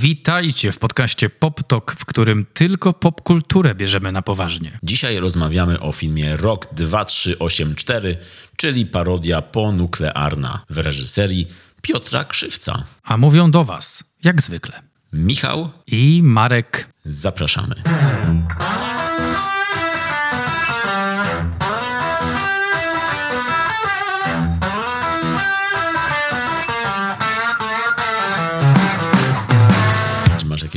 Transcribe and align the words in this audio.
Witajcie 0.00 0.72
w 0.72 0.78
podcaście 0.78 1.30
Pop 1.30 1.62
Talk, 1.62 1.92
w 1.98 2.04
którym 2.04 2.46
tylko 2.54 2.92
popkulturę 2.92 3.74
bierzemy 3.74 4.12
na 4.12 4.22
poważnie. 4.22 4.78
Dzisiaj 4.82 5.18
rozmawiamy 5.18 5.80
o 5.80 5.92
filmie 5.92 6.36
Rok 6.36 6.74
2384, 6.74 8.16
czyli 8.56 8.86
parodia 8.86 9.42
ponuklearna 9.42 10.64
w 10.70 10.78
reżyserii 10.78 11.48
Piotra 11.82 12.24
Krzywca. 12.24 12.84
A 13.04 13.16
mówią 13.16 13.50
do 13.50 13.64
Was, 13.64 14.04
jak 14.24 14.42
zwykle, 14.42 14.82
Michał, 15.12 15.70
i 15.86 16.20
Marek. 16.24 16.88
zapraszamy. 17.04 17.74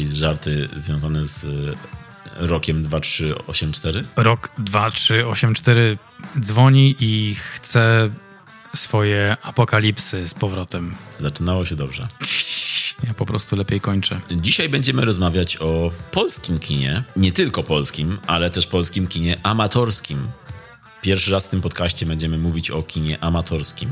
Jakieś 0.04 0.17
żarty 0.17 0.70
związane 0.75 1.25
z 1.25 1.45
e, 1.45 2.48
rokiem 2.48 2.84
2384? 2.84 4.03
Rok 4.16 4.49
2384 4.57 5.98
dzwoni 6.39 6.95
i 6.99 7.35
chce 7.35 8.09
swoje 8.75 9.38
apokalipsy 9.41 10.27
z 10.27 10.34
powrotem. 10.34 10.95
Zaczynało 11.20 11.66
się 11.66 11.75
dobrze. 11.75 12.08
Ja 13.08 13.13
po 13.13 13.25
prostu 13.25 13.55
lepiej 13.55 13.81
kończę. 13.81 14.21
Dzisiaj 14.31 14.70
będziemy 14.70 15.05
rozmawiać 15.05 15.58
o 15.58 15.91
polskim 16.11 16.59
kinie. 16.59 17.03
Nie 17.16 17.31
tylko 17.31 17.63
polskim, 17.63 18.17
ale 18.27 18.49
też 18.49 18.67
polskim 18.67 19.08
kinie 19.08 19.39
amatorskim. 19.44 20.27
Pierwszy 21.02 21.31
raz 21.31 21.47
w 21.47 21.49
tym 21.49 21.61
podcaście 21.61 22.05
będziemy 22.05 22.38
mówić 22.38 22.72
o 22.72 22.83
kinie 22.83 23.23
amatorskim. 23.23 23.89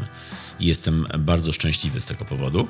I 0.59 0.67
jestem 0.67 1.07
bardzo 1.19 1.53
szczęśliwy 1.53 2.02
z 2.02 2.05
tego 2.05 2.25
powodu. 2.25 2.67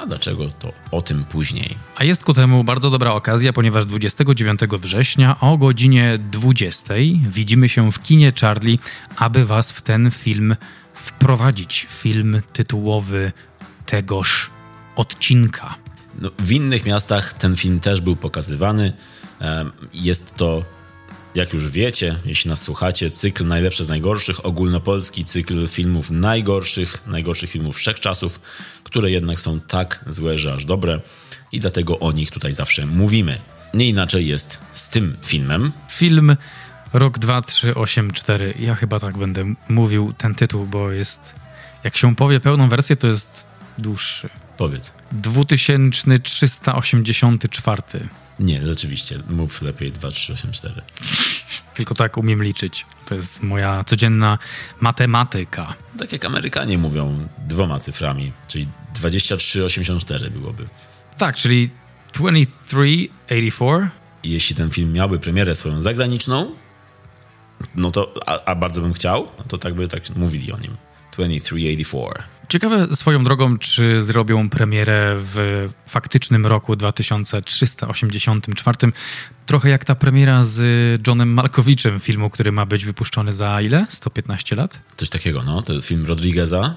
A 0.00 0.06
dlaczego, 0.06 0.48
to 0.48 0.72
o 0.90 1.02
tym 1.02 1.24
później. 1.24 1.76
A 1.96 2.04
jest 2.04 2.24
ku 2.24 2.34
temu 2.34 2.64
bardzo 2.64 2.90
dobra 2.90 3.12
okazja, 3.12 3.52
ponieważ 3.52 3.86
29 3.86 4.60
września 4.60 5.40
o 5.40 5.56
godzinie 5.58 6.18
20 6.30 6.94
widzimy 7.28 7.68
się 7.68 7.92
w 7.92 8.02
kinie 8.02 8.32
Charlie, 8.40 8.78
aby 9.16 9.44
was 9.44 9.72
w 9.72 9.82
ten 9.82 10.10
film 10.10 10.56
wprowadzić. 10.94 11.86
Film 11.90 12.40
tytułowy 12.52 13.32
tegoż 13.86 14.50
odcinka. 14.96 15.74
No, 16.20 16.30
w 16.38 16.52
innych 16.52 16.86
miastach 16.86 17.34
ten 17.34 17.56
film 17.56 17.80
też 17.80 18.00
był 18.00 18.16
pokazywany. 18.16 18.92
Jest 19.92 20.34
to, 20.36 20.64
jak 21.34 21.52
już 21.52 21.68
wiecie, 21.68 22.16
jeśli 22.24 22.48
nas 22.48 22.62
słuchacie, 22.62 23.10
cykl 23.10 23.46
najlepsze 23.46 23.84
z 23.84 23.88
najgorszych, 23.88 24.46
ogólnopolski 24.46 25.24
cykl 25.24 25.68
filmów 25.68 26.10
najgorszych, 26.10 27.02
najgorszych 27.06 27.50
filmów 27.50 27.76
wszechczasów, 27.76 28.40
które 28.84 29.10
jednak 29.10 29.40
są 29.40 29.60
tak 29.60 30.04
złe, 30.08 30.38
że 30.38 30.54
aż 30.54 30.64
dobre 30.64 31.00
i 31.52 31.60
dlatego 31.60 31.98
o 31.98 32.12
nich 32.12 32.30
tutaj 32.30 32.52
zawsze 32.52 32.86
mówimy. 32.86 33.40
Nie 33.74 33.88
inaczej 33.88 34.26
jest 34.26 34.60
z 34.72 34.88
tym 34.88 35.16
filmem. 35.22 35.72
Film 35.90 36.36
Rok 36.92 37.18
2384. 37.18 38.54
Ja 38.58 38.74
chyba 38.74 38.98
tak 38.98 39.18
będę 39.18 39.54
mówił 39.68 40.12
ten 40.12 40.34
tytuł, 40.34 40.66
bo 40.66 40.90
jest. 40.90 41.34
Jak 41.84 41.96
się 41.96 42.16
powie 42.16 42.40
pełną 42.40 42.68
wersję, 42.68 42.96
to 42.96 43.06
jest 43.06 43.46
dłuższy. 43.78 44.28
Powiedz. 44.56 44.94
2384. 45.12 47.82
Nie, 48.40 48.66
rzeczywiście, 48.66 49.18
mów 49.28 49.62
lepiej 49.62 49.92
2384. 49.92 50.82
Tylko 51.74 51.94
tak 51.94 52.16
umiem 52.16 52.42
liczyć. 52.42 52.86
To 53.06 53.14
jest 53.14 53.42
moja 53.42 53.84
codzienna 53.84 54.38
matematyka. 54.80 55.74
Tak 55.98 56.12
jak 56.12 56.24
Amerykanie 56.24 56.78
mówią 56.78 57.28
dwoma 57.38 57.78
cyframi, 57.78 58.32
czyli 58.48 58.68
2384 58.94 60.30
byłoby. 60.30 60.68
Tak, 61.18 61.36
czyli 61.36 61.70
2384. 62.12 63.90
I 64.22 64.30
jeśli 64.30 64.56
ten 64.56 64.70
film 64.70 64.92
miałby 64.92 65.18
premierę 65.18 65.54
swoją 65.54 65.80
zagraniczną, 65.80 66.54
no 67.74 67.90
to, 67.90 68.14
a, 68.26 68.44
a 68.44 68.54
bardzo 68.54 68.80
bym 68.80 68.92
chciał, 68.92 69.28
no 69.38 69.44
to 69.48 69.58
tak 69.58 69.74
by 69.74 69.88
tak 69.88 70.16
mówili 70.16 70.52
o 70.52 70.58
nim. 70.58 70.76
2384. 71.12 72.39
Ciekawe 72.50 72.96
swoją 72.96 73.24
drogą, 73.24 73.58
czy 73.58 74.02
zrobią 74.02 74.50
premierę 74.50 75.16
w 75.18 75.68
faktycznym 75.86 76.46
roku 76.46 76.76
2384. 76.76 78.76
Trochę 79.46 79.68
jak 79.68 79.84
ta 79.84 79.94
premiera 79.94 80.44
z 80.44 80.62
Johnem 81.06 81.32
Malkowiczem 81.32 82.00
filmu, 82.00 82.30
który 82.30 82.52
ma 82.52 82.66
być 82.66 82.84
wypuszczony 82.84 83.32
za 83.32 83.60
ile? 83.60 83.86
115 83.88 84.56
lat? 84.56 84.80
Coś 84.96 85.08
takiego, 85.08 85.42
no. 85.42 85.62
To 85.62 85.82
film 85.82 86.06
Rodrigueza 86.06 86.74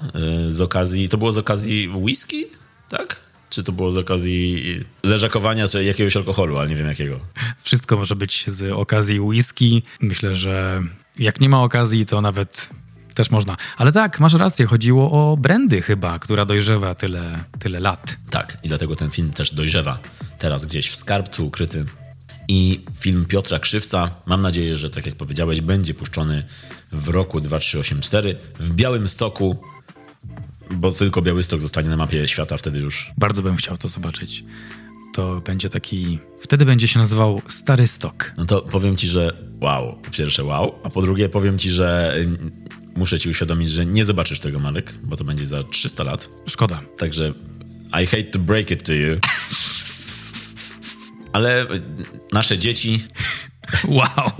y, 0.48 0.52
z 0.52 0.60
okazji, 0.60 1.08
to 1.08 1.18
było 1.18 1.32
z 1.32 1.38
okazji 1.38 1.88
whisky, 1.88 2.44
tak? 2.88 3.20
Czy 3.50 3.64
to 3.64 3.72
było 3.72 3.90
z 3.90 3.96
okazji 3.96 4.64
leżakowania, 5.02 5.68
czy 5.68 5.84
jakiegoś 5.84 6.16
alkoholu, 6.16 6.58
ale 6.58 6.68
nie 6.68 6.76
wiem 6.76 6.88
jakiego. 6.88 7.20
Wszystko 7.62 7.96
może 7.96 8.16
być 8.16 8.44
z 8.46 8.72
okazji 8.72 9.20
whisky. 9.20 9.82
Myślę, 10.00 10.34
że 10.34 10.82
jak 11.18 11.40
nie 11.40 11.48
ma 11.48 11.62
okazji, 11.62 12.06
to 12.06 12.20
nawet 12.20 12.68
też 13.14 13.30
można. 13.30 13.56
Ale 13.76 13.92
tak, 13.92 14.20
masz 14.20 14.34
rację, 14.34 14.66
chodziło 14.66 15.10
o 15.10 15.36
brandy 15.36 15.82
chyba, 15.82 16.18
która 16.18 16.44
dojrzewa 16.44 16.94
tyle, 16.94 17.44
tyle 17.58 17.80
lat. 17.80 18.16
Tak, 18.30 18.58
i 18.62 18.68
dlatego 18.68 18.96
ten 18.96 19.10
film 19.10 19.30
też 19.30 19.54
dojrzewa 19.54 19.98
teraz 20.38 20.66
gdzieś 20.66 20.90
w 20.90 20.96
skarbcu 20.96 21.46
ukryty. 21.46 21.84
I 22.48 22.84
film 23.00 23.26
Piotra 23.26 23.58
Krzywca, 23.58 24.10
mam 24.26 24.40
nadzieję, 24.40 24.76
że 24.76 24.90
tak 24.90 25.06
jak 25.06 25.14
powiedziałeś, 25.14 25.60
będzie 25.60 25.94
puszczony 25.94 26.44
w 26.92 27.08
roku 27.08 27.40
2384 27.40 28.36
w 28.60 28.74
Białym 28.74 29.08
Stoku, 29.08 29.56
bo 30.70 30.92
tylko 30.92 31.22
Białystok 31.22 31.60
zostanie 31.60 31.88
na 31.88 31.96
mapie 31.96 32.28
świata 32.28 32.56
wtedy 32.56 32.78
już. 32.78 33.12
Bardzo 33.18 33.42
bym 33.42 33.56
chciał 33.56 33.76
to 33.76 33.88
zobaczyć. 33.88 34.44
To 35.14 35.40
będzie 35.40 35.68
taki. 35.68 36.18
Wtedy 36.40 36.64
będzie 36.64 36.88
się 36.88 36.98
nazywał 36.98 37.42
Stary 37.48 37.86
Stok. 37.86 38.32
No 38.36 38.46
to 38.46 38.62
powiem 38.62 38.96
ci, 38.96 39.08
że 39.08 39.36
wow, 39.60 39.96
po 40.02 40.10
pierwsze 40.10 40.44
wow, 40.44 40.78
a 40.84 40.90
po 40.90 41.02
drugie 41.02 41.28
powiem 41.28 41.58
ci, 41.58 41.70
że 41.70 42.16
muszę 42.96 43.18
ci 43.18 43.28
uświadomić, 43.28 43.70
że 43.70 43.86
nie 43.86 44.04
zobaczysz 44.04 44.40
tego, 44.40 44.58
Marek, 44.58 44.94
bo 45.02 45.16
to 45.16 45.24
będzie 45.24 45.46
za 45.46 45.62
300 45.62 46.04
lat. 46.04 46.28
Szkoda. 46.46 46.80
Także 46.98 47.32
I 48.02 48.06
hate 48.06 48.24
to 48.24 48.38
break 48.38 48.70
it 48.70 48.82
to 48.82 48.92
you. 48.92 49.18
Ale 51.32 51.66
nasze 52.32 52.58
dzieci 52.58 53.04
Wow. 53.88 54.32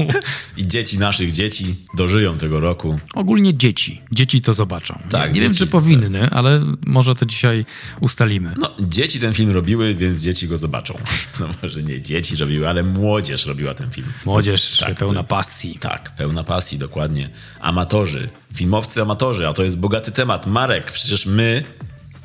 i 0.57 0.67
dzieci 0.67 0.99
naszych 0.99 1.33
dzieci 1.33 1.75
dożyją 1.97 2.39
tego 2.39 2.61
roku. 2.61 2.99
Ogólnie 3.15 3.55
dzieci. 3.55 4.03
Dzieci 4.13 4.41
to 4.41 4.55
zobaczą. 4.55 4.99
Tak, 5.11 5.35
nie 5.35 5.41
wiem, 5.41 5.53
dzieci, 5.53 5.65
czy 5.65 5.71
powinny, 5.71 6.31
ale 6.31 6.61
może 6.87 7.15
to 7.15 7.27
dzisiaj 7.27 7.65
ustalimy. 8.01 8.55
No, 8.59 8.71
dzieci 8.81 9.21
ten 9.21 9.35
film 9.35 9.51
robiły, 9.51 9.95
więc 9.95 10.21
dzieci 10.21 10.49
go 10.49 10.57
zobaczą. 10.57 10.95
No 11.41 11.49
może 11.63 11.83
nie 11.83 12.01
dzieci 12.01 12.37
robiły, 12.37 12.69
ale 12.69 12.83
młodzież 12.83 13.47
robiła 13.47 13.75
ten 13.75 13.91
film. 13.91 14.07
Młodzież 14.25 14.77
Tak, 14.77 14.95
pełna 14.99 15.21
jest- 15.21 15.31
pasji. 15.31 15.79
Tak, 15.81 16.17
pełna 16.17 16.45
pasji, 16.45 16.79
dokładnie. 16.79 17.31
Amatorzy, 17.61 18.29
filmowcy 18.55 19.03
amatorzy, 19.03 19.49
a 19.49 19.53
to 19.53 19.65
jest 19.65 19.79
bogaty 19.81 20.13
temat. 20.13 20.47
Marek, 20.47 20.93
przecież 20.93 21.27
my, 21.27 21.65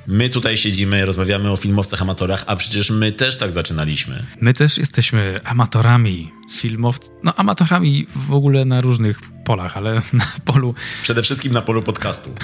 my 0.09 0.29
tutaj 0.29 0.57
siedzimy, 0.57 1.05
rozmawiamy 1.05 1.51
o 1.51 1.57
filmowcach 1.57 2.01
amatorach, 2.01 2.43
a 2.47 2.55
przecież 2.55 2.89
my 2.89 3.11
też 3.11 3.37
tak 3.37 3.51
zaczynaliśmy. 3.51 4.25
My 4.41 4.53
też 4.53 4.77
jesteśmy 4.77 5.39
amatorami 5.43 6.31
filmowców. 6.51 7.11
No, 7.23 7.35
amatorami 7.35 8.07
w 8.15 8.33
ogóle 8.33 8.65
na 8.65 8.81
różnych 8.81 9.21
polach, 9.45 9.77
ale 9.77 9.95
na 10.13 10.33
polu, 10.45 10.75
Przede 11.01 11.23
wszystkim 11.23 11.53
na 11.53 11.61
polu 11.61 11.83
podcastu. 11.83 12.35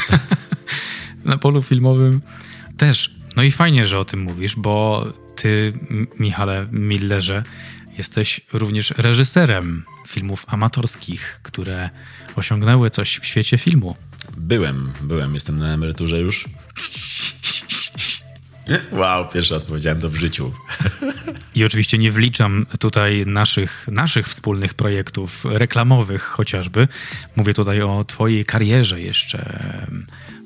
na 1.25 1.37
polu 1.37 1.61
filmowym 1.61 2.21
też. 2.77 3.15
No 3.35 3.43
i 3.43 3.51
fajnie, 3.51 3.85
że 3.85 3.99
o 3.99 4.05
tym 4.05 4.21
mówisz, 4.21 4.55
bo 4.55 5.05
ty, 5.35 5.73
Michale 6.19 6.67
Millerze, 6.71 7.43
jesteś 7.97 8.41
również 8.53 8.93
reżyserem 8.97 9.85
filmów 10.07 10.45
amatorskich, 10.47 11.39
które 11.43 11.89
osiągnęły 12.35 12.89
coś 12.89 13.17
w 13.17 13.25
świecie 13.25 13.57
filmu. 13.57 13.95
Byłem, 14.37 14.91
byłem, 15.01 15.33
jestem 15.33 15.57
na 15.57 15.73
emeryturze 15.73 16.19
już. 16.19 16.45
Wow, 18.91 19.27
pierwszy 19.33 19.53
raz 19.53 19.63
powiedziałem 19.63 20.01
to 20.01 20.09
w 20.09 20.15
życiu. 20.15 20.53
I 21.55 21.63
oczywiście 21.63 21.97
nie 21.97 22.11
wliczam 22.11 22.65
tutaj 22.79 23.23
naszych, 23.25 23.87
naszych 23.91 24.27
wspólnych 24.27 24.73
projektów 24.73 25.45
reklamowych 25.45 26.23
chociażby. 26.23 26.87
Mówię 27.35 27.53
tutaj 27.53 27.81
o 27.81 28.05
twojej 28.07 28.45
karierze 28.45 29.01
jeszcze, 29.01 29.59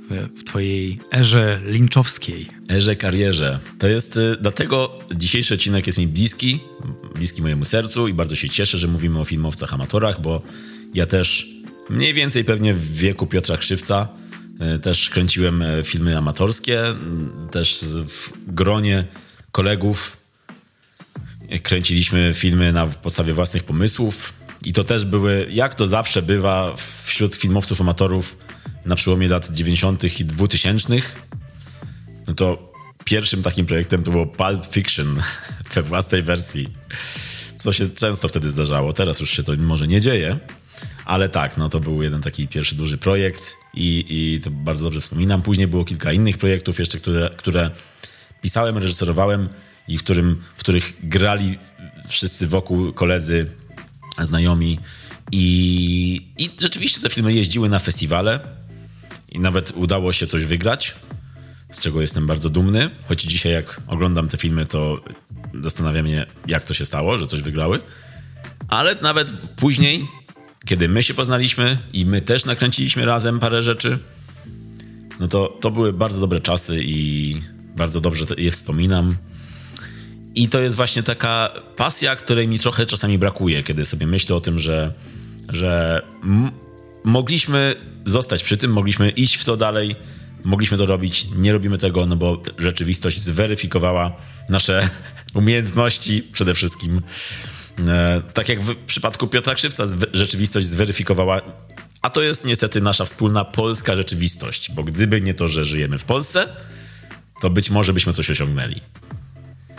w, 0.10 0.44
twojej 0.44 1.00
erze 1.14 1.62
linczowskiej. 1.66 2.48
Erze 2.70 2.96
karierze. 2.96 3.60
To 3.80 3.88
jest, 3.88 4.18
y, 4.18 4.38
dlatego 4.42 5.00
dzisiejszy 5.16 5.54
odcinek 5.54 5.88
jest 5.88 6.00
mi 6.00 6.08
bliski, 6.08 6.60
bliski 7.16 7.42
mojemu 7.42 7.66
sercu 7.66 8.08
i 8.08 8.14
bardzo 8.14 8.36
się 8.36 8.50
cieszę, 8.50 8.78
że 8.78 8.88
mówimy 8.88 9.20
o 9.20 9.26
filmowcach 9.26 9.74
amatorach, 9.74 10.22
bo 10.22 10.42
ja 10.94 11.06
też 11.06 11.48
mniej 11.90 12.14
więcej 12.14 12.46
pewnie 12.46 12.74
w 12.74 12.94
wieku 12.94 13.28
Piotra 13.28 13.58
Krzywca 13.58 14.08
też 14.82 15.10
kręciłem 15.10 15.62
y, 15.62 15.84
filmy 15.84 16.18
amatorskie, 16.18 16.82
też 17.52 17.86
w 18.08 18.54
gronie 18.54 19.04
kolegów 19.52 20.18
y, 21.52 21.60
kręciliśmy 21.60 22.32
filmy 22.34 22.72
na 22.72 22.88
podstawie 22.88 23.34
własnych 23.34 23.64
pomysłów 23.64 24.34
i 24.66 24.74
to 24.74 24.84
też 24.84 25.06
były, 25.06 25.48
jak 25.50 25.76
to 25.76 25.88
zawsze 25.88 26.22
bywa 26.22 26.74
wśród 27.06 27.36
filmowców 27.36 27.82
amatorów 27.82 28.38
na 28.86 28.96
przełomie 28.96 29.28
lat 29.28 29.50
90. 29.50 30.20
i 30.20 30.26
2000, 30.26 30.94
no 32.28 32.34
to 32.34 32.74
pierwszym 33.06 33.44
takim 33.44 33.66
projektem 33.66 34.04
to 34.04 34.12
było 34.12 34.26
Pulp 34.26 34.66
Fiction 34.66 35.22
we 35.74 35.84
własnej 35.84 36.22
wersji, 36.22 36.68
co 37.58 37.74
się 37.74 37.90
często 37.90 38.28
wtedy 38.28 38.50
zdarzało. 38.50 38.94
Teraz 38.94 39.20
już 39.20 39.30
się 39.30 39.44
to 39.44 39.54
może 39.58 39.88
nie 39.88 40.02
dzieje, 40.02 40.40
ale 41.10 41.30
tak, 41.30 41.58
no 41.58 41.70
to 41.70 41.80
był 41.80 42.04
jeden 42.04 42.22
taki 42.22 42.48
pierwszy 42.48 42.76
duży 42.76 42.98
projekt 42.98 43.56
i, 43.74 44.06
i 44.10 44.42
to 44.44 44.52
bardzo 44.52 44.84
dobrze 44.84 45.02
wspominam. 45.02 45.42
Później 45.42 45.68
było 45.68 45.86
kilka 45.86 46.12
innych 46.12 46.38
projektów 46.38 46.80
jeszcze, 46.80 46.98
które, 46.98 47.30
które 47.38 47.72
pisałem, 48.42 48.78
reżyserowałem 48.78 49.50
i 49.88 49.98
w, 49.98 50.04
którym, 50.04 50.42
w 50.56 50.60
których 50.60 50.94
grali 51.04 51.58
wszyscy 52.08 52.48
wokół 52.48 52.94
koledzy, 52.94 53.46
znajomi. 54.22 54.80
I, 55.32 56.28
I 56.38 56.50
rzeczywiście 56.62 57.02
te 57.02 57.10
filmy 57.10 57.34
jeździły 57.34 57.70
na 57.70 57.80
festiwale 57.80 58.40
i 59.32 59.40
nawet 59.40 59.72
udało 59.76 60.14
się 60.14 60.28
coś 60.28 60.44
wygrać, 60.44 60.96
z 61.72 61.80
czego 61.80 62.02
jestem 62.02 62.28
bardzo 62.28 62.50
dumny. 62.50 62.90
Choć 63.08 63.22
dzisiaj, 63.22 63.52
jak 63.52 63.82
oglądam 63.88 64.30
te 64.30 64.38
filmy, 64.38 64.66
to 64.66 65.04
zastanawiam 65.62 66.06
mnie, 66.06 66.26
jak 66.48 66.66
to 66.66 66.74
się 66.74 66.86
stało, 66.86 67.18
że 67.18 67.28
coś 67.28 67.42
wygrały. 67.42 67.80
Ale 68.68 68.96
nawet 69.02 69.32
później, 69.56 70.08
kiedy 70.66 70.90
my 70.90 71.04
się 71.04 71.14
poznaliśmy 71.14 71.78
i 71.94 72.06
my 72.06 72.22
też 72.22 72.46
nakręciliśmy 72.46 73.06
razem 73.06 73.40
parę 73.40 73.64
rzeczy, 73.64 74.00
no 75.20 75.28
to 75.28 75.58
to 75.62 75.72
były 75.72 75.94
bardzo 75.94 76.20
dobre 76.20 76.40
czasy 76.40 76.80
i 76.84 77.42
bardzo 77.76 78.02
dobrze 78.02 78.26
je 78.38 78.52
wspominam. 78.52 79.18
I 80.36 80.50
to 80.50 80.60
jest 80.60 80.76
właśnie 80.76 81.04
taka 81.04 81.50
pasja, 81.76 82.16
której 82.16 82.48
mi 82.48 82.60
trochę 82.60 82.86
czasami 82.86 83.18
brakuje, 83.18 83.64
kiedy 83.64 83.86
sobie 83.86 84.08
myślę 84.08 84.36
o 84.36 84.42
tym, 84.42 84.60
że, 84.60 84.94
że 85.50 86.02
mogliśmy 87.04 87.76
zostać 88.06 88.44
przy 88.44 88.58
tym, 88.58 88.72
mogliśmy 88.72 89.10
iść 89.10 89.36
w 89.36 89.46
to 89.46 89.58
dalej, 89.58 89.96
mogliśmy 90.44 90.78
to 90.78 90.86
robić, 90.86 91.28
nie 91.36 91.54
robimy 91.54 91.78
tego, 91.78 92.06
no 92.06 92.16
bo 92.16 92.42
rzeczywistość 92.58 93.20
zweryfikowała 93.20 94.16
nasze 94.50 94.90
umiejętności 95.34 96.24
przede 96.34 96.54
wszystkim. 96.54 97.02
E, 97.88 98.22
tak 98.34 98.50
jak 98.50 98.62
w 98.62 98.76
przypadku 98.76 99.28
Piotra 99.28 99.56
Krzywca 99.56 99.84
rzeczywistość 100.14 100.68
zweryfikowała, 100.68 101.42
a 102.02 102.10
to 102.10 102.22
jest 102.22 102.46
niestety 102.46 102.82
nasza 102.82 103.06
wspólna 103.06 103.46
polska 103.46 103.96
rzeczywistość, 103.96 104.72
bo 104.72 104.84
gdyby 104.84 105.22
nie 105.22 105.34
to, 105.34 105.48
że 105.48 105.66
żyjemy 105.66 106.00
w 106.00 106.06
Polsce, 106.06 106.48
to 107.42 107.50
być 107.50 107.70
może 107.70 107.94
byśmy 107.94 108.14
coś 108.14 108.30
osiągnęli. 108.30 108.82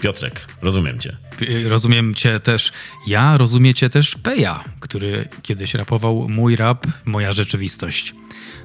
Piotrek, 0.00 0.46
rozumiem 0.62 0.98
cię. 0.98 1.16
Rozumiem 1.64 2.14
cię 2.14 2.40
też. 2.40 2.72
Ja 3.06 3.36
rozumiecie 3.36 3.88
też 3.90 4.14
Peja, 4.14 4.64
który 4.80 5.28
kiedyś 5.42 5.74
rapował 5.74 6.28
mój 6.28 6.56
rap, 6.56 6.86
moja 7.04 7.32
rzeczywistość. 7.32 8.14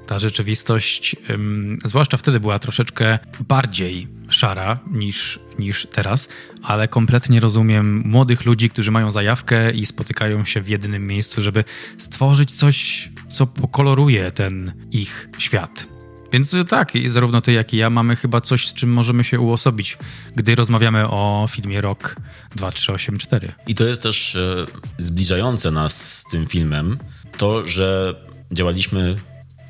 Ta 0.07 0.19
rzeczywistość, 0.19 1.15
ym, 1.29 1.79
zwłaszcza 1.85 2.17
wtedy 2.17 2.39
była 2.39 2.59
troszeczkę 2.59 3.19
bardziej 3.47 4.07
szara 4.29 4.79
niż, 4.91 5.39
niż 5.59 5.87
teraz, 5.91 6.29
ale 6.63 6.87
kompletnie 6.87 7.39
rozumiem 7.39 8.03
młodych 8.05 8.45
ludzi, 8.45 8.69
którzy 8.69 8.91
mają 8.91 9.11
zajawkę 9.11 9.71
i 9.71 9.85
spotykają 9.85 10.45
się 10.45 10.61
w 10.61 10.67
jednym 10.67 11.07
miejscu, 11.07 11.41
żeby 11.41 11.63
stworzyć 11.97 12.51
coś, 12.51 13.09
co 13.33 13.47
pokoloruje 13.47 14.31
ten 14.31 14.73
ich 14.91 15.29
świat. 15.37 15.95
Więc 16.33 16.55
tak, 16.69 16.91
zarówno 17.09 17.41
ty, 17.41 17.53
jak 17.53 17.73
i 17.73 17.77
ja 17.77 17.89
mamy 17.89 18.15
chyba 18.15 18.41
coś, 18.41 18.67
z 18.67 18.73
czym 18.73 18.93
możemy 18.93 19.23
się 19.23 19.39
uosobić, 19.39 19.97
gdy 20.35 20.55
rozmawiamy 20.55 21.07
o 21.07 21.47
filmie 21.51 21.81
Rok 21.81 22.15
2384. 22.55 23.51
I 23.67 23.75
to 23.75 23.83
jest 23.83 24.01
też 24.01 24.35
e, 24.35 24.65
zbliżające 24.97 25.71
nas 25.71 26.17
z 26.17 26.23
tym 26.23 26.47
filmem 26.47 26.97
to, 27.37 27.67
że 27.67 28.15
działaliśmy 28.51 29.15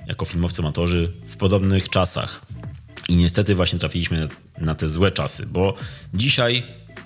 jako 0.07 0.25
filmowcy 0.25 0.61
amatorzy 0.61 1.11
w 1.27 1.37
podobnych 1.37 1.89
czasach. 1.89 2.45
I 3.09 3.15
niestety 3.15 3.55
właśnie 3.55 3.79
trafiliśmy 3.79 4.27
na 4.61 4.75
te 4.75 4.89
złe 4.89 5.11
czasy, 5.11 5.45
bo 5.51 5.73
dzisiaj 6.13 6.63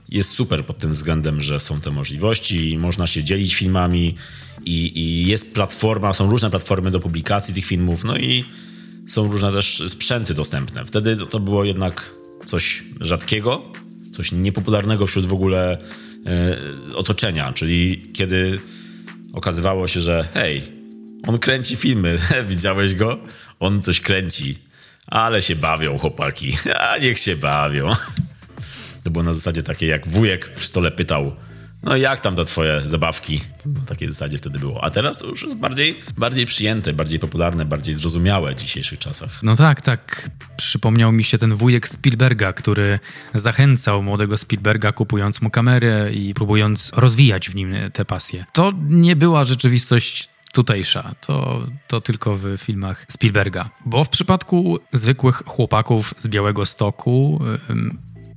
jest 0.09 0.29
super 0.29 0.65
pod 0.65 0.77
tym 0.77 0.91
względem, 0.91 1.41
że 1.41 1.59
są 1.59 1.81
te 1.81 1.91
możliwości, 1.91 2.77
można 2.77 3.07
się 3.07 3.23
dzielić 3.23 3.55
filmami 3.55 4.15
i, 4.65 4.99
i 4.99 5.27
jest 5.27 5.53
platforma, 5.53 6.13
są 6.13 6.29
różne 6.29 6.49
platformy 6.49 6.91
do 6.91 6.99
publikacji 6.99 7.53
tych 7.53 7.65
filmów, 7.65 8.03
no 8.03 8.17
i 8.17 8.45
są 9.07 9.31
różne 9.31 9.51
też 9.51 9.83
sprzęty 9.87 10.33
dostępne. 10.33 10.85
Wtedy 10.85 11.17
to 11.29 11.39
było 11.39 11.63
jednak 11.63 12.15
coś 12.45 12.83
rzadkiego, 13.01 13.61
coś 14.15 14.31
niepopularnego 14.31 15.07
wśród 15.07 15.25
w 15.25 15.33
ogóle 15.33 15.77
e, 16.25 16.95
otoczenia, 16.95 17.53
czyli 17.53 18.09
kiedy 18.13 18.59
okazywało 19.33 19.87
się, 19.87 20.01
że 20.01 20.27
hej, 20.33 20.78
on 21.27 21.39
kręci 21.39 21.75
filmy, 21.75 22.19
widziałeś 22.49 22.95
go? 22.95 23.17
On 23.59 23.81
coś 23.81 24.01
kręci, 24.01 24.57
ale 25.07 25.41
się 25.41 25.55
bawią 25.55 25.97
chłopaki, 25.97 26.57
a 26.79 26.97
niech 26.97 27.19
się 27.19 27.35
bawią. 27.35 27.91
To 29.03 29.11
było 29.11 29.23
na 29.23 29.33
zasadzie 29.33 29.63
takiej, 29.63 29.89
jak 29.89 30.07
wujek 30.07 30.49
przy 30.49 30.67
stole 30.67 30.91
pytał, 30.91 31.35
no 31.83 31.97
jak 31.97 32.19
tam 32.19 32.35
te 32.35 32.45
twoje 32.45 32.81
zabawki? 32.81 33.41
Na 33.65 33.85
takiej 33.85 34.07
zasadzie 34.07 34.37
wtedy 34.37 34.59
było. 34.59 34.83
A 34.83 34.91
teraz 34.91 35.17
to 35.17 35.27
już 35.27 35.43
jest 35.43 35.57
bardziej, 35.57 35.99
bardziej 36.17 36.45
przyjęte, 36.45 36.93
bardziej 36.93 37.19
popularne, 37.19 37.65
bardziej 37.65 37.95
zrozumiałe 37.95 38.55
w 38.55 38.59
dzisiejszych 38.59 38.99
czasach. 38.99 39.43
No 39.43 39.55
tak, 39.55 39.81
tak. 39.81 40.29
Przypomniał 40.57 41.11
mi 41.11 41.23
się 41.23 41.37
ten 41.37 41.55
wujek 41.55 41.87
Spielberga, 41.87 42.53
który 42.53 42.99
zachęcał 43.33 44.03
młodego 44.03 44.37
Spielberga 44.37 44.91
kupując 44.91 45.41
mu 45.41 45.49
kamerę 45.49 46.13
i 46.13 46.33
próbując 46.33 46.91
rozwijać 46.95 47.49
w 47.49 47.55
nim 47.55 47.75
te 47.93 48.05
pasje. 48.05 48.45
To 48.53 48.73
nie 48.89 49.15
była 49.15 49.45
rzeczywistość 49.45 50.29
tutejsza. 50.53 51.11
To, 51.21 51.67
to 51.87 52.01
tylko 52.01 52.35
w 52.35 52.57
filmach 52.57 53.05
Spielberga. 53.09 53.69
Bo 53.85 54.03
w 54.03 54.09
przypadku 54.09 54.79
zwykłych 54.93 55.43
chłopaków 55.45 56.13
z 56.19 56.27
Białego 56.27 56.65
Stoku 56.65 57.41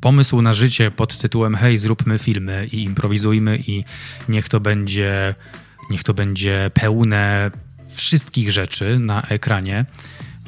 pomysł 0.01 0.43
na 0.43 0.55
życie 0.55 0.91
pod 0.91 1.19
tytułem 1.19 1.55
hej, 1.55 1.79
zróbmy 1.79 2.19
filmy 2.19 2.69
i 2.73 2.83
improwizujmy 2.83 3.59
i 3.67 3.85
niech 4.29 4.49
to 4.49 4.61
będzie, 4.61 5.35
niech 5.91 6.05
to 6.05 6.15
będzie 6.15 6.71
pełne 6.75 7.51
wszystkich 7.95 8.53
rzeczy 8.53 8.99
na 8.99 9.23
ekranie, 9.23 9.85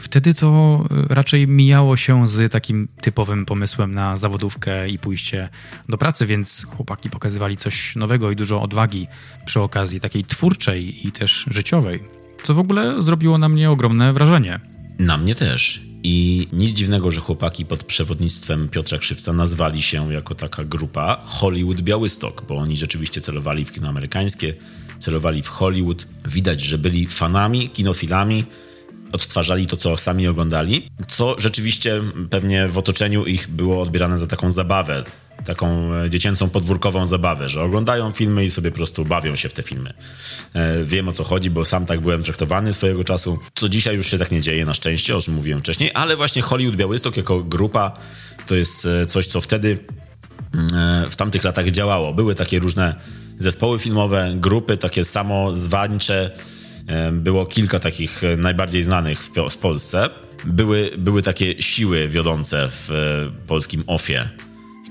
wtedy 0.05 0.35
to 0.35 0.85
raczej 1.09 1.49
mijało 1.49 1.97
się 1.97 2.29
z 2.29 2.53
takim 2.53 2.89
typowym 3.01 3.47
pomysłem 3.47 3.95
na 3.95 4.17
zawodówkę 4.17 4.89
i 4.89 4.99
pójście 4.99 5.49
do 5.89 5.99
pracy, 5.99 6.27
więc 6.27 6.67
chłopaki 6.71 7.11
pokazywali 7.11 7.57
coś 7.57 7.97
nowego 7.97 8.31
i 8.31 8.37
dużo 8.37 8.63
odwagi 8.63 9.07
przy 9.47 9.61
okazji 9.61 10.01
takiej 10.01 10.25
twórczej 10.25 11.09
i 11.09 11.13
też 11.13 11.47
życiowej, 11.51 12.03
co 12.43 12.55
w 12.55 12.59
ogóle 12.59 13.03
zrobiło 13.03 13.39
na 13.39 13.49
mnie 13.49 13.71
ogromne 13.71 14.13
wrażenie. 14.13 14.61
Na 14.99 15.19
mnie 15.19 15.35
też. 15.35 15.83
I 16.03 16.49
nic 16.53 16.71
dziwnego, 16.71 17.11
że 17.11 17.21
chłopaki 17.21 17.67
pod 17.67 17.85
przewodnictwem 17.85 18.69
Piotra 18.69 18.99
Krzywca 18.99 19.33
nazwali 19.33 19.83
się 19.83 20.13
jako 20.13 20.35
taka 20.35 20.65
grupa 20.65 21.21
Hollywood 21.25 21.81
Białystok, 21.81 22.45
bo 22.49 22.57
oni 22.57 22.77
rzeczywiście 22.77 23.21
celowali 23.21 23.65
w 23.65 23.73
kino 23.73 23.89
amerykańskie, 23.89 24.55
celowali 24.99 25.43
w 25.43 25.49
Hollywood. 25.49 26.07
Widać, 26.25 26.61
że 26.61 26.79
byli 26.79 27.07
fanami, 27.07 27.69
kinofilami, 27.69 28.45
odtwarzali 29.15 29.67
to, 29.67 29.77
co 29.77 29.97
sami 29.97 30.29
oglądali, 30.29 30.91
co 31.09 31.35
rzeczywiście 31.39 32.03
pewnie 32.31 32.69
w 32.69 32.79
otoczeniu 32.79 33.25
ich 33.25 33.49
było 33.49 33.83
odbierane 33.83 34.19
za 34.19 34.27
taką 34.27 34.51
zabawę, 34.51 35.05
taką 35.45 35.95
e, 35.95 36.11
dziecięcą 36.11 36.51
podwórkową 36.51 37.07
zabawę, 37.07 37.49
że 37.49 37.63
oglądają 37.63 38.11
filmy 38.11 38.45
i 38.45 38.51
sobie 38.51 38.71
po 38.71 38.77
prostu 38.77 39.05
bawią 39.05 39.37
się 39.37 39.49
w 39.49 39.53
te 39.53 39.63
filmy. 39.63 39.93
E, 40.55 40.85
wiem 40.85 41.09
o 41.09 41.13
co 41.13 41.25
chodzi, 41.25 41.51
bo 41.51 41.65
sam 41.65 41.87
tak 41.87 42.01
byłem 42.01 42.23
traktowany 42.23 42.73
swojego 42.73 43.05
czasu, 43.05 43.39
co 43.55 43.69
dzisiaj 43.69 43.97
już 43.97 44.11
się 44.11 44.19
tak 44.19 44.31
nie 44.31 44.41
dzieje 44.41 44.67
na 44.67 44.75
szczęście, 44.75 45.17
o 45.17 45.21
czym 45.21 45.35
mówiłem 45.35 45.61
wcześniej, 45.61 45.91
ale 45.95 46.17
właśnie 46.17 46.43
Hollywood 46.43 46.77
Białystok 46.77 47.17
jako 47.17 47.41
grupa 47.41 47.93
to 48.47 48.55
jest 48.55 48.87
e, 48.87 49.07
coś, 49.07 49.27
co 49.27 49.41
wtedy 49.41 49.79
mm, 50.55 51.11
w 51.11 51.17
tamtych 51.17 51.45
latach 51.45 51.71
działało. 51.71 52.15
Były 52.15 52.35
takie 52.35 52.59
różne 52.59 52.95
zespoły 53.39 53.79
filmowe, 53.79 54.33
grupy 54.37 54.77
takie 54.77 55.05
samozwańcze, 55.05 56.31
było 57.13 57.47
kilka 57.47 57.79
takich 57.79 58.23
najbardziej 58.39 58.83
znanych 58.83 59.23
w, 59.23 59.31
w 59.51 59.59
Polsce. 59.59 60.11
Były, 60.45 60.91
były 60.99 61.23
takie 61.23 61.63
siły 61.63 62.09
wiodące 62.09 62.69
w 62.71 62.91
polskim 63.47 63.85
OFie 63.87 64.29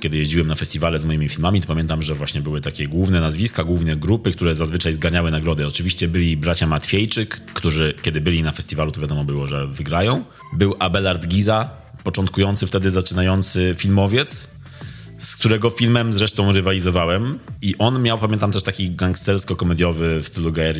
kiedy 0.03 0.17
jeździłem 0.17 0.47
na 0.47 0.55
festiwale 0.55 0.99
z 0.99 1.05
moimi 1.05 1.29
filmami, 1.29 1.61
to 1.61 1.67
pamiętam, 1.67 2.03
że 2.03 2.15
właśnie 2.15 2.41
były 2.41 2.61
takie 2.61 2.87
główne 2.87 3.21
nazwiska, 3.21 3.63
główne 3.63 3.95
grupy, 3.95 4.31
które 4.31 4.55
zazwyczaj 4.55 4.93
zganiały 4.93 5.31
nagrody. 5.31 5.67
Oczywiście 5.67 6.07
byli 6.07 6.37
bracia 6.37 6.67
Matwiejczyk, 6.67 7.41
którzy 7.53 7.93
kiedy 8.01 8.21
byli 8.21 8.41
na 8.41 8.51
festiwalu, 8.51 8.91
to 8.91 9.01
wiadomo 9.01 9.23
było, 9.23 9.47
że 9.47 9.67
wygrają. 9.67 10.23
Był 10.53 10.75
Abelard 10.79 11.27
Giza, 11.27 11.69
początkujący 12.03 12.67
wtedy 12.67 12.91
zaczynający 12.91 13.75
filmowiec, 13.77 14.52
z 15.23 15.35
którego 15.35 15.69
filmem 15.69 16.13
zresztą 16.13 16.51
rywalizowałem. 16.51 17.39
I 17.61 17.75
on 17.77 18.01
miał, 18.01 18.17
pamiętam, 18.17 18.51
też 18.51 18.63
taki 18.63 18.91
gangstersko-komediowy 18.91 20.21
w 20.21 20.27
stylu 20.27 20.51
Gaja 20.51 20.73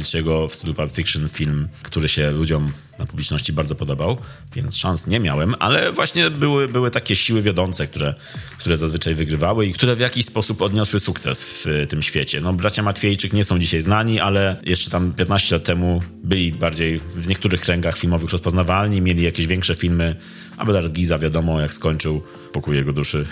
w 0.48 0.56
stylu 0.56 0.74
Pulp 0.74 0.92
Fiction 0.92 1.30
film, 1.30 1.68
który 1.82 2.08
się 2.08 2.32
ludziom 2.32 2.72
publiczności 3.08 3.54
bardzo 3.54 3.76
podobał, 3.76 4.18
więc 4.56 4.78
szans 4.78 5.08
nie 5.08 5.20
miałem, 5.20 5.56
ale 5.60 5.92
właśnie 5.92 6.30
były, 6.30 6.68
były 6.68 6.92
takie 6.92 7.16
siły 7.16 7.42
wiodące, 7.42 7.88
które, 7.88 8.14
które 8.58 8.78
zazwyczaj 8.78 9.16
wygrywały 9.16 9.66
i 9.66 9.74
które 9.74 9.96
w 9.96 10.00
jakiś 10.00 10.26
sposób 10.26 10.62
odniosły 10.62 11.00
sukces 11.00 11.44
w 11.44 11.86
tym 11.90 12.02
świecie. 12.02 12.42
No, 12.42 12.54
bracia 12.54 12.84
Matwiejczyk 12.84 13.34
nie 13.34 13.44
są 13.44 13.60
dzisiaj 13.60 13.82
znani, 13.82 14.20
ale 14.20 14.56
jeszcze 14.64 14.92
tam 14.92 15.14
15 15.14 15.56
lat 15.56 15.64
temu 15.64 16.02
byli 16.24 16.52
bardziej 16.52 17.00
w 17.00 17.28
niektórych 17.28 17.62
kręgach 17.62 17.98
filmowych 17.98 18.32
rozpoznawalni, 18.32 19.02
mieli 19.02 19.24
jakieś 19.24 19.48
większe 19.48 19.76
filmy. 19.76 20.16
Abelard 20.58 20.92
Giza 20.92 21.18
wiadomo, 21.18 21.62
jak 21.62 21.74
skończył, 21.74 22.24
pokój 22.54 22.76
jego 22.76 22.94
duszy. 22.94 23.26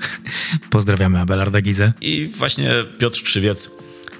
Pozdrawiamy 0.70 1.20
Abelarda 1.20 1.60
Gizę. 1.60 1.92
I 2.00 2.26
właśnie 2.36 2.70
Piotr 2.98 3.22
Krzywiec, 3.22 3.70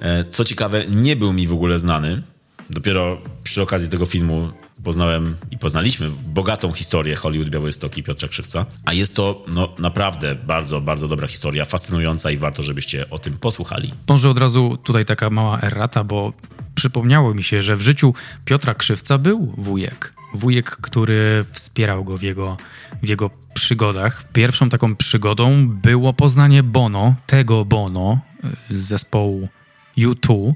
e, 0.01 0.25
co 0.31 0.45
ciekawe, 0.45 0.87
nie 0.87 1.17
był 1.17 1.33
mi 1.33 1.47
w 1.47 1.53
ogóle 1.53 1.79
znany. 1.79 2.23
Dopiero 2.71 3.19
przy 3.43 3.63
okazji 3.63 3.89
tego 3.89 4.07
filmu 4.07 4.49
poznałem 4.85 5.37
i 5.51 5.59
poznaliśmy 5.59 6.11
bogatą 6.27 6.73
historię 6.73 7.17
Hollywood 7.17 7.51
Białystok 7.51 7.99
i 7.99 8.03
Piotra 8.03 8.29
Krzywca. 8.29 8.67
A 8.85 8.93
jest 8.93 9.17
to 9.17 9.45
no, 9.55 9.75
naprawdę 9.79 10.35
bardzo, 10.35 10.81
bardzo 10.81 11.09
dobra 11.09 11.27
historia, 11.27 11.65
fascynująca 11.65 12.31
i 12.31 12.37
warto, 12.37 12.63
żebyście 12.63 13.11
o 13.11 13.19
tym 13.19 13.39
posłuchali. 13.39 13.93
Może 14.09 14.31
od 14.31 14.39
razu 14.39 14.79
tutaj 14.83 15.05
taka 15.05 15.31
mała 15.31 15.61
errata, 15.61 16.05
bo 16.05 16.33
przypomniało 16.75 17.35
mi 17.35 17.43
się, 17.43 17.63
że 17.63 17.77
w 17.77 17.81
życiu 17.83 18.15
Piotra 18.45 18.75
Krzywca 18.75 19.19
był 19.19 19.55
wujek. 19.59 20.15
Wujek, 20.35 20.71
który 20.71 21.45
wspierał 21.53 22.05
go 22.05 22.19
w 22.19 22.23
jego, 22.23 22.57
w 23.03 23.09
jego 23.09 23.31
przygodach. 23.55 24.33
Pierwszą 24.33 24.69
taką 24.69 24.97
przygodą 24.97 25.69
było 25.69 26.13
poznanie 26.13 26.63
Bono, 26.63 27.15
tego 27.27 27.65
Bono 27.65 28.19
z 28.71 28.81
zespołu 28.81 29.49
U2 29.99 30.53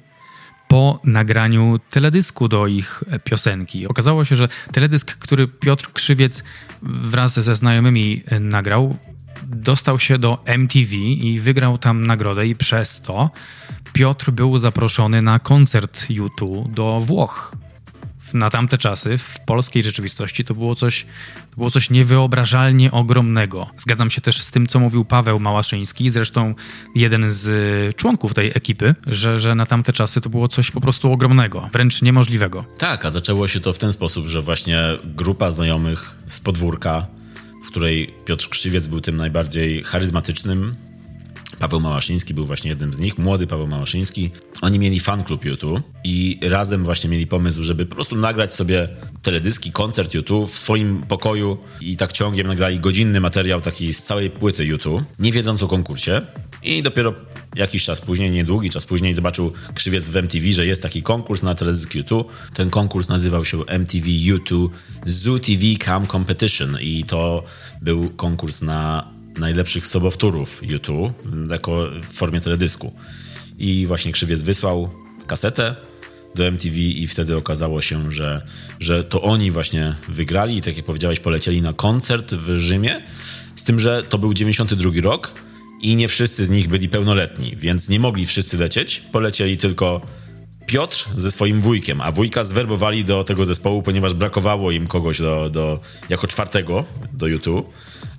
po 0.69 1.01
nagraniu 1.05 1.81
teledysku 1.91 2.49
do 2.49 2.67
ich 2.67 3.05
piosenki. 3.25 3.87
Okazało 3.87 4.25
się, 4.25 4.37
że 4.37 4.49
teledysk, 4.73 5.17
który 5.19 5.49
Piotr 5.49 5.93
Krzywiec 5.93 6.45
wraz 6.83 7.41
ze 7.41 7.55
znajomymi 7.55 8.23
nagrał, 8.41 8.97
dostał 9.43 9.99
się 9.99 10.19
do 10.19 10.39
MTV 10.45 10.95
i 10.97 11.41
wygrał 11.41 11.79
tam 11.79 12.07
nagrodę 12.07 12.47
i 12.47 12.57
przez 12.57 13.01
to 13.01 13.31
Piotr 13.93 14.31
był 14.31 14.59
zaproszony 14.59 15.23
na 15.23 15.39
koncert 15.39 16.07
U2 16.09 16.73
do 16.73 17.01
Włoch 17.01 17.53
na 18.35 18.51
tamte 18.51 18.79
czasy 18.79 19.19
w 19.19 19.41
polskiej 19.47 19.83
rzeczywistości 19.83 20.45
to 20.45 20.55
było 20.55 20.75
coś, 20.75 21.07
to 21.51 21.57
było 21.57 21.71
coś 21.71 21.91
niewyobrażalnie 21.91 22.91
ogromnego. 22.91 23.67
Zgadzam 23.79 24.11
się 24.11 24.21
też 24.21 24.43
z 24.43 24.51
tym, 24.51 24.67
co 24.67 24.79
mówił 24.79 25.05
Paweł 25.05 25.41
Małaszyński, 25.41 26.11
zresztą 26.11 26.55
jeden 26.95 27.31
z 27.31 27.97
członków 27.97 28.35
tej 28.35 28.49
ekipy, 28.55 28.95
że, 29.07 29.41
że 29.41 29.55
na 29.55 29.67
tamte 29.67 29.93
czasy 29.93 30.21
to 30.21 30.31
było 30.31 30.49
coś 30.49 30.71
po 30.71 30.81
prostu 30.81 31.13
ogromnego, 31.13 31.69
wręcz 31.73 32.03
niemożliwego. 32.03 32.65
Tak, 32.79 33.05
a 33.05 33.11
zaczęło 33.11 33.49
się 33.49 33.61
to 33.61 33.73
w 33.73 33.79
ten 33.79 33.93
sposób, 33.93 34.27
że 34.27 34.43
właśnie 34.43 34.79
grupa 35.05 35.51
znajomych 35.51 36.17
z 36.27 36.41
podwórka, 36.41 37.07
w 37.65 37.71
której 37.71 38.15
Piotr 38.25 38.49
Krzywiec 38.49 38.87
był 38.87 39.01
tym 39.01 39.17
najbardziej 39.17 39.85
charyzmatycznym, 39.85 40.75
Paweł 41.59 41.81
Małaszyński 41.81 42.35
był 42.35 42.47
właśnie 42.47 42.71
jednym 42.71 42.95
z 42.95 42.99
nich, 42.99 43.19
młody 43.19 43.47
Paweł 43.47 43.67
Małaszyński. 43.67 44.31
Oni 44.63 44.79
mieli 44.79 45.01
fan 45.01 45.25
klub 45.25 45.45
YouTube 45.45 45.81
i 46.05 46.41
razem 46.43 46.85
właśnie 46.85 47.11
mieli 47.11 47.27
pomysł, 47.27 47.63
żeby 47.63 47.87
po 47.87 47.95
prostu 47.95 48.17
nagrać 48.17 48.55
sobie 48.55 48.89
teledyski, 49.23 49.73
koncert 49.73 50.15
YouTube 50.15 50.51
w 50.51 50.59
swoim 50.59 51.03
pokoju 51.09 51.59
i 51.81 51.97
tak 51.97 52.13
ciągiem 52.13 52.47
nagrali 52.47 52.81
godzinny 52.81 53.21
materiał 53.21 53.61
taki 53.61 53.95
z 53.95 54.03
całej 54.03 54.31
płyty 54.31 54.65
YouTube, 54.65 55.03
nie 55.19 55.33
wiedząc 55.33 55.63
o 55.63 55.69
konkursie. 55.69 56.23
I 56.63 56.83
dopiero 56.83 57.15
jakiś 57.55 57.85
czas 57.85 58.01
później, 58.01 58.31
niedługi 58.31 58.71
czas 58.71 58.87
później 58.87 59.15
zobaczył 59.15 59.53
Krzywiec 59.75 60.09
w 60.09 60.17
MTV, 60.17 60.53
że 60.53 60.67
jest 60.67 60.83
taki 60.83 61.03
konkurs 61.03 61.43
na 61.43 61.55
teledysk 61.55 61.95
YouTube. 61.95 62.33
Ten 62.55 62.71
konkurs 62.71 63.09
nazywał 63.09 63.45
się 63.45 63.65
MTV 63.67 64.07
YouTube 64.09 64.73
Zoo 65.07 65.39
TV 65.39 65.63
Cam 65.85 66.07
Competition 66.07 66.79
i 66.81 67.05
to 67.05 67.43
był 67.83 68.11
konkurs 68.11 68.63
na 68.63 69.18
najlepszych 69.39 69.87
sobowtórów 69.87 70.61
YouTube 70.63 71.13
jako 71.51 71.91
w 72.03 72.13
formie 72.13 72.41
teledysku. 72.41 72.93
I 73.59 73.87
właśnie 73.87 74.13
Krzywiec 74.13 74.43
wysłał 74.43 74.91
kasetę 75.27 75.75
do 76.35 76.45
MTV 76.45 76.77
i 76.77 77.07
wtedy 77.07 77.37
okazało 77.37 77.81
się, 77.81 78.13
że, 78.13 78.43
że 78.81 79.05
to 79.05 79.23
oni 79.23 79.51
właśnie 79.51 79.95
wygrali 80.09 80.57
i 80.57 80.63
tak 80.63 80.77
jak 80.77 80.87
powiedziałeś, 80.87 81.21
polecieli 81.21 81.63
na 81.63 81.73
koncert 81.73 82.35
w 82.35 82.57
Rzymie, 82.57 83.01
z 83.57 83.65
tym, 83.65 83.81
że 83.81 84.03
to 84.09 84.19
był 84.19 84.35
92 84.35 84.91
rok 85.03 85.35
i 85.81 85.97
nie 85.97 86.09
wszyscy 86.09 86.45
z 86.45 86.51
nich 86.51 86.69
byli 86.69 86.89
pełnoletni, 86.89 87.57
więc 87.57 87.89
nie 87.89 88.01
mogli 88.01 88.27
wszyscy 88.27 88.59
lecieć, 88.59 89.03
polecieli 89.13 89.57
tylko 89.57 90.01
Piotr 90.67 91.09
ze 91.17 91.33
swoim 91.33 91.61
wujkiem, 91.61 92.01
a 92.01 92.13
wujka 92.13 92.45
zwerbowali 92.45 93.05
do 93.05 93.25
tego 93.25 93.45
zespołu, 93.45 93.83
ponieważ 93.83 94.15
brakowało 94.15 94.71
im 94.71 94.87
kogoś 94.87 95.19
do, 95.19 95.51
do, 95.51 95.81
jako 96.09 96.27
czwartego 96.27 96.85
do 97.13 97.27
YouTube. 97.27 97.73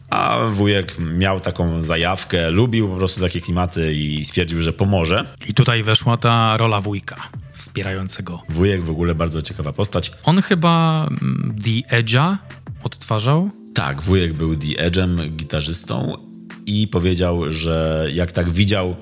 A 0.10 0.40
wujek 0.50 0.96
miał 1.00 1.40
taką 1.40 1.82
zajawkę, 1.82 2.50
lubił 2.50 2.90
po 2.90 2.96
prostu 2.96 3.22
takie 3.22 3.42
klimaty 3.42 3.94
i 3.94 4.26
stwierdził, 4.26 4.62
że 4.62 4.74
pomoże. 4.74 5.26
I 5.48 5.54
tutaj 5.54 5.84
weszła 5.84 6.18
ta 6.18 6.58
rola 6.58 6.82
wujka 6.82 7.16
wspierającego. 7.54 8.42
Wujek 8.50 8.84
w 8.84 8.90
ogóle 8.90 9.16
bardzo 9.16 9.42
ciekawa 9.42 9.74
postać. 9.74 10.12
On 10.24 10.42
chyba 10.42 11.08
mm, 11.08 11.56
The 11.64 11.98
Edge'a 12.02 12.38
odtwarzał? 12.84 13.50
Tak, 13.74 14.02
wujek 14.02 14.34
był 14.34 14.56
The 14.56 14.68
Edge'em, 14.68 15.30
gitarzystą 15.30 16.18
i 16.66 16.88
powiedział, 16.88 17.52
że 17.52 18.08
jak 18.14 18.32
tak 18.32 18.50
widział, 18.50 18.96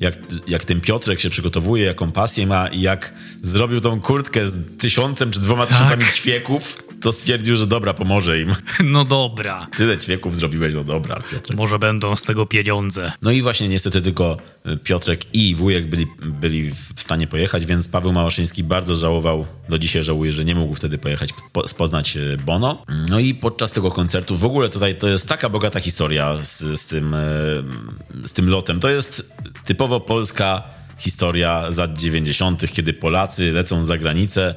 jak, 0.00 0.14
jak 0.48 0.64
ten 0.64 0.80
Piotrek 0.80 1.20
się 1.20 1.30
przygotowuje, 1.30 1.84
jaką 1.84 2.12
pasję 2.12 2.46
ma 2.46 2.68
i 2.68 2.80
jak 2.80 3.14
zrobił 3.42 3.80
tą 3.80 4.00
kurtkę 4.00 4.46
z 4.46 4.78
tysiącem 4.78 5.30
czy 5.30 5.40
dwoma 5.40 5.66
tak. 5.66 5.72
tysiącami 5.72 6.04
ćwieków, 6.04 6.82
to 7.04 7.12
stwierdził, 7.12 7.56
że 7.56 7.66
dobra, 7.66 7.94
pomoże 7.94 8.40
im. 8.40 8.54
No 8.84 9.04
dobra. 9.04 9.66
Tyle 9.76 9.98
ćwieków 9.98 10.36
zrobiłeś, 10.36 10.74
no 10.74 10.84
dobra, 10.84 11.22
Piotrek. 11.30 11.58
Może 11.58 11.78
będą 11.78 12.16
z 12.16 12.22
tego 12.22 12.46
pieniądze. 12.46 13.12
No 13.22 13.30
i 13.30 13.42
właśnie 13.42 13.68
niestety 13.68 14.02
tylko 14.02 14.36
y, 14.66 14.76
Piotrek 14.76 15.34
i 15.34 15.54
wujek 15.54 15.86
byli, 15.86 16.06
byli 16.22 16.70
w 16.70 17.02
stanie 17.02 17.26
pojechać, 17.26 17.66
więc 17.66 17.88
Paweł 17.88 18.12
Małaszyński 18.12 18.64
bardzo 18.64 18.94
żałował, 18.94 19.46
do 19.68 19.78
dzisiaj 19.78 20.04
żałuje, 20.04 20.32
że 20.32 20.44
nie 20.44 20.54
mógł 20.54 20.74
wtedy 20.74 20.98
pojechać, 20.98 21.30
po, 21.52 21.68
spoznać 21.68 22.16
y, 22.16 22.38
Bono. 22.46 22.84
No 23.08 23.18
i 23.18 23.34
podczas 23.34 23.72
tego 23.72 23.90
koncertu, 23.90 24.36
w 24.36 24.44
ogóle 24.44 24.68
tutaj 24.68 24.96
to 24.96 25.08
jest 25.08 25.28
taka 25.28 25.48
bogata 25.48 25.80
historia 25.80 26.42
z, 26.42 26.60
z, 26.60 26.86
tym, 26.86 27.14
y, 27.14 28.28
z 28.28 28.32
tym 28.32 28.48
lotem. 28.50 28.80
To 28.80 28.90
jest 28.90 29.34
typowo 29.64 29.83
polska 30.00 30.62
historia 30.98 31.72
z 31.72 31.76
lat 31.76 31.98
90., 31.98 32.72
kiedy 32.72 32.92
Polacy 32.92 33.52
lecą 33.52 33.84
za 33.84 33.98
granicę 33.98 34.54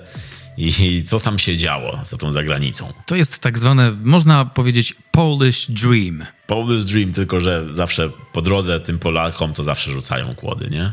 i 0.57 1.03
co 1.05 1.19
tam 1.19 1.39
się 1.39 1.57
działo 1.57 1.99
za 2.03 2.17
tą 2.17 2.31
zagranicą. 2.31 2.93
To 3.05 3.15
jest 3.15 3.39
tak 3.39 3.59
zwane, 3.59 3.91
można 4.03 4.45
powiedzieć, 4.45 4.95
Polish 5.11 5.65
Dream. 5.71 6.25
Polish 6.47 6.85
Dream, 6.85 7.11
tylko 7.11 7.39
że 7.39 7.65
zawsze 7.69 8.09
po 8.33 8.41
drodze 8.41 8.79
tym 8.79 8.99
Polakom 8.99 9.53
to 9.53 9.63
zawsze 9.63 9.91
rzucają 9.91 10.35
kłody, 10.35 10.69
nie? 10.69 10.91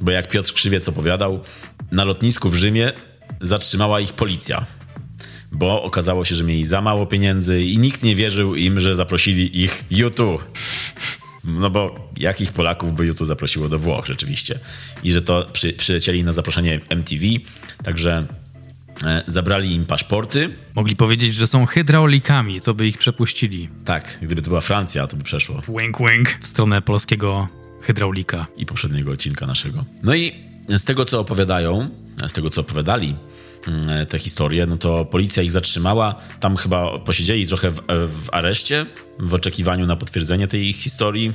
Bo 0.00 0.10
jak 0.10 0.28
Piotr 0.28 0.52
Krzywiec 0.52 0.88
opowiadał, 0.88 1.40
na 1.92 2.04
lotnisku 2.04 2.50
w 2.50 2.54
Rzymie 2.54 2.92
zatrzymała 3.40 4.00
ich 4.00 4.12
policja. 4.12 4.66
Bo 5.52 5.82
okazało 5.82 6.24
się, 6.24 6.34
że 6.34 6.44
mieli 6.44 6.64
za 6.64 6.80
mało 6.80 7.06
pieniędzy 7.06 7.62
i 7.62 7.78
nikt 7.78 8.02
nie 8.02 8.16
wierzył 8.16 8.54
im, 8.54 8.80
że 8.80 8.94
zaprosili 8.94 9.62
ich 9.62 9.84
YouTube. 9.90 10.44
No 11.44 11.70
bo 11.70 12.10
jakich 12.16 12.52
Polaków 12.52 12.92
by 12.92 13.06
YouTube 13.06 13.26
zaprosiło 13.26 13.68
do 13.68 13.78
Włoch 13.78 14.06
rzeczywiście. 14.06 14.58
I 15.02 15.12
że 15.12 15.22
to 15.22 15.46
przy, 15.52 15.72
przylecieli 15.72 16.24
na 16.24 16.32
zaproszenie 16.32 16.80
MTV, 16.88 17.24
także 17.84 18.26
e, 19.04 19.22
zabrali 19.26 19.74
im 19.74 19.86
paszporty. 19.86 20.50
Mogli 20.76 20.96
powiedzieć, 20.96 21.34
że 21.34 21.46
są 21.46 21.66
hydraulikami, 21.66 22.60
to 22.60 22.74
by 22.74 22.86
ich 22.86 22.98
przepuścili. 22.98 23.68
Tak, 23.84 24.18
gdyby 24.22 24.42
to 24.42 24.48
była 24.48 24.60
Francja, 24.60 25.06
to 25.06 25.16
by 25.16 25.24
przeszło. 25.24 25.62
Wink, 25.78 25.98
wink 25.98 26.38
w 26.40 26.46
stronę 26.46 26.82
polskiego 26.82 27.48
hydraulika. 27.82 28.46
I 28.56 28.66
poprzedniego 28.66 29.10
odcinka 29.10 29.46
naszego. 29.46 29.84
No 30.02 30.14
i 30.14 30.32
z 30.68 30.84
tego, 30.84 31.04
co 31.04 31.20
opowiadają, 31.20 31.88
z 32.26 32.32
tego, 32.32 32.50
co 32.50 32.60
opowiadali, 32.60 33.16
te 34.08 34.18
historie, 34.18 34.66
no 34.66 34.76
to 34.76 35.04
policja 35.04 35.42
ich 35.42 35.52
zatrzymała. 35.52 36.16
Tam 36.40 36.56
chyba 36.56 36.98
posiedzieli 36.98 37.46
trochę 37.46 37.70
w, 37.70 37.80
w 37.88 38.28
areszcie 38.32 38.86
w 39.18 39.34
oczekiwaniu 39.34 39.86
na 39.86 39.96
potwierdzenie 39.96 40.48
tej 40.48 40.68
ich 40.68 40.76
historii. 40.76 41.32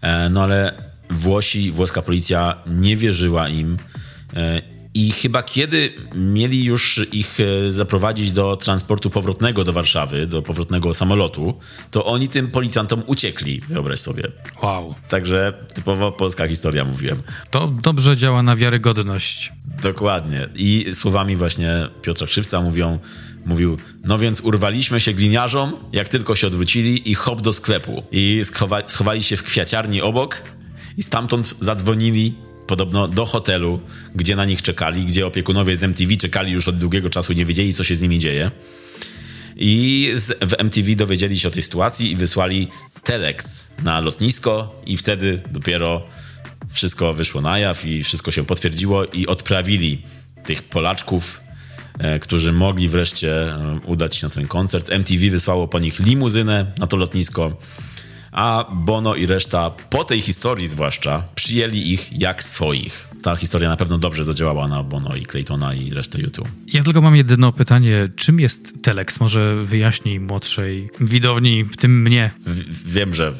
E, 0.00 0.28
no 0.28 0.42
ale 0.42 0.84
Włosi, 1.10 1.70
włoska 1.70 2.02
policja 2.02 2.54
nie 2.66 2.96
wierzyła 2.96 3.48
im 3.48 3.76
e, 4.36 4.62
i 4.94 5.12
chyba 5.12 5.42
kiedy 5.42 5.92
mieli 6.14 6.64
już 6.64 7.06
ich 7.12 7.38
e, 7.40 7.72
zaprowadzić 7.72 8.32
do 8.32 8.56
transportu 8.56 9.10
powrotnego 9.10 9.64
do 9.64 9.72
Warszawy, 9.72 10.26
do 10.26 10.42
powrotnego 10.42 10.94
samolotu, 10.94 11.54
to 11.90 12.04
oni 12.04 12.28
tym 12.28 12.50
policjantom 12.50 13.02
uciekli, 13.06 13.60
wyobraź 13.60 13.98
sobie. 13.98 14.22
Wow. 14.62 14.94
Także 15.08 15.52
typowo 15.74 16.12
polska 16.12 16.48
historia 16.48 16.84
mówiłem. 16.84 17.22
To 17.50 17.68
dobrze 17.82 18.16
działa 18.16 18.42
na 18.42 18.56
wiarygodność. 18.56 19.52
Dokładnie. 19.82 20.48
I 20.56 20.86
słowami 20.92 21.36
właśnie 21.36 21.88
Piotra 22.02 22.26
Krzywca 22.26 22.60
mówią, 22.60 22.98
mówił, 23.46 23.78
no 24.04 24.18
więc 24.18 24.40
urwaliśmy 24.40 25.00
się 25.00 25.12
gliniarzom, 25.12 25.72
jak 25.92 26.08
tylko 26.08 26.36
się 26.36 26.46
odwrócili 26.46 27.10
i 27.10 27.14
hop 27.14 27.40
do 27.40 27.52
sklepu. 27.52 28.02
I 28.12 28.40
schowali, 28.44 28.84
schowali 28.88 29.22
się 29.22 29.36
w 29.36 29.42
kwiaciarni 29.42 30.02
obok 30.02 30.42
i 30.96 31.02
stamtąd 31.02 31.54
zadzwonili 31.60 32.34
podobno 32.66 33.08
do 33.08 33.26
hotelu, 33.26 33.80
gdzie 34.14 34.36
na 34.36 34.44
nich 34.44 34.62
czekali, 34.62 35.04
gdzie 35.04 35.26
opiekunowie 35.26 35.76
z 35.76 35.82
MTV 35.82 36.16
czekali 36.16 36.52
już 36.52 36.68
od 36.68 36.78
długiego 36.78 37.10
czasu 37.10 37.32
nie 37.32 37.44
wiedzieli, 37.44 37.72
co 37.72 37.84
się 37.84 37.94
z 37.94 38.02
nimi 38.02 38.18
dzieje. 38.18 38.50
I 39.56 40.12
z, 40.14 40.38
w 40.40 40.54
MTV 40.58 40.94
dowiedzieli 40.96 41.38
się 41.38 41.48
o 41.48 41.50
tej 41.50 41.62
sytuacji 41.62 42.10
i 42.10 42.16
wysłali 42.16 42.68
telex 43.02 43.68
na 43.82 44.00
lotnisko 44.00 44.80
i 44.86 44.96
wtedy 44.96 45.42
dopiero 45.50 46.06
wszystko 46.74 47.12
wyszło 47.12 47.40
na 47.40 47.58
jaw 47.58 47.86
i 47.86 48.04
wszystko 48.04 48.30
się 48.30 48.44
potwierdziło 48.44 49.04
i 49.04 49.26
odprawili 49.26 50.02
tych 50.44 50.62
Polaczków, 50.62 51.40
e, 51.98 52.18
którzy 52.18 52.52
mogli 52.52 52.88
wreszcie 52.88 53.52
e, 53.52 53.80
udać 53.86 54.16
się 54.16 54.26
na 54.26 54.32
ten 54.32 54.46
koncert. 54.46 54.90
MTV 54.90 55.30
wysłało 55.30 55.68
po 55.68 55.78
nich 55.78 56.00
limuzynę 56.00 56.72
na 56.78 56.86
to 56.86 56.96
lotnisko 56.96 57.56
a 58.34 58.64
Bono 58.72 59.14
i 59.14 59.26
reszta, 59.26 59.70
po 59.70 60.04
tej 60.04 60.20
historii 60.20 60.68
zwłaszcza, 60.68 61.22
przyjęli 61.34 61.92
ich 61.92 62.20
jak 62.20 62.44
swoich. 62.44 63.08
Ta 63.22 63.36
historia 63.36 63.68
na 63.68 63.76
pewno 63.76 63.98
dobrze 63.98 64.24
zadziałała 64.24 64.68
na 64.68 64.82
Bono 64.82 65.16
i 65.16 65.26
Claytona 65.26 65.74
i 65.74 65.90
resztę 65.90 66.20
YouTube. 66.20 66.48
Ja 66.66 66.82
tylko 66.82 67.02
mam 67.02 67.16
jedno 67.16 67.52
pytanie. 67.52 68.08
Czym 68.16 68.40
jest 68.40 68.82
Telex? 68.82 69.20
Może 69.20 69.64
wyjaśnij 69.64 70.20
młodszej 70.20 70.88
widowni, 71.00 71.64
w 71.64 71.76
tym 71.76 72.02
mnie. 72.02 72.30
W 72.46 72.92
wiem, 72.92 73.14
że 73.14 73.32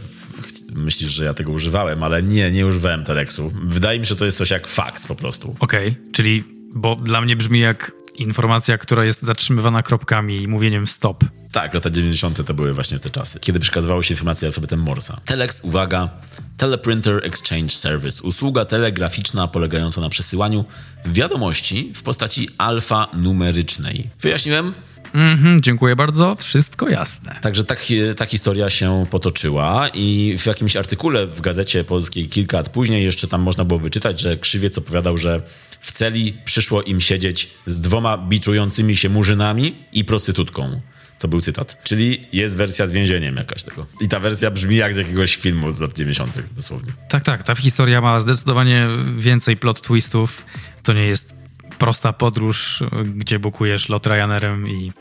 myślisz, 0.75 1.11
że 1.11 1.25
ja 1.25 1.35
tego 1.35 1.53
używałem, 1.53 2.03
ale 2.03 2.23
nie, 2.23 2.51
nie 2.51 2.67
używałem 2.67 3.05
Telexu. 3.05 3.53
Wydaje 3.65 3.99
mi 3.99 4.07
się, 4.07 4.09
że 4.09 4.17
to 4.17 4.25
jest 4.25 4.39
coś 4.39 4.51
jak 4.51 4.67
fax 4.67 5.07
po 5.07 5.15
prostu. 5.15 5.57
Okej, 5.61 5.89
okay, 5.89 6.13
czyli, 6.13 6.45
bo 6.75 6.97
dla 6.97 7.21
mnie 7.21 7.37
brzmi 7.37 7.61
jak 7.61 7.93
informacja, 8.17 8.79
która 8.79 9.05
jest 9.05 9.23
zatrzymywana 9.23 9.83
kropkami 9.83 10.43
i 10.43 10.49
mówieniem 10.49 10.87
stop. 10.87 11.25
Tak, 11.53 11.75
lata 11.75 11.91
90. 11.91 12.47
to 12.47 12.55
były 12.55 12.73
właśnie 12.73 12.99
te 12.99 13.11
czasy, 13.11 13.41
kiedy 13.41 13.61
przekazywało 13.61 14.03
się 14.03 14.15
informacje 14.15 14.49
alfabetem 14.49 14.81
Morsa. 14.81 15.21
Telex, 15.25 15.61
uwaga, 15.65 16.09
Teleprinter 16.57 17.27
Exchange 17.27 17.71
Service, 17.71 18.23
usługa 18.23 18.65
telegraficzna 18.65 19.49
polegająca 19.49 20.01
na 20.01 20.09
przesyłaniu 20.09 20.65
wiadomości 21.07 21.93
w 21.95 22.03
postaci 22.03 22.49
alfanumerycznej. 22.59 24.11
Wyjaśniłem? 24.21 24.73
Mhm, 25.15 25.63
dziękuję 25.63 25.97
bardzo, 25.97 26.37
wszystko 26.37 26.89
jasne. 26.89 27.39
Także 27.41 27.65
tak, 27.65 27.87
ta 28.17 28.27
historia 28.27 28.71
się 28.71 29.07
potoczyła 29.11 29.89
i 29.89 30.37
w 30.39 30.47
jakimś 30.47 30.77
artykule 30.77 31.27
w 31.27 31.41
Gazecie 31.41 31.85
Polskiej 31.85 32.29
kilka 32.29 32.57
lat 32.57 32.69
później 32.69 33.05
jeszcze 33.05 33.29
tam 33.29 33.43
można 33.43 33.65
było 33.65 33.81
wyczytać, 33.81 34.21
że 34.21 34.37
Krzywiec 34.37 34.79
opowiadał, 34.79 35.19
że 35.19 35.43
w 35.81 35.93
celi 35.93 36.37
przyszło 36.45 36.83
im 36.83 37.01
siedzieć 37.01 37.51
z 37.67 37.81
dwoma 37.81 38.19
biczującymi 38.19 38.97
się 38.97 39.09
murzynami 39.09 39.77
i 39.93 40.05
prostytutką. 40.05 40.81
To 41.19 41.29
był 41.29 41.41
cytat. 41.41 41.81
Czyli 41.85 42.27
jest 42.33 42.57
wersja 42.57 42.87
z 42.87 42.93
więzieniem 42.93 43.37
jakaś 43.37 43.63
tego. 43.63 43.87
I 44.01 44.09
ta 44.09 44.21
wersja 44.21 44.51
brzmi 44.51 44.77
jak 44.77 44.95
z 44.95 44.97
jakiegoś 44.97 45.37
filmu 45.37 45.71
z 45.71 45.81
lat 45.81 45.99
90. 45.99 46.53
dosłownie. 46.53 46.93
Tak, 47.09 47.25
tak. 47.25 47.43
Ta 47.43 47.55
historia 47.55 48.01
ma 48.01 48.21
zdecydowanie 48.21 48.89
więcej 49.17 49.57
plot 49.57 49.81
twistów. 49.81 50.45
To 50.83 50.93
nie 50.93 51.03
jest 51.03 51.44
prosta 51.79 52.13
podróż, 52.13 52.83
gdzie 53.15 53.39
bukujesz 53.39 53.89
lot 53.89 54.07
Ryanerem 54.07 54.69
i, 54.69 54.93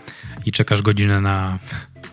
i 0.45 0.51
czekasz 0.51 0.81
godzinę 0.81 1.21
na, 1.21 1.59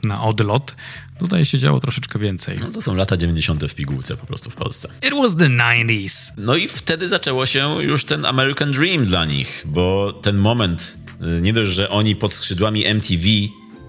na 0.02 0.22
odlot. 0.22 0.74
Tutaj 1.18 1.44
się 1.44 1.58
działo 1.58 1.80
troszeczkę 1.80 2.18
więcej. 2.18 2.56
No 2.60 2.70
to 2.70 2.82
są 2.82 2.94
lata 2.94 3.16
90. 3.16 3.64
w 3.64 3.74
pigułce 3.74 4.16
po 4.16 4.26
prostu 4.26 4.50
w 4.50 4.54
Polsce. 4.54 4.88
It 5.08 5.14
was 5.14 5.36
the 5.36 5.48
90s. 5.48 6.32
No 6.36 6.56
i 6.56 6.68
wtedy 6.68 7.08
zaczęło 7.08 7.46
się 7.46 7.82
już 7.82 8.04
ten 8.04 8.24
American 8.24 8.72
Dream 8.72 9.04
dla 9.04 9.24
nich, 9.24 9.62
bo 9.66 10.12
ten 10.12 10.36
moment, 10.36 10.96
y, 11.38 11.40
nie 11.40 11.52
dość, 11.52 11.70
że 11.70 11.90
oni 11.90 12.16
pod 12.16 12.34
skrzydłami 12.34 12.86
MTV 12.86 13.24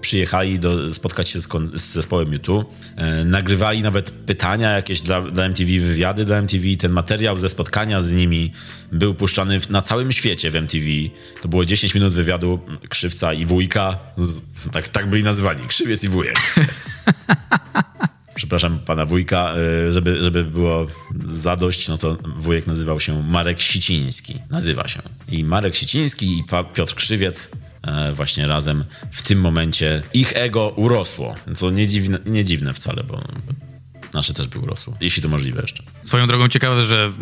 przyjechali 0.02 0.58
do, 0.58 0.92
spotkać 0.92 1.28
się 1.28 1.40
z, 1.40 1.48
z 1.74 1.92
zespołem 1.92 2.32
YouTube. 2.32 2.72
E, 2.96 3.24
nagrywali 3.24 3.82
nawet 3.82 4.10
pytania 4.10 4.70
jakieś 4.70 5.00
dla, 5.00 5.20
dla 5.20 5.44
MTV, 5.44 5.70
wywiady 5.80 6.24
dla 6.24 6.36
MTV. 6.36 6.64
Ten 6.78 6.92
materiał 6.92 7.38
ze 7.38 7.48
spotkania 7.48 8.00
z 8.00 8.12
nimi 8.12 8.52
był 8.92 9.14
puszczany 9.14 9.60
na 9.70 9.82
całym 9.82 10.12
świecie 10.12 10.50
w 10.50 10.56
MTV. 10.56 10.86
To 11.42 11.48
było 11.48 11.64
10 11.64 11.94
minut 11.94 12.12
wywiadu 12.12 12.60
Krzywca 12.88 13.32
i 13.32 13.46
Wujka. 13.46 13.98
Z, 14.18 14.42
tak, 14.72 14.88
tak 14.88 15.10
byli 15.10 15.22
nazywani, 15.22 15.66
Krzywiec 15.68 16.04
i 16.04 16.08
Wujek. 16.08 16.36
przepraszam 18.34 18.78
pana 18.78 19.06
wujka, 19.06 19.54
e, 19.88 19.92
żeby, 19.92 20.22
żeby 20.22 20.44
było 20.44 20.86
zadość, 21.26 21.88
no 21.88 21.98
to 21.98 22.18
wujek 22.36 22.66
nazywał 22.66 23.00
się 23.00 23.22
Marek 23.22 23.60
Siciński. 23.60 24.34
Nazywa 24.50 24.88
się. 24.88 25.02
I 25.28 25.44
Marek 25.44 25.74
Siciński 25.74 26.26
i 26.26 26.44
Piotr 26.74 26.94
Krzywiec 26.94 27.50
właśnie 28.12 28.46
razem 28.46 28.84
w 29.10 29.22
tym 29.22 29.40
momencie 29.40 30.02
ich 30.14 30.32
ego 30.36 30.68
urosło. 30.68 31.34
Co 31.54 31.70
nie 31.70 31.86
dziwne, 31.86 32.18
nie 32.26 32.44
dziwne 32.44 32.72
wcale, 32.72 33.04
bo 33.04 33.20
nasze 34.14 34.34
też 34.34 34.48
by 34.48 34.58
urosło, 34.58 34.96
jeśli 35.00 35.22
to 35.22 35.28
możliwe 35.28 35.60
jeszcze. 35.60 35.82
Swoją 36.02 36.26
drogą 36.26 36.48
ciekawe, 36.48 36.84
że 36.84 37.12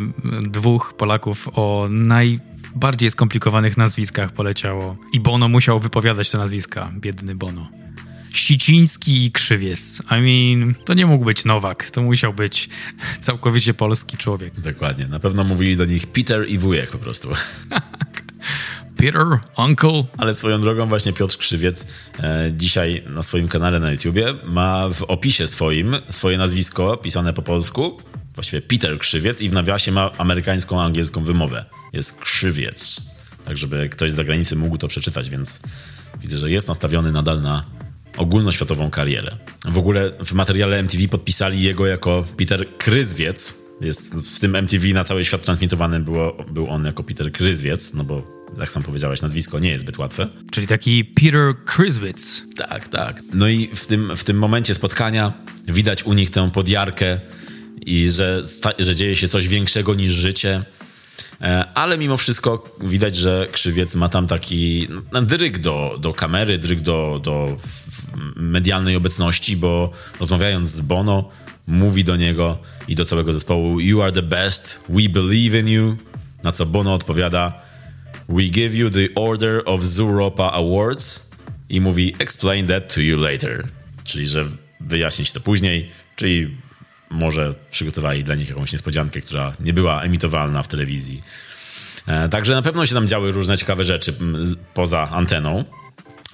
dwóch 0.43 0.95
Polaków 0.97 1.49
o 1.55 1.87
najbardziej 1.91 3.11
skomplikowanych 3.11 3.77
nazwiskach 3.77 4.33
poleciało 4.33 4.97
i 5.13 5.21
Bono 5.21 5.49
musiał 5.49 5.79
wypowiadać 5.79 6.31
te 6.31 6.39
nazwiska, 6.39 6.93
biedny 6.97 7.35
Bono. 7.35 7.71
Siciński 8.33 9.25
i 9.25 9.33
Krzywiec. 9.33 10.03
I 10.11 10.21
mean, 10.21 10.75
to 10.85 10.95
nie 10.95 11.07
mógł 11.07 11.25
być 11.25 11.45
Nowak, 11.45 11.91
to 11.91 12.03
musiał 12.03 12.35
być 12.35 12.69
całkowicie 13.21 13.75
polski 13.75 14.17
człowiek. 14.17 14.61
Dokładnie, 14.61 15.09
na 15.09 15.21
pewno 15.21 15.45
mówili 15.45 15.77
do 15.77 15.85
nich 15.85 16.07
Peter 16.07 16.49
i 16.49 16.59
wujek 16.59 16.91
po 16.91 16.99
prostu. 16.99 17.29
Peter, 19.01 19.27
Uncle. 19.57 20.05
Ale 20.19 20.35
swoją 20.35 20.61
drogą 20.61 20.87
właśnie 20.87 21.13
Piotr 21.13 21.37
Krzywiec 21.37 21.87
e, 22.23 22.53
dzisiaj 22.57 23.03
na 23.07 23.23
swoim 23.23 23.49
kanale 23.49 23.81
na 23.81 23.93
YouTubie 23.93 24.35
ma 24.45 24.89
w 24.89 25.03
opisie 25.03 25.47
swoim 25.47 25.97
swoje 26.09 26.39
nazwisko 26.39 26.97
pisane 26.97 27.33
po 27.33 27.43
polsku, 27.43 28.03
właściwie 28.35 28.63
Peter 28.63 28.99
Krzywiec 28.99 29.43
i 29.43 29.49
w 29.49 29.53
nawiasie 29.53 29.93
ma 29.93 30.11
amerykańską, 30.19 30.81
angielską 30.83 31.25
wymowę. 31.25 31.65
Jest 31.93 32.21
Krzywiec. 32.21 33.03
Tak, 33.45 33.57
żeby 33.57 33.89
ktoś 33.89 34.13
z 34.13 34.15
zagranicy 34.15 34.57
mógł 34.57 34.79
to 34.79 34.89
przeczytać, 34.89 35.31
więc 35.31 35.63
widzę, 36.21 36.39
że 36.39 36.51
jest 36.51 36.69
nastawiony 36.69 37.13
nadal 37.13 37.41
na 37.41 37.65
ogólnoświatową 38.17 38.91
karierę. 38.91 39.37
W 39.65 39.79
ogóle 39.79 40.13
w 40.25 40.33
materiale 40.33 40.79
MTV 40.79 41.09
podpisali 41.09 41.63
jego 41.63 41.87
jako 41.87 42.25
Peter 42.37 42.67
Kryzwiec, 42.79 43.55
jest 43.81 44.15
w 44.15 44.41
tym 44.41 44.57
MTV 44.57 44.89
na 44.89 45.05
cały 45.05 45.25
świat 45.25 45.43
transmitowany 45.43 46.01
było, 46.01 46.37
był 46.51 46.71
on 46.71 46.85
jako 46.85 47.03
Peter 47.03 47.33
Kryzwiec, 47.33 47.95
no 47.95 48.05
bo 48.05 48.23
jak 48.59 48.71
sam 48.71 48.83
powiedziałeś, 48.83 49.23
nazwisko 49.23 49.59
nie 49.59 49.71
jest 49.71 49.85
zbyt 49.85 49.99
łatwe. 49.99 50.29
Czyli 50.51 50.67
taki 50.67 51.05
Peter 51.05 51.55
Kryzwiec. 51.65 52.45
Tak, 52.57 52.89
tak. 52.89 53.23
No 53.35 53.49
i 53.49 53.71
w 53.75 53.87
tym, 53.87 54.17
w 54.17 54.25
tym 54.25 54.39
momencie 54.39 54.75
spotkania 54.75 55.33
widać 55.69 56.03
u 56.03 56.13
nich 56.13 56.31
tę 56.31 56.51
podjarkę 56.51 57.21
i 57.87 58.11
że, 58.11 58.43
że 58.79 58.95
dzieje 58.95 59.17
się 59.17 59.29
coś 59.29 59.49
większego 59.49 59.95
niż 59.95 60.13
życie. 60.13 60.63
E, 61.41 61.65
ale 61.75 61.99
mimo 61.99 62.17
wszystko 62.17 62.77
widać, 62.81 63.17
że 63.17 63.49
Krzywiec 63.53 63.95
ma 63.95 64.09
tam 64.09 64.27
taki 64.27 64.89
no, 65.13 65.23
dryg 65.23 65.59
do, 65.59 65.97
do 66.01 66.13
kamery, 66.13 66.59
dryg 66.59 66.81
do, 66.81 67.21
do 67.25 67.57
medialnej 68.37 68.97
obecności, 68.97 69.57
bo 69.57 69.91
rozmawiając 70.21 70.69
z 70.69 70.81
Bono, 70.81 71.29
mówi 71.67 72.05
do 72.05 72.17
niego 72.17 72.59
i 72.89 72.95
do 72.95 73.05
całego 73.05 73.33
zespołu 73.33 73.81
You 73.81 74.03
are 74.03 74.13
the 74.13 74.23
best, 74.23 74.85
we 74.89 75.09
believe 75.09 75.59
in 75.59 75.69
you. 75.69 75.97
Na 76.43 76.53
co 76.53 76.67
Bono 76.67 76.95
odpowiada 76.95 77.63
We 78.29 78.43
give 78.43 78.75
you 78.75 78.91
the 78.91 79.15
Order 79.15 79.63
of 79.65 79.85
Zuropa 79.85 80.53
Awards 80.53 81.31
i 81.69 81.81
mówi 81.81 82.15
Explain 82.19 82.67
that 82.67 82.95
to 82.95 83.01
you 83.01 83.21
later. 83.21 83.67
Czyli, 84.05 84.27
że 84.27 84.45
wyjaśnić 84.81 85.33
to 85.33 85.41
później, 85.41 85.91
czyli 86.17 86.57
może 87.11 87.55
przygotowali 87.71 88.25
dla 88.25 88.35
nich 88.35 88.49
jakąś 88.49 88.73
niespodziankę, 88.73 89.21
która 89.21 89.53
nie 89.61 89.73
była 89.73 90.03
emitowalna 90.03 90.63
w 90.63 90.69
telewizji. 90.69 91.23
E, 92.07 92.29
także 92.29 92.55
na 92.55 92.63
pewno 92.63 92.87
się 92.87 92.95
tam 92.95 93.09
działy 93.09 93.31
różne 93.31 93.57
ciekawe 93.57 93.85
rzeczy 93.85 94.15
poza 94.75 95.11
anteną. 95.11 95.65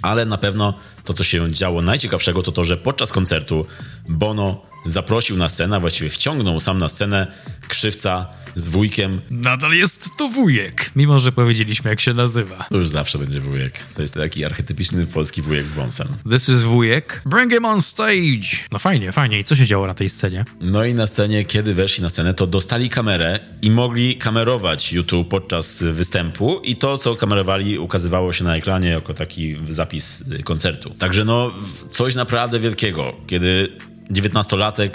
Ale 0.02 0.24
na 0.24 0.38
pewno 0.38 0.74
to, 1.04 1.14
co 1.14 1.24
się 1.24 1.50
działo 1.50 1.82
najciekawszego, 1.82 2.42
to 2.42 2.52
to, 2.52 2.64
że 2.64 2.76
podczas 2.76 3.12
koncertu 3.12 3.66
Bono 4.08 4.62
zaprosił 4.86 5.36
na 5.36 5.48
scenę, 5.48 5.80
właściwie 5.80 6.10
wciągnął 6.10 6.60
sam 6.60 6.78
na 6.78 6.88
scenę 6.88 7.26
krzywca 7.68 8.26
z 8.56 8.68
wujkiem. 8.68 9.20
Nadal 9.30 9.72
jest 9.72 10.08
to 10.16 10.28
wujek, 10.28 10.90
mimo 10.96 11.18
że 11.18 11.32
powiedzieliśmy, 11.32 11.90
jak 11.90 12.00
się 12.00 12.14
nazywa. 12.14 12.66
To 12.70 12.76
już 12.76 12.88
zawsze 12.88 13.18
będzie 13.18 13.40
wujek. 13.40 13.82
To 13.94 14.02
jest 14.02 14.14
taki 14.14 14.44
archetypiczny 14.44 15.06
polski 15.06 15.42
wujek 15.42 15.68
z 15.68 15.72
wąsem. 15.72 16.08
This 16.30 16.48
is 16.48 16.62
wujek. 16.62 17.22
Bring 17.26 17.52
him 17.52 17.64
on 17.64 17.82
stage. 17.82 18.56
No 18.72 18.78
fajnie, 18.78 19.12
fajnie. 19.12 19.38
I 19.38 19.44
co 19.44 19.56
się 19.56 19.66
działo 19.66 19.86
na 19.86 19.94
tej 19.94 20.08
scenie? 20.08 20.44
No 20.60 20.84
i 20.84 20.94
na 20.94 21.06
scenie, 21.06 21.44
kiedy 21.44 21.74
weszli 21.74 22.02
na 22.02 22.08
scenę, 22.08 22.34
to 22.34 22.46
dostali 22.46 22.88
kamerę 22.88 23.40
i 23.62 23.70
mogli 23.70 24.16
kamerować 24.16 24.92
YouTube 24.92 25.28
podczas 25.28 25.82
występu 25.82 26.60
i 26.64 26.76
to, 26.76 26.98
co 26.98 27.16
kamerowali, 27.16 27.78
ukazywało 27.78 28.32
się 28.32 28.44
na 28.44 28.56
ekranie 28.56 28.88
jako 28.88 29.14
taki 29.14 29.56
zapis 29.68 30.24
koncertu. 30.44 30.90
Także 30.98 31.24
no, 31.24 31.52
coś 31.90 32.14
naprawdę 32.14 32.58
wielkiego, 32.58 33.16
kiedy 33.26 33.68
19-latek 34.10 34.90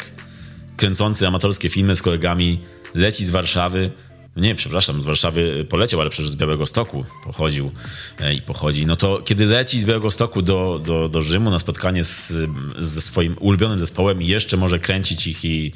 kręcący 0.77 1.27
amatorskie 1.27 1.69
filmy 1.69 1.95
z 1.95 2.01
kolegami 2.01 2.59
leci 2.95 3.25
z 3.25 3.29
Warszawy. 3.29 3.91
Nie, 4.35 4.55
przepraszam, 4.55 5.01
z 5.01 5.05
Warszawy 5.05 5.65
poleciał, 5.69 6.01
ale 6.01 6.09
przecież 6.09 6.29
z 6.31 6.35
Białego 6.35 6.65
Stoku 6.65 7.05
pochodził 7.23 7.71
e, 8.19 8.33
i 8.33 8.41
pochodzi. 8.41 8.85
No 8.85 8.95
to 8.95 9.21
kiedy 9.21 9.45
leci 9.45 9.79
z 9.79 9.85
Białego 9.85 10.11
Stoku 10.11 10.41
do, 10.41 10.81
do, 10.85 11.09
do 11.09 11.21
Rzymu 11.21 11.49
na 11.49 11.59
spotkanie 11.59 12.03
z, 12.03 12.33
ze 12.79 13.01
swoim 13.01 13.35
ulubionym 13.39 13.79
zespołem 13.79 14.21
i 14.21 14.27
jeszcze 14.27 14.57
może 14.57 14.79
kręcić 14.79 15.27
ich 15.27 15.45
i, 15.45 15.73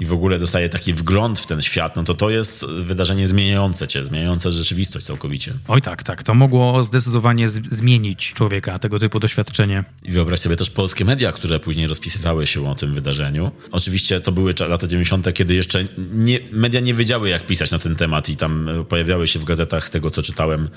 i 0.00 0.04
w 0.04 0.12
ogóle 0.12 0.38
dostaje 0.38 0.68
taki 0.68 0.92
wgląd 0.92 1.40
w 1.40 1.46
ten 1.46 1.62
świat, 1.62 1.96
no 1.96 2.04
to 2.04 2.14
to 2.14 2.30
jest 2.30 2.66
wydarzenie 2.66 3.28
zmieniające 3.28 3.88
cię, 3.88 4.04
zmieniające 4.04 4.52
rzeczywistość 4.52 5.06
całkowicie. 5.06 5.52
Oj 5.68 5.82
tak, 5.82 6.02
tak. 6.02 6.22
To 6.22 6.34
mogło 6.34 6.84
zdecydowanie 6.84 7.48
zmienić 7.48 8.32
człowieka, 8.32 8.78
tego 8.78 8.98
typu 8.98 9.20
doświadczenie. 9.20 9.84
I 10.02 10.10
wyobraź 10.10 10.40
sobie 10.40 10.56
też 10.56 10.70
polskie 10.70 11.04
media, 11.04 11.32
które 11.32 11.60
później 11.60 11.86
rozpisywały 11.86 12.46
się 12.46 12.70
o 12.70 12.74
tym 12.74 12.94
wydarzeniu. 12.94 13.50
Oczywiście 13.70 14.20
to 14.20 14.32
były 14.32 14.54
lata 14.68 14.86
90., 14.86 15.34
kiedy 15.34 15.54
jeszcze 15.54 15.84
nie, 16.12 16.40
media 16.52 16.80
nie 16.80 16.94
wiedziały, 16.94 17.28
jak 17.28 17.46
pisać 17.46 17.70
na 17.70 17.78
ten 17.78 17.96
temat 17.96 18.28
i 18.28 18.36
tam 18.36 18.68
e, 18.68 18.84
pojawiały 18.84 19.28
się 19.28 19.38
w 19.38 19.44
gazetach, 19.44 19.88
z 19.88 19.90
tego 19.90 20.10
co 20.10 20.22
czytałem, 20.22 20.68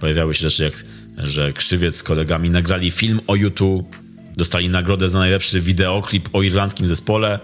pojawiały 0.00 0.34
się 0.34 0.40
rzeczy 0.40 0.64
jak, 0.64 0.84
że 1.18 1.52
Krzywiec 1.52 1.96
z 1.96 2.02
kolegami 2.02 2.50
nagrali 2.50 2.90
film 2.90 3.20
o 3.26 3.34
YouTube, 3.34 3.96
dostali 4.36 4.68
nagrodę 4.68 5.08
za 5.08 5.18
najlepszy 5.18 5.60
wideoklip 5.60 6.28
o 6.32 6.42
irlandzkim 6.42 6.88
zespole. 6.88 7.38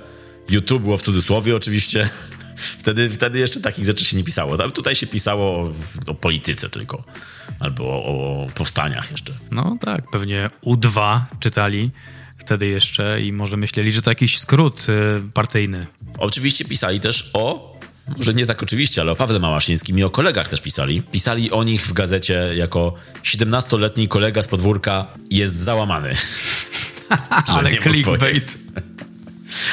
YouTube 0.48 0.82
było 0.82 0.96
w 0.96 1.02
cudzysłowie 1.02 1.56
oczywiście. 1.56 2.08
Wtedy, 2.78 3.10
wtedy 3.10 3.38
jeszcze 3.38 3.60
takich 3.60 3.84
rzeczy 3.84 4.04
się 4.04 4.16
nie 4.16 4.24
pisało. 4.24 4.56
Tam 4.56 4.70
Tutaj 4.70 4.94
się 4.94 5.06
pisało 5.06 5.44
o, 5.44 5.72
o 6.06 6.14
polityce 6.14 6.68
tylko. 6.68 7.04
Albo 7.60 7.84
o, 7.84 8.44
o 8.44 8.46
powstaniach 8.54 9.10
jeszcze. 9.10 9.32
No 9.50 9.76
tak, 9.80 10.10
pewnie 10.10 10.50
U2 10.64 11.20
czytali 11.40 11.90
wtedy 12.38 12.66
jeszcze 12.66 13.22
i 13.22 13.32
może 13.32 13.56
myśleli, 13.56 13.92
że 13.92 14.02
to 14.02 14.10
jakiś 14.10 14.38
skrót 14.38 14.86
y, 14.88 15.32
partyjny. 15.34 15.86
Oczywiście 16.18 16.64
pisali 16.64 17.00
też 17.00 17.30
o, 17.34 17.76
może 18.16 18.34
nie 18.34 18.46
tak 18.46 18.62
oczywiście, 18.62 19.00
ale 19.00 19.12
o 19.12 19.16
Pawle 19.16 19.38
Małaszyńskim 19.38 19.98
i 19.98 20.02
o 20.02 20.10
kolegach 20.10 20.48
też 20.48 20.60
pisali. 20.60 21.02
Pisali 21.02 21.50
o 21.50 21.64
nich 21.64 21.86
w 21.86 21.92
gazecie 21.92 22.50
jako 22.54 22.94
17-letni 23.22 24.08
kolega 24.08 24.42
z 24.42 24.48
podwórka 24.48 25.06
jest 25.30 25.56
załamany. 25.56 26.14
Ale 27.46 27.76
clickbait. 27.76 28.58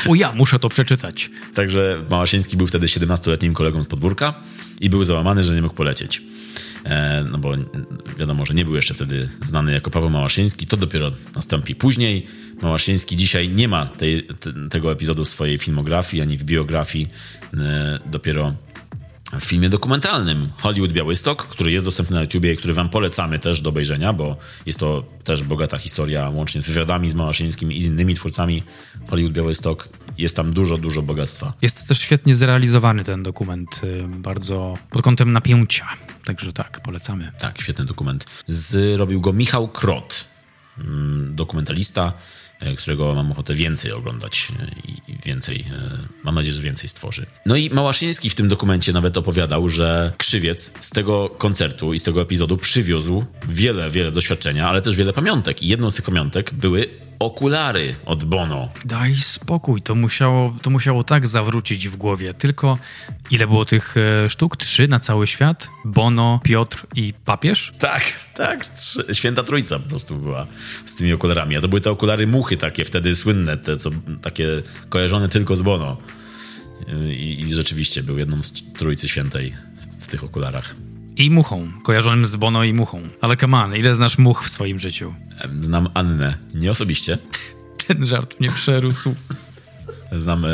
O 0.07 0.15
ja, 0.15 0.33
muszę 0.33 0.59
to 0.59 0.69
przeczytać. 0.69 1.29
Także 1.53 2.03
Małaszyński 2.09 2.57
był 2.57 2.67
wtedy 2.67 2.87
17-letnim 2.87 3.53
kolegą 3.53 3.83
z 3.83 3.87
podwórka 3.87 4.33
i 4.81 4.89
był 4.89 5.03
załamany, 5.03 5.43
że 5.43 5.55
nie 5.55 5.61
mógł 5.61 5.75
polecieć. 5.75 6.21
E, 6.85 7.25
no 7.31 7.37
bo 7.37 7.53
wiadomo, 8.19 8.45
że 8.45 8.53
nie 8.53 8.65
był 8.65 8.75
jeszcze 8.75 8.93
wtedy 8.93 9.29
znany 9.45 9.73
jako 9.73 9.91
Paweł 9.91 10.09
Małaszyński, 10.09 10.67
to 10.67 10.77
dopiero 10.77 11.11
nastąpi 11.35 11.75
później. 11.75 12.27
Małaszyński 12.61 13.17
dzisiaj 13.17 13.49
nie 13.49 13.67
ma 13.67 13.85
tej, 13.85 14.27
te, 14.39 14.53
tego 14.69 14.91
epizodu 14.91 15.25
w 15.25 15.29
swojej 15.29 15.57
filmografii 15.57 16.23
ani 16.23 16.37
w 16.37 16.43
biografii. 16.43 17.07
E, 17.53 17.99
dopiero 18.05 18.55
w 19.39 19.43
filmie 19.43 19.69
dokumentalnym 19.69 20.49
Hollywood 20.57 20.91
Białystok, 20.91 21.47
który 21.47 21.71
jest 21.71 21.85
dostępny 21.85 22.15
na 22.15 22.21
YouTubie 22.21 22.53
i 22.53 22.57
który 22.57 22.73
wam 22.73 22.89
polecamy 22.89 23.39
też 23.39 23.61
do 23.61 23.69
obejrzenia, 23.69 24.13
bo 24.13 24.37
jest 24.65 24.79
to 24.79 25.03
też 25.23 25.43
bogata 25.43 25.77
historia, 25.77 26.29
łącznie 26.29 26.61
z 26.61 26.67
wywiadami 26.69 27.09
z 27.09 27.15
Małaszyńskim 27.15 27.71
i 27.71 27.81
z 27.81 27.85
innymi 27.85 28.15
twórcami 28.15 28.63
Hollywood 29.07 29.33
Białystok. 29.33 29.89
Jest 30.17 30.35
tam 30.35 30.53
dużo, 30.53 30.77
dużo 30.77 31.01
bogactwa. 31.01 31.53
Jest 31.61 31.87
też 31.87 31.99
świetnie 31.99 32.35
zrealizowany 32.35 33.03
ten 33.03 33.23
dokument, 33.23 33.81
y, 33.83 34.07
bardzo 34.07 34.77
pod 34.89 35.01
kątem 35.01 35.31
napięcia. 35.31 35.87
Także 36.25 36.53
tak, 36.53 36.79
polecamy. 36.79 37.31
Tak, 37.37 37.61
świetny 37.61 37.85
dokument. 37.85 38.25
Zrobił 38.47 39.21
go 39.21 39.33
Michał 39.33 39.67
Krot, 39.67 40.25
mm, 40.77 41.35
dokumentalista, 41.35 42.13
którego 42.77 43.15
mam 43.15 43.31
ochotę 43.31 43.53
więcej 43.53 43.91
oglądać 43.91 44.47
e, 44.59 44.91
i 44.91 45.17
więcej, 45.25 45.65
e, 45.71 45.97
mam 46.23 46.35
nadzieję, 46.35 46.55
że 46.55 46.61
więcej 46.61 46.89
stworzy. 46.89 47.25
No 47.45 47.55
i 47.55 47.69
Małaszyński 47.69 48.29
w 48.29 48.35
tym 48.35 48.47
dokumencie 48.47 48.93
nawet 48.93 49.17
opowiadał, 49.17 49.69
że 49.69 50.11
Krzywiec 50.17 50.73
z 50.79 50.89
tego 50.89 51.29
koncertu 51.29 51.93
i 51.93 51.99
z 51.99 52.03
tego 52.03 52.21
epizodu 52.21 52.57
przywiózł 52.57 53.25
wiele, 53.49 53.89
wiele 53.89 54.11
doświadczenia, 54.11 54.69
ale 54.69 54.81
też 54.81 54.95
wiele 54.95 55.13
pamiątek. 55.13 55.63
I 55.63 55.67
jedną 55.67 55.91
z 55.91 55.95
tych 55.95 56.05
pamiątek 56.05 56.53
były 56.53 56.89
okulary 57.19 57.95
od 58.05 58.23
Bono. 58.23 58.69
Daj 58.85 59.15
spokój, 59.15 59.81
to 59.81 59.95
musiało, 59.95 60.55
to 60.61 60.69
musiało 60.69 61.03
tak 61.03 61.27
zawrócić 61.27 61.89
w 61.89 61.95
głowie. 61.95 62.33
Tylko 62.33 62.77
ile 63.31 63.47
było 63.47 63.65
tych 63.65 63.95
e, 63.97 64.29
sztuk? 64.29 64.57
Trzy 64.57 64.87
na 64.87 64.99
cały 64.99 65.27
świat? 65.27 65.69
Bono, 65.85 66.39
Piotr 66.43 66.85
i 66.95 67.13
papież? 67.25 67.73
Tak, 67.79 68.03
tak. 68.33 68.65
Trzy, 68.65 69.15
święta 69.15 69.43
trójca 69.43 69.79
po 69.79 69.89
prostu 69.89 70.15
była 70.15 70.47
z 70.85 70.95
tymi 70.95 71.13
okularami. 71.13 71.57
A 71.57 71.61
to 71.61 71.67
były 71.67 71.81
te 71.81 71.91
okulary 71.91 72.27
muchy 72.27 72.57
takie 72.57 72.85
wtedy 72.85 73.15
słynne, 73.15 73.57
te 73.57 73.77
co 73.77 73.89
takie 74.21 74.47
kojarzone 74.89 75.29
tylko 75.29 75.55
z 75.55 75.61
Bono. 75.61 75.97
I, 77.09 77.39
I 77.39 77.53
rzeczywiście 77.53 78.03
był 78.03 78.17
jedną 78.17 78.43
z 78.43 78.53
trójcy 78.73 79.09
świętej 79.09 79.53
w 79.99 80.07
tych 80.07 80.23
okularach. 80.23 80.75
I 81.17 81.29
muchą, 81.29 81.71
kojarzonym 81.83 82.27
z 82.27 82.35
Bono 82.35 82.63
i 82.63 82.73
muchą. 82.73 83.01
Ale 83.21 83.37
come 83.37 83.57
on, 83.57 83.75
ile 83.75 83.95
znasz 83.95 84.17
much 84.17 84.43
w 84.45 84.49
swoim 84.49 84.79
życiu? 84.79 85.13
Znam 85.61 85.89
Annę, 85.93 86.37
nie 86.53 86.71
osobiście. 86.71 87.17
Ten 87.87 88.05
żart 88.05 88.39
mnie 88.39 88.51
przerósł. 88.51 89.15
Znam 90.11 90.45
e, 90.45 90.49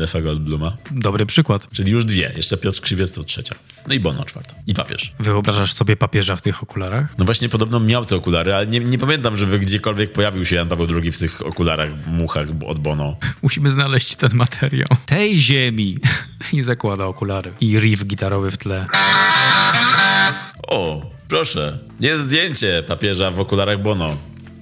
Jeffa 0.00 0.20
Goldbluma, 0.20 0.76
Dobry 0.90 1.26
przykład. 1.26 1.66
czyli 1.72 1.92
już 1.92 2.04
dwie. 2.04 2.32
Jeszcze 2.36 2.56
Piotr 2.56 2.80
Krzywiec 2.80 3.14
to 3.14 3.24
trzecia. 3.24 3.54
No 3.88 3.94
i 3.94 4.00
Bono 4.00 4.24
czwarta. 4.24 4.54
I 4.66 4.74
papież. 4.74 5.12
Wyobrażasz 5.20 5.72
sobie 5.72 5.96
papieża 5.96 6.36
w 6.36 6.42
tych 6.42 6.62
okularach? 6.62 7.18
No 7.18 7.24
właśnie 7.24 7.48
podobno 7.48 7.80
miał 7.80 8.04
te 8.04 8.16
okulary, 8.16 8.54
ale 8.54 8.66
nie, 8.66 8.80
nie 8.80 8.98
pamiętam, 8.98 9.36
żeby 9.36 9.58
gdziekolwiek 9.58 10.12
pojawił 10.12 10.44
się 10.44 10.56
Jan 10.56 10.68
Paweł 10.68 10.86
II 11.02 11.12
w 11.12 11.18
tych 11.18 11.46
okularach, 11.46 11.90
muchach 12.06 12.48
od 12.66 12.78
Bono. 12.78 13.16
Musimy 13.42 13.70
znaleźć 13.70 14.16
ten 14.16 14.30
materiał. 14.34 14.88
Tej 15.06 15.38
ziemi. 15.38 15.98
I 16.52 16.62
zakłada 16.62 17.04
okulary. 17.06 17.52
I 17.60 17.78
riff 17.78 18.04
gitarowy 18.04 18.50
w 18.50 18.58
tle. 18.58 18.86
O, 20.68 21.10
proszę. 21.28 21.78
Jest 22.00 22.24
zdjęcie 22.24 22.82
papieża 22.88 23.30
w 23.30 23.40
okularach 23.40 23.82
Bono. 23.82 24.16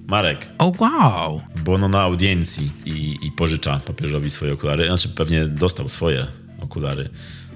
Marek. 0.06 0.46
O 0.58 0.72
wow! 0.78 1.40
Bono 1.64 1.88
na 1.88 2.00
audiencji 2.00 2.70
i, 2.84 3.18
i 3.22 3.32
pożycza 3.32 3.80
papieżowi 3.86 4.30
swoje 4.30 4.52
okulary. 4.52 4.86
Znaczy 4.86 5.08
pewnie 5.08 5.46
dostał 5.46 5.88
swoje 5.88 6.26
okulary. 6.60 7.08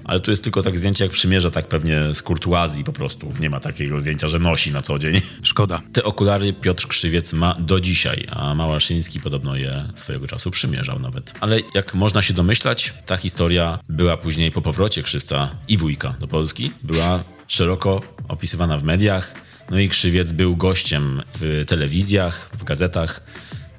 Ale 0.05 0.19
tu 0.19 0.31
jest 0.31 0.43
tylko 0.43 0.63
tak 0.63 0.79
zdjęcie, 0.79 1.03
jak 1.03 1.13
przymierza, 1.13 1.51
tak 1.51 1.67
pewnie 1.67 2.13
z 2.13 2.21
kurtuazji 2.21 2.83
po 2.83 2.93
prostu. 2.93 3.33
Nie 3.39 3.49
ma 3.49 3.59
takiego 3.59 4.01
zdjęcia, 4.01 4.27
że 4.27 4.39
nosi 4.39 4.71
na 4.71 4.81
co 4.81 4.99
dzień. 4.99 5.21
Szkoda. 5.43 5.81
Te 5.93 6.03
okulary 6.03 6.53
Piotr 6.53 6.87
Krzywiec 6.87 7.33
ma 7.33 7.55
do 7.59 7.79
dzisiaj, 7.79 8.27
a 8.31 8.55
Małaszyński 8.55 9.19
podobno 9.19 9.55
je 9.55 9.83
swojego 9.95 10.27
czasu 10.27 10.51
przymierzał 10.51 10.99
nawet. 10.99 11.33
Ale 11.39 11.59
jak 11.73 11.95
można 11.95 12.21
się 12.21 12.33
domyślać, 12.33 12.93
ta 13.05 13.17
historia 13.17 13.79
była 13.89 14.17
później 14.17 14.51
po 14.51 14.61
powrocie 14.61 15.03
Krzywca 15.03 15.49
i 15.67 15.77
wujka 15.77 16.15
do 16.19 16.27
Polski. 16.27 16.71
Była 16.83 17.23
szeroko 17.47 18.01
opisywana 18.27 18.77
w 18.77 18.83
mediach. 18.83 19.33
No 19.69 19.79
i 19.79 19.89
Krzywiec 19.89 20.31
był 20.31 20.55
gościem 20.55 21.21
w 21.39 21.63
telewizjach, 21.67 22.49
w 22.59 22.63
gazetach. 22.63 23.23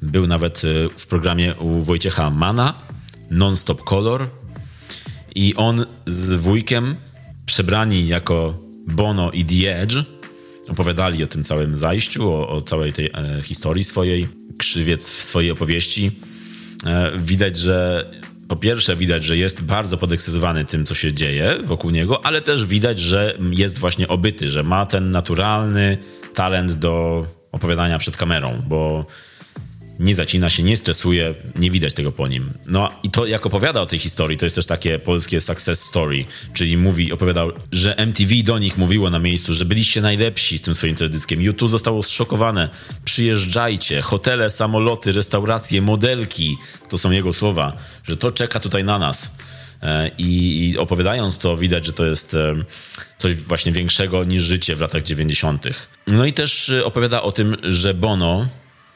Był 0.03 0.27
nawet 0.27 0.65
y, 0.65 0.89
w 0.97 1.07
programie 1.07 1.55
u 1.55 1.83
Wojciecha 1.83 2.31
Mana, 2.31 2.75
Non-Stop 3.31 3.85
Color. 3.85 4.29
I 5.35 5.55
on 5.55 5.87
z 6.07 6.35
wujkiem, 6.35 6.97
przebrani 7.47 8.09
jako 8.09 8.55
Bono 8.87 9.31
i 9.31 9.45
The 9.45 9.81
Edge, 9.81 9.97
opowiadali 10.69 11.25
o 11.25 11.27
tym 11.27 11.45
całym 11.45 11.77
zajściu, 11.77 12.33
o, 12.33 12.49
o 12.49 12.63
całej 12.63 12.93
tej 12.93 13.07
e, 13.07 13.43
historii 13.43 13.85
swojej. 13.85 14.29
Krzywiec 14.59 15.11
w 15.11 15.23
swojej 15.23 15.51
opowieści. 15.51 16.11
E, 16.87 17.13
widać, 17.19 17.57
że 17.57 18.11
po 18.49 18.57
pierwsze 18.57 18.97
widać, 18.97 19.25
że 19.25 19.37
jest 19.37 19.65
bardzo 19.65 19.97
podekscytowany 19.97 20.65
tym, 20.65 20.87
co 20.87 20.95
się 20.95 21.13
dzieje 21.13 21.55
wokół 21.65 21.91
niego, 21.91 22.27
ale 22.27 22.43
też 22.43 22.67
widać, 22.67 22.99
że 22.99 23.39
jest 23.51 23.79
właśnie 23.79 24.09
obyty, 24.09 24.49
że 24.49 24.63
ma 24.63 24.87
ten 24.87 25.11
naturalny 25.11 25.99
talent 26.35 26.73
do 26.73 27.27
opowiadania 27.53 27.99
przed 27.99 28.17
kamerą, 28.17 28.63
bo 28.69 29.07
nie 29.99 30.15
zacina 30.15 30.51
się, 30.51 30.63
nie 30.63 30.77
stresuje, 30.77 31.35
nie 31.57 31.71
widać 31.71 31.95
tego 31.95 32.13
po 32.13 32.29
nim. 32.29 32.53
No 32.67 32.91
i 33.03 33.11
to 33.11 33.27
jak 33.27 33.47
opowiada 33.47 33.81
o 33.81 33.87
tej 33.87 33.99
historii, 33.99 34.39
to 34.39 34.47
jest 34.47 34.57
też 34.57 34.67
takie 34.67 34.99
polskie 34.99 35.41
success 35.41 35.81
story, 35.81 36.25
czyli 36.55 36.77
mówi, 36.77 37.13
opowiadał, 37.13 37.53
że 37.73 37.97
MTV 37.97 38.35
do 38.45 38.59
nich 38.59 38.79
mówiło 38.79 39.11
na 39.11 39.19
miejscu, 39.19 39.55
że 39.55 39.65
byliście 39.65 40.01
najlepsi 40.01 40.59
z 40.59 40.63
tym 40.63 40.75
swoim 40.75 40.97
teledyskiem. 40.97 41.43
YouTube 41.43 41.71
zostało 41.71 42.03
zszokowane. 42.03 42.69
Przyjeżdżajcie, 43.05 44.03
hotele, 44.03 44.51
samoloty, 44.51 45.13
restauracje, 45.13 45.83
modelki, 45.83 46.57
to 46.89 46.99
są 46.99 47.11
jego 47.11 47.33
słowa, 47.33 47.77
że 48.05 48.17
to 48.17 48.31
czeka 48.31 48.61
tutaj 48.61 48.85
na 48.85 48.99
nas. 48.99 49.37
E, 49.83 50.11
I, 50.19 50.71
I 50.71 50.79
opowiadając 50.79 51.39
to, 51.39 51.57
widać, 51.57 51.87
że 51.87 51.93
to 51.93 52.07
jest 52.07 52.35
e, 52.35 52.55
coś 53.19 53.35
właśnie 53.35 53.73
większego 53.73 54.25
niż 54.25 54.43
życie 54.43 54.77
w 54.77 54.81
latach 54.81 55.03
90. 55.03 55.67
No 56.07 56.27
i 56.27 56.33
też 56.33 56.69
e, 56.69 56.85
opowiada 56.85 57.23
o 57.23 57.33
tym, 57.33 57.57
że 57.63 57.95
Bono 57.95 58.47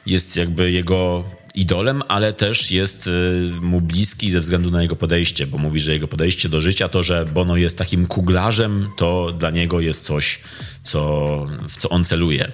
jest 0.06 0.36
jakby 0.36 0.70
jego 0.70 1.24
idolem, 1.54 2.02
ale 2.08 2.32
też 2.32 2.70
jest 2.70 3.06
y, 3.06 3.10
mu 3.60 3.80
bliski 3.80 4.30
ze 4.30 4.40
względu 4.40 4.70
na 4.70 4.82
jego 4.82 4.96
podejście, 4.96 5.46
bo 5.46 5.58
mówi, 5.58 5.80
że 5.80 5.92
jego 5.92 6.08
podejście 6.08 6.48
do 6.48 6.60
życia, 6.60 6.88
to, 6.88 7.02
że 7.02 7.26
Bono 7.34 7.56
jest 7.56 7.78
takim 7.78 8.06
kuglarzem, 8.06 8.88
to 8.96 9.32
dla 9.38 9.50
niego 9.50 9.80
jest 9.80 10.04
coś, 10.04 10.40
co, 10.82 11.46
w 11.68 11.76
co 11.76 11.88
on 11.88 12.04
celuje. 12.04 12.52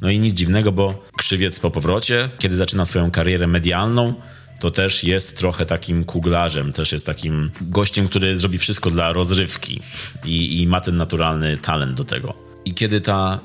No 0.00 0.10
i 0.10 0.18
nic 0.18 0.34
dziwnego, 0.34 0.72
bo 0.72 1.04
Krzywiec 1.16 1.60
po 1.60 1.70
powrocie, 1.70 2.28
kiedy 2.38 2.56
zaczyna 2.56 2.86
swoją 2.86 3.10
karierę 3.10 3.46
medialną, 3.46 4.14
to 4.60 4.70
też 4.70 5.04
jest 5.04 5.38
trochę 5.38 5.66
takim 5.66 6.04
kuglarzem, 6.04 6.72
też 6.72 6.92
jest 6.92 7.06
takim 7.06 7.50
gościem, 7.60 8.08
który 8.08 8.38
zrobi 8.38 8.58
wszystko 8.58 8.90
dla 8.90 9.12
rozrywki 9.12 9.80
i, 10.24 10.62
i 10.62 10.66
ma 10.66 10.80
ten 10.80 10.96
naturalny 10.96 11.56
talent 11.56 11.96
do 11.96 12.04
tego. 12.04 12.34
I 12.64 12.74
kiedy 12.74 13.00
ta 13.00 13.40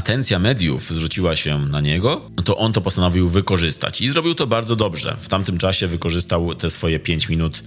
atencja 0.00 0.38
mediów 0.38 0.82
zwróciła 0.82 1.36
się 1.36 1.58
na 1.58 1.80
niego, 1.80 2.30
no 2.36 2.42
to 2.42 2.56
on 2.56 2.72
to 2.72 2.80
postanowił 2.80 3.28
wykorzystać 3.28 4.00
i 4.00 4.08
zrobił 4.08 4.34
to 4.34 4.46
bardzo 4.46 4.76
dobrze. 4.76 5.16
W 5.20 5.28
tamtym 5.28 5.58
czasie 5.58 5.86
wykorzystał 5.86 6.54
te 6.54 6.70
swoje 6.70 7.00
5 7.00 7.28
minut 7.28 7.62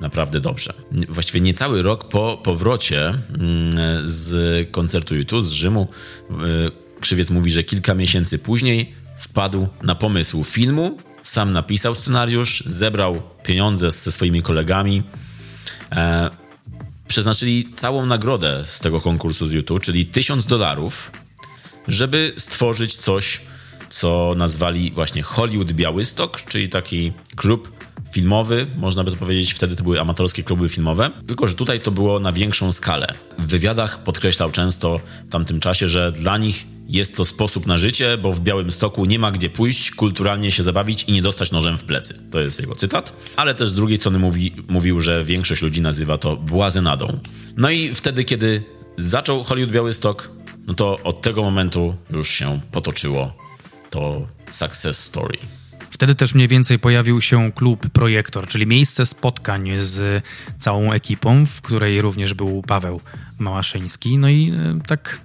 naprawdę 0.00 0.40
dobrze. 0.40 0.72
Właściwie 1.08 1.40
niecały 1.40 1.82
rok 1.82 2.08
po 2.08 2.40
powrocie 2.44 3.08
mm, 3.08 3.22
z 4.04 4.70
koncertu 4.70 5.14
YouTube 5.14 5.44
z 5.44 5.50
Rzymu, 5.50 5.88
y, 6.30 7.00
Krzywiec 7.00 7.30
mówi, 7.30 7.52
że 7.52 7.64
kilka 7.64 7.94
miesięcy 7.94 8.38
później 8.38 8.94
wpadł 9.16 9.68
na 9.82 9.94
pomysł 9.94 10.44
filmu, 10.44 10.98
sam 11.22 11.52
napisał 11.52 11.94
scenariusz, 11.94 12.64
zebrał 12.66 13.22
pieniądze 13.42 13.90
ze 13.90 14.12
swoimi 14.12 14.42
kolegami, 14.42 15.02
e, 15.92 16.30
przeznaczyli 17.08 17.68
całą 17.74 18.06
nagrodę 18.06 18.62
z 18.64 18.80
tego 18.80 19.00
konkursu 19.00 19.46
z 19.46 19.52
YouTube, 19.52 19.80
czyli 19.80 20.06
tysiąc 20.06 20.46
dolarów, 20.46 21.23
żeby 21.88 22.32
stworzyć 22.36 22.96
coś, 22.96 23.40
co 23.88 24.34
nazwali 24.36 24.90
właśnie 24.90 25.22
Hollywood 25.22 25.72
Białystok, 25.72 26.40
czyli 26.40 26.68
taki 26.68 27.12
klub 27.36 27.72
filmowy, 28.12 28.66
można 28.76 29.04
by 29.04 29.10
to 29.10 29.16
powiedzieć, 29.16 29.52
wtedy 29.52 29.76
to 29.76 29.82
były 29.82 30.00
amatorskie 30.00 30.42
kluby 30.42 30.68
filmowe, 30.68 31.10
tylko 31.26 31.48
że 31.48 31.54
tutaj 31.54 31.80
to 31.80 31.90
było 31.90 32.20
na 32.20 32.32
większą 32.32 32.72
skalę. 32.72 33.06
W 33.38 33.46
wywiadach 33.46 34.02
podkreślał 34.02 34.50
często 34.50 35.00
w 35.28 35.32
tamtym 35.32 35.60
czasie, 35.60 35.88
że 35.88 36.12
dla 36.12 36.38
nich 36.38 36.66
jest 36.88 37.16
to 37.16 37.24
sposób 37.24 37.66
na 37.66 37.78
życie, 37.78 38.18
bo 38.18 38.32
w 38.32 38.40
Białym 38.40 38.72
Stoku 38.72 39.04
nie 39.04 39.18
ma 39.18 39.30
gdzie 39.30 39.50
pójść, 39.50 39.90
kulturalnie 39.90 40.52
się 40.52 40.62
zabawić 40.62 41.04
i 41.04 41.12
nie 41.12 41.22
dostać 41.22 41.50
nożem 41.50 41.78
w 41.78 41.84
plecy. 41.84 42.18
To 42.30 42.40
jest 42.40 42.60
jego 42.60 42.74
cytat. 42.74 43.16
Ale 43.36 43.54
też 43.54 43.68
z 43.68 43.74
drugiej 43.74 43.96
strony 43.96 44.18
mówi, 44.18 44.54
mówił, 44.68 45.00
że 45.00 45.24
większość 45.24 45.62
ludzi 45.62 45.80
nazywa 45.80 46.18
to 46.18 46.36
błazenadą. 46.36 47.20
No 47.56 47.70
i 47.70 47.94
wtedy, 47.94 48.24
kiedy 48.24 48.62
zaczął 48.96 49.44
Hollywood 49.44 49.72
Białystok, 49.72 50.30
no 50.66 50.74
to 50.74 50.98
od 51.04 51.20
tego 51.20 51.42
momentu 51.42 51.96
już 52.10 52.28
się 52.28 52.60
potoczyło 52.72 53.36
to 53.90 54.26
success 54.50 54.98
story. 55.04 55.38
Wtedy 55.90 56.14
też 56.14 56.34
mniej 56.34 56.48
więcej 56.48 56.78
pojawił 56.78 57.20
się 57.20 57.52
klub 57.52 57.88
Projektor, 57.88 58.46
czyli 58.46 58.66
miejsce 58.66 59.06
spotkań 59.06 59.70
z 59.80 60.24
całą 60.58 60.92
ekipą, 60.92 61.46
w 61.46 61.60
której 61.62 62.00
również 62.00 62.34
był 62.34 62.62
Paweł 62.62 63.00
Małaszyński. 63.38 64.18
No 64.18 64.28
i 64.28 64.50
e, 64.50 64.80
tak, 64.86 65.20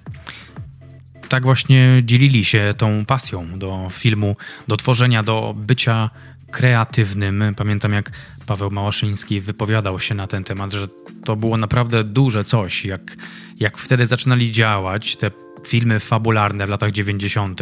tak 1.28 1.42
właśnie 1.42 2.02
dzielili 2.04 2.44
się 2.44 2.74
tą 2.76 3.04
pasją 3.04 3.58
do 3.58 3.88
filmu, 3.92 4.36
do 4.68 4.76
tworzenia, 4.76 5.22
do 5.22 5.54
bycia 5.56 6.10
kreatywnym. 6.50 7.54
Pamiętam, 7.56 7.92
jak 7.92 8.12
Paweł 8.50 8.70
Małaszyński 8.70 9.40
wypowiadał 9.40 10.00
się 10.00 10.14
na 10.14 10.26
ten 10.26 10.44
temat, 10.44 10.72
że 10.72 10.88
to 11.24 11.36
było 11.36 11.56
naprawdę 11.56 12.04
duże 12.04 12.44
coś. 12.44 12.84
Jak, 12.84 13.16
jak 13.60 13.78
wtedy 13.78 14.06
zaczynali 14.06 14.52
działać 14.52 15.16
te 15.16 15.30
filmy 15.66 16.00
fabularne 16.00 16.66
w 16.66 16.70
latach 16.70 16.92
90., 16.92 17.60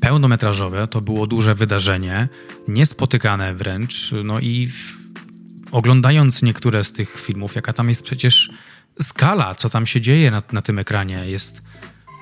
pełnometrażowe 0.00 0.88
to 0.88 1.00
było 1.00 1.26
duże 1.26 1.54
wydarzenie, 1.54 2.28
niespotykane 2.68 3.54
wręcz. 3.54 4.10
No 4.24 4.40
i 4.40 4.68
w, 4.68 4.96
oglądając 5.72 6.42
niektóre 6.42 6.84
z 6.84 6.92
tych 6.92 7.20
filmów, 7.20 7.54
jaka 7.54 7.72
tam 7.72 7.88
jest 7.88 8.02
przecież 8.02 8.50
skala, 9.02 9.54
co 9.54 9.68
tam 9.68 9.86
się 9.86 10.00
dzieje 10.00 10.30
na, 10.30 10.42
na 10.52 10.62
tym 10.62 10.78
ekranie, 10.78 11.26
jest 11.26 11.62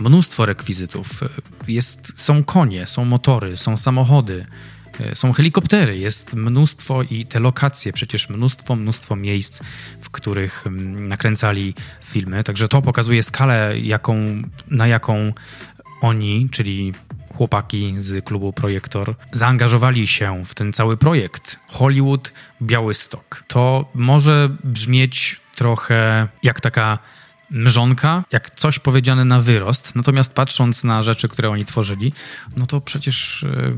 mnóstwo 0.00 0.46
rekwizytów. 0.46 1.20
Jest, 1.68 2.12
są 2.16 2.44
konie, 2.44 2.86
są 2.86 3.04
motory, 3.04 3.56
są 3.56 3.76
samochody, 3.76 4.46
są 5.14 5.32
helikoptery, 5.32 5.98
jest 5.98 6.34
mnóstwo 6.34 7.02
i 7.02 7.24
te 7.26 7.40
lokacje, 7.40 7.92
przecież 7.92 8.28
mnóstwo, 8.28 8.76
mnóstwo 8.76 9.16
miejsc, 9.16 9.60
w 10.00 10.10
których 10.10 10.66
mm, 10.66 11.08
nakręcali 11.08 11.74
filmy. 12.04 12.44
Także 12.44 12.68
to 12.68 12.82
pokazuje 12.82 13.22
skalę, 13.22 13.74
jaką, 13.82 14.42
na 14.70 14.86
jaką 14.86 15.32
oni, 16.00 16.48
czyli 16.50 16.92
chłopaki 17.34 17.94
z 17.98 18.24
klubu 18.24 18.52
Projektor 18.52 19.14
zaangażowali 19.32 20.06
się 20.06 20.44
w 20.44 20.54
ten 20.54 20.72
cały 20.72 20.96
projekt 20.96 21.58
Hollywood 21.68 22.32
Białystok. 22.62 23.44
To 23.48 23.90
może 23.94 24.50
brzmieć 24.64 25.40
trochę 25.54 26.28
jak 26.42 26.60
taka 26.60 26.98
mrzonka, 27.50 28.24
jak 28.32 28.50
coś 28.50 28.78
powiedziane 28.78 29.24
na 29.24 29.40
wyrost, 29.40 29.94
natomiast 29.94 30.34
patrząc 30.34 30.84
na 30.84 31.02
rzeczy, 31.02 31.28
które 31.28 31.50
oni 31.50 31.64
tworzyli, 31.64 32.12
no 32.56 32.66
to 32.66 32.80
przecież 32.80 33.44
e, 33.44 33.72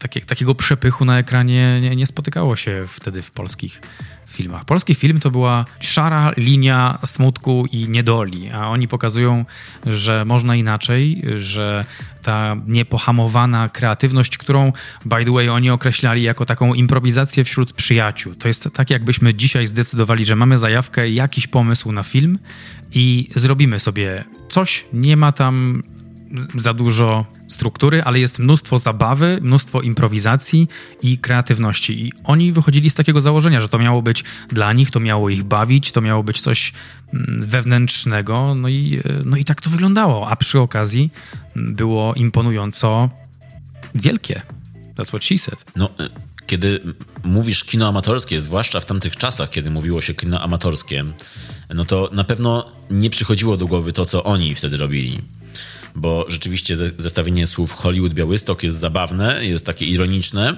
takie, 0.00 0.20
takiego 0.20 0.54
przepychu 0.54 1.04
na 1.04 1.18
ekranie 1.18 1.80
nie, 1.80 1.96
nie 1.96 2.06
spotykało 2.06 2.56
się 2.56 2.84
wtedy 2.88 3.22
w 3.22 3.30
polskich 3.30 3.80
filmach. 4.28 4.64
Polski 4.64 4.94
film 4.94 5.20
to 5.20 5.30
była 5.30 5.64
szara 5.80 6.32
linia 6.36 6.98
smutku 7.04 7.66
i 7.72 7.88
niedoli, 7.88 8.50
a 8.50 8.68
oni 8.68 8.88
pokazują, 8.88 9.44
że 9.86 10.24
można 10.24 10.56
inaczej, 10.56 11.22
że 11.36 11.84
ta 12.22 12.56
niepohamowana 12.66 13.68
kreatywność, 13.68 14.38
którą 14.38 14.72
by 15.04 15.24
the 15.24 15.32
way 15.32 15.48
oni 15.48 15.70
określali 15.70 16.22
jako 16.22 16.46
taką 16.46 16.74
improwizację 16.74 17.44
wśród 17.44 17.72
przyjaciół. 17.72 18.34
To 18.34 18.48
jest 18.48 18.68
tak, 18.72 18.90
jakbyśmy 18.90 19.34
dzisiaj 19.34 19.66
zdecydowali, 19.66 20.24
że 20.24 20.36
mamy 20.36 20.58
zajawkę, 20.58 21.10
jakiś 21.10 21.46
pomysł 21.46 21.92
na 21.92 22.02
film 22.02 22.38
i 22.92 23.28
zrobimy 23.34 23.80
sobie 23.80 24.24
coś, 24.48 24.84
nie 24.92 25.16
ma 25.16 25.32
tam 25.32 25.82
za 26.54 26.74
dużo 26.74 27.26
struktury, 27.48 28.02
ale 28.02 28.20
jest 28.20 28.38
mnóstwo 28.38 28.78
zabawy, 28.78 29.38
mnóstwo 29.42 29.82
improwizacji 29.82 30.68
i 31.02 31.18
kreatywności. 31.18 32.06
I 32.06 32.12
oni 32.24 32.52
wychodzili 32.52 32.90
z 32.90 32.94
takiego 32.94 33.20
założenia, 33.20 33.60
że 33.60 33.68
to 33.68 33.78
miało 33.78 34.02
być 34.02 34.24
dla 34.48 34.72
nich, 34.72 34.90
to 34.90 35.00
miało 35.00 35.30
ich 35.30 35.42
bawić, 35.42 35.92
to 35.92 36.00
miało 36.00 36.22
być 36.22 36.40
coś 36.40 36.72
mm, 37.14 37.46
wewnętrznego, 37.46 38.54
no 38.54 38.68
i, 38.68 39.00
e, 39.04 39.22
no 39.24 39.36
i 39.36 39.44
tak 39.44 39.60
to 39.60 39.70
wyglądało. 39.70 40.28
A 40.28 40.36
przy 40.36 40.60
okazji 40.60 41.10
mm, 41.56 41.74
było 41.74 42.14
imponująco 42.14 43.10
wielkie. 43.94 44.42
That's 44.96 45.08
what 45.08 45.24
she 45.24 45.38
said. 45.38 45.64
No, 45.76 45.90
e, 46.00 46.10
kiedy 46.46 46.80
mówisz 47.24 47.64
kino 47.64 47.88
amatorskie, 47.88 48.40
zwłaszcza 48.40 48.80
w 48.80 48.86
tamtych 48.86 49.16
czasach, 49.16 49.50
kiedy 49.50 49.70
mówiło 49.70 50.00
się 50.00 50.14
kino 50.14 50.40
amatorskie, 50.40 51.04
no 51.74 51.84
to 51.84 52.10
na 52.12 52.24
pewno 52.24 52.72
nie 52.90 53.10
przychodziło 53.10 53.56
do 53.56 53.66
głowy 53.66 53.92
to, 53.92 54.04
co 54.04 54.24
oni 54.24 54.54
wtedy 54.54 54.76
robili 54.76 55.22
bo 55.94 56.24
rzeczywiście 56.28 56.76
zestawienie 56.76 57.46
słów 57.46 57.72
Hollywood 57.72 58.14
Białystok 58.14 58.62
jest 58.62 58.76
zabawne, 58.76 59.44
jest 59.44 59.66
takie 59.66 59.86
ironiczne, 59.86 60.56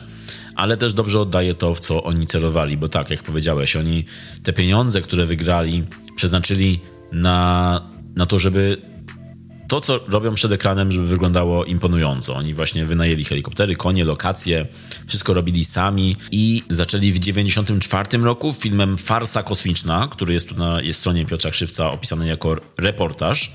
ale 0.55 0.77
też 0.77 0.95
dobrze 0.95 1.21
oddaje 1.21 1.55
to, 1.55 1.75
w 1.75 1.81
co 1.81 2.03
oni 2.03 2.27
celowali, 2.27 2.77
bo 2.77 2.89
tak, 2.89 3.11
jak 3.11 3.23
powiedziałeś, 3.23 3.77
oni 3.77 4.05
te 4.43 4.53
pieniądze, 4.53 5.03
które 5.03 5.27
wygrali, 5.27 5.85
przeznaczyli 6.17 6.81
na, 7.13 7.81
na 8.17 8.27
to, 8.27 8.39
żeby 8.39 8.93
to, 9.73 9.81
co 9.81 10.01
robią 10.09 10.35
przed 10.35 10.53
ekranem, 10.53 10.93
żeby 10.93 11.07
wyglądało 11.07 11.65
imponująco. 11.65 12.35
Oni 12.35 12.55
właśnie 12.55 12.87
wynajęli 12.87 13.25
helikoptery, 13.25 13.77
konie, 13.77 14.05
lokacje, 14.05 14.67
wszystko 15.07 15.35
robili 15.35 15.65
sami 15.65 16.17
i 16.31 16.63
zaczęli 16.71 17.13
w 17.13 17.19
1994 17.19 18.25
roku 18.25 18.53
filmem 18.53 18.99
Farsa 18.99 19.43
Kosmiczna, 19.43 20.09
który 20.11 20.35
jest 20.35 20.49
tu 20.49 20.55
na 20.55 20.83
jest 20.83 21.01
stronie 21.01 21.27
Piotra 21.27 21.51
Krzywca 21.51 21.91
opisany 21.91 22.27
jako 22.27 22.57
reportaż 22.79 23.53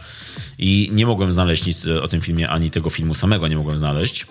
i 0.59 0.89
nie 0.93 1.05
mogłem 1.05 1.31
znaleźć 1.31 1.65
nic 1.65 1.87
o 1.87 2.07
tym 2.07 2.21
filmie, 2.21 2.49
ani 2.49 2.69
tego 2.69 2.89
filmu 2.89 3.15
samego 3.15 3.47
nie 3.47 3.55
mogłem 3.55 3.77
znaleźć, 3.77 4.25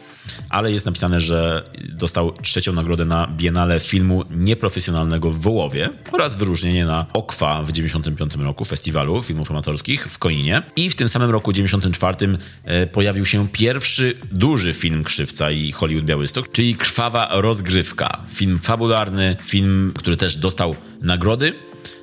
ale 0.49 0.73
jest 0.73 0.87
napisane, 0.87 1.21
że 1.21 1.65
dostał 1.93 2.33
trzecią 2.33 2.73
nagrodę 2.73 3.05
na 3.05 3.27
Biennale 3.27 3.81
filmu 3.81 4.25
nieprofesjonalnego 4.31 5.31
w 5.31 5.41
Wołowie 5.41 5.91
oraz 6.13 6.37
wyróżnienie 6.37 6.87
na 6.87 7.07
Okwa 7.13 7.63
w 7.63 7.73
1995 7.73 8.45
roku, 8.45 8.65
festiwalu 8.65 9.23
filmów 9.23 9.51
amatorskich 9.51 10.07
w 10.07 10.19
Koinie 10.19 10.63
i 10.77 10.91
w 10.91 10.97
tym 10.97 11.09
samym 11.09 11.31
roku 11.31 11.53
1994 11.53 12.39
e, 12.65 12.87
pojawił 12.87 13.27
się 13.27 13.49
pierwszy 13.49 14.15
duży 14.33 14.75
film 14.75 15.05
Krzywca 15.05 15.51
i 15.51 15.73
Hollywood 15.73 16.05
Białystok, 16.05 16.53
czyli 16.53 16.75
Krwawa 16.75 17.29
Rozgrywka. 17.31 18.21
Film 18.29 18.59
fabularny, 18.59 19.37
film, 19.43 19.93
który 19.99 20.17
też 20.17 20.37
dostał 20.37 20.77
nagrody 21.03 21.53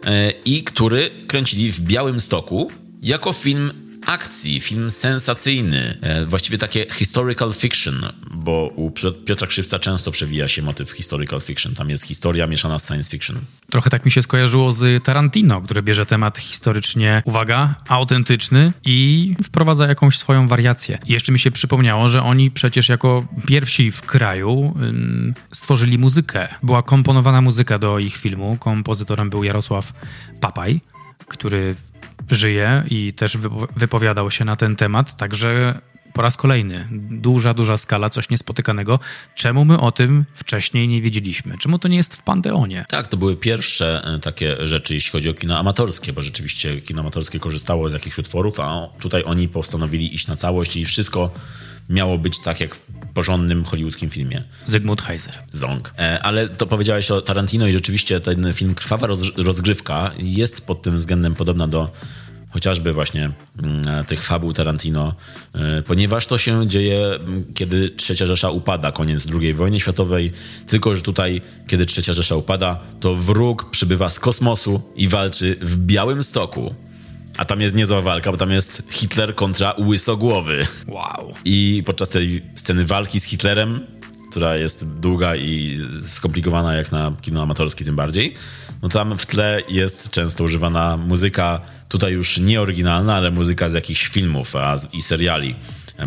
e, 0.05 0.31
i 0.31 0.63
który 0.63 1.09
kręcili 1.27 1.71
w 1.71 1.79
Białym 1.79 2.19
Stoku 2.19 2.71
jako 3.01 3.33
film 3.33 3.71
akcji, 4.05 4.61
film 4.61 4.91
sensacyjny, 4.91 5.97
e, 6.01 6.25
właściwie 6.25 6.57
takie 6.57 6.85
historical 6.91 7.53
fiction, 7.53 8.09
bo 8.33 8.67
u 8.75 8.91
Piotra 9.25 9.47
Krzywca 9.47 9.79
często 9.79 10.11
przewija 10.11 10.47
się 10.47 10.61
motyw 10.61 10.91
historical 10.91 11.41
fiction. 11.41 11.73
Tam 11.73 11.89
jest 11.89 12.03
historia 12.03 12.47
mieszana 12.47 12.79
z 12.79 12.87
science 12.87 13.09
fiction. 13.09 13.39
Trochę 13.69 13.89
tak 13.89 14.05
mi 14.05 14.11
się 14.11 14.21
skojarzyło 14.21 14.71
z 14.71 15.03
Tarantino, 15.03 15.61
który 15.61 15.83
bierze 15.83 16.05
temat 16.05 16.37
historycznie, 16.37 17.23
uwaga, 17.25 17.75
autentyczny 17.87 18.73
i 18.85 19.35
wprowadza 19.43 19.87
jakąś 19.87 20.17
swoją 20.17 20.47
wariację. 20.47 20.99
Jeszcze 21.07 21.31
mi 21.31 21.39
się 21.39 21.51
przypomniało, 21.51 22.09
że 22.09 22.23
oni 22.23 22.51
przecież 22.51 22.89
jako 22.89 23.25
pierwsi 23.47 23.91
w 23.91 24.01
kraju 24.01 24.73
stworzyli 25.51 25.97
muzykę. 25.97 26.47
Była 26.63 26.83
komponowana 26.83 27.41
muzyka 27.41 27.77
do 27.77 27.99
ich 27.99 28.15
filmu. 28.17 28.57
Kompozytorem 28.59 29.29
był 29.29 29.43
Jarosław 29.43 29.93
Papaj, 30.41 30.81
który 31.27 31.75
żyje 32.33 32.83
i 32.89 33.13
też 33.13 33.37
wypowiadał 33.75 34.31
się 34.31 34.45
na 34.45 34.55
ten 34.55 34.75
temat, 34.75 35.15
także 35.15 35.79
po 36.13 36.21
raz 36.21 36.37
kolejny, 36.37 36.87
duża, 37.11 37.53
duża 37.53 37.77
skala, 37.77 38.09
coś 38.09 38.29
niespotykanego. 38.29 38.99
Czemu 39.35 39.65
my 39.65 39.79
o 39.79 39.91
tym 39.91 40.25
wcześniej 40.33 40.87
nie 40.87 41.01
wiedzieliśmy? 41.01 41.57
Czemu 41.57 41.79
to 41.79 41.87
nie 41.87 41.97
jest 41.97 42.15
w 42.15 42.23
Panteonie? 42.23 42.85
Tak, 42.89 43.07
to 43.07 43.17
były 43.17 43.35
pierwsze 43.35 44.01
e, 44.05 44.19
takie 44.19 44.67
rzeczy, 44.67 44.93
jeśli 44.93 45.11
chodzi 45.11 45.29
o 45.29 45.33
kino 45.33 45.57
amatorskie, 45.57 46.13
bo 46.13 46.21
rzeczywiście 46.21 46.81
kino 46.81 47.01
amatorskie 47.01 47.39
korzystało 47.39 47.89
z 47.89 47.93
jakichś 47.93 48.17
utworów, 48.17 48.59
a 48.59 48.87
tutaj 49.01 49.23
oni 49.25 49.47
postanowili 49.47 50.15
iść 50.15 50.27
na 50.27 50.35
całość 50.35 50.75
i 50.75 50.85
wszystko 50.85 51.31
miało 51.89 52.17
być 52.17 52.39
tak 52.39 52.59
jak 52.59 52.75
w 52.75 52.81
porządnym 53.13 53.65
hollywoodzkim 53.65 54.09
filmie. 54.09 54.43
Zygmunt 54.65 55.01
Heiser. 55.01 55.33
Ząg. 55.51 55.93
E, 55.99 56.23
ale 56.23 56.49
to 56.49 56.67
powiedziałeś 56.67 57.11
o 57.11 57.21
Tarantino 57.21 57.67
i 57.67 57.73
rzeczywiście 57.73 58.19
ten 58.19 58.53
film 58.53 58.75
Krwawa 58.75 59.07
rozgrywka 59.37 60.11
jest 60.19 60.67
pod 60.67 60.81
tym 60.81 60.97
względem 60.97 61.35
podobna 61.35 61.67
do 61.67 61.91
chociażby 62.53 62.93
właśnie 62.93 63.31
mm, 63.63 64.05
tych 64.05 64.23
fabuł 64.23 64.53
Tarantino, 64.53 65.15
e, 65.55 65.83
ponieważ 65.83 66.27
to 66.27 66.37
się 66.37 66.67
dzieje, 66.67 67.05
mm, 67.05 67.43
kiedy 67.53 67.89
Trzecia 67.89 68.25
Rzesza 68.25 68.49
upada, 68.49 68.91
koniec 68.91 69.27
II 69.41 69.53
wojny 69.53 69.79
światowej, 69.79 70.31
tylko 70.67 70.95
że 70.95 71.01
tutaj, 71.01 71.41
kiedy 71.67 71.85
Trzecia 71.85 72.13
Rzesza 72.13 72.35
upada, 72.35 72.79
to 72.99 73.15
wróg 73.15 73.69
przybywa 73.69 74.09
z 74.09 74.19
kosmosu 74.19 74.81
i 74.95 75.07
walczy 75.07 75.55
w 75.61 75.77
Białym 75.77 76.23
Stoku. 76.23 76.75
A 77.37 77.45
tam 77.45 77.61
jest 77.61 77.75
niezła 77.75 78.01
walka, 78.01 78.31
bo 78.31 78.37
tam 78.37 78.51
jest 78.51 78.83
Hitler 78.91 79.35
kontra 79.35 79.75
Łysogłowy. 79.79 80.67
Wow. 80.87 81.33
I 81.45 81.83
podczas 81.85 82.09
tej 82.09 82.41
sceny 82.55 82.85
walki 82.85 83.19
z 83.19 83.23
Hitlerem, 83.23 83.87
która 84.33 84.55
jest 84.55 84.99
długa 84.99 85.35
i 85.35 85.79
skomplikowana 86.01 86.75
jak 86.75 86.91
na 86.91 87.13
kino 87.21 87.41
amatorskie 87.41 87.85
tym 87.85 87.95
bardziej, 87.95 88.33
no 88.81 88.89
tam 88.89 89.17
w 89.17 89.25
tle 89.25 89.61
jest 89.69 90.09
często 90.09 90.43
używana 90.43 90.97
muzyka, 90.97 91.61
tutaj 91.89 92.13
już 92.13 92.37
nie 92.37 92.61
oryginalna, 92.61 93.15
ale 93.15 93.31
muzyka 93.31 93.69
z 93.69 93.73
jakichś 93.73 94.07
filmów 94.07 94.55
a, 94.55 94.75
i 94.93 95.01
seriali. 95.01 95.55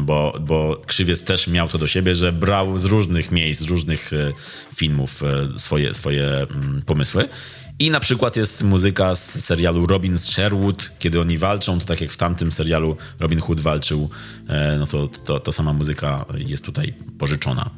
Bo, 0.01 0.39
bo 0.41 0.83
Krzywiec 0.87 1.25
też 1.25 1.49
miał 1.49 1.69
to 1.69 1.79
do 1.79 1.87
siebie, 1.87 2.15
że 2.15 2.33
brał 2.33 2.79
z 2.79 2.85
różnych 2.85 3.33
miejsc, 3.33 3.63
z 3.63 3.65
różnych 3.65 4.13
e, 4.13 4.33
filmów 4.77 5.23
e, 5.23 5.59
swoje, 5.59 5.95
swoje 5.95 6.27
mm, 6.27 6.83
pomysły. 6.87 7.29
I 7.79 7.91
na 7.91 8.01
przykład 8.01 8.37
jest 8.37 8.65
muzyka 8.65 9.15
z 9.15 9.45
serialu 9.45 9.87
Robin 9.87 10.19
z 10.19 10.25
Sherwood, 10.25 10.91
kiedy 10.99 11.21
oni 11.21 11.39
walczą, 11.39 11.79
to 11.81 11.87
tak 11.87 12.01
jak 12.01 12.13
w 12.13 12.17
tamtym 12.17 12.53
serialu 12.53 12.97
Robin 13.21 13.41
Hood 13.41 13.61
walczył, 13.61 14.11
e, 14.49 14.77
no 14.79 14.87
to, 14.87 15.09
to 15.09 15.41
ta 15.41 15.53
sama 15.53 15.73
muzyka 15.73 16.25
jest 16.35 16.65
tutaj 16.65 16.95
pożyczona. 17.19 17.71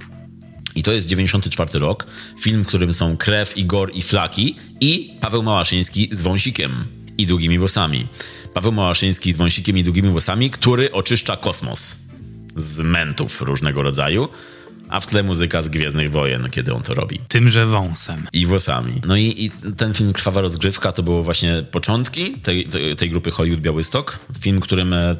I 0.78 0.82
to 0.82 0.92
jest 0.92 1.06
94 1.06 1.78
rok, 1.78 2.06
film, 2.40 2.64
w 2.64 2.66
którym 2.66 2.94
są 2.94 3.16
krew, 3.16 3.56
i 3.56 3.64
gor, 3.64 3.90
i 3.94 4.02
flaki 4.02 4.56
i 4.80 5.14
Paweł 5.20 5.42
Małaszyński 5.42 6.08
z 6.12 6.22
wąsikiem 6.22 6.72
i 7.18 7.26
długimi 7.26 7.58
włosami. 7.58 8.06
Paweł 8.54 8.72
Małaszyński 8.72 9.32
z 9.32 9.36
wąsikiem 9.36 9.78
i 9.78 9.84
długimi 9.84 10.10
włosami, 10.10 10.50
który 10.50 10.92
oczyszcza 10.92 11.36
kosmos 11.36 11.96
z 12.56 12.80
mentów 12.80 13.42
różnego 13.42 13.82
rodzaju 13.82 14.28
a 14.88 15.00
w 15.00 15.06
tle 15.06 15.22
muzyka 15.22 15.62
z 15.62 15.68
Gwiezdnych 15.68 16.10
Wojen, 16.10 16.48
kiedy 16.50 16.74
on 16.74 16.82
to 16.82 16.94
robi. 16.94 17.20
Tymże 17.28 17.66
wąsem. 17.66 18.26
I 18.32 18.46
włosami. 18.46 18.92
No 19.06 19.16
i, 19.16 19.34
i 19.44 19.50
ten 19.76 19.94
film 19.94 20.12
Krwawa 20.12 20.40
Rozgrywka 20.40 20.92
to 20.92 21.02
było 21.02 21.22
właśnie 21.22 21.64
początki 21.70 22.32
tej, 22.32 22.66
tej, 22.66 22.96
tej 22.96 23.10
grupy 23.10 23.30
Hollywood 23.30 23.60
Białystok. 23.60 24.18
Film, 24.40 24.60
którym 24.60 24.92
e, 24.92 25.16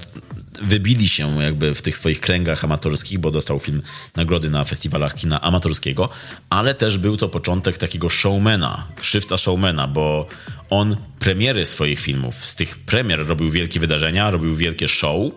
wybili 0.62 1.08
się 1.08 1.42
jakby 1.42 1.74
w 1.74 1.82
tych 1.82 1.96
swoich 1.96 2.20
kręgach 2.20 2.64
amatorskich, 2.64 3.18
bo 3.18 3.30
dostał 3.30 3.58
film 3.58 3.82
nagrody 4.16 4.50
na 4.50 4.64
festiwalach 4.64 5.14
kina 5.14 5.40
amatorskiego, 5.40 6.08
ale 6.50 6.74
też 6.74 6.98
był 6.98 7.16
to 7.16 7.28
początek 7.28 7.78
takiego 7.78 8.08
showmana, 8.10 8.86
krzywca 9.00 9.36
showmana, 9.36 9.88
bo 9.88 10.26
on 10.70 10.96
premiery 11.18 11.66
swoich 11.66 12.00
filmów, 12.00 12.34
z 12.34 12.56
tych 12.56 12.78
premier 12.78 13.26
robił 13.26 13.50
wielkie 13.50 13.80
wydarzenia, 13.80 14.30
robił 14.30 14.54
wielkie 14.54 14.88
show, 14.88 15.32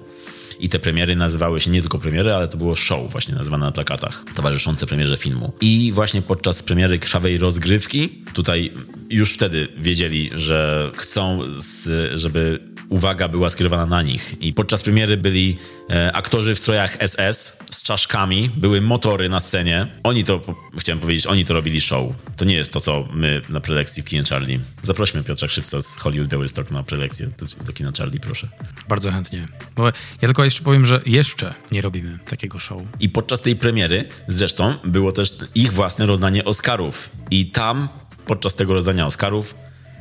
i 0.61 0.69
te 0.69 0.79
premiery 0.79 1.15
nazywały 1.15 1.61
się 1.61 1.71
nie 1.71 1.81
tylko 1.81 1.99
premiery, 1.99 2.33
ale 2.33 2.47
to 2.47 2.57
było 2.57 2.75
show 2.75 3.11
właśnie 3.11 3.35
nazwane 3.35 3.65
na 3.65 3.71
plakatach 3.71 4.25
towarzyszące 4.35 4.85
premierze 4.87 5.17
filmu. 5.17 5.53
I 5.61 5.91
właśnie 5.93 6.21
podczas 6.21 6.63
premiery 6.63 6.99
Krwawej 6.99 7.37
Rozgrywki 7.37 8.09
tutaj 8.33 8.71
już 9.11 9.33
wtedy 9.33 9.67
wiedzieli, 9.77 10.29
że 10.35 10.91
chcą, 10.95 11.39
z, 11.57 11.89
żeby 12.19 12.59
uwaga 12.89 13.27
była 13.27 13.49
skierowana 13.49 13.85
na 13.85 14.01
nich. 14.01 14.35
I 14.41 14.53
podczas 14.53 14.83
premiery 14.83 15.17
byli 15.17 15.57
e, 15.89 16.11
aktorzy 16.13 16.55
w 16.55 16.59
strojach 16.59 16.97
SS 17.07 17.57
z 17.71 17.83
czaszkami, 17.83 18.49
były 18.57 18.81
motory 18.81 19.29
na 19.29 19.39
scenie. 19.39 19.87
Oni 20.03 20.23
to, 20.23 20.41
chciałem 20.77 20.99
powiedzieć, 20.99 21.27
oni 21.27 21.45
to 21.45 21.53
robili 21.53 21.81
show. 21.81 22.13
To 22.37 22.45
nie 22.45 22.55
jest 22.55 22.73
to, 22.73 22.79
co 22.79 23.07
my 23.13 23.41
na 23.49 23.61
prelekcji 23.61 24.03
w 24.03 24.05
kinie 24.05 24.23
Charlie. 24.29 24.59
Zaprośmy 24.81 25.23
Piotra 25.23 25.47
Krzywca 25.47 25.81
z 25.81 25.97
Hollywood 25.97 26.29
Białystok 26.29 26.71
na 26.71 26.83
prelekcję 26.83 27.27
do, 27.27 27.65
do 27.65 27.73
kina 27.73 27.91
Charlie, 27.97 28.19
proszę. 28.19 28.47
Bardzo 28.89 29.11
chętnie. 29.11 29.45
Bo 29.75 29.85
ja 29.85 29.93
tylko 30.21 30.43
jeszcze 30.43 30.63
powiem, 30.63 30.85
że 30.85 31.01
jeszcze 31.05 31.53
nie 31.71 31.81
robimy 31.81 32.19
takiego 32.29 32.59
show. 32.59 32.81
I 32.99 33.09
podczas 33.09 33.41
tej 33.41 33.55
premiery 33.55 34.05
zresztą 34.27 34.73
było 34.83 35.11
też 35.11 35.37
ich 35.55 35.73
własne 35.73 36.05
rozdanie 36.05 36.45
Oscarów. 36.45 37.09
I 37.31 37.51
tam 37.51 37.87
podczas 38.25 38.55
tego 38.55 38.73
rozdania 38.73 39.07
Oscarów 39.07 39.55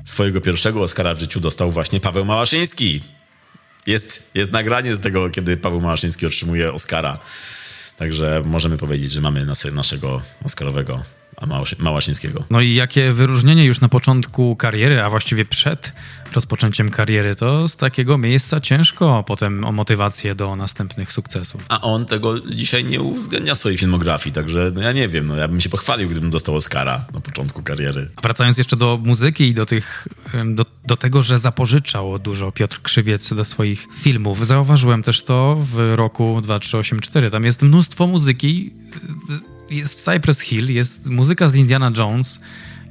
swojego 0.05 0.41
pierwszego 0.41 0.83
Oscara 0.83 1.15
w 1.15 1.21
życiu 1.21 1.41
dostał 1.41 1.71
właśnie 1.71 2.01
Paweł 2.01 2.25
Małaszyński. 2.25 3.01
Jest, 3.87 4.31
jest 4.35 4.53
nagranie 4.53 4.95
z 4.95 5.01
tego, 5.01 5.31
kiedy 5.31 5.57
Paweł 5.57 5.81
Małaszyński 5.81 6.27
otrzymuje 6.27 6.73
Oscara. 6.73 7.19
Także 7.97 8.43
możemy 8.45 8.77
powiedzieć, 8.77 9.13
że 9.13 9.21
mamy 9.21 9.47
nas, 9.47 9.65
naszego 9.65 10.23
Oscarowego 10.45 11.03
Małaszyńskiego. 11.79 12.45
No 12.51 12.61
i 12.61 12.75
jakie 12.75 13.13
wyróżnienie 13.13 13.65
już 13.65 13.81
na 13.81 13.89
początku 13.89 14.57
kariery, 14.57 15.03
a 15.03 15.11
właściwie 15.11 15.45
przed 15.45 15.93
rozpoczęciem 16.33 16.91
kariery, 16.91 17.35
to 17.35 17.69
z 17.69 17.77
takiego 17.77 18.19
miejsca 18.19 18.61
ciężko 18.61 19.25
potem 19.27 19.65
o 19.65 19.73
motywację 19.73 20.35
do 20.35 20.57
następnych 20.57 21.13
sukcesów. 21.13 21.65
A 21.69 21.81
on 21.81 22.07
tego 22.07 22.41
dzisiaj 22.41 22.85
nie 22.85 23.01
uwzględnia 23.01 23.55
w 23.55 23.59
swojej 23.59 23.79
filmografii, 23.79 24.35
także 24.35 24.73
no 24.75 24.81
ja 24.81 24.93
nie 24.93 25.09
wiem, 25.09 25.27
no 25.27 25.37
ja 25.37 25.49
bym 25.49 25.61
się 25.61 25.69
pochwalił, 25.69 26.09
gdybym 26.09 26.31
dostał 26.31 26.57
Oscara 26.57 27.05
na 27.15 27.21
początku 27.21 27.63
kariery. 27.63 28.11
A 28.17 28.21
wracając 28.21 28.59
jeszcze 28.59 28.77
do 28.77 29.01
muzyki 29.05 29.45
i 29.45 29.55
do 29.55 29.67
tych, 29.67 30.09
do, 30.45 30.67
do 30.87 30.97
tego, 30.97 31.23
że 31.23 31.39
zapożyczał 31.39 32.19
dużo 32.19 32.53
Piotr 32.53 32.83
Krzywiec 32.83 33.35
do 33.35 33.45
swoich 33.45 33.87
filmów. 33.95 34.47
Zauważyłem 34.47 35.03
też 35.03 35.25
to 35.25 35.57
w 35.61 35.93
roku 35.95 36.41
2384. 36.43 37.31
Tam 37.31 37.45
jest 37.45 37.63
mnóstwo 37.63 38.07
muzyki 38.07 38.71
jest 39.71 40.05
Cypress 40.05 40.41
Hill, 40.41 40.73
jest 40.73 41.11
muzyka 41.11 41.49
z 41.49 41.55
Indiana 41.55 41.93
Jones, 41.99 42.41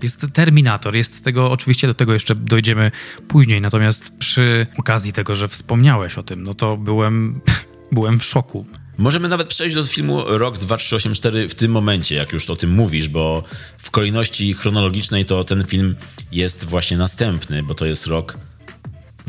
jest 0.03 0.27
Terminator, 0.33 0.95
jest 0.95 1.23
tego, 1.23 1.51
oczywiście 1.51 1.87
do 1.87 1.93
tego 1.93 2.13
jeszcze 2.13 2.35
dojdziemy 2.35 2.91
później, 3.27 3.61
natomiast 3.61 4.17
przy 4.17 4.67
okazji 4.77 5.13
tego, 5.13 5.35
że 5.35 5.47
wspomniałeś 5.47 6.17
o 6.17 6.23
tym, 6.23 6.43
no 6.43 6.53
to 6.53 6.77
byłem, 6.77 7.41
byłem 7.91 8.19
w 8.19 8.23
szoku. 8.23 8.65
Możemy 8.97 9.27
nawet 9.27 9.47
przejść 9.47 9.75
do 9.75 9.83
filmu 9.83 10.23
Rok 10.27 10.57
2384 10.57 11.49
w 11.49 11.55
tym 11.55 11.71
momencie, 11.71 12.15
jak 12.15 12.33
już 12.33 12.49
o 12.49 12.55
tym 12.55 12.71
mówisz, 12.71 13.09
bo 13.09 13.43
w 13.77 13.91
kolejności 13.91 14.53
chronologicznej 14.53 15.25
to 15.25 15.43
ten 15.43 15.65
film 15.65 15.95
jest 16.31 16.65
właśnie 16.65 16.97
następny, 16.97 17.63
bo 17.63 17.73
to 17.73 17.85
jest 17.85 18.07
rok 18.07 18.37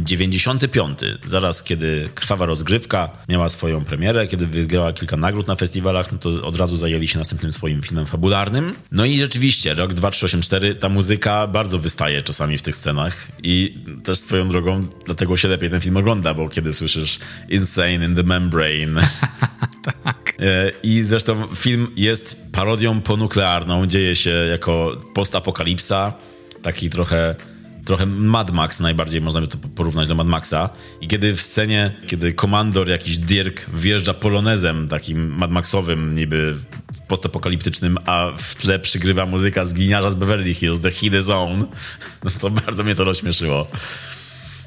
95, 0.05 0.99
zaraz 1.27 1.63
kiedy 1.63 2.09
Krwawa 2.15 2.47
Rozgrywka 2.47 3.11
miała 3.29 3.49
swoją 3.49 3.85
premierę, 3.85 4.27
kiedy 4.27 4.47
wygrała 4.47 4.93
kilka 4.93 5.17
nagród 5.17 5.47
na 5.47 5.57
festiwalach, 5.57 6.13
no 6.13 6.19
to 6.19 6.29
od 6.43 6.59
razu 6.59 6.77
zajęli 6.77 7.09
się 7.09 7.19
następnym 7.19 7.53
swoim 7.53 7.83
filmem 7.83 8.07
fabularnym. 8.07 8.75
No 8.93 9.05
i 9.05 9.19
rzeczywiście, 9.19 9.75
rok 9.75 9.95
2384, 9.95 10.75
ta 10.75 10.89
muzyka 10.89 11.47
bardzo 11.47 11.79
wystaje 11.79 12.23
czasami 12.23 12.59
w 12.59 12.63
tych 12.63 12.77
scenach 12.77 13.29
i 13.43 13.79
też 14.05 14.19
swoją 14.19 14.49
drogą 14.49 14.81
dlatego 15.07 15.37
się 15.37 15.49
lepiej 15.49 15.71
ten 15.71 15.81
film 15.81 15.97
ogląda, 15.97 16.35
bo 16.35 16.49
kiedy 16.49 16.73
słyszysz 16.73 17.19
Insane 17.49 17.95
in 17.95 18.15
the 18.15 18.23
Membrane... 18.23 19.03
tak. 19.83 20.35
E, 20.41 20.71
I 20.83 21.03
zresztą 21.03 21.49
film 21.55 21.89
jest 21.97 22.53
parodią 22.53 23.01
ponuklearną, 23.01 23.87
dzieje 23.87 24.17
się 24.17 24.31
jako 24.31 25.01
postapokalipsa, 25.15 26.13
taki 26.63 26.91
trochę 26.91 27.35
trochę 27.85 28.07
Mad 28.07 28.51
Max 28.51 28.81
najbardziej 28.81 29.21
można 29.21 29.41
by 29.41 29.49
to 29.49 29.59
porównać 29.59 30.09
do 30.09 30.15
Mad 30.15 30.27
Maxa. 30.27 30.71
I 31.01 31.09
kiedy 31.09 31.35
w 31.35 31.41
scenie, 31.41 31.95
kiedy 32.07 32.33
komandor 32.33 32.89
jakiś 32.89 33.19
Dirk 33.19 33.71
wjeżdża 33.71 34.15
polonezem 34.15 34.89
takim 34.89 35.35
Mad 35.37 35.51
Maxowym, 35.51 36.17
niby 36.17 36.55
postapokaliptycznym, 37.09 37.99
a 38.07 38.33
w 38.39 38.55
tle 38.55 38.79
przygrywa 38.79 39.27
muzyka 39.27 39.65
z 39.65 39.73
gliniarza 39.73 40.11
z 40.11 40.15
Beverly 40.15 40.55
Hills, 40.55 40.81
The 40.81 40.91
Hidden 40.91 41.23
Zone, 41.23 41.67
no 42.25 42.31
to 42.41 42.51
bardzo 42.51 42.85
mnie 42.85 42.95
to 42.95 43.05
rozśmieszyło 43.05 43.67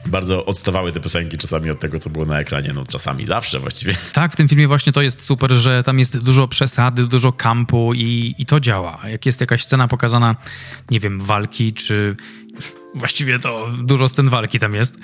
bardzo 0.06 0.45
odstawały 0.45 0.91
te 0.91 0.99
piosenki 0.99 1.38
czasami 1.38 1.69
od 1.69 1.80
tego, 1.80 1.99
co 1.99 2.10
było 2.10 2.26
na 2.26 2.39
ekranie, 2.39 2.71
no 2.73 2.86
czasami 2.86 3.26
zawsze 3.26 3.60
właściwie. 3.60 3.95
Tak, 4.13 4.34
w 4.34 4.36
tym 4.36 4.47
filmie 4.47 4.67
właśnie 4.67 4.93
to 4.93 5.02
jest 5.02 5.21
super, 5.21 5.52
że 5.52 5.84
tam 5.84 5.99
jest 5.99 6.23
dużo 6.23 6.47
przesady, 6.47 7.06
dużo 7.08 7.32
kampu 7.32 7.93
i, 7.93 8.36
i 8.38 8.45
to 8.45 8.60
działa. 8.60 8.99
Jak 9.08 9.26
jest 9.26 9.41
jakaś 9.41 9.63
scena 9.63 9.88
pokazana, 9.88 10.36
nie 10.91 10.99
wiem, 10.99 11.21
walki, 11.21 11.73
czy 11.73 12.15
właściwie 12.95 13.39
to 13.39 13.69
dużo 13.84 14.08
scen 14.08 14.29
walki 14.29 14.60
tam 14.60 14.73
jest, 14.73 14.97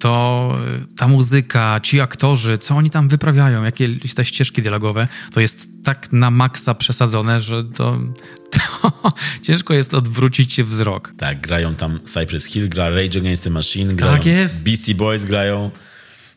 to 0.00 0.54
y, 0.92 0.96
ta 0.96 1.08
muzyka, 1.08 1.80
ci 1.82 2.00
aktorzy, 2.00 2.58
co 2.58 2.76
oni 2.76 2.90
tam 2.90 3.08
wyprawiają, 3.08 3.64
jakie 3.64 3.88
te 4.16 4.24
ścieżki 4.24 4.62
dialogowe, 4.62 5.08
to 5.32 5.40
jest 5.40 5.68
tak 5.84 6.12
na 6.12 6.30
maksa 6.30 6.74
przesadzone, 6.74 7.40
że 7.40 7.64
to, 7.64 7.98
to 8.54 9.12
ciężko 9.42 9.74
jest 9.74 9.94
odwrócić 9.94 10.62
wzrok. 10.62 11.12
Tak, 11.18 11.40
grają 11.40 11.74
tam 11.74 12.00
Cypress 12.04 12.44
Hill, 12.44 12.68
gra 12.68 12.88
Rage 12.88 13.18
Against 13.18 13.44
the 13.44 13.50
Machine, 13.50 13.94
grają 13.94 14.16
tak 14.16 14.26
jest. 14.26 14.64
Beastie 14.64 14.94
Boys 14.94 15.24
grają. 15.24 15.70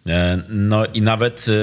E, 0.07 0.43
no 0.49 0.85
i 0.85 1.01
nawet 1.01 1.45
e, 1.49 1.53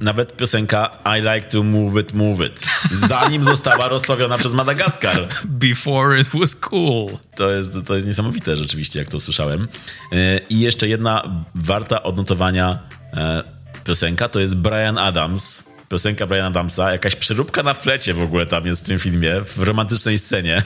nawet 0.00 0.36
piosenka 0.36 0.98
I 1.18 1.20
like 1.20 1.48
to 1.48 1.62
move 1.62 2.00
it, 2.00 2.14
move 2.14 2.46
it, 2.46 2.66
zanim 2.92 3.44
została 3.44 3.88
rozsławiona 3.88 4.38
przez 4.38 4.54
Madagaskar. 4.54 5.28
Before 5.44 6.20
it 6.20 6.28
was 6.28 6.56
cool. 6.56 7.18
To 7.34 7.50
jest, 7.50 7.76
to 7.86 7.94
jest 7.94 8.06
niesamowite 8.06 8.56
rzeczywiście, 8.56 8.98
jak 8.98 9.08
to 9.08 9.16
usłyszałem. 9.16 9.68
E, 10.12 10.38
I 10.50 10.60
jeszcze 10.60 10.88
jedna 10.88 11.44
warta 11.54 12.02
odnotowania 12.02 12.78
e, 13.12 13.44
piosenka, 13.84 14.28
to 14.28 14.40
jest 14.40 14.56
Brian 14.56 14.98
Adams. 14.98 15.72
Piosenka 15.88 16.26
Brian 16.26 16.46
Adamsa, 16.46 16.92
jakaś 16.92 17.16
przeróbka 17.16 17.62
na 17.62 17.74
flecie 17.74 18.14
w 18.14 18.22
ogóle 18.22 18.46
tam 18.46 18.66
jest 18.66 18.84
w 18.84 18.86
tym 18.86 18.98
filmie, 18.98 19.40
w 19.44 19.58
romantycznej 19.58 20.18
scenie. 20.18 20.62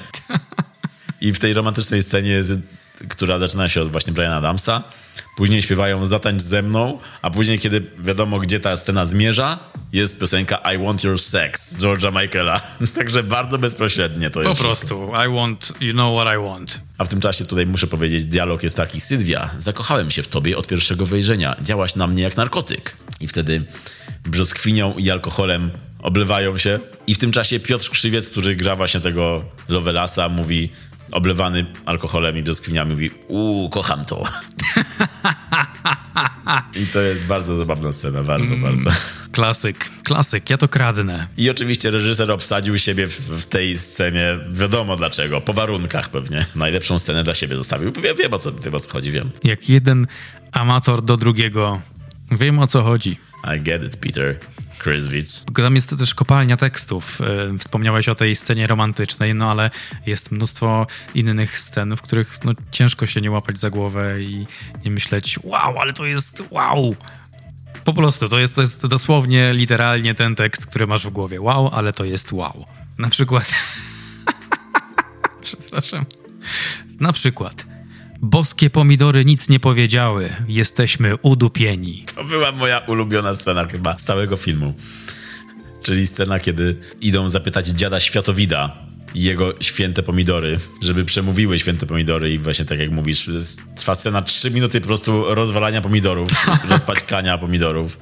I 1.21 1.33
w 1.33 1.39
tej 1.39 1.53
romantycznej 1.53 2.03
scenie 2.03 2.31
jest 2.31 2.53
która 3.09 3.39
zaczyna 3.39 3.69
się 3.69 3.83
od 3.83 3.91
właśnie 3.91 4.13
Briana 4.13 4.37
Adamsa. 4.37 4.83
Później 5.37 5.63
śpiewają 5.63 6.07
Zatańcz 6.07 6.43
ze 6.43 6.63
mną, 6.63 6.99
a 7.23 7.31
później, 7.31 7.59
kiedy 7.59 7.91
wiadomo, 7.99 8.39
gdzie 8.39 8.61
ta 8.61 8.77
scena 8.77 9.07
zmierza, 9.07 9.59
jest 9.93 10.21
piosenka 10.21 10.57
I 10.75 10.79
Want 10.79 11.05
Your 11.05 11.19
Sex 11.19 11.79
George'a 11.79 12.23
Michaela. 12.23 12.61
Także 12.97 13.23
bardzo 13.23 13.59
bezpośrednie 13.59 14.31
to 14.31 14.43
jest. 14.43 14.59
Po 14.59 14.65
prostu. 14.65 14.87
Wszystko. 14.87 15.25
I 15.25 15.35
want, 15.35 15.73
you 15.81 15.93
know 15.93 16.21
what 16.21 16.35
I 16.35 16.39
want. 16.49 16.81
A 16.99 17.05
w 17.05 17.09
tym 17.09 17.21
czasie 17.21 17.45
tutaj 17.45 17.67
muszę 17.67 17.87
powiedzieć, 17.87 18.25
dialog 18.25 18.63
jest 18.63 18.77
taki. 18.77 19.01
Sylwia, 19.01 19.51
zakochałem 19.59 20.11
się 20.11 20.23
w 20.23 20.29
tobie 20.29 20.59
od 20.59 20.67
pierwszego 20.67 21.07
wejrzenia. 21.07 21.57
Działaś 21.63 21.95
na 21.95 22.07
mnie 22.07 22.23
jak 22.23 22.37
narkotyk. 22.37 22.97
I 23.21 23.29
wtedy 23.29 23.65
brzoskwinią 24.25 24.95
i 24.95 25.11
alkoholem 25.11 25.71
oblewają 26.03 26.59
się. 26.59 26.79
I 27.07 27.15
w 27.15 27.19
tym 27.19 27.33
czasie 27.33 27.61
Piotr 27.61 27.91
Krzywiec, 27.91 28.31
który 28.31 28.57
gra 28.57 28.77
właśnie 28.77 29.01
tego 29.01 29.45
Lovelasa, 29.69 30.29
mówi 30.29 30.71
oblewany 31.13 31.67
alkoholem 31.85 32.39
i 32.39 32.43
brzoskwiniami 32.43 32.91
mówi 32.91 33.11
uuu, 33.29 33.71
kocham 33.71 34.05
to. 34.05 34.25
I 36.83 36.87
to 36.87 37.01
jest 37.01 37.27
bardzo 37.27 37.57
zabawna 37.57 37.93
scena, 37.93 38.23
bardzo, 38.23 38.55
mm, 38.55 38.63
bardzo. 38.63 38.91
Klasyk, 39.33 39.91
klasyk, 40.05 40.51
ja 40.51 40.57
to 40.57 40.69
kradnę. 40.69 41.27
I 41.37 41.51
oczywiście 41.51 41.91
reżyser 41.91 42.33
obsadził 42.33 42.79
siebie 42.79 43.07
w, 43.07 43.21
w, 43.21 43.47
tej 43.47 43.79
scenie, 43.79 44.39
wiadomo 44.51 44.97
dlaczego, 44.97 45.41
po 45.41 45.53
warunkach 45.53 46.09
pewnie. 46.09 46.47
Najlepszą 46.57 46.99
scenę 46.99 47.25
dla 47.25 47.35
siebie 47.35 47.57
zostawił. 47.57 47.93
Wiem, 47.93 48.17
wiem, 48.17 48.35
o, 48.35 48.39
co, 48.39 48.53
wiem 48.53 48.75
o 48.75 48.81
co 48.81 48.93
chodzi, 48.93 49.11
wiem. 49.11 49.31
Jak 49.45 49.69
jeden 49.69 50.07
amator 50.53 51.03
do 51.03 51.17
drugiego, 51.17 51.81
wiem 52.31 52.59
o 52.59 52.67
co 52.67 52.83
chodzi. 52.83 53.17
I 53.57 53.61
get 53.61 53.83
it, 53.83 53.97
Peter. 53.97 54.39
Chriswitz. 54.83 55.45
Tam 55.55 55.75
jest 55.75 55.99
też 55.99 56.15
kopalnia 56.15 56.57
tekstów. 56.57 57.21
E, 57.21 57.59
wspomniałeś 57.59 58.09
o 58.09 58.15
tej 58.15 58.37
scenie 58.37 58.67
romantycznej, 58.67 59.35
no 59.35 59.51
ale 59.51 59.71
jest 60.07 60.33
mnóstwo 60.33 60.87
innych 61.15 61.59
scen, 61.59 61.97
w 61.97 62.03
których 62.03 62.45
no, 62.45 62.53
ciężko 62.71 63.07
się 63.07 63.21
nie 63.21 63.31
łapać 63.31 63.59
za 63.59 63.71
głowę 63.71 64.21
i 64.21 64.47
nie 64.85 64.91
myśleć, 64.91 65.39
wow, 65.43 65.79
ale 65.79 65.93
to 65.93 66.07
jest 66.07 66.43
wow. 66.51 66.97
Po 67.85 67.93
prostu, 67.93 68.29
to 68.29 68.39
jest, 68.39 68.55
to 68.55 68.61
jest 68.61 68.87
dosłownie, 68.87 69.53
literalnie 69.55 70.15
ten 70.15 70.35
tekst, 70.35 70.67
który 70.67 70.87
masz 70.87 71.07
w 71.07 71.11
głowie. 71.11 71.41
Wow, 71.41 71.71
ale 71.73 71.93
to 71.93 72.05
jest 72.05 72.33
wow. 72.33 72.65
Na 72.99 73.09
przykład... 73.09 73.55
Przepraszam. 75.43 76.07
Na 77.01 77.13
przykład... 77.13 77.76
Boskie 78.23 78.71
pomidory 78.71 79.25
nic 79.25 79.49
nie 79.49 79.61
powiedziały. 79.61 80.29
Jesteśmy 80.49 81.17
udupieni. 81.17 82.05
To 82.15 82.25
była 82.25 82.53
moja 82.53 82.79
ulubiona 82.79 83.35
scena 83.35 83.65
chyba 83.65 83.99
z 83.99 84.05
całego 84.05 84.37
filmu. 84.37 84.75
Czyli 85.83 86.07
scena, 86.07 86.41
kiedy 86.41 86.77
idą 87.01 87.29
zapytać 87.29 87.67
dziada 87.67 88.01
Światowida 88.01 88.79
i 89.15 89.23
jego 89.23 89.55
święte 89.61 90.03
pomidory, 90.03 90.59
żeby 90.83 91.05
przemówiły 91.05 91.59
święte 91.59 91.87
pomidory 91.87 92.33
i 92.33 92.39
właśnie 92.39 92.65
tak 92.65 92.79
jak 92.79 92.91
mówisz, 92.91 93.31
trwa 93.77 93.95
scena 93.95 94.23
3 94.23 94.51
minuty 94.51 94.81
po 94.81 94.87
prostu 94.87 95.35
rozwalania 95.35 95.81
pomidorów, 95.81 96.31
rozpaćkania 96.71 97.39
pomidorów 97.39 97.99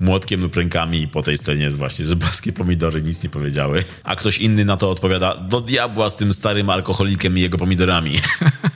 młotkiem 0.00 0.40
lub 0.40 0.56
rękami 0.56 1.02
i 1.02 1.08
po 1.08 1.22
tej 1.22 1.38
scenie 1.38 1.64
jest 1.64 1.78
właśnie, 1.78 2.06
że 2.06 2.16
boskie 2.16 2.52
pomidory 2.52 3.02
nic 3.02 3.22
nie 3.22 3.30
powiedziały. 3.30 3.84
A 4.04 4.16
ktoś 4.16 4.38
inny 4.38 4.64
na 4.64 4.76
to 4.76 4.90
odpowiada, 4.90 5.36
do 5.36 5.60
diabła 5.60 6.08
z 6.08 6.16
tym 6.16 6.32
starym 6.32 6.70
alkoholikiem 6.70 7.38
i 7.38 7.40
jego 7.40 7.58
pomidorami. 7.58 8.16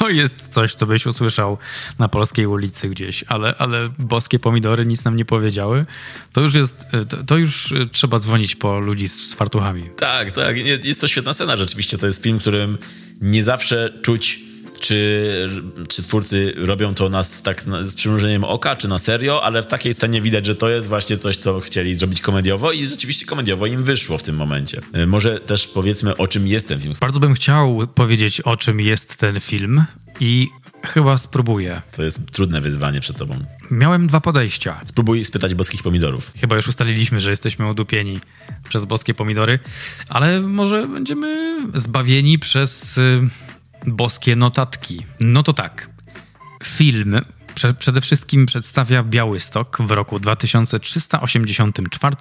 to 0.00 0.08
jest 0.08 0.48
coś, 0.48 0.74
co 0.74 0.86
byś 0.86 1.06
usłyszał 1.06 1.58
na 1.98 2.08
polskiej 2.08 2.46
ulicy 2.46 2.88
gdzieś, 2.88 3.24
ale, 3.28 3.54
ale 3.58 3.90
boskie 3.98 4.38
pomidory 4.38 4.86
nic 4.86 5.04
nam 5.04 5.16
nie 5.16 5.24
powiedziały. 5.24 5.86
To 6.32 6.40
już 6.40 6.54
jest, 6.54 6.86
to, 7.08 7.24
to 7.24 7.36
już 7.36 7.74
trzeba 7.92 8.18
dzwonić 8.18 8.56
po 8.56 8.78
ludzi 8.78 9.08
z, 9.08 9.30
z 9.30 9.34
fartuchami. 9.34 9.90
Tak, 9.96 10.30
tak. 10.30 10.56
Jest 10.84 11.00
to 11.00 11.08
świetna 11.08 11.32
scena 11.32 11.56
rzeczywiście. 11.56 11.98
To 11.98 12.06
jest 12.06 12.22
film, 12.22 12.38
którym 12.38 12.78
nie 13.20 13.42
zawsze 13.42 13.92
czuć 14.02 14.40
czy, 14.80 15.48
czy 15.88 16.02
twórcy 16.02 16.52
robią 16.56 16.94
to 16.94 17.08
nas 17.08 17.42
tak 17.42 17.64
z 17.82 17.94
przymrużeniem 17.94 18.44
oka, 18.44 18.76
czy 18.76 18.88
na 18.88 18.98
serio, 18.98 19.44
ale 19.44 19.62
w 19.62 19.66
takiej 19.66 19.94
scenie 19.94 20.22
widać, 20.22 20.46
że 20.46 20.54
to 20.54 20.70
jest 20.70 20.88
właśnie 20.88 21.16
coś, 21.16 21.36
co 21.36 21.60
chcieli 21.60 21.94
zrobić 21.94 22.20
komediowo 22.20 22.72
i 22.72 22.86
rzeczywiście 22.86 23.26
komediowo 23.26 23.66
im 23.66 23.84
wyszło 23.84 24.18
w 24.18 24.22
tym 24.22 24.36
momencie. 24.36 24.80
E, 24.92 25.06
może 25.06 25.40
też 25.40 25.66
powiedzmy, 25.66 26.16
o 26.16 26.28
czym 26.28 26.46
jest 26.46 26.68
ten 26.68 26.80
film. 26.80 26.94
Bardzo 27.00 27.20
bym 27.20 27.34
chciał 27.34 27.88
powiedzieć, 27.94 28.40
o 28.40 28.56
czym 28.56 28.80
jest 28.80 29.16
ten 29.16 29.40
film 29.40 29.84
i 30.20 30.48
chyba 30.84 31.18
spróbuję. 31.18 31.82
To 31.96 32.02
jest 32.02 32.32
trudne 32.32 32.60
wyzwanie 32.60 33.00
przed 33.00 33.16
tobą. 33.16 33.44
Miałem 33.70 34.06
dwa 34.06 34.20
podejścia. 34.20 34.80
Spróbuj 34.84 35.24
spytać 35.24 35.54
boskich 35.54 35.82
pomidorów. 35.82 36.32
Chyba 36.40 36.56
już 36.56 36.68
ustaliliśmy, 36.68 37.20
że 37.20 37.30
jesteśmy 37.30 37.70
udupieni 37.70 38.20
przez 38.68 38.84
boskie 38.84 39.14
pomidory, 39.14 39.58
ale 40.08 40.40
może 40.40 40.86
będziemy 40.86 41.56
zbawieni 41.74 42.38
przez 42.38 42.98
y, 42.98 43.20
boskie 43.86 44.36
notatki. 44.36 45.06
No 45.20 45.42
to 45.42 45.52
tak. 45.52 45.90
Film 46.64 47.20
prze 47.54 47.74
przede 47.74 48.00
wszystkim 48.00 48.46
przedstawia 48.46 49.02
Białystok 49.02 49.78
w 49.80 49.90
roku 49.90 50.20
2384 50.20 52.16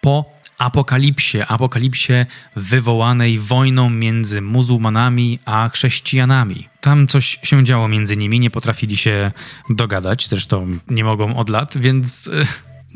po 0.00 0.34
apokalipsie, 0.58 1.42
apokalipsie 1.48 2.26
wywołanej 2.56 3.38
wojną 3.38 3.90
między 3.90 4.42
muzułmanami 4.42 5.38
a 5.44 5.70
chrześcijanami. 5.72 6.68
Tam 6.80 7.06
coś 7.06 7.38
się 7.42 7.64
działo 7.64 7.88
między 7.88 8.16
nimi, 8.16 8.40
nie 8.40 8.50
potrafili 8.50 8.96
się 8.96 9.32
dogadać, 9.70 10.28
zresztą 10.28 10.78
nie 10.88 11.04
mogą 11.04 11.36
od 11.36 11.48
lat, 11.48 11.78
więc 11.78 12.26
y, 12.26 12.46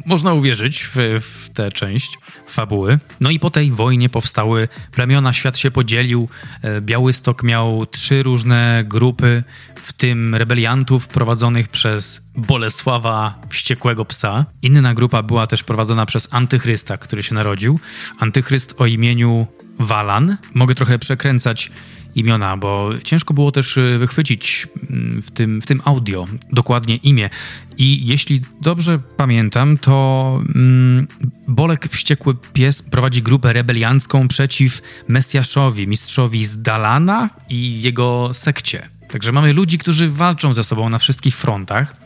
można 0.06 0.32
uwierzyć 0.32 0.90
w, 0.94 0.96
w 1.20 1.50
tę 1.50 1.70
część 1.70 2.18
fabuły. 2.46 2.98
No 3.20 3.30
i 3.30 3.38
po 3.38 3.50
tej 3.50 3.70
wojnie 3.70 4.08
powstały 4.08 4.68
plemiona, 4.92 5.32
świat 5.32 5.58
się 5.58 5.70
podzielił. 5.70 6.28
E, 6.62 6.80
Białystok 6.80 7.42
miał 7.42 7.86
trzy 7.86 8.22
różne 8.22 8.84
grupy, 8.86 9.42
w 9.74 9.92
tym 9.92 10.34
rebeliantów 10.34 11.08
prowadzonych 11.08 11.68
przez 11.68 12.22
Bolesława 12.36 13.40
Wściekłego 13.48 14.04
Psa. 14.04 14.46
Inna 14.62 14.94
grupa 14.94 15.22
była 15.22 15.46
też 15.46 15.64
prowadzona 15.64 16.06
przez 16.06 16.28
Antychrysta, 16.30 16.96
który 16.96 17.22
się 17.22 17.34
narodził. 17.34 17.80
Antychryst 18.18 18.74
o 18.78 18.86
imieniu 18.86 19.46
Walan. 19.78 20.36
Mogę 20.54 20.74
trochę 20.74 20.98
przekręcać 20.98 21.70
imiona, 22.14 22.56
bo 22.56 22.90
ciężko 23.04 23.34
było 23.34 23.52
też 23.52 23.76
y, 23.76 23.98
wychwycić 23.98 24.68
mm, 24.90 25.22
w 25.22 25.30
tym, 25.30 25.60
w 25.60 25.66
tym 25.66 25.80
audio 25.84 26.26
dokładnie 26.52 26.96
imię. 26.96 27.30
I 27.76 28.06
jeśli 28.06 28.42
dobrze 28.60 28.98
pamiętam, 29.16 29.78
to 29.78 30.40
mm, 30.54 31.06
Bolek 31.48 31.88
Wściekły 31.88 32.34
Pies 32.52 32.82
prowadzi 32.82 33.22
grupę 33.22 33.52
rebeliancką 33.52 34.28
przeciw 34.28 34.82
Mesjaszowi, 35.08 35.88
mistrzowi 35.88 36.44
z 36.44 36.62
Dalana 36.62 37.30
i 37.48 37.82
jego 37.82 38.30
sekcie. 38.32 38.88
Także 39.08 39.32
mamy 39.32 39.52
ludzi, 39.52 39.78
którzy 39.78 40.10
walczą 40.10 40.54
ze 40.54 40.64
sobą 40.64 40.88
na 40.88 40.98
wszystkich 40.98 41.36
frontach 41.36 41.96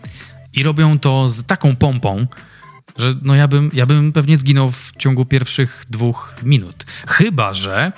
i 0.55 0.62
robią 0.62 0.98
to 0.98 1.28
z 1.28 1.44
taką 1.44 1.76
pompą, 1.76 2.26
że 2.96 3.14
no 3.22 3.34
ja 3.34 3.48
bym, 3.48 3.70
ja 3.74 3.86
bym 3.86 4.12
pewnie 4.12 4.36
zginął 4.36 4.70
w 4.70 4.92
ciągu 4.98 5.24
pierwszych 5.24 5.84
dwóch 5.90 6.34
minut. 6.42 6.86
Chyba, 7.07 7.55
że 7.55 7.92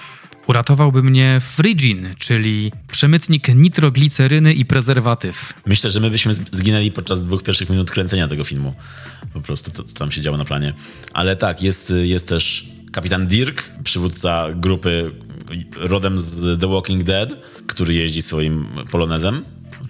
Uratowałby 0.47 1.03
mnie 1.03 1.41
Frigin, 1.41 2.09
czyli 2.19 2.73
przemytnik 2.89 3.49
nitrogliceryny 3.49 4.55
i 4.55 4.65
prezerwatyw. 4.65 5.53
Myślę, 5.67 5.91
że 5.91 6.01
my 6.01 6.11
byśmy 6.11 6.35
zginęli 6.35 6.91
podczas 6.91 7.23
dwóch 7.23 7.43
pierwszych 7.43 7.71
minut 7.71 7.91
kręcenia 7.91 8.29
tego 8.29 8.45
filmu. 8.45 8.75
Po 9.33 9.41
prostu 9.41 9.71
to, 9.71 9.85
co 9.85 9.99
tam 9.99 10.11
się 10.11 10.21
działo 10.21 10.39
na 10.39 10.45
planie. 10.45 10.75
Ale 11.13 11.37
tak, 11.37 11.63
jest, 11.63 11.93
jest 12.03 12.29
też 12.29 12.69
kapitan 12.93 13.27
Dirk, 13.27 13.71
przywódca 13.85 14.47
grupy 14.55 15.13
rodem 15.77 16.19
z 16.19 16.61
The 16.61 16.69
Walking 16.69 17.03
Dead, 17.03 17.35
który 17.67 17.95
jeździ 17.95 18.23
swoim 18.23 18.67
polonezem 18.91 19.45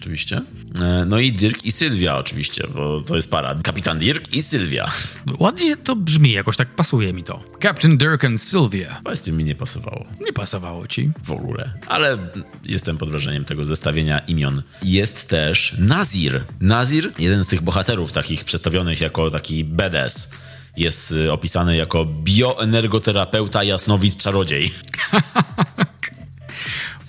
oczywiście. 0.04 0.42
E, 0.82 1.04
no 1.04 1.18
i 1.18 1.32
Dirk 1.32 1.64
i 1.64 1.72
Sylwia 1.72 2.18
oczywiście, 2.18 2.64
bo 2.74 3.00
to 3.00 3.16
jest 3.16 3.30
para. 3.30 3.54
Kapitan 3.54 3.98
Dirk 3.98 4.32
i 4.32 4.42
Sylwia. 4.42 4.90
Ładnie 5.38 5.76
to 5.76 5.96
brzmi, 5.96 6.32
jakoś 6.32 6.56
tak 6.56 6.68
pasuje 6.68 7.12
mi 7.12 7.24
to. 7.24 7.40
Captain 7.62 7.98
Dirk 7.98 8.24
and 8.24 8.40
Sylvia. 8.40 9.00
Właśnie 9.04 9.32
mi 9.32 9.44
nie 9.44 9.54
pasowało. 9.54 10.04
Nie 10.20 10.32
pasowało 10.32 10.86
ci? 10.86 11.10
W 11.24 11.32
ogóle. 11.32 11.72
Ale 11.86 12.18
jestem 12.64 12.98
pod 12.98 13.10
wrażeniem 13.10 13.44
tego 13.44 13.64
zestawienia 13.64 14.18
imion. 14.18 14.62
Jest 14.82 15.28
też 15.28 15.76
Nazir. 15.78 16.40
Nazir, 16.60 17.12
jeden 17.18 17.44
z 17.44 17.48
tych 17.48 17.62
bohaterów 17.62 18.12
takich 18.12 18.44
przedstawionych 18.44 19.00
jako 19.00 19.30
taki 19.30 19.64
badass 19.64 20.30
jest 20.76 21.12
y, 21.12 21.32
opisany 21.32 21.76
jako 21.76 22.04
bioenergoterapeuta 22.04 23.64
jasnowidz 23.64 24.16
czarodziej. 24.16 24.70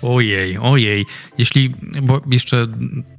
Ojej, 0.05 0.57
ojej. 0.57 1.05
Jeśli, 1.37 1.73
bo 2.01 2.21
jeszcze 2.31 2.67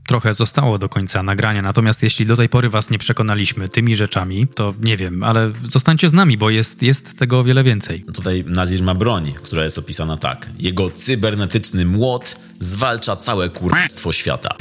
trochę 0.08 0.34
zostało 0.34 0.78
do 0.78 0.88
końca 0.88 1.22
nagrania, 1.22 1.62
natomiast 1.62 2.02
jeśli 2.02 2.26
do 2.26 2.36
tej 2.36 2.48
pory 2.48 2.68
was 2.68 2.90
nie 2.90 2.98
przekonaliśmy 2.98 3.68
tymi 3.68 3.96
rzeczami, 3.96 4.48
to 4.54 4.74
nie 4.80 4.96
wiem, 4.96 5.22
ale 5.22 5.52
zostańcie 5.64 6.08
z 6.08 6.12
nami, 6.12 6.38
bo 6.38 6.50
jest, 6.50 6.82
jest 6.82 7.18
tego 7.18 7.38
o 7.38 7.44
wiele 7.44 7.64
więcej. 7.64 8.04
Tutaj 8.14 8.44
Nazir 8.46 8.82
ma 8.82 8.94
broń, 8.94 9.34
która 9.42 9.64
jest 9.64 9.78
opisana 9.78 10.16
tak. 10.16 10.50
Jego 10.58 10.90
cybernetyczny 10.90 11.86
młot 11.86 12.36
zwalcza 12.60 13.16
całe 13.16 13.50
kurstwo 13.50 14.12
świata. 14.12 14.56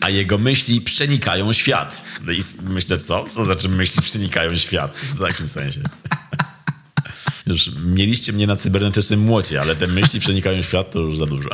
A 0.00 0.10
jego 0.10 0.38
myśli 0.38 0.80
przenikają 0.80 1.52
świat. 1.52 2.04
No 2.24 2.32
i 2.32 2.40
myślę, 2.62 2.98
co? 2.98 3.24
Co 3.24 3.44
znaczy 3.44 3.68
myśli 3.68 4.02
przenikają 4.02 4.56
świat? 4.56 4.96
W 4.96 5.20
jakim 5.20 5.48
sensie? 5.48 5.80
Już 7.46 7.70
mieliście 7.84 8.32
mnie 8.32 8.46
na 8.46 8.56
cybernetycznym 8.56 9.20
młocie, 9.20 9.60
ale 9.60 9.76
te 9.76 9.86
myśli 9.86 10.20
przenikają 10.20 10.62
świat, 10.62 10.90
to 10.90 11.00
już 11.00 11.18
za 11.18 11.26
dużo. 11.26 11.50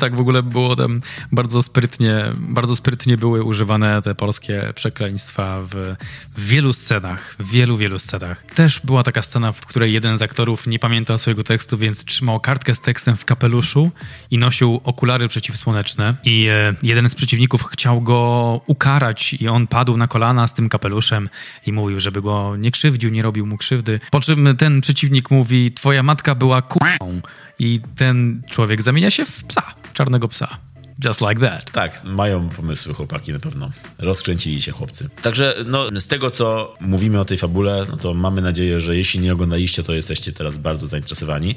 Tak 0.00 0.16
w 0.16 0.20
ogóle 0.20 0.42
było 0.42 0.76
tam 0.76 1.00
bardzo 1.32 1.62
sprytnie, 1.62 2.24
bardzo 2.36 2.76
sprytnie 2.76 3.16
były 3.16 3.44
używane 3.44 4.02
te 4.02 4.14
polskie 4.14 4.72
przekleństwa 4.74 5.62
w, 5.62 5.96
w 6.36 6.46
wielu 6.46 6.72
scenach, 6.72 7.36
w 7.38 7.50
wielu, 7.50 7.76
wielu 7.76 7.98
scenach. 7.98 8.44
Też 8.54 8.80
była 8.84 9.02
taka 9.02 9.22
scena, 9.22 9.52
w 9.52 9.66
której 9.66 9.92
jeden 9.92 10.18
z 10.18 10.22
aktorów 10.22 10.66
nie 10.66 10.78
pamiętał 10.78 11.18
swojego 11.18 11.44
tekstu, 11.44 11.78
więc 11.78 12.04
trzymał 12.04 12.40
kartkę 12.40 12.74
z 12.74 12.80
tekstem 12.80 13.16
w 13.16 13.24
kapeluszu 13.24 13.90
i 14.30 14.38
nosił 14.38 14.80
okulary 14.84 15.28
przeciwsłoneczne 15.28 16.14
i 16.24 16.46
e, 16.50 16.74
jeden 16.82 17.10
z 17.10 17.14
przeciwników 17.14 17.64
chciał 17.64 18.00
go 18.00 18.60
ukarać 18.66 19.34
i 19.34 19.48
on 19.48 19.66
padł 19.66 19.96
na 19.96 20.06
kolana 20.06 20.46
z 20.46 20.54
tym 20.54 20.68
kapeluszem 20.68 21.28
i 21.66 21.72
mówił, 21.72 22.00
żeby 22.00 22.22
go 22.22 22.56
nie 22.56 22.70
krzywdził, 22.70 23.10
nie 23.10 23.22
robił 23.22 23.46
mu 23.46 23.56
krzywdy. 23.56 24.00
Po 24.10 24.20
czym 24.20 24.56
ten 24.56 24.80
przeciwnik 24.80 25.25
mówi, 25.30 25.72
twoja 25.72 26.02
matka 26.02 26.34
była 26.34 26.62
k***ą 26.62 27.20
i 27.58 27.80
ten 27.96 28.42
człowiek 28.50 28.82
zamienia 28.82 29.10
się 29.10 29.24
w 29.24 29.44
psa, 29.44 29.62
czarnego 29.92 30.28
psa. 30.28 30.58
Just 31.04 31.20
like 31.20 31.40
that. 31.40 31.70
Tak, 31.72 32.04
mają 32.04 32.48
pomysły 32.48 32.94
chłopaki 32.94 33.32
na 33.32 33.38
pewno. 33.38 33.70
Rozkręcili 33.98 34.62
się 34.62 34.72
chłopcy. 34.72 35.08
Także 35.22 35.54
no, 35.66 36.00
z 36.00 36.08
tego, 36.08 36.30
co 36.30 36.74
mówimy 36.80 37.20
o 37.20 37.24
tej 37.24 37.38
fabule, 37.38 37.86
no 37.90 37.96
to 37.96 38.14
mamy 38.14 38.42
nadzieję, 38.42 38.80
że 38.80 38.96
jeśli 38.96 39.20
nie 39.20 39.32
oglądaliście, 39.32 39.82
to 39.82 39.92
jesteście 39.92 40.32
teraz 40.32 40.58
bardzo 40.58 40.86
zainteresowani. 40.86 41.54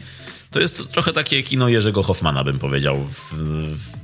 To 0.52 0.60
jest 0.60 0.92
trochę 0.92 1.14
takie 1.14 1.44
kino 1.44 1.70
Jerzego 1.70 2.04
Hoffmana, 2.04 2.44
bym 2.44 2.60
powiedział. 2.60 3.06
W, 3.06 3.34
w, 3.34 3.99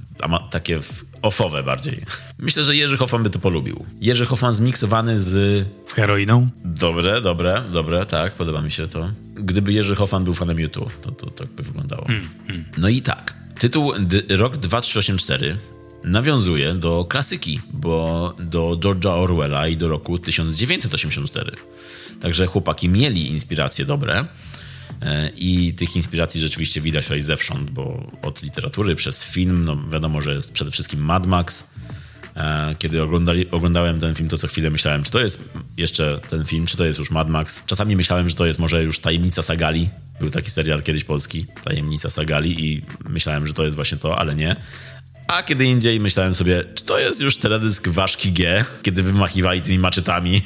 takie 0.50 0.80
ofowe 1.22 1.64
bardziej. 1.64 2.02
Myślę, 2.40 2.64
że 2.64 2.76
Jerzy 2.76 2.98
Hoffman 2.98 3.24
by 3.24 3.30
to 3.30 3.40
polubił. 3.40 3.86
Jerzy 4.02 4.26
Hoffman 4.26 4.54
zmiksowany 4.54 5.20
z... 5.20 5.66
Heroiną? 5.96 6.50
Dobre, 6.66 7.22
dobre, 7.22 7.62
dobre, 7.74 8.06
tak, 8.06 8.34
podoba 8.34 8.62
mi 8.62 8.72
się 8.72 8.88
to. 8.88 9.10
Gdyby 9.36 9.74
Jerzy 9.74 9.96
Hoffman 9.96 10.24
był 10.24 10.34
fanem 10.34 10.60
YouTube, 10.60 10.94
to, 11.02 11.12
to 11.12 11.30
tak 11.30 11.48
by 11.48 11.64
wyglądało. 11.64 12.06
Mm, 12.08 12.30
mm. 12.50 12.66
No 12.78 12.90
i 12.90 13.02
tak, 13.02 13.34
tytuł 13.60 13.94
Rok 14.30 14.58
2384 14.58 15.58
nawiązuje 16.04 16.74
do 16.74 17.06
klasyki, 17.10 17.62
bo 17.74 18.34
do 18.40 18.78
George'a 18.80 19.24
Orwella 19.24 19.68
i 19.68 19.78
do 19.78 19.88
roku 19.88 20.20
1984. 20.20 21.52
Także 22.22 22.46
chłopaki 22.46 22.90
mieli 22.90 23.32
inspiracje 23.32 23.86
dobre. 23.86 24.26
E, 25.02 25.30
I 25.30 25.74
tych 25.74 25.96
inspiracji 25.96 26.42
rzeczywiście 26.42 26.82
widać 26.82 27.06
tutaj 27.06 27.22
zewsząd, 27.22 27.70
bo 27.70 28.12
od 28.22 28.44
literatury 28.44 28.96
przez 28.96 29.26
film, 29.26 29.66
no 29.66 29.78
wiadomo, 29.92 30.22
że 30.22 30.34
jest 30.34 30.54
przede 30.54 30.72
wszystkim 30.72 31.00
Mad 31.06 31.28
Max. 31.28 31.70
E, 32.36 32.76
kiedy 32.80 33.02
oglądałem 33.52 34.00
ten 34.00 34.16
film, 34.16 34.30
to 34.30 34.38
co 34.38 34.48
chwilę 34.48 34.70
myślałem, 34.70 35.04
czy 35.04 35.12
to 35.12 35.20
jest 35.20 35.54
jeszcze 35.78 36.20
ten 36.30 36.46
film, 36.46 36.66
czy 36.66 36.78
to 36.78 36.86
jest 36.86 37.00
już 37.00 37.12
Mad 37.12 37.30
Max. 37.30 37.66
Czasami 37.66 37.96
myślałem, 37.96 38.30
że 38.30 38.36
to 38.36 38.46
jest 38.46 38.60
może 38.60 38.84
już 38.84 39.00
Tajemnica 39.00 39.42
Sagali. 39.42 39.90
Był 40.20 40.30
taki 40.30 40.52
serial 40.52 40.84
kiedyś 40.84 41.04
polski, 41.04 41.46
Tajemnica 41.64 42.10
Sagali 42.10 42.66
i 42.66 42.86
myślałem, 43.10 43.48
że 43.48 43.54
to 43.54 43.64
jest 43.64 43.76
właśnie 43.76 43.98
to, 43.98 44.20
ale 44.20 44.36
nie. 44.36 44.56
A 45.28 45.44
kiedy 45.44 45.66
indziej 45.66 46.00
myślałem 46.00 46.34
sobie, 46.34 46.64
czy 46.76 46.86
to 46.86 47.00
jest 47.00 47.22
już 47.22 47.38
teledysk 47.38 47.88
Ważki 47.88 48.32
G, 48.32 48.66
kiedy 48.82 49.04
wymachiwali 49.04 49.62
tymi 49.62 49.80
maczetami 49.80 50.42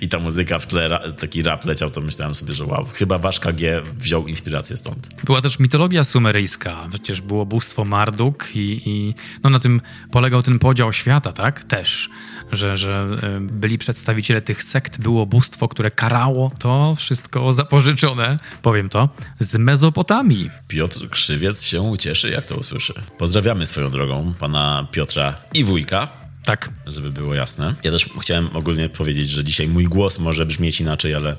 i 0.00 0.08
ta 0.08 0.18
muzyka 0.18 0.58
w 0.58 0.66
tle, 0.66 1.12
taki 1.18 1.42
rap 1.42 1.64
leciał, 1.64 1.90
to 1.90 2.00
myślałem 2.00 2.34
sobie, 2.34 2.54
że 2.54 2.64
wow, 2.64 2.86
chyba 2.94 3.18
Waszka 3.18 3.52
G 3.52 3.82
wziął 3.94 4.26
inspirację 4.26 4.76
stąd. 4.76 5.08
Była 5.24 5.40
też 5.40 5.58
mitologia 5.58 6.04
sumeryjska, 6.04 6.88
przecież 6.90 7.20
było 7.20 7.46
bóstwo 7.46 7.84
Marduk 7.84 8.48
i, 8.54 8.82
i 8.86 9.14
no 9.44 9.50
na 9.50 9.58
tym 9.58 9.80
polegał 10.12 10.42
ten 10.42 10.58
podział 10.58 10.92
świata, 10.92 11.32
tak? 11.32 11.64
Też, 11.64 12.10
że, 12.52 12.76
że 12.76 13.18
e, 13.22 13.40
byli 13.40 13.78
przedstawiciele 13.78 14.40
tych 14.40 14.64
sekt, 14.64 15.00
było 15.00 15.26
bóstwo, 15.26 15.68
które 15.68 15.90
karało 15.90 16.52
to 16.58 16.94
wszystko 16.94 17.52
zapożyczone, 17.52 18.38
powiem 18.62 18.88
to, 18.88 19.08
z 19.40 19.56
Mezopotamii. 19.56 20.50
Piotr 20.68 21.08
Krzywiec 21.10 21.64
się 21.64 21.80
ucieszy, 21.80 22.30
jak 22.30 22.46
to 22.46 22.56
usłyszy. 22.56 22.94
Pozdrawiamy 23.18 23.66
swoją 23.66 23.90
drogą 23.90 24.34
pana 24.38 24.86
Piotra 24.92 25.34
i 25.54 25.64
wujka, 25.64 26.08
tak. 26.44 26.70
Żeby 26.86 27.10
było 27.10 27.34
jasne. 27.34 27.74
Ja 27.84 27.90
też 27.90 28.08
chciałem 28.20 28.48
ogólnie 28.56 28.88
powiedzieć, 28.88 29.30
że 29.30 29.44
dzisiaj 29.44 29.68
mój 29.68 29.84
głos 29.84 30.18
może 30.18 30.46
brzmieć 30.46 30.80
inaczej, 30.80 31.14
ale 31.14 31.36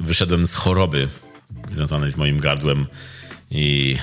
wyszedłem 0.00 0.46
z 0.46 0.54
choroby 0.54 1.08
związanej 1.66 2.12
z 2.12 2.16
moim 2.16 2.36
gardłem 2.36 2.86
i 3.50 3.96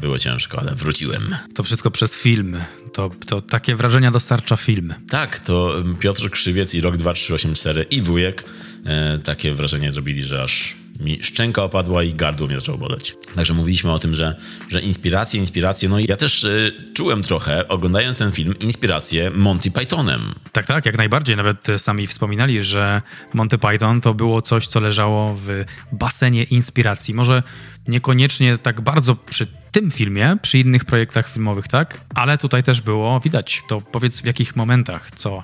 było 0.00 0.18
ciężko, 0.18 0.58
ale 0.58 0.74
wróciłem. 0.74 1.36
To 1.54 1.62
wszystko 1.62 1.90
przez 1.90 2.16
film. 2.16 2.56
To, 2.92 3.10
to 3.26 3.40
takie 3.40 3.76
wrażenia 3.76 4.10
dostarcza 4.10 4.56
film. 4.56 4.94
Tak, 5.10 5.38
to 5.38 5.74
Piotr 6.00 6.30
Krzywiec 6.30 6.74
i 6.74 6.80
Rok 6.80 6.96
2384 6.96 7.82
i 7.90 8.02
wujek 8.02 8.44
e, 8.84 9.18
takie 9.18 9.52
wrażenie 9.52 9.90
zrobili, 9.90 10.22
że 10.22 10.42
aż 10.42 10.74
mi 11.00 11.22
szczęka 11.22 11.62
opadła 11.62 12.02
i 12.02 12.14
gardło 12.14 12.46
mnie 12.46 12.56
zaczęło 12.56 12.78
boleć. 12.78 13.14
Także 13.36 13.54
mówiliśmy 13.54 13.92
o 13.92 13.98
tym, 13.98 14.14
że, 14.14 14.36
że 14.68 14.80
inspiracje, 14.80 15.40
inspiracje. 15.40 15.88
No 15.88 15.98
i 15.98 16.06
ja 16.08 16.16
też 16.16 16.44
y, 16.44 16.72
czułem 16.94 17.22
trochę, 17.22 17.68
oglądając 17.68 18.18
ten 18.18 18.32
film, 18.32 18.58
inspirację 18.58 19.30
Monty 19.30 19.70
Pythonem. 19.70 20.34
Tak, 20.52 20.66
tak, 20.66 20.86
jak 20.86 20.98
najbardziej. 20.98 21.36
Nawet 21.36 21.66
sami 21.76 22.06
wspominali, 22.06 22.62
że 22.62 23.02
Monty 23.34 23.58
Python 23.58 24.00
to 24.00 24.14
było 24.14 24.42
coś, 24.42 24.66
co 24.66 24.80
leżało 24.80 25.34
w 25.34 25.64
basenie 25.92 26.42
inspiracji. 26.42 27.14
Może 27.14 27.42
niekoniecznie 27.88 28.58
tak 28.58 28.80
bardzo 28.80 29.16
przy 29.16 29.46
tym 29.72 29.90
filmie, 29.90 30.36
przy 30.42 30.58
innych 30.58 30.84
projektach 30.84 31.28
filmowych, 31.28 31.68
tak? 31.68 32.00
Ale 32.14 32.38
tutaj 32.38 32.62
też 32.62 32.80
było 32.80 33.20
widać. 33.20 33.62
To 33.68 33.80
powiedz 33.80 34.20
w 34.20 34.24
jakich 34.24 34.56
momentach, 34.56 35.10
co 35.14 35.42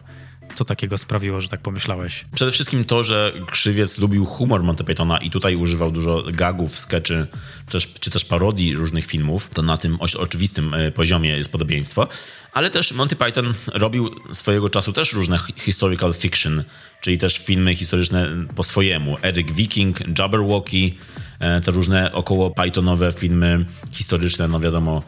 co 0.54 0.64
takiego 0.64 0.98
sprawiło, 0.98 1.40
że 1.40 1.48
tak 1.48 1.60
pomyślałeś? 1.60 2.24
Przede 2.34 2.52
wszystkim 2.52 2.84
to, 2.84 3.02
że 3.02 3.32
Krzywiec 3.50 3.98
lubił 3.98 4.26
humor 4.26 4.62
Monty 4.62 4.84
Pythona 4.84 5.18
i 5.18 5.30
tutaj 5.30 5.56
używał 5.56 5.90
dużo 5.90 6.24
gagów, 6.32 6.78
skeczy, 6.78 7.26
też, 7.70 7.94
czy 8.00 8.10
też 8.10 8.24
parodii 8.24 8.74
różnych 8.74 9.06
filmów. 9.06 9.50
To 9.50 9.62
na 9.62 9.76
tym 9.76 9.98
oczywistym 10.00 10.74
e, 10.74 10.92
poziomie 10.92 11.30
jest 11.30 11.52
podobieństwo. 11.52 12.08
Ale 12.52 12.70
też 12.70 12.92
Monty 12.92 13.16
Python 13.16 13.54
robił 13.72 14.10
swojego 14.32 14.68
czasu 14.68 14.92
też 14.92 15.12
różne 15.12 15.38
historical 15.56 16.14
fiction, 16.14 16.64
czyli 17.00 17.18
też 17.18 17.38
filmy 17.38 17.74
historyczne 17.74 18.28
po 18.56 18.62
swojemu. 18.62 19.16
Eric 19.22 19.52
Viking, 19.52 20.18
Jabberwocky, 20.18 20.92
e, 21.38 21.60
te 21.60 21.70
różne 21.70 22.12
około 22.12 22.50
Pythonowe 22.50 23.12
filmy 23.12 23.64
historyczne, 23.90 24.48
no 24.48 24.60
wiadomo, 24.60 25.02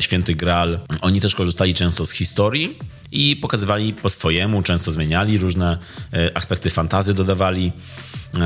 Święty 0.00 0.34
Graal. 0.34 0.78
Oni 1.00 1.20
też 1.20 1.34
korzystali 1.34 1.74
często 1.74 2.06
z 2.06 2.12
historii 2.12 2.78
i 3.12 3.36
pokazywali 3.36 3.92
po 3.92 4.08
swojemu, 4.08 4.62
często 4.62 4.92
zmieniali 4.92 5.38
różne 5.38 5.78
e, 6.12 6.36
aspekty 6.36 6.70
fantazy, 6.70 7.14
dodawali 7.14 7.72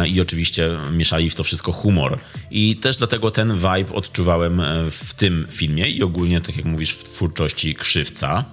i 0.07 0.21
oczywiście 0.21 0.69
mieszali 0.93 1.31
w 1.31 1.35
to 1.35 1.45
wszystko 1.45 1.73
humor. 1.73 2.19
I 2.51 2.77
też 2.77 2.97
dlatego 2.97 3.31
ten 3.31 3.55
vibe 3.55 3.95
odczuwałem 3.95 4.63
w 4.91 5.15
tym 5.15 5.47
filmie 5.51 5.89
i 5.89 6.03
ogólnie, 6.03 6.41
tak 6.41 6.57
jak 6.57 6.65
mówisz, 6.65 6.91
w 6.91 7.05
twórczości 7.05 7.75
Krzywca 7.75 8.45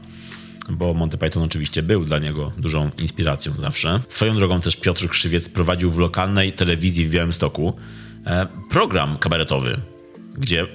bo 0.69 0.93
Monty 0.93 1.17
Python 1.17 1.43
oczywiście 1.43 1.83
był 1.83 2.05
dla 2.05 2.19
niego 2.19 2.51
dużą 2.57 2.91
inspiracją 2.97 3.53
zawsze. 3.53 3.99
Swoją 4.09 4.37
drogą 4.37 4.61
też 4.61 4.75
Piotr 4.75 5.09
Krzywiec 5.09 5.49
prowadził 5.49 5.89
w 5.89 5.97
lokalnej 5.97 6.53
telewizji 6.53 7.05
w 7.05 7.11
Białymstoku 7.11 7.73
e, 8.25 8.47
program 8.69 9.17
kabaretowy, 9.17 9.81
gdzie 10.37 10.65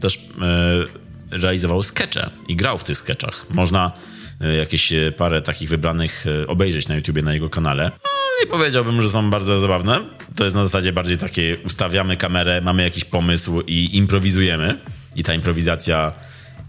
też 0.00 0.16
e, 0.16 1.11
realizował 1.32 1.82
skecze 1.82 2.30
i 2.48 2.56
grał 2.56 2.78
w 2.78 2.84
tych 2.84 2.96
skeczach. 2.96 3.46
Można 3.50 3.92
e, 4.40 4.54
jakieś 4.54 4.92
parę 5.16 5.42
takich 5.42 5.68
wybranych 5.68 6.24
obejrzeć 6.46 6.88
na 6.88 6.96
YouTubie 6.96 7.22
na 7.22 7.34
jego 7.34 7.50
kanale. 7.50 7.90
No, 8.04 8.10
nie 8.40 8.46
powiedziałbym, 8.46 9.02
że 9.02 9.08
są 9.08 9.30
bardzo 9.30 9.60
zabawne. 9.60 10.00
To 10.36 10.44
jest 10.44 10.56
na 10.56 10.64
zasadzie 10.64 10.92
bardziej 10.92 11.18
takie 11.18 11.56
ustawiamy 11.66 12.16
kamerę, 12.16 12.60
mamy 12.60 12.82
jakiś 12.82 13.04
pomysł 13.04 13.60
i 13.60 13.96
improwizujemy. 13.96 14.78
I 15.16 15.24
ta 15.24 15.34
improwizacja 15.34 16.12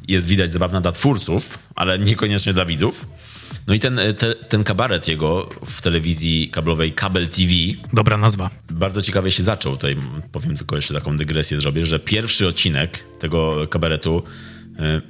jest 0.07 0.27
widać 0.27 0.51
zabawna 0.51 0.81
dla 0.81 0.91
twórców, 0.91 1.59
ale 1.75 1.99
niekoniecznie 1.99 2.53
dla 2.53 2.65
widzów. 2.65 3.05
No 3.67 3.73
i 3.73 3.79
ten, 3.79 3.99
te, 4.17 4.35
ten 4.35 4.63
kabaret 4.63 5.07
jego 5.07 5.49
w 5.65 5.81
telewizji 5.81 6.49
kablowej 6.49 6.91
Kabel 6.91 7.27
TV. 7.27 7.51
Dobra 7.93 8.17
nazwa. 8.17 8.49
Bardzo 8.69 9.01
ciekawie 9.01 9.31
się 9.31 9.43
zaczął. 9.43 9.71
Tutaj 9.71 9.97
powiem 10.31 10.57
tylko 10.57 10.75
jeszcze 10.75 10.93
taką 10.93 11.15
dygresję 11.15 11.61
zrobię, 11.61 11.85
że 11.85 11.99
pierwszy 11.99 12.47
odcinek 12.47 13.05
tego 13.19 13.67
kabaretu 13.67 14.23
e, 14.25 14.52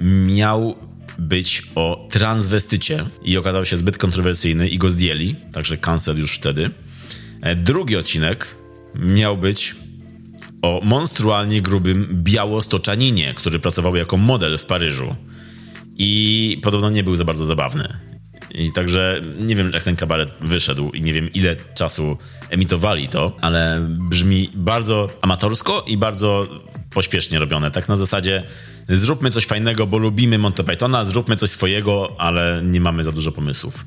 miał 0.00 0.76
być 1.18 1.62
o 1.74 2.08
transwestycie 2.10 3.04
i 3.24 3.36
okazał 3.36 3.64
się 3.64 3.76
zbyt 3.76 3.98
kontrowersyjny 3.98 4.68
i 4.68 4.78
go 4.78 4.90
zdjęli, 4.90 5.34
także 5.52 5.76
cancel 5.76 6.18
już 6.18 6.32
wtedy. 6.32 6.70
E, 7.42 7.56
drugi 7.56 7.96
odcinek 7.96 8.56
miał 8.94 9.36
być 9.36 9.74
o 10.62 10.80
monstrualnie 10.84 11.60
grubym 11.60 12.08
białostoczaninie, 12.12 13.34
który 13.34 13.58
pracował 13.58 13.96
jako 13.96 14.16
model 14.16 14.58
w 14.58 14.66
Paryżu. 14.66 15.16
I 15.98 16.60
podobno 16.62 16.90
nie 16.90 17.04
był 17.04 17.16
za 17.16 17.24
bardzo 17.24 17.46
zabawny. 17.46 17.96
I 18.54 18.72
także 18.72 19.20
nie 19.46 19.56
wiem, 19.56 19.70
jak 19.74 19.82
ten 19.82 19.96
kabaret 19.96 20.34
wyszedł 20.40 20.90
i 20.90 21.02
nie 21.02 21.12
wiem, 21.12 21.32
ile 21.32 21.56
czasu 21.74 22.18
emitowali 22.50 23.08
to, 23.08 23.36
ale 23.40 23.86
brzmi 24.10 24.50
bardzo 24.54 25.10
amatorsko 25.22 25.84
i 25.86 25.96
bardzo 25.96 26.48
pośpiesznie 26.90 27.38
robione. 27.38 27.70
Tak 27.70 27.88
na 27.88 27.96
zasadzie 27.96 28.42
zróbmy 28.88 29.30
coś 29.30 29.46
fajnego, 29.46 29.86
bo 29.86 29.98
lubimy 29.98 30.38
Monty 30.38 30.64
Pythona, 30.64 31.04
zróbmy 31.04 31.36
coś 31.36 31.50
swojego, 31.50 32.16
ale 32.18 32.62
nie 32.64 32.80
mamy 32.80 33.04
za 33.04 33.12
dużo 33.12 33.32
pomysłów. 33.32 33.86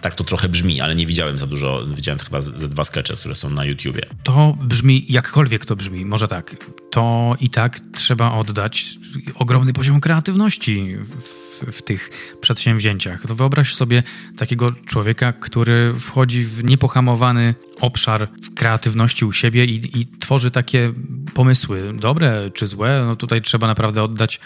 Tak 0.00 0.14
to 0.14 0.24
trochę 0.24 0.48
brzmi, 0.48 0.80
ale 0.80 0.94
nie 0.94 1.06
widziałem 1.06 1.38
za 1.38 1.46
dużo. 1.46 1.86
Widziałem 1.86 2.18
chyba 2.18 2.40
ze 2.40 2.68
dwa 2.68 2.84
skecze, 2.84 3.16
które 3.16 3.34
są 3.34 3.50
na 3.50 3.64
YouTubie. 3.64 4.02
To 4.22 4.56
brzmi, 4.62 5.06
jakkolwiek 5.08 5.64
to 5.64 5.76
brzmi, 5.76 6.04
może 6.04 6.28
tak. 6.28 6.56
To 6.90 7.36
i 7.40 7.50
tak 7.50 7.80
trzeba 7.94 8.32
oddać 8.32 8.86
ogromny 9.34 9.72
poziom 9.72 10.00
kreatywności 10.00 10.96
w 10.96 11.45
w, 11.72 11.82
tych 11.82 12.10
przedsięwzięciach. 12.40 13.28
No 13.28 13.34
wyobraź 13.34 13.74
sobie 13.74 14.02
takiego 14.36 14.72
człowieka, 14.72 15.32
który 15.32 15.94
wchodzi 16.00 16.44
w 16.44 16.64
niepohamowany 16.64 17.54
obszar 17.80 18.28
kreatywności 18.56 19.24
u 19.24 19.32
siebie 19.32 19.64
i, 19.64 20.00
i 20.00 20.06
tworzy 20.06 20.50
takie 20.50 20.92
pomysły, 21.34 21.92
dobre 21.94 22.50
czy 22.54 22.66
złe. 22.66 23.02
No 23.06 23.16
tutaj 23.16 23.42
trzeba 23.42 23.66
naprawdę 23.66 24.02
oddać 24.02 24.40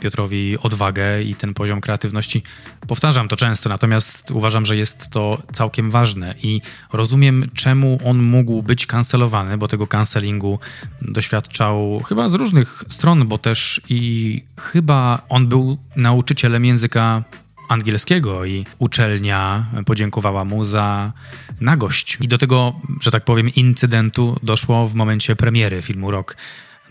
Piotrowi 0.00 0.58
odwagę 0.58 1.22
i 1.22 1.34
ten 1.34 1.54
poziom 1.54 1.80
kreatywności. 1.80 2.42
Powtarzam 2.88 3.28
to 3.28 3.36
często, 3.36 3.68
natomiast 3.68 4.30
uważam, 4.30 4.66
że 4.66 4.76
jest 4.76 5.08
to 5.08 5.42
całkiem 5.52 5.90
ważne 5.90 6.34
i 6.42 6.60
rozumiem, 6.92 7.50
czemu 7.54 8.00
on 8.04 8.22
mógł 8.22 8.62
być 8.62 8.86
kancelowany, 8.86 9.58
bo 9.58 9.68
tego 9.68 9.86
cancelingu 9.86 10.58
doświadczał 11.02 12.02
chyba 12.08 12.28
z 12.28 12.34
różnych 12.34 12.84
stron, 12.88 13.28
bo 13.28 13.38
też 13.38 13.80
i 13.88 14.42
chyba 14.60 15.22
on 15.28 15.46
był 15.46 15.78
nauczycielem 15.96 16.64
języka 16.64 17.24
angielskiego 17.68 18.44
i 18.44 18.66
uczelnia 18.78 19.66
podziękowała 19.86 20.44
mu 20.44 20.64
za 20.64 21.12
nagość. 21.60 22.18
I 22.20 22.28
do 22.28 22.38
tego, 22.38 22.80
że 23.00 23.10
tak 23.10 23.24
powiem, 23.24 23.48
incydentu 23.48 24.38
doszło 24.42 24.88
w 24.88 24.94
momencie 24.94 25.36
premiery 25.36 25.82
filmu 25.82 26.10
Rok 26.10 26.36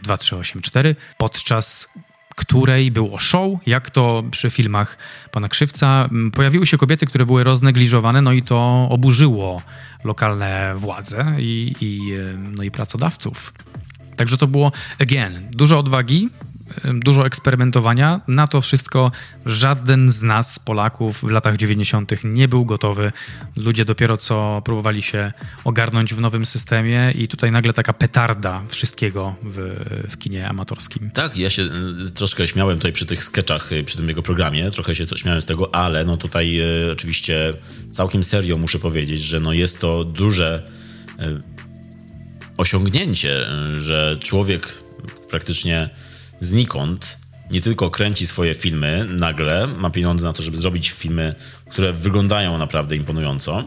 2384, 0.02 0.96
podczas 1.18 1.90
której 2.38 2.92
było 2.92 3.20
show, 3.20 3.60
jak 3.66 3.90
to 3.90 4.24
przy 4.32 4.50
filmach 4.50 4.98
pana 5.32 5.50
Krzywca. 5.50 6.10
Pojawiły 6.34 6.68
się 6.68 6.78
kobiety, 6.78 7.06
które 7.06 7.26
były 7.26 7.44
roznegliżowane, 7.44 8.22
no 8.22 8.32
i 8.32 8.44
to 8.44 8.88
oburzyło 8.90 9.62
lokalne 10.04 10.74
władze 10.76 11.36
i, 11.40 11.76
i, 11.82 12.14
no 12.56 12.64
i 12.64 12.72
pracodawców. 12.72 13.54
Także 14.16 14.38
to 14.38 14.48
było, 14.48 14.72
again, 15.00 15.48
dużo 15.52 15.80
odwagi, 15.80 16.30
dużo 16.94 17.26
eksperymentowania. 17.26 18.22
Na 18.28 18.48
to 18.48 18.62
wszystko 18.62 19.12
żaden 19.46 20.12
z 20.12 20.22
nas, 20.22 20.60
Polaków, 20.60 21.22
w 21.22 21.30
latach 21.30 21.58
90. 21.58 22.12
nie 22.24 22.48
był 22.48 22.66
gotowy. 22.66 23.12
Ludzie 23.56 23.86
dopiero 23.86 24.18
co 24.18 24.62
próbowali 24.66 25.02
się 25.02 25.32
ogarnąć 25.64 26.14
w 26.14 26.20
nowym 26.20 26.46
systemie, 26.46 27.14
i 27.16 27.28
tutaj 27.28 27.52
nagle 27.52 27.74
taka 27.74 27.94
petarda 27.94 28.64
wszystkiego 28.68 29.36
w, 29.44 29.86
w 30.10 30.18
kinie 30.18 30.50
amatorskim. 30.50 31.12
Tak, 31.12 31.38
ja 31.38 31.50
się 31.50 31.62
y, 32.08 32.12
troszkę 32.12 32.48
śmiałem 32.48 32.78
tutaj 32.78 32.94
przy 32.94 33.06
tych 33.06 33.24
sketchach, 33.24 33.72
y, 33.72 33.84
przy 33.84 33.98
tym 33.98 34.08
jego 34.08 34.22
programie, 34.22 34.72
trochę 34.72 34.96
się 34.96 35.06
śmiałem 35.16 35.42
z 35.42 35.46
tego, 35.46 35.76
ale 35.76 36.06
no 36.06 36.18
tutaj 36.18 36.62
y, 36.88 36.92
oczywiście 36.92 37.54
całkiem 37.92 38.24
serio 38.24 38.58
muszę 38.58 38.80
powiedzieć, 38.80 39.22
że 39.22 39.40
no 39.40 39.54
jest 39.54 39.82
to 39.82 40.04
duże 40.04 40.72
osiągnięcie, 42.58 43.46
że 43.80 44.18
człowiek 44.20 44.84
praktycznie 45.30 45.90
znikąd 46.40 47.20
nie 47.52 47.62
tylko 47.62 47.90
kręci 47.90 48.28
swoje 48.28 48.54
filmy 48.54 49.06
nagle, 49.10 49.68
ma 49.68 49.90
pieniądze 49.90 50.28
na 50.28 50.34
to, 50.34 50.44
żeby 50.44 50.58
zrobić 50.58 50.90
filmy, 50.90 51.36
które 51.70 51.94
wyglądają 51.94 52.58
naprawdę 52.58 52.96
imponująco, 52.96 53.64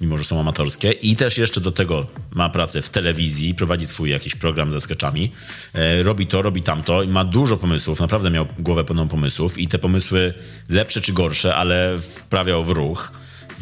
mimo 0.00 0.18
że 0.18 0.24
są 0.24 0.40
amatorskie, 0.40 0.92
i 0.92 1.16
też 1.16 1.38
jeszcze 1.38 1.60
do 1.60 1.72
tego 1.72 2.06
ma 2.30 2.48
pracę 2.48 2.82
w 2.82 2.88
telewizji, 2.88 3.54
prowadzi 3.54 3.86
swój 3.86 4.10
jakiś 4.10 4.34
program 4.34 4.72
ze 4.72 4.80
sketchami, 4.80 5.32
e, 5.74 6.02
robi 6.02 6.26
to, 6.26 6.42
robi 6.42 6.62
tamto 6.62 7.02
i 7.02 7.08
ma 7.08 7.24
dużo 7.24 7.56
pomysłów, 7.56 8.00
naprawdę 8.00 8.30
miał 8.30 8.46
głowę 8.58 8.84
pełną 8.84 9.08
pomysłów 9.08 9.58
i 9.58 9.68
te 9.68 9.78
pomysły 9.78 10.34
lepsze 10.68 11.00
czy 11.00 11.12
gorsze, 11.12 11.54
ale 11.54 11.98
wprawiał 11.98 12.64
w 12.64 12.68
ruch 12.68 13.12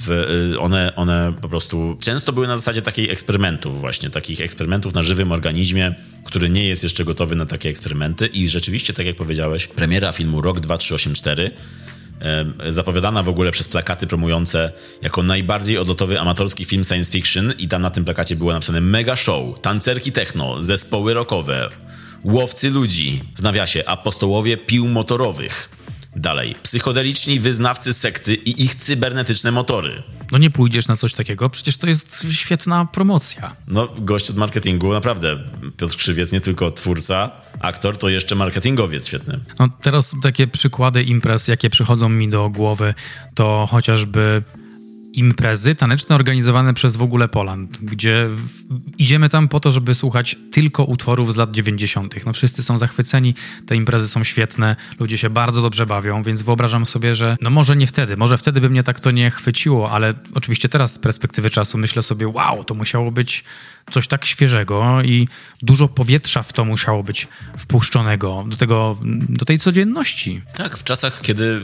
w, 0.07 0.11
y, 0.55 0.61
one, 0.61 0.97
one 0.97 1.33
po 1.41 1.49
prostu 1.49 1.97
często 2.01 2.33
były 2.33 2.47
na 2.47 2.57
zasadzie 2.57 2.83
takich 2.83 3.11
eksperymentów 3.11 3.81
właśnie, 3.81 4.11
takich 4.11 4.41
eksperymentów 4.41 4.95
na 4.95 5.03
żywym 5.03 5.33
organizmie, 5.33 5.95
który 6.25 6.51
nie 6.51 6.69
jest 6.69 6.83
jeszcze 6.83 7.05
gotowy 7.05 7.37
na 7.37 7.47
takie 7.47 7.69
eksperymenty 7.69 8.27
i 8.27 8.49
rzeczywiście, 8.49 8.93
tak 8.93 9.07
jak 9.07 9.17
powiedziałeś, 9.17 9.67
premiera 9.67 10.13
filmu 10.13 10.41
Rok 10.43 10.61
2384 10.61 11.51
zapowiadana 12.69 13.23
w 13.23 13.29
ogóle 13.29 13.51
przez 13.51 13.69
plakaty 13.69 14.07
promujące 14.07 14.73
jako 15.03 15.23
najbardziej 15.23 15.79
odlotowy 15.79 16.21
amatorski 16.21 16.65
film 16.65 16.85
science 16.85 17.13
fiction 17.13 17.53
i 17.59 17.69
tam 17.69 17.83
na 17.83 17.91
tym 17.91 18.05
plakacie 18.05 18.37
było 18.37 18.53
napisane 18.53 18.81
mega 18.81 19.17
show, 19.17 19.61
tancerki 19.61 20.13
techno, 20.13 20.63
zespoły 20.63 21.15
rockowe, 21.15 21.69
łowcy 22.25 22.71
ludzi, 22.71 23.21
w 23.37 23.43
nawiasie 23.43 23.89
apostołowie 23.89 24.57
pił 24.57 24.89
motorowych. 24.89 25.80
Dalej, 26.17 26.55
psychodeliczni 26.63 27.41
wyznawcy 27.41 27.93
sekty 27.93 28.35
i 28.35 28.65
ich 28.65 28.75
cybernetyczne 28.75 29.51
motory. 29.53 30.03
No 30.33 30.39
nie 30.39 30.51
pójdziesz 30.51 30.89
na 30.89 30.97
coś 30.97 31.13
takiego, 31.13 31.51
przecież 31.51 31.77
to 31.77 31.87
jest 31.87 32.27
świetna 32.33 32.87
promocja. 32.93 33.53
No, 33.69 33.89
gość 33.99 34.31
od 34.31 34.37
marketingu, 34.37 34.93
naprawdę. 34.93 35.37
Piotr 35.77 35.97
Krzywiec, 35.97 36.33
nie 36.33 36.41
tylko 36.41 36.71
twórca, 36.71 37.31
aktor, 37.61 37.97
to 37.99 38.09
jeszcze 38.09 38.35
marketingowiec 38.35 39.07
świetny. 39.07 39.41
No 39.59 39.69
teraz 39.83 40.15
takie 40.23 40.47
przykłady 40.47 41.03
imprez, 41.03 41.49
jakie 41.49 41.71
przychodzą 41.71 42.09
mi 42.09 42.29
do 42.29 42.51
głowy, 42.51 42.95
to 43.35 43.69
chociażby 43.71 44.43
imprezy 45.13 45.75
taneczne 45.75 46.15
organizowane 46.15 46.75
przez 46.75 46.97
w 46.97 47.03
ogóle 47.03 47.29
Poland, 47.29 47.79
gdzie 47.83 48.29
idziemy 48.99 49.29
tam 49.29 49.49
po 49.49 49.61
to, 49.61 49.71
żeby 49.71 49.95
słuchać 49.95 50.37
tylko 50.53 50.85
utworów 50.85 51.33
z 51.33 51.37
lat 51.37 51.51
90. 51.51 52.27
No 52.27 52.33
wszyscy 52.33 52.63
są 52.63 52.79
zachwyceni, 52.79 53.35
te 53.67 53.77
imprezy 53.77 54.09
są 54.09 54.25
świetne, 54.25 54.77
ludzie 55.01 55.19
się 55.19 55.31
bardzo 55.31 55.63
dobrze 55.63 55.87
bawią, 55.87 56.23
więc 56.23 56.43
wyobrażam 56.43 56.87
sobie, 56.87 57.15
że 57.15 57.37
no 57.41 57.51
może 57.51 57.77
nie 57.77 57.87
wtedy, 57.87 58.17
może 58.17 58.39
wtedy 58.39 58.61
by 58.61 58.71
mnie 58.71 58.83
tak 58.83 59.01
to 59.01 59.11
nie 59.11 59.31
chwyciło, 59.31 59.91
ale 59.91 60.15
oczywiście 60.35 60.69
teraz 60.69 60.93
z 60.93 60.99
perspektywy 60.99 61.51
czasu 61.51 61.79
myślę 61.79 62.03
sobie, 62.03 62.29
wow, 62.29 62.65
to 62.65 62.75
musiało 62.75 63.11
być 63.11 63.45
coś 63.91 64.09
tak 64.09 64.27
świeżego 64.27 65.03
i 65.03 65.29
dużo 65.63 65.89
powietrza 65.89 66.43
w 66.43 66.53
to 66.53 66.65
musiało 66.65 67.03
być 67.03 67.29
wpuszczonego 67.59 68.45
do 68.49 68.57
tego, 68.57 68.97
do 69.29 69.45
tej 69.45 69.59
codzienności. 69.59 70.43
Tak, 70.57 70.79
w 70.79 70.85
czasach, 70.85 71.21
kiedy 71.21 71.61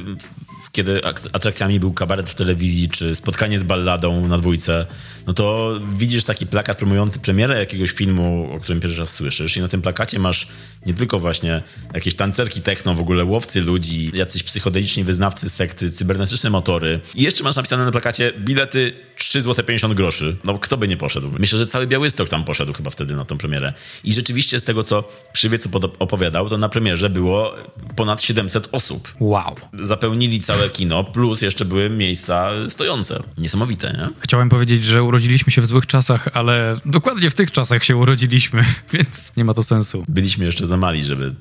kiedy 0.76 1.00
atrakcjami 1.32 1.80
był 1.80 1.92
kabaret 1.92 2.30
w 2.30 2.34
telewizji, 2.34 2.88
czy 2.88 3.14
spotkanie 3.14 3.58
z 3.58 3.62
balladą 3.62 4.28
na 4.28 4.38
dwójce, 4.38 4.86
no 5.26 5.32
to 5.32 5.74
widzisz 5.96 6.24
taki 6.24 6.46
plakat 6.46 6.78
promujący 6.78 7.20
premierę 7.20 7.58
jakiegoś 7.58 7.90
filmu, 7.90 8.50
o 8.56 8.60
którym 8.60 8.80
pierwszy 8.80 9.00
raz 9.00 9.14
słyszysz 9.14 9.56
i 9.56 9.60
na 9.60 9.68
tym 9.68 9.82
plakacie 9.82 10.18
masz 10.18 10.48
nie 10.86 10.94
tylko 10.94 11.18
właśnie 11.18 11.62
jakieś 11.94 12.14
tancerki 12.14 12.60
techno, 12.60 12.94
w 12.94 13.00
ogóle 13.00 13.24
łowcy 13.24 13.60
ludzi, 13.60 14.10
jacyś 14.14 14.42
psychodeliczni 14.42 15.04
wyznawcy 15.04 15.50
sekty, 15.50 15.90
cybernetyczne 15.90 16.50
motory 16.50 17.00
i 17.14 17.22
jeszcze 17.22 17.44
masz 17.44 17.56
napisane 17.56 17.84
na 17.84 17.90
plakacie 17.90 18.32
bilety 18.38 18.92
3 19.16 19.42
zł 19.42 19.64
50 19.64 19.94
groszy. 19.94 20.36
No 20.44 20.58
kto 20.58 20.76
by 20.76 20.88
nie 20.88 20.96
poszedł? 20.96 21.30
Myślę, 21.38 21.58
że 21.58 21.66
cały 21.66 21.86
Białystok 21.86 22.28
tam 22.28 22.44
poszedł 22.44 22.72
chyba 22.72 22.90
wtedy 22.90 23.16
na 23.16 23.24
tą 23.24 23.38
premierę. 23.38 23.72
I 24.04 24.12
rzeczywiście 24.12 24.60
z 24.60 24.64
tego, 24.64 24.82
co 24.82 25.04
Krzywiec 25.32 25.68
opowiadał, 25.98 26.48
to 26.48 26.58
na 26.58 26.68
premierze 26.68 27.10
było 27.10 27.54
ponad 27.96 28.22
700 28.22 28.68
osób. 28.72 29.14
Wow. 29.20 29.56
Zapełnili 29.72 30.40
całe 30.40 30.70
kino, 30.70 31.04
plus 31.04 31.42
jeszcze 31.42 31.64
były 31.64 31.90
miejsca 31.90 32.50
stojące. 32.68 33.22
Niesamowite, 33.38 33.92
nie? 33.92 34.08
Chciałem 34.20 34.48
powiedzieć, 34.48 34.84
że 34.84 35.02
urodziliśmy 35.16 35.52
się 35.52 35.60
w 35.62 35.66
złych 35.66 35.86
czasach, 35.86 36.28
ale 36.32 36.80
dokładnie 36.84 37.30
w 37.30 37.34
tych 37.34 37.50
czasach 37.50 37.84
się 37.84 37.96
urodziliśmy, 37.96 38.64
więc 38.92 39.36
nie 39.36 39.44
ma 39.44 39.54
to 39.54 39.62
sensu. 39.62 40.04
Byliśmy 40.08 40.44
jeszcze 40.44 40.66
za 40.66 40.76
mali, 40.76 41.02
żeby 41.02 41.34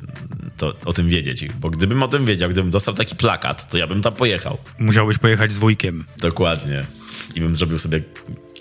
to, 0.58 0.74
o 0.86 0.94
tym 0.94 1.10
wiedzieć, 1.10 1.48
bo 1.60 1.70
gdybym 1.70 2.04
o 2.04 2.08
tym 2.08 2.26
wiedział, 2.26 2.50
gdybym 2.50 2.72
dostał 2.72 2.94
taki 2.94 3.16
plakat, 3.16 3.70
to 3.70 3.78
ja 3.78 3.88
bym 3.88 4.02
tam 4.02 4.14
pojechał. 4.14 4.58
Musiałbyś 4.80 5.18
pojechać 5.18 5.54
z 5.54 5.58
wujkiem. 5.58 6.06
Dokładnie. 6.18 6.86
I 7.36 7.42
bym 7.42 7.56
zrobił 7.56 7.80
sobie 7.80 8.02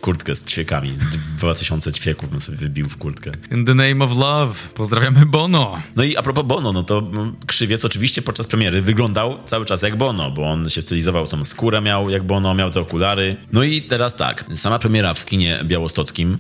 kurtkę 0.05 0.35
z 0.35 0.45
ćwiekami. 0.45 0.95
2000 1.39 1.93
ćwieków 1.93 2.31
bym 2.31 2.41
sobie 2.41 2.59
wybił 2.59 2.89
w 2.89 2.97
kurtkę. 2.97 3.33
In 3.53 3.65
the 3.65 3.75
name 3.75 4.05
of 4.05 4.17
love. 4.17 4.55
Pozdrawiamy 4.75 5.27
Bono. 5.27 5.83
No 5.97 6.05
i 6.05 6.17
a 6.17 6.23
propos 6.23 6.47
Bono, 6.47 6.73
no 6.73 6.83
to 6.83 7.11
Krzywiec 7.47 7.85
oczywiście 7.85 8.23
podczas 8.23 8.47
premiery 8.47 8.83
wyglądał 8.83 9.39
cały 9.45 9.65
czas 9.65 9.83
jak 9.83 9.97
Bono, 9.97 10.31
bo 10.31 10.51
on 10.51 10.71
się 10.71 10.83
stylizował, 10.83 11.27
tą 11.27 11.45
skórę 11.45 11.81
miał 11.81 12.11
jak 12.11 12.23
Bono, 12.23 12.55
miał 12.55 12.71
te 12.71 12.81
okulary. 12.81 13.37
No 13.53 13.63
i 13.63 13.83
teraz 13.83 14.17
tak, 14.17 14.45
sama 14.55 14.79
premiera 14.79 15.15
w 15.15 15.25
kinie 15.25 15.61
białostockim, 15.65 16.39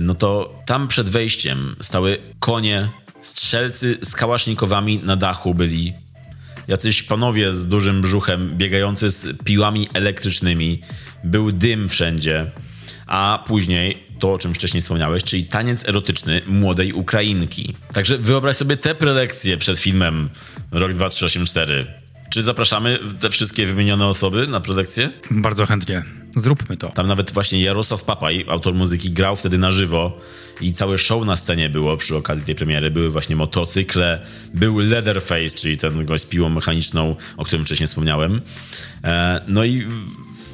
no 0.00 0.14
to 0.14 0.62
tam 0.66 0.88
przed 0.88 1.08
wejściem 1.08 1.76
stały 1.80 2.18
konie, 2.40 2.88
strzelcy 3.20 3.98
z 4.02 4.14
kałasznikowami 4.14 5.00
na 5.04 5.16
dachu 5.16 5.54
byli 5.54 5.92
jacyś 6.68 7.02
panowie 7.02 7.52
z 7.52 7.68
dużym 7.68 8.02
brzuchem 8.02 8.56
biegający 8.56 9.10
z 9.10 9.44
piłami 9.44 9.88
elektrycznymi. 9.94 10.80
Był 11.24 11.52
dym 11.52 11.88
wszędzie 11.88 12.50
a 13.06 13.44
później 13.46 14.06
to, 14.18 14.32
o 14.32 14.38
czym 14.38 14.54
wcześniej 14.54 14.80
wspomniałeś, 14.80 15.24
czyli 15.24 15.44
taniec 15.44 15.88
erotyczny 15.88 16.40
młodej 16.46 16.92
Ukrainki. 16.92 17.74
Także 17.92 18.18
wyobraź 18.18 18.56
sobie 18.56 18.76
te 18.76 18.94
prelekcje 18.94 19.58
przed 19.58 19.78
filmem 19.78 20.28
Rok 20.72 20.92
2384. 20.92 21.86
Czy 22.30 22.42
zapraszamy 22.42 22.98
te 23.20 23.30
wszystkie 23.30 23.66
wymienione 23.66 24.06
osoby 24.06 24.46
na 24.46 24.60
prelekcję? 24.60 25.10
Bardzo 25.30 25.66
chętnie. 25.66 26.02
Zróbmy 26.36 26.76
to. 26.76 26.88
Tam 26.88 27.06
nawet 27.06 27.32
właśnie 27.32 27.62
Jarosław 27.62 28.04
Papaj, 28.04 28.44
autor 28.48 28.74
muzyki, 28.74 29.10
grał 29.10 29.36
wtedy 29.36 29.58
na 29.58 29.70
żywo 29.70 30.20
i 30.60 30.72
całe 30.72 30.98
show 30.98 31.24
na 31.24 31.36
scenie 31.36 31.70
było 31.70 31.96
przy 31.96 32.16
okazji 32.16 32.44
tej 32.44 32.54
premiery. 32.54 32.90
Były 32.90 33.10
właśnie 33.10 33.36
motocykle, 33.36 34.26
był 34.54 34.78
Leatherface, 34.78 35.48
czyli 35.48 35.76
ten 35.76 36.04
gość 36.04 36.22
z 36.24 36.26
piłą 36.26 36.48
mechaniczną, 36.48 37.16
o 37.36 37.44
którym 37.44 37.64
wcześniej 37.64 37.86
wspomniałem. 37.86 38.42
E, 39.04 39.40
no 39.46 39.64
i 39.64 39.86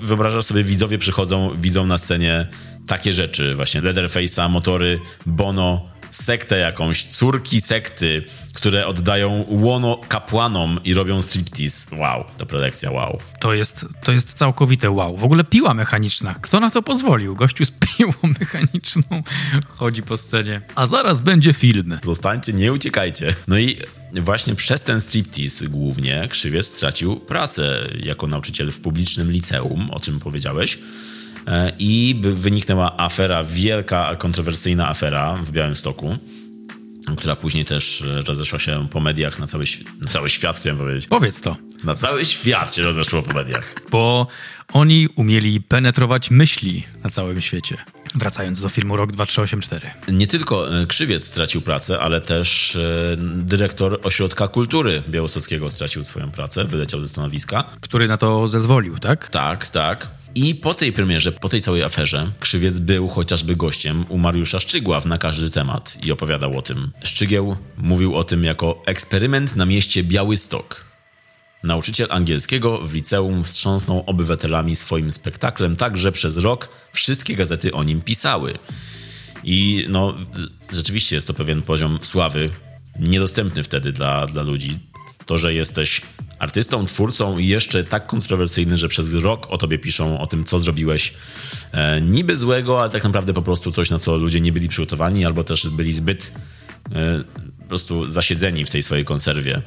wyobrażasz 0.02 0.44
sobie, 0.44 0.64
widzowie 0.64 0.98
przychodzą, 0.98 1.50
widzą 1.60 1.86
na 1.86 1.98
scenie 1.98 2.48
takie 2.86 3.12
rzeczy, 3.12 3.54
właśnie 3.54 3.82
Leatherface'a, 3.82 4.50
motory, 4.50 5.00
Bono, 5.26 5.91
sektę 6.12 6.58
jakąś, 6.58 7.04
córki 7.04 7.60
sekty, 7.60 8.24
które 8.52 8.86
oddają 8.86 9.44
łono 9.48 10.00
kapłanom 10.08 10.80
i 10.84 10.94
robią 10.94 11.22
striptease. 11.22 11.96
Wow, 11.96 12.24
to 12.38 12.46
prelekcja, 12.46 12.90
wow. 12.90 13.18
To 13.40 13.54
jest, 13.54 13.86
to 14.04 14.12
jest 14.12 14.32
całkowite 14.34 14.90
wow. 14.90 15.16
W 15.16 15.24
ogóle 15.24 15.44
piła 15.44 15.74
mechaniczna. 15.74 16.34
Kto 16.42 16.60
na 16.60 16.70
to 16.70 16.82
pozwolił? 16.82 17.34
Gościu 17.34 17.64
z 17.64 17.70
piłą 17.70 18.12
mechaniczną 18.40 19.22
chodzi 19.68 20.02
po 20.02 20.16
scenie. 20.16 20.60
A 20.74 20.86
zaraz 20.86 21.20
będzie 21.20 21.52
film. 21.52 21.98
Zostańcie, 22.02 22.52
nie 22.52 22.72
uciekajcie. 22.72 23.34
No 23.48 23.58
i 23.58 23.78
właśnie 24.12 24.54
przez 24.54 24.82
ten 24.82 25.00
striptease 25.00 25.68
głównie 25.68 26.28
Krzywiec 26.28 26.66
stracił 26.66 27.16
pracę 27.16 27.88
jako 28.02 28.26
nauczyciel 28.26 28.72
w 28.72 28.80
publicznym 28.80 29.32
liceum, 29.32 29.90
o 29.90 30.00
czym 30.00 30.20
powiedziałeś. 30.20 30.78
E, 31.46 31.72
I 31.78 32.20
wyniknęła 32.34 32.96
afera, 32.96 33.42
wielka, 33.42 34.16
kontrowersyjna 34.16 34.88
afera 34.88 35.36
w 35.36 35.50
Białymstoku, 35.50 36.16
która 37.16 37.36
później 37.36 37.64
też 37.64 38.02
e, 38.02 38.20
rozeszła 38.20 38.58
się 38.58 38.88
po 38.90 39.00
mediach 39.00 39.38
na 39.38 39.46
cały, 39.46 39.64
na 40.00 40.08
cały 40.08 40.30
świat, 40.30 40.58
chciałem 40.58 40.78
powiedzieć. 40.78 41.06
Powiedz 41.06 41.40
to. 41.40 41.56
Na 41.84 41.94
cały 41.94 42.24
świat 42.24 42.74
się 42.74 42.82
rozeszło 42.82 43.22
po 43.22 43.34
mediach. 43.34 43.74
Bo 43.90 44.26
oni 44.72 45.08
umieli 45.16 45.60
penetrować 45.60 46.30
myśli 46.30 46.86
na 47.04 47.10
całym 47.10 47.40
świecie. 47.40 47.76
Wracając 48.14 48.60
do 48.60 48.68
filmu 48.68 48.96
Rok 48.96 49.12
2384. 49.12 50.16
Nie 50.16 50.26
tylko 50.26 50.80
e, 50.80 50.86
Krzywiec 50.86 51.24
stracił 51.24 51.60
pracę, 51.60 52.00
ale 52.00 52.20
też 52.20 52.78
dyrektor 53.18 54.00
Ośrodka 54.02 54.48
Kultury 54.48 55.02
Białostockiego 55.08 55.70
stracił 55.70 56.04
swoją 56.04 56.30
pracę, 56.30 56.64
wyleciał 56.64 57.00
ze 57.00 57.08
stanowiska. 57.08 57.64
Który 57.80 58.08
na 58.08 58.16
to 58.16 58.48
zezwolił, 58.48 58.98
tak? 58.98 59.28
Tak, 59.28 59.68
tak. 59.68 60.21
I 60.34 60.54
po 60.54 60.74
tej 60.74 60.92
premierze, 60.92 61.32
po 61.32 61.48
tej 61.48 61.60
całej 61.60 61.82
aferze, 61.82 62.30
Krzywiec 62.40 62.78
był 62.78 63.08
chociażby 63.08 63.56
gościem 63.56 64.04
u 64.08 64.18
Mariusza 64.18 64.60
Szczygła 64.60 65.00
na 65.06 65.18
każdy 65.18 65.50
temat 65.50 65.98
i 66.04 66.12
opowiadał 66.12 66.58
o 66.58 66.62
tym. 66.62 66.90
Szczygieł 67.04 67.56
mówił 67.76 68.16
o 68.16 68.24
tym 68.24 68.44
jako 68.44 68.82
eksperyment 68.86 69.56
na 69.56 69.66
mieście 69.66 70.04
Białystok. 70.04 70.84
Nauczyciel 71.62 72.06
angielskiego 72.10 72.78
w 72.78 72.94
liceum 72.94 73.44
wstrząsnął 73.44 74.04
obywatelami 74.06 74.76
swoim 74.76 75.12
spektaklem 75.12 75.76
tak, 75.76 75.98
że 75.98 76.12
przez 76.12 76.38
rok 76.38 76.68
wszystkie 76.92 77.36
gazety 77.36 77.72
o 77.72 77.84
nim 77.84 78.02
pisały. 78.02 78.58
I 79.44 79.86
no, 79.88 80.14
rzeczywiście 80.72 81.14
jest 81.14 81.26
to 81.26 81.34
pewien 81.34 81.62
poziom 81.62 81.98
sławy, 82.02 82.50
niedostępny 83.00 83.62
wtedy 83.62 83.92
dla, 83.92 84.26
dla 84.26 84.42
ludzi. 84.42 84.78
To, 85.26 85.38
że 85.38 85.54
jesteś 85.54 86.00
artystą, 86.42 86.86
twórcą 86.86 87.38
i 87.38 87.46
jeszcze 87.46 87.84
tak 87.84 88.06
kontrowersyjny, 88.06 88.78
że 88.78 88.88
przez 88.88 89.14
rok 89.14 89.46
o 89.50 89.58
tobie 89.58 89.78
piszą 89.78 90.20
o 90.20 90.26
tym, 90.26 90.44
co 90.44 90.58
zrobiłeś 90.58 91.14
e, 91.72 92.00
niby 92.00 92.36
złego, 92.36 92.80
ale 92.80 92.90
tak 92.90 93.04
naprawdę 93.04 93.32
po 93.32 93.42
prostu 93.42 93.72
coś, 93.72 93.90
na 93.90 93.98
co 93.98 94.16
ludzie 94.16 94.40
nie 94.40 94.52
byli 94.52 94.68
przygotowani, 94.68 95.24
albo 95.24 95.44
też 95.44 95.68
byli 95.68 95.92
zbyt 95.92 96.34
e, 96.92 97.24
po 97.58 97.64
prostu 97.68 98.08
zasiedzeni 98.08 98.64
w 98.64 98.70
tej 98.70 98.82
swojej 98.82 99.04
konserwie, 99.04 99.62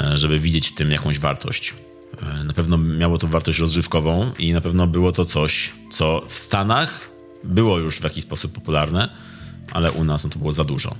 e, 0.00 0.16
żeby 0.16 0.38
widzieć 0.38 0.68
w 0.68 0.74
tym 0.74 0.90
jakąś 0.90 1.18
wartość. 1.18 1.74
E, 2.22 2.44
na 2.44 2.52
pewno 2.52 2.78
miało 2.78 3.18
to 3.18 3.26
wartość 3.26 3.58
rozrywkową 3.58 4.32
i 4.38 4.52
na 4.52 4.60
pewno 4.60 4.86
było 4.86 5.12
to 5.12 5.24
coś, 5.24 5.70
co 5.92 6.22
w 6.28 6.34
Stanach 6.34 7.10
było 7.44 7.78
już 7.78 7.98
w 7.98 8.04
jakiś 8.04 8.24
sposób 8.24 8.52
popularne, 8.52 9.08
ale 9.72 9.92
u 9.92 10.04
nas 10.04 10.24
no 10.24 10.30
to 10.30 10.38
było 10.38 10.52
za 10.52 10.64
dużo. 10.64 10.96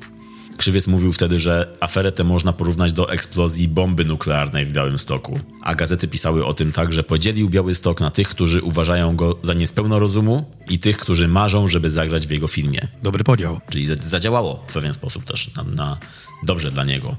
Krzywiec 0.58 0.86
mówił 0.86 1.12
wtedy, 1.12 1.38
że 1.38 1.72
aferę 1.80 2.12
tę 2.12 2.24
można 2.24 2.52
porównać 2.52 2.92
do 2.92 3.12
eksplozji 3.12 3.68
bomby 3.68 4.04
nuklearnej 4.04 4.64
w 4.64 4.72
Białymstoku. 4.72 5.40
A 5.62 5.74
gazety 5.74 6.08
pisały 6.08 6.46
o 6.46 6.54
tym 6.54 6.72
tak, 6.72 6.92
że 6.92 7.02
podzielił 7.02 7.50
Białystok 7.50 8.00
na 8.00 8.10
tych, 8.10 8.28
którzy 8.28 8.62
uważają 8.62 9.16
go 9.16 9.38
za 9.42 9.54
niespełno 9.54 9.98
rozumu 9.98 10.50
i 10.68 10.78
tych, 10.78 10.98
którzy 10.98 11.28
marzą, 11.28 11.66
żeby 11.66 11.90
zagrać 11.90 12.26
w 12.26 12.30
jego 12.30 12.48
filmie. 12.48 12.88
Dobry 13.02 13.24
podział. 13.24 13.60
Czyli 13.70 13.86
zadziałało 14.00 14.64
w 14.68 14.72
pewien 14.72 14.94
sposób 14.94 15.24
też 15.24 15.54
na, 15.54 15.62
na 15.62 15.98
dobrze 16.42 16.70
dla 16.70 16.84
niego. 16.84 17.16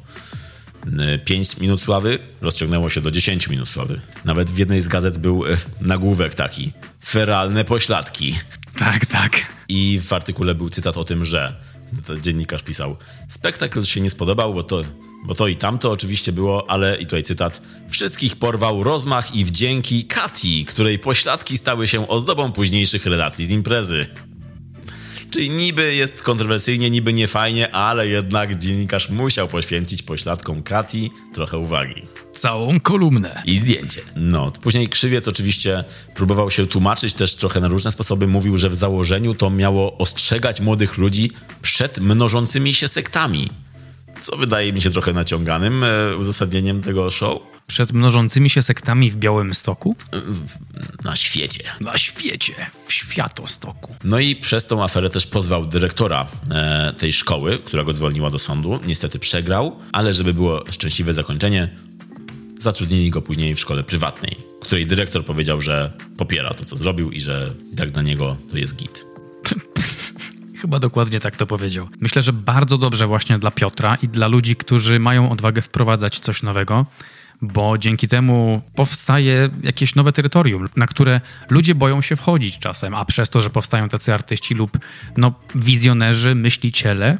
5 1.26 1.58
minut 1.58 1.82
sławy 1.82 2.20
rozciągnęło 2.42 2.90
się 2.90 3.02
do 3.02 3.12
10 3.12 3.48
minut 3.48 3.68
sławy. 3.68 4.00
Nawet 4.26 4.52
w 4.52 4.58
jednej 4.58 4.82
z 4.82 4.88
gazet 4.88 5.18
był 5.18 5.46
e, 5.46 5.58
nagłówek 5.82 6.36
taki: 6.36 6.72
feralne 7.06 7.66
pośladki. 7.66 8.36
Tak, 8.78 9.06
tak. 9.06 9.32
I 9.70 10.02
w 10.04 10.14
artykule 10.14 10.56
był 10.56 10.70
cytat 10.70 10.98
o 10.98 11.06
tym, 11.06 11.26
że 11.26 11.56
dziennikarz 12.22 12.64
pisał. 12.64 12.96
Spektakl 13.28 13.82
się 13.82 14.02
nie 14.02 14.10
spodobał, 14.10 14.54
bo 14.54 14.64
to, 14.64 14.82
bo 15.26 15.36
to 15.36 15.48
i 15.48 15.56
tamto 15.56 15.92
oczywiście 15.92 16.32
było, 16.32 16.70
ale 16.70 16.98
i 16.98 17.06
tutaj 17.06 17.24
cytat. 17.24 17.62
Wszystkich 17.90 18.36
porwał 18.36 18.84
rozmach 18.84 19.36
i 19.36 19.46
wdzięki 19.46 20.06
Kati, 20.06 20.66
której 20.66 21.00
pośladki 21.00 21.58
stały 21.58 21.88
się 21.88 22.08
ozdobą 22.08 22.52
późniejszych 22.52 23.06
relacji 23.06 23.46
z 23.46 23.52
imprezy. 23.52 24.06
Czyli 25.32 25.50
niby 25.50 25.96
jest 25.96 26.24
kontrowersyjnie, 26.24 26.90
niby 26.90 27.14
niefajnie, 27.14 27.72
ale 27.72 28.08
jednak 28.08 28.58
dziennikarz 28.58 29.10
musiał 29.10 29.48
poświęcić 29.48 30.04
pośladkom 30.04 30.64
Kati 30.64 31.12
trochę 31.34 31.58
uwagi. 31.58 32.08
Całą 32.34 32.80
kolumnę. 32.80 33.42
I 33.46 33.58
zdjęcie. 33.58 34.02
No, 34.16 34.52
później 34.52 34.88
Krzywiec 34.88 35.28
oczywiście 35.28 35.84
próbował 36.16 36.52
się 36.52 36.68
tłumaczyć 36.68 37.14
też 37.14 37.36
trochę 37.36 37.60
na 37.60 37.68
różne 37.68 37.92
sposoby. 37.92 38.28
Mówił, 38.28 38.58
że 38.58 38.70
w 38.70 38.76
założeniu 38.76 39.34
to 39.34 39.50
miało 39.50 39.98
ostrzegać 39.98 40.62
młodych 40.62 40.98
ludzi 40.98 41.32
przed 41.62 41.98
mnożącymi 41.98 42.74
się 42.74 42.88
sektami 42.88 43.50
co 44.22 44.38
wydaje 44.38 44.74
mi 44.74 44.82
się 44.82 44.90
trochę 44.90 45.14
naciąganym 45.14 45.84
e, 45.84 46.16
uzasadnieniem 46.16 46.82
tego 46.82 47.12
show. 47.12 47.40
Przed 47.68 47.94
mnożącymi 47.94 48.50
się 48.50 48.62
sektami 48.62 49.12
w 49.12 49.16
Białym 49.16 49.54
Stoku? 49.54 49.96
Na 51.04 51.16
świecie. 51.16 51.64
Na 51.82 51.98
świecie, 51.98 52.54
w 52.88 52.94
Światostoku. 52.94 53.96
No 54.04 54.20
i 54.20 54.36
przez 54.36 54.68
tą 54.68 54.84
aferę 54.84 55.10
też 55.10 55.28
pozwał 55.28 55.66
dyrektora 55.66 56.28
e, 56.52 56.94
tej 56.98 57.14
szkoły, 57.14 57.60
która 57.66 57.84
go 57.84 57.94
zwolniła 57.94 58.30
do 58.30 58.40
sądu. 58.40 58.80
Niestety 58.88 59.20
przegrał, 59.20 59.80
ale 59.92 60.14
żeby 60.14 60.34
było 60.34 60.64
szczęśliwe 60.72 61.14
zakończenie, 61.14 61.70
zatrudnili 62.58 63.10
go 63.10 63.22
później 63.22 63.56
w 63.56 63.60
szkole 63.60 63.84
prywatnej, 63.84 64.38
której 64.62 64.88
dyrektor 64.88 65.26
powiedział, 65.26 65.62
że 65.62 65.92
popiera 66.18 66.54
to, 66.54 66.66
co 66.66 66.78
zrobił 66.78 67.12
i 67.12 67.22
że 67.22 67.54
jak 67.80 67.92
dla 67.92 68.02
niego 68.02 68.38
to 68.52 68.58
jest 68.58 68.76
git. 68.76 69.06
Chyba 70.62 70.80
dokładnie 70.80 71.20
tak 71.20 71.38
to 71.38 71.46
powiedział. 71.46 71.88
Myślę, 72.02 72.22
że 72.22 72.34
bardzo 72.34 72.78
dobrze 72.78 73.08
właśnie 73.08 73.40
dla 73.40 73.52
Piotra 73.52 73.98
i 74.02 74.08
dla 74.08 74.28
ludzi, 74.28 74.56
którzy 74.56 75.00
mają 75.00 75.32
odwagę 75.32 75.62
wprowadzać 75.62 76.20
coś 76.20 76.44
nowego, 76.44 76.86
bo 77.42 77.78
dzięki 77.78 78.08
temu 78.08 78.62
powstaje 78.76 79.50
jakieś 79.64 79.96
nowe 79.96 80.12
terytorium, 80.12 80.68
na 80.76 80.88
które 80.88 81.22
ludzie 81.50 81.76
boją 81.76 82.02
się 82.02 82.16
wchodzić 82.16 82.60
czasem, 82.60 82.96
a 82.96 83.06
przez 83.06 83.30
to, 83.30 83.42
że 83.42 83.50
powstają 83.50 83.90
tacy 83.90 84.14
artyści 84.14 84.56
lub 84.56 84.78
no, 85.18 85.34
wizjonerzy, 85.56 86.36
myśliciele, 86.36 87.18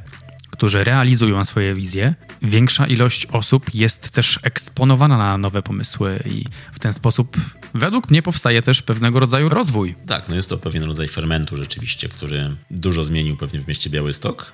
którzy 0.52 0.84
realizują 0.84 1.46
swoje 1.46 1.76
wizje, 1.76 2.16
większa 2.42 2.88
ilość 2.88 3.26
osób 3.26 3.74
jest 3.74 4.12
też 4.12 4.40
eksponowana 4.44 5.18
na 5.18 5.38
nowe 5.38 5.62
pomysły 5.62 6.20
i 6.26 6.46
w 6.72 6.80
ten 6.80 6.94
sposób 6.94 7.38
według 7.74 8.10
mnie 8.10 8.22
powstaje 8.22 8.62
też 8.62 8.82
pewnego 8.82 9.20
rodzaju 9.20 9.50
rozwój. 9.50 9.96
Tak, 10.08 10.30
no 10.30 10.36
jest 10.36 10.50
to 10.50 10.58
pewien 10.58 10.84
rodzaj 10.84 11.08
fermentu 11.08 11.58
rzeczywiście, 11.58 12.10
który 12.10 12.56
dużo 12.72 13.04
zmienił 13.04 13.38
pewnie 13.38 13.60
w 13.60 13.68
mieście 13.68 13.90
Białystok 13.90 14.54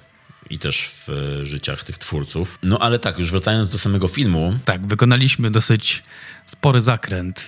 i 0.49 0.59
też 0.59 0.87
w 0.87 1.09
e, 1.09 1.45
życiach 1.45 1.83
tych 1.83 1.97
twórców. 1.97 2.59
No 2.63 2.79
ale 2.79 2.99
tak, 2.99 3.19
już 3.19 3.31
wracając 3.31 3.69
do 3.69 3.77
samego 3.77 4.07
filmu. 4.07 4.59
Tak, 4.65 4.87
wykonaliśmy 4.87 5.51
dosyć 5.51 6.03
spory 6.45 6.81
zakręt 6.81 7.47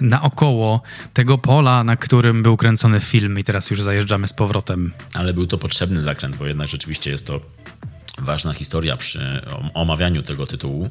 naokoło 0.00 0.80
tego 1.12 1.38
pola, 1.38 1.84
na 1.84 1.96
którym 1.96 2.42
był 2.42 2.56
kręcony 2.56 3.00
film 3.00 3.38
i 3.38 3.44
teraz 3.44 3.70
już 3.70 3.82
zajeżdżamy 3.82 4.28
z 4.28 4.32
powrotem. 4.32 4.92
Ale 5.14 5.34
był 5.34 5.46
to 5.46 5.58
potrzebny 5.58 6.02
zakręt, 6.02 6.36
bo 6.36 6.46
jednak 6.46 6.68
rzeczywiście 6.68 7.10
jest 7.10 7.26
to 7.26 7.40
ważna 8.18 8.52
historia 8.52 8.96
przy 8.96 9.40
omawianiu 9.74 10.22
tego 10.22 10.46
tytułu. 10.46 10.90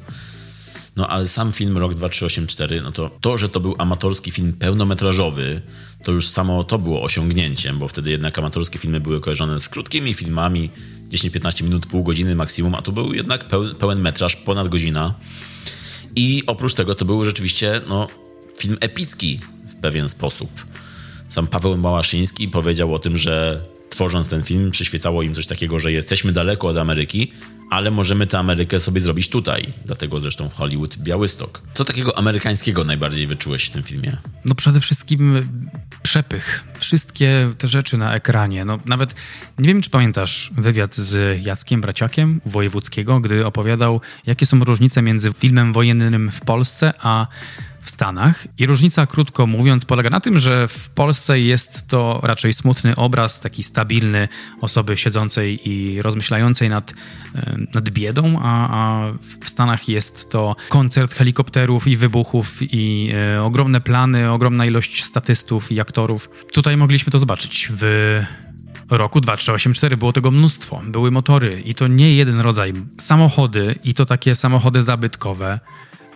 No 0.96 1.08
ale 1.08 1.28
sam 1.28 1.54
film 1.54 1.78
Rok 1.78 1.94
2384, 1.94 2.82
no 2.82 2.92
to 2.92 3.12
to, 3.22 3.38
że 3.38 3.50
to 3.50 3.60
był 3.60 3.76
amatorski 3.78 4.32
film 4.32 4.54
pełnometrażowy, 4.54 5.62
to 6.04 6.12
już 6.12 6.28
samo 6.28 6.64
to 6.64 6.80
było 6.80 7.04
osiągnięciem, 7.04 7.80
bo 7.80 7.88
wtedy 7.88 8.12
jednak 8.12 8.40
amatorskie 8.40 8.80
filmy 8.80 9.00
były 9.00 9.22
kojarzone 9.22 9.60
z 9.60 9.70
krótkimi 9.70 10.14
filmami, 10.14 10.70
10-15 11.10 11.64
minut, 11.64 11.86
pół 11.86 12.04
godziny 12.04 12.36
maksimum, 12.36 12.76
a 12.76 12.82
tu 12.82 12.92
był 12.92 13.14
jednak 13.14 13.46
pełen 13.80 14.02
metraż, 14.02 14.36
ponad 14.36 14.68
godzina. 14.68 15.14
I 16.16 16.44
oprócz 16.48 16.74
tego 16.74 16.96
to 16.96 17.06
był 17.06 17.26
rzeczywiście 17.26 17.82
no, 17.88 18.08
film 18.58 18.78
epicki 18.82 19.40
w 19.70 19.76
pewien 19.82 20.10
sposób. 20.10 20.50
Sam 21.30 21.48
Paweł 21.48 21.78
Małaszyński 21.78 22.48
powiedział 22.48 22.94
o 22.94 23.00
tym, 23.00 23.18
że 23.18 23.66
tworząc 23.96 24.30
ten 24.30 24.44
film, 24.44 24.72
przyświecało 24.72 25.24
im 25.24 25.34
coś 25.34 25.48
takiego, 25.48 25.80
że 25.80 25.92
jesteśmy 25.92 26.32
daleko 26.32 26.68
od 26.68 26.78
Ameryki, 26.78 27.32
ale 27.70 27.92
możemy 27.92 28.28
tę 28.28 28.40
Amerykę 28.40 28.80
sobie 28.80 29.02
zrobić 29.02 29.30
tutaj. 29.30 29.74
Dlatego 29.86 30.20
zresztą 30.20 30.50
Hollywood 30.50 30.98
Białystok. 30.98 31.62
Co 31.74 31.86
takiego 31.86 32.18
amerykańskiego 32.18 32.84
najbardziej 32.84 33.28
wyczułeś 33.28 33.66
w 33.66 33.70
tym 33.70 33.84
filmie? 33.84 34.18
No 34.46 34.56
przede 34.56 34.80
wszystkim 34.80 35.48
przepych. 36.04 36.64
Wszystkie 36.80 37.52
te 37.58 37.68
rzeczy 37.68 37.98
na 37.98 38.16
ekranie. 38.16 38.66
No 38.66 38.80
nawet 38.86 39.16
nie 39.60 39.68
wiem, 39.68 39.82
czy 39.82 39.90
pamiętasz 39.90 40.52
wywiad 40.58 40.96
z 40.96 41.42
Jackiem 41.46 41.82
Braciakiem 41.82 42.42
Wojewódzkiego, 42.46 43.20
gdy 43.20 43.46
opowiadał, 43.46 44.02
jakie 44.26 44.46
są 44.46 44.64
różnice 44.64 45.02
między 45.02 45.34
filmem 45.34 45.74
wojennym 45.74 46.32
w 46.32 46.42
Polsce 46.42 46.94
a 47.00 47.28
w 47.86 47.90
Stanach. 47.90 48.48
I 48.58 48.66
różnica, 48.66 49.06
krótko 49.06 49.48
mówiąc, 49.48 49.86
polega 49.86 50.10
na 50.10 50.20
tym, 50.20 50.40
że 50.40 50.68
w 50.68 50.90
Polsce 50.90 51.40
jest 51.40 51.88
to 51.88 52.20
raczej 52.24 52.54
smutny 52.54 52.96
obraz, 52.96 53.40
taki 53.40 53.64
stabilny 53.64 54.28
osoby 54.62 54.98
siedzącej 54.98 55.70
i 55.70 56.02
rozmyślającej 56.02 56.70
nad, 56.70 56.94
nad 57.74 57.90
biedą, 57.90 58.40
a, 58.42 58.70
a 58.70 59.12
w 59.42 59.50
Stanach 59.50 59.90
jest 59.90 60.30
to 60.30 60.56
koncert 60.70 61.14
helikopterów 61.14 61.88
i 61.88 61.96
wybuchów 61.96 62.58
i 62.62 63.12
e, 63.14 63.44
ogromne 63.44 63.82
plany, 63.82 64.32
ogromna 64.32 64.66
ilość 64.66 65.04
statystów 65.04 65.72
i 65.72 65.80
aktorów. 65.80 66.30
Tutaj 66.54 66.78
mogliśmy 66.78 67.12
to 67.12 67.20
zobaczyć 67.20 67.68
w 67.72 67.84
roku 68.90 69.22
2384 69.22 69.98
było 69.98 70.14
tego 70.14 70.32
mnóstwo. 70.32 70.82
Były 70.88 71.12
motory 71.12 71.62
i 71.66 71.74
to 71.74 71.88
nie 71.88 72.16
jeden 72.16 72.40
rodzaj. 72.40 72.74
Samochody 72.98 73.76
i 73.84 73.94
to 73.94 74.06
takie 74.06 74.36
samochody 74.36 74.84
zabytkowe 74.84 75.60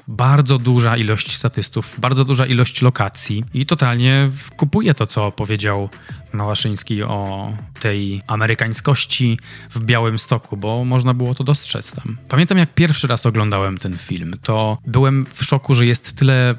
bardzo 0.10 0.58
duża 0.58 0.98
ilość 0.98 1.38
statystów, 1.38 2.00
bardzo 2.00 2.26
duża 2.26 2.46
ilość 2.46 2.82
lokacji 2.82 3.44
i 3.54 3.66
totalnie 3.66 4.30
kupuje 4.58 4.94
to, 4.94 5.08
co 5.08 5.32
powiedział 5.32 5.90
Małaszyński 6.34 7.04
o 7.04 7.52
tej 7.80 8.22
amerykańskości 8.28 9.40
w 9.70 9.80
Białym 9.86 10.20
Stoku, 10.20 10.58
bo 10.58 10.86
można 10.86 11.14
było 11.14 11.36
to 11.36 11.44
dostrzec 11.44 11.92
tam. 11.92 12.18
Pamiętam, 12.30 12.58
jak 12.58 12.74
pierwszy 12.74 13.08
raz 13.08 13.26
oglądałem 13.26 13.78
ten 13.78 13.98
film, 13.98 14.36
to 14.44 14.78
byłem 14.88 15.26
w 15.34 15.44
szoku, 15.44 15.76
że 15.76 15.86
jest 15.86 16.16
tyle 16.16 16.56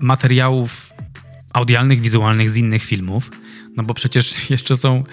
materiałów 0.00 0.92
audialnych, 1.52 2.00
wizualnych 2.00 2.50
z 2.50 2.56
innych 2.56 2.82
filmów, 2.82 3.30
no 3.76 3.82
bo 3.82 3.94
przecież 3.94 4.34
jeszcze 4.50 4.76
są 4.76 5.04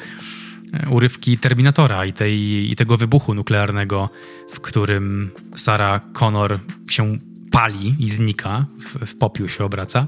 e, 0.73 0.89
urywki 0.89 1.37
Terminatora 1.37 2.05
i, 2.05 2.13
tej, 2.13 2.71
i 2.71 2.75
tego 2.75 2.97
wybuchu 2.97 3.33
nuklearnego, 3.33 4.09
w 4.51 4.59
którym 4.59 5.31
Sarah 5.55 6.01
Connor 6.11 6.59
się 6.89 7.17
pali 7.51 7.95
i 7.99 8.09
znika, 8.09 8.65
w, 8.79 9.05
w 9.05 9.17
popiół 9.17 9.49
się 9.49 9.65
obraca 9.65 10.07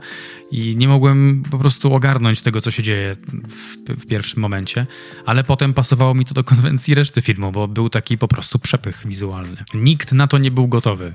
i 0.51 0.75
nie 0.75 0.87
mogłem 0.87 1.43
po 1.51 1.57
prostu 1.57 1.93
ogarnąć 1.93 2.41
tego, 2.41 2.61
co 2.61 2.71
się 2.71 2.83
dzieje 2.83 3.15
w, 3.47 4.01
w, 4.01 4.05
pierwszym 4.05 4.41
momencie, 4.41 4.87
ale 5.25 5.43
potem 5.43 5.73
pasowało 5.73 6.13
mi 6.13 6.25
to 6.25 6.33
do 6.33 6.43
konwencji 6.43 6.95
reszty 6.95 7.21
filmu, 7.21 7.51
bo 7.51 7.67
był 7.67 7.89
taki 7.89 8.17
po 8.17 8.27
prostu 8.27 8.59
przepych 8.59 9.03
wizualny. 9.05 9.57
Nikt 9.73 10.11
na 10.11 10.27
to 10.27 10.37
nie 10.37 10.51
był 10.51 10.67
gotowy. 10.67 11.13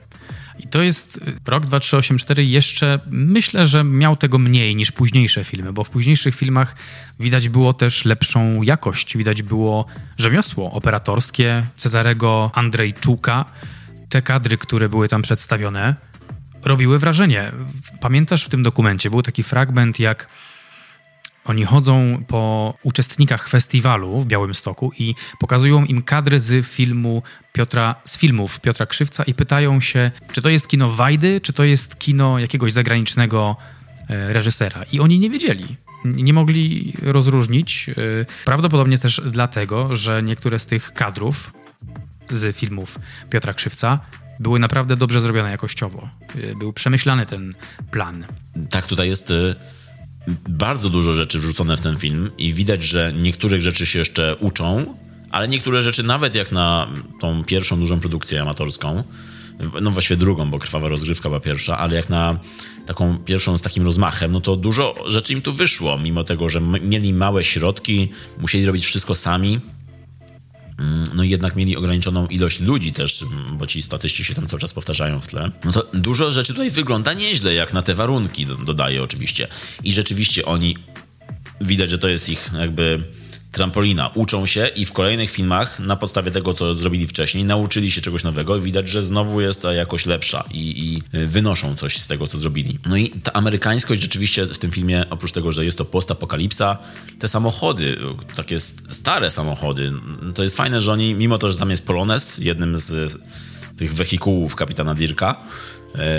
I 0.58 0.68
to 0.68 0.82
jest 0.82 1.16
y, 1.16 1.20
rok 1.46 1.66
2384 1.66 2.44
jeszcze 2.44 3.00
myślę, 3.10 3.66
że 3.66 3.84
miał 3.84 4.16
tego 4.16 4.38
mniej 4.38 4.76
niż 4.76 4.92
późniejsze 4.92 5.44
filmy, 5.44 5.72
bo 5.72 5.84
w 5.84 5.90
późniejszych 5.90 6.34
filmach 6.34 6.76
widać 7.20 7.48
było 7.48 7.72
też 7.72 8.04
lepszą 8.04 8.62
jakość, 8.62 9.16
widać 9.16 9.42
było 9.42 9.86
rzemiosło 10.18 10.72
operatorskie 10.72 11.66
Cezarego 11.76 12.50
Andrzejczuka, 12.54 13.44
te 14.08 14.22
kadry, 14.22 14.58
które 14.58 14.88
były 14.88 15.08
tam 15.08 15.22
przedstawione, 15.22 15.96
robiły 16.66 16.98
wrażenie. 16.98 17.52
Pamiętasz 18.00 18.44
w 18.44 18.48
tym 18.48 18.62
dokumencie, 18.62 19.10
był 19.10 19.22
taki 19.22 19.42
fragment, 19.42 20.00
jak 20.00 20.28
oni 21.44 21.64
chodzą 21.64 22.24
po 22.28 22.74
uczestnikach 22.82 23.48
festiwalu 23.48 24.20
w 24.20 24.26
Białymstoku 24.26 24.92
i 24.98 25.14
pokazują 25.40 25.84
im 25.84 26.02
kadry 26.02 26.40
z 26.40 26.66
filmu 26.66 27.22
Piotra, 27.52 27.94
z 28.04 28.18
filmów 28.18 28.60
Piotra 28.60 28.86
Krzywca 28.86 29.24
i 29.24 29.34
pytają 29.34 29.80
się, 29.80 30.10
czy 30.32 30.42
to 30.42 30.48
jest 30.48 30.68
kino 30.68 30.88
Wajdy, 30.88 31.40
czy 31.40 31.52
to 31.52 31.64
jest 31.64 31.98
kino 31.98 32.38
jakiegoś 32.38 32.72
zagranicznego 32.72 33.56
e, 34.08 34.32
reżysera. 34.32 34.82
I 34.92 35.00
oni 35.00 35.18
nie 35.18 35.30
wiedzieli. 35.30 35.76
Nie 36.04 36.32
mogli 36.32 36.92
rozróżnić. 37.02 37.88
E, 37.88 37.94
prawdopodobnie 38.44 38.98
też 38.98 39.20
dlatego, 39.30 39.96
że 39.96 40.22
niektóre 40.22 40.58
z 40.58 40.66
tych 40.66 40.92
kadrów 40.92 41.52
z 42.30 42.56
filmów 42.56 42.98
Piotra 43.30 43.54
Krzywca 43.54 44.00
były 44.40 44.58
naprawdę 44.58 44.96
dobrze 44.96 45.20
zrobione 45.20 45.50
jakościowo. 45.50 46.08
Y, 46.36 46.54
był 46.58 46.72
przemyślany 46.72 47.26
ten 47.26 47.54
plan. 47.90 48.24
Tak, 48.70 48.86
tutaj 48.86 49.08
jest 49.08 49.30
y, 49.30 49.54
bardzo 50.48 50.90
dużo 50.90 51.12
rzeczy 51.12 51.38
wrzucone 51.38 51.76
w 51.76 51.80
ten 51.80 51.96
film 51.96 52.30
i 52.38 52.52
widać, 52.52 52.82
że 52.82 53.12
niektórych 53.22 53.62
rzeczy 53.62 53.86
się 53.86 53.98
jeszcze 53.98 54.36
uczą, 54.36 54.94
ale 55.30 55.48
niektóre 55.48 55.82
rzeczy 55.82 56.02
nawet 56.02 56.34
jak 56.34 56.52
na 56.52 56.88
tą 57.20 57.44
pierwszą 57.44 57.80
dużą 57.80 58.00
produkcję 58.00 58.42
amatorską, 58.42 59.04
no 59.82 59.90
właściwie 59.90 60.16
drugą, 60.16 60.50
bo 60.50 60.58
krwawa 60.58 60.88
rozgrywka 60.88 61.28
była 61.28 61.40
pierwsza, 61.40 61.78
ale 61.78 61.96
jak 61.96 62.08
na 62.08 62.38
taką 62.86 63.18
pierwszą 63.18 63.58
z 63.58 63.62
takim 63.62 63.84
rozmachem, 63.84 64.32
no 64.32 64.40
to 64.40 64.56
dużo 64.56 64.94
rzeczy 65.06 65.32
im 65.32 65.42
tu 65.42 65.52
wyszło, 65.52 65.98
mimo 65.98 66.24
tego, 66.24 66.48
że 66.48 66.60
mieli 66.60 67.14
małe 67.14 67.44
środki, 67.44 68.10
musieli 68.38 68.66
robić 68.66 68.86
wszystko 68.86 69.14
sami, 69.14 69.60
no 71.14 71.22
i 71.22 71.30
jednak 71.30 71.56
mieli 71.56 71.76
ograniczoną 71.76 72.26
ilość 72.26 72.60
ludzi 72.60 72.92
też, 72.92 73.22
mm, 73.22 73.58
bo 73.58 73.66
ci 73.66 73.82
statyści 73.82 74.24
się 74.24 74.34
tam 74.34 74.46
cały 74.46 74.60
czas 74.60 74.72
powtarzają 74.72 75.20
w 75.20 75.26
tle, 75.26 75.50
no 75.64 75.72
to 75.72 75.86
dużo 75.94 76.32
rzeczy 76.32 76.52
tutaj 76.52 76.70
wygląda 76.70 77.12
nieźle, 77.12 77.54
jak 77.54 77.72
na 77.72 77.82
te 77.82 77.94
warunki, 77.94 78.46
dodaję 78.46 79.02
oczywiście. 79.02 79.48
I 79.84 79.92
rzeczywiście 79.92 80.44
oni, 80.44 80.76
widać, 81.60 81.90
że 81.90 81.98
to 81.98 82.08
jest 82.08 82.28
ich 82.28 82.50
jakby 82.58 83.02
trampolina. 83.56 84.10
Uczą 84.14 84.46
się 84.46 84.66
i 84.66 84.84
w 84.84 84.92
kolejnych 84.92 85.30
filmach 85.30 85.80
na 85.80 85.96
podstawie 85.96 86.30
tego, 86.30 86.52
co 86.52 86.74
zrobili 86.74 87.06
wcześniej, 87.06 87.44
nauczyli 87.44 87.90
się 87.90 88.00
czegoś 88.00 88.24
nowego. 88.24 88.60
Widać, 88.60 88.88
że 88.88 89.02
znowu 89.02 89.40
jest 89.40 89.62
ta 89.62 89.72
jakość 89.72 90.06
lepsza 90.06 90.44
i, 90.50 90.84
i 91.12 91.26
wynoszą 91.26 91.76
coś 91.76 91.96
z 91.96 92.06
tego, 92.06 92.26
co 92.26 92.38
zrobili. 92.38 92.78
No 92.86 92.96
i 92.96 93.10
ta 93.10 93.32
amerykańskość 93.32 94.02
rzeczywiście 94.02 94.46
w 94.46 94.58
tym 94.58 94.70
filmie, 94.70 95.04
oprócz 95.10 95.32
tego, 95.32 95.52
że 95.52 95.64
jest 95.64 95.78
to 95.78 95.84
postapokalipsa, 95.84 96.78
te 97.18 97.28
samochody, 97.28 97.98
takie 98.36 98.60
stare 98.60 99.30
samochody, 99.30 99.92
to 100.34 100.42
jest 100.42 100.56
fajne, 100.56 100.80
że 100.80 100.92
oni, 100.92 101.14
mimo 101.14 101.38
to, 101.38 101.50
że 101.50 101.58
tam 101.58 101.70
jest 101.70 101.86
Polones, 101.86 102.38
jednym 102.38 102.78
z 102.78 103.18
tych 103.76 103.94
wehikułów 103.94 104.56
kapitana 104.56 104.94
Dirka, 104.94 105.36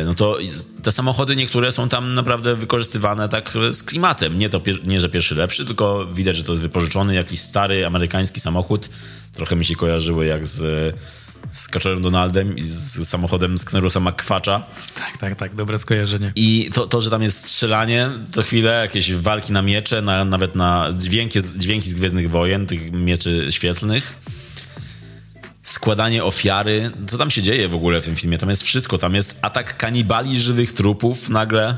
no 0.06 0.16
to 0.16 0.38
te 0.84 0.92
samochody 0.92 1.36
niektóre 1.36 1.72
są 1.72 1.90
tam 1.90 2.14
naprawdę 2.14 2.56
wykorzystywane 2.56 3.30
tak 3.30 3.54
z 3.72 3.84
klimatem. 3.84 4.38
Nie, 4.38 4.50
to, 4.50 4.62
nie, 4.86 5.00
że 5.00 5.10
pierwszy 5.10 5.36
lepszy, 5.36 5.66
tylko 5.66 6.06
widać, 6.06 6.36
że 6.38 6.44
to 6.44 6.52
jest 6.52 6.62
wypożyczony 6.62 7.16
jakiś 7.16 7.40
stary 7.40 7.86
amerykański 7.86 8.40
samochód. 8.40 8.90
Trochę 9.34 9.56
mi 9.56 9.66
się 9.66 9.76
kojarzyły 9.76 10.26
jak 10.26 10.48
z, 10.48 10.96
z 11.52 11.68
Kaczorem 11.68 12.02
Donaldem 12.02 12.58
i 12.58 12.62
z 12.62 13.10
samochodem 13.10 13.58
z 13.58 13.66
Knerusa 13.66 14.00
McQuacza. 14.00 14.64
Tak, 14.96 15.18
tak, 15.18 15.36
tak, 15.36 15.56
dobre 15.56 15.80
skojarzenie. 15.80 16.32
I 16.36 16.70
to, 16.74 16.88
to, 16.88 17.02
że 17.02 17.10
tam 17.10 17.24
jest 17.24 17.38
strzelanie 17.38 18.10
co 18.30 18.44
chwilę, 18.44 18.82
jakieś 18.82 19.14
walki 19.14 19.54
na 19.54 19.62
miecze, 19.62 20.02
na, 20.02 20.26
nawet 20.26 20.56
na 20.56 20.90
dźwięki, 20.98 21.40
dźwięki 21.58 21.90
z 21.90 21.94
Gwiezdnych 21.94 22.30
Wojen, 22.30 22.66
tych 22.66 22.92
mieczy 22.92 23.48
świetlnych 23.50 24.14
składanie 25.70 26.24
ofiary. 26.24 26.92
Co 27.08 27.18
tam 27.18 27.32
się 27.32 27.42
dzieje 27.42 27.68
w 27.68 27.76
ogóle 27.76 28.02
w 28.02 28.06
tym 28.06 28.16
filmie? 28.16 28.38
Tam 28.38 28.50
jest 28.50 28.64
wszystko. 28.64 28.98
Tam 28.98 29.16
jest 29.16 29.40
atak 29.42 29.78
kanibali 29.78 30.40
żywych 30.40 30.74
trupów 30.74 31.30
nagle. 31.30 31.76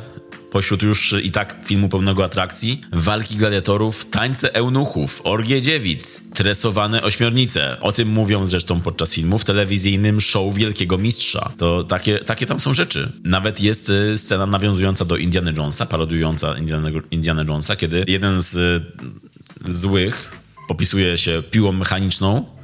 Pośród 0.52 0.82
już 0.82 1.16
i 1.24 1.32
tak 1.32 1.58
filmu 1.66 1.90
pełnego 1.90 2.24
atrakcji, 2.24 2.82
walki 2.92 3.36
gladiatorów, 3.36 4.10
tańce 4.10 4.54
eunuchów, 4.56 5.22
orgie 5.24 5.62
dziewic, 5.62 6.22
tresowane 6.34 7.04
ośmiornice. 7.04 7.78
O 7.82 7.92
tym 7.92 8.08
mówią 8.10 8.46
zresztą 8.46 8.82
podczas 8.82 9.14
filmu 9.14 9.40
w 9.40 9.44
telewizyjnym 9.44 10.22
show 10.22 10.56
Wielkiego 10.56 10.98
Mistrza. 10.98 11.52
To 11.58 11.84
takie, 11.84 12.20
takie 12.20 12.46
tam 12.46 12.60
są 12.60 12.74
rzeczy. 12.74 13.12
Nawet 13.24 13.62
jest 13.62 13.90
y, 13.90 14.18
scena 14.18 14.46
nawiązująca 14.46 15.06
do 15.06 15.18
Indiana 15.18 15.52
Jonesa, 15.58 15.86
parodująca 15.86 16.58
Indiana, 16.58 16.90
Indiana 17.12 17.44
Jonesa, 17.44 17.76
kiedy 17.76 18.06
jeden 18.08 18.42
z 18.42 18.56
y, 18.56 19.72
złych 19.72 20.32
popisuje 20.68 21.18
się 21.18 21.44
piłą 21.52 21.72
mechaniczną, 21.72 22.59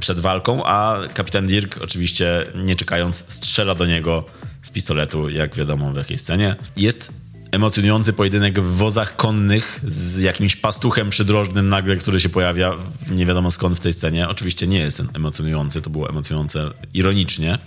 przed 0.00 0.20
walką, 0.20 0.64
a 0.64 0.98
kapitan 1.14 1.46
Dirk 1.46 1.78
oczywiście 1.82 2.46
nie 2.54 2.76
czekając 2.76 3.32
strzela 3.32 3.74
do 3.74 3.86
niego 3.86 4.24
z 4.62 4.70
pistoletu, 4.70 5.28
jak 5.28 5.56
wiadomo 5.56 5.92
w 5.92 5.96
jakiej 5.96 6.18
scenie. 6.18 6.56
Jest 6.76 7.12
emocjonujący 7.52 8.12
pojedynek 8.12 8.60
w 8.60 8.76
wozach 8.76 9.16
konnych 9.16 9.80
z 9.86 10.18
jakimś 10.18 10.56
pastuchem 10.56 11.10
przydrożnym 11.10 11.68
nagle, 11.68 11.96
który 11.96 12.20
się 12.20 12.28
pojawia 12.28 12.76
nie 13.10 13.26
wiadomo 13.26 13.50
skąd 13.50 13.76
w 13.76 13.80
tej 13.80 13.92
scenie. 13.92 14.28
Oczywiście 14.28 14.66
nie 14.66 14.78
jest 14.78 14.96
ten 14.96 15.08
emocjonujący, 15.14 15.82
to 15.82 15.90
było 15.90 16.08
emocjonujące 16.08 16.70
ironicznie. 16.94 17.58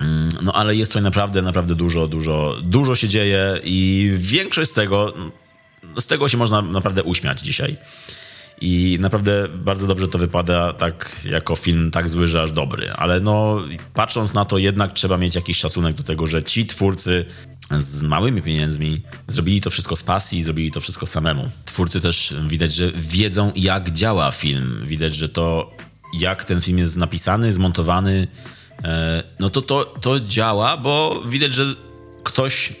Mm, 0.00 0.28
no 0.42 0.52
ale 0.52 0.76
jest 0.76 0.90
tutaj 0.92 1.02
naprawdę, 1.02 1.42
naprawdę 1.42 1.74
dużo, 1.74 2.08
dużo, 2.08 2.56
dużo 2.62 2.94
się 2.94 3.08
dzieje 3.08 3.60
i 3.64 4.10
większość 4.14 4.70
z 4.70 4.74
tego, 4.74 5.14
z 5.98 6.06
tego 6.06 6.28
się 6.28 6.36
można 6.36 6.62
naprawdę 6.62 7.02
uśmiać 7.02 7.40
dzisiaj. 7.40 7.76
I 8.60 8.98
naprawdę 9.00 9.48
bardzo 9.54 9.86
dobrze 9.86 10.08
to 10.08 10.18
wypada 10.18 10.72
tak 10.72 11.20
jako 11.24 11.56
film 11.56 11.90
tak 11.90 12.08
zły, 12.08 12.26
że 12.26 12.42
aż 12.42 12.52
dobry. 12.52 12.92
Ale 12.92 13.20
no 13.20 13.60
patrząc 13.94 14.34
na 14.34 14.44
to 14.44 14.58
jednak 14.58 14.92
trzeba 14.92 15.16
mieć 15.16 15.34
jakiś 15.34 15.58
szacunek 15.58 15.96
do 15.96 16.02
tego, 16.02 16.26
że 16.26 16.42
ci 16.42 16.66
twórcy 16.66 17.24
z 17.70 18.02
małymi 18.02 18.42
pieniędzmi, 18.42 19.02
zrobili 19.28 19.60
to 19.60 19.70
wszystko 19.70 19.96
z 19.96 20.02
pasji, 20.02 20.42
zrobili 20.42 20.70
to 20.70 20.80
wszystko 20.80 21.06
samemu. 21.06 21.50
Twórcy 21.64 22.00
też 22.00 22.34
widać, 22.48 22.74
że 22.74 22.92
wiedzą, 22.94 23.52
jak 23.56 23.90
działa 23.90 24.30
film. 24.30 24.80
Widać, 24.84 25.14
że 25.14 25.28
to, 25.28 25.70
jak 26.20 26.44
ten 26.44 26.60
film 26.60 26.78
jest 26.78 26.96
napisany, 26.96 27.52
zmontowany, 27.52 28.28
e, 28.84 29.22
no 29.40 29.50
to, 29.50 29.62
to 29.62 29.84
to 29.84 30.20
działa, 30.20 30.76
bo 30.76 31.22
widać, 31.26 31.54
że 31.54 31.74
ktoś 32.24 32.72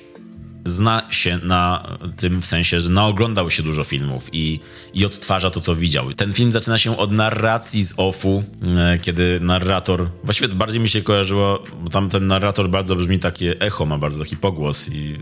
zna 0.66 1.02
się 1.10 1.38
na 1.42 1.86
tym 2.16 2.42
w 2.42 2.46
sensie, 2.46 2.80
że 2.80 2.90
naoglądał 2.90 3.50
się 3.50 3.62
dużo 3.62 3.84
filmów 3.84 4.28
i, 4.32 4.60
i 4.94 5.06
odtwarza 5.06 5.50
to, 5.50 5.60
co 5.60 5.74
widział. 5.74 6.12
Ten 6.12 6.32
film 6.32 6.52
zaczyna 6.52 6.78
się 6.78 6.96
od 6.96 7.12
narracji 7.12 7.82
z 7.82 7.94
offu, 7.96 8.44
e, 8.78 8.98
kiedy 8.98 9.40
narrator, 9.40 10.08
właściwie 10.24 10.54
bardziej 10.54 10.80
mi 10.80 10.88
się 10.88 11.02
kojarzyło, 11.02 11.64
bo 11.82 11.90
tam 11.90 12.08
ten 12.08 12.26
narrator 12.26 12.68
bardzo 12.68 12.96
brzmi 12.96 13.18
takie 13.18 13.60
echo, 13.60 13.86
ma 13.86 13.98
bardzo 13.98 14.24
taki 14.24 14.36
pogłos 14.36 14.88
i 14.88 15.16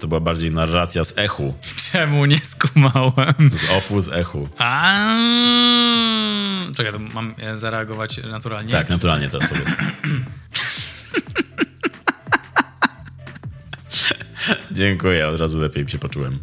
to 0.00 0.08
była 0.08 0.20
bardziej 0.20 0.50
narracja 0.50 1.04
z 1.04 1.18
echu. 1.18 1.54
Czemu 1.92 2.26
nie 2.26 2.40
skumałem? 2.44 3.50
Z 3.50 3.70
offu, 3.70 4.00
z 4.00 4.08
echu. 4.08 4.48
A 4.58 4.94
Czekaj, 6.76 6.92
to 6.92 6.98
mam 6.98 7.34
zareagować 7.54 8.20
naturalnie? 8.30 8.72
Tak, 8.72 8.88
naturalnie 8.88 9.28
teraz 9.28 9.48
powiedz. 9.48 9.76
Dziękuję, 14.70 15.28
od 15.28 15.40
razu 15.40 15.60
lepiej 15.60 15.88
się 15.88 15.98
poczułem. 15.98 16.38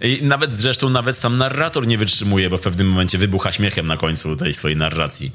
I 0.00 0.18
nawet 0.22 0.54
zresztą 0.54 0.88
nawet 0.88 1.16
sam 1.16 1.36
narrator 1.36 1.86
nie 1.86 1.98
wytrzymuje, 1.98 2.50
bo 2.50 2.56
w 2.56 2.60
pewnym 2.60 2.88
momencie 2.88 3.18
wybucha 3.18 3.52
śmiechem 3.52 3.86
na 3.86 3.96
końcu 3.96 4.36
tej 4.36 4.54
swojej 4.54 4.76
narracji. 4.76 5.32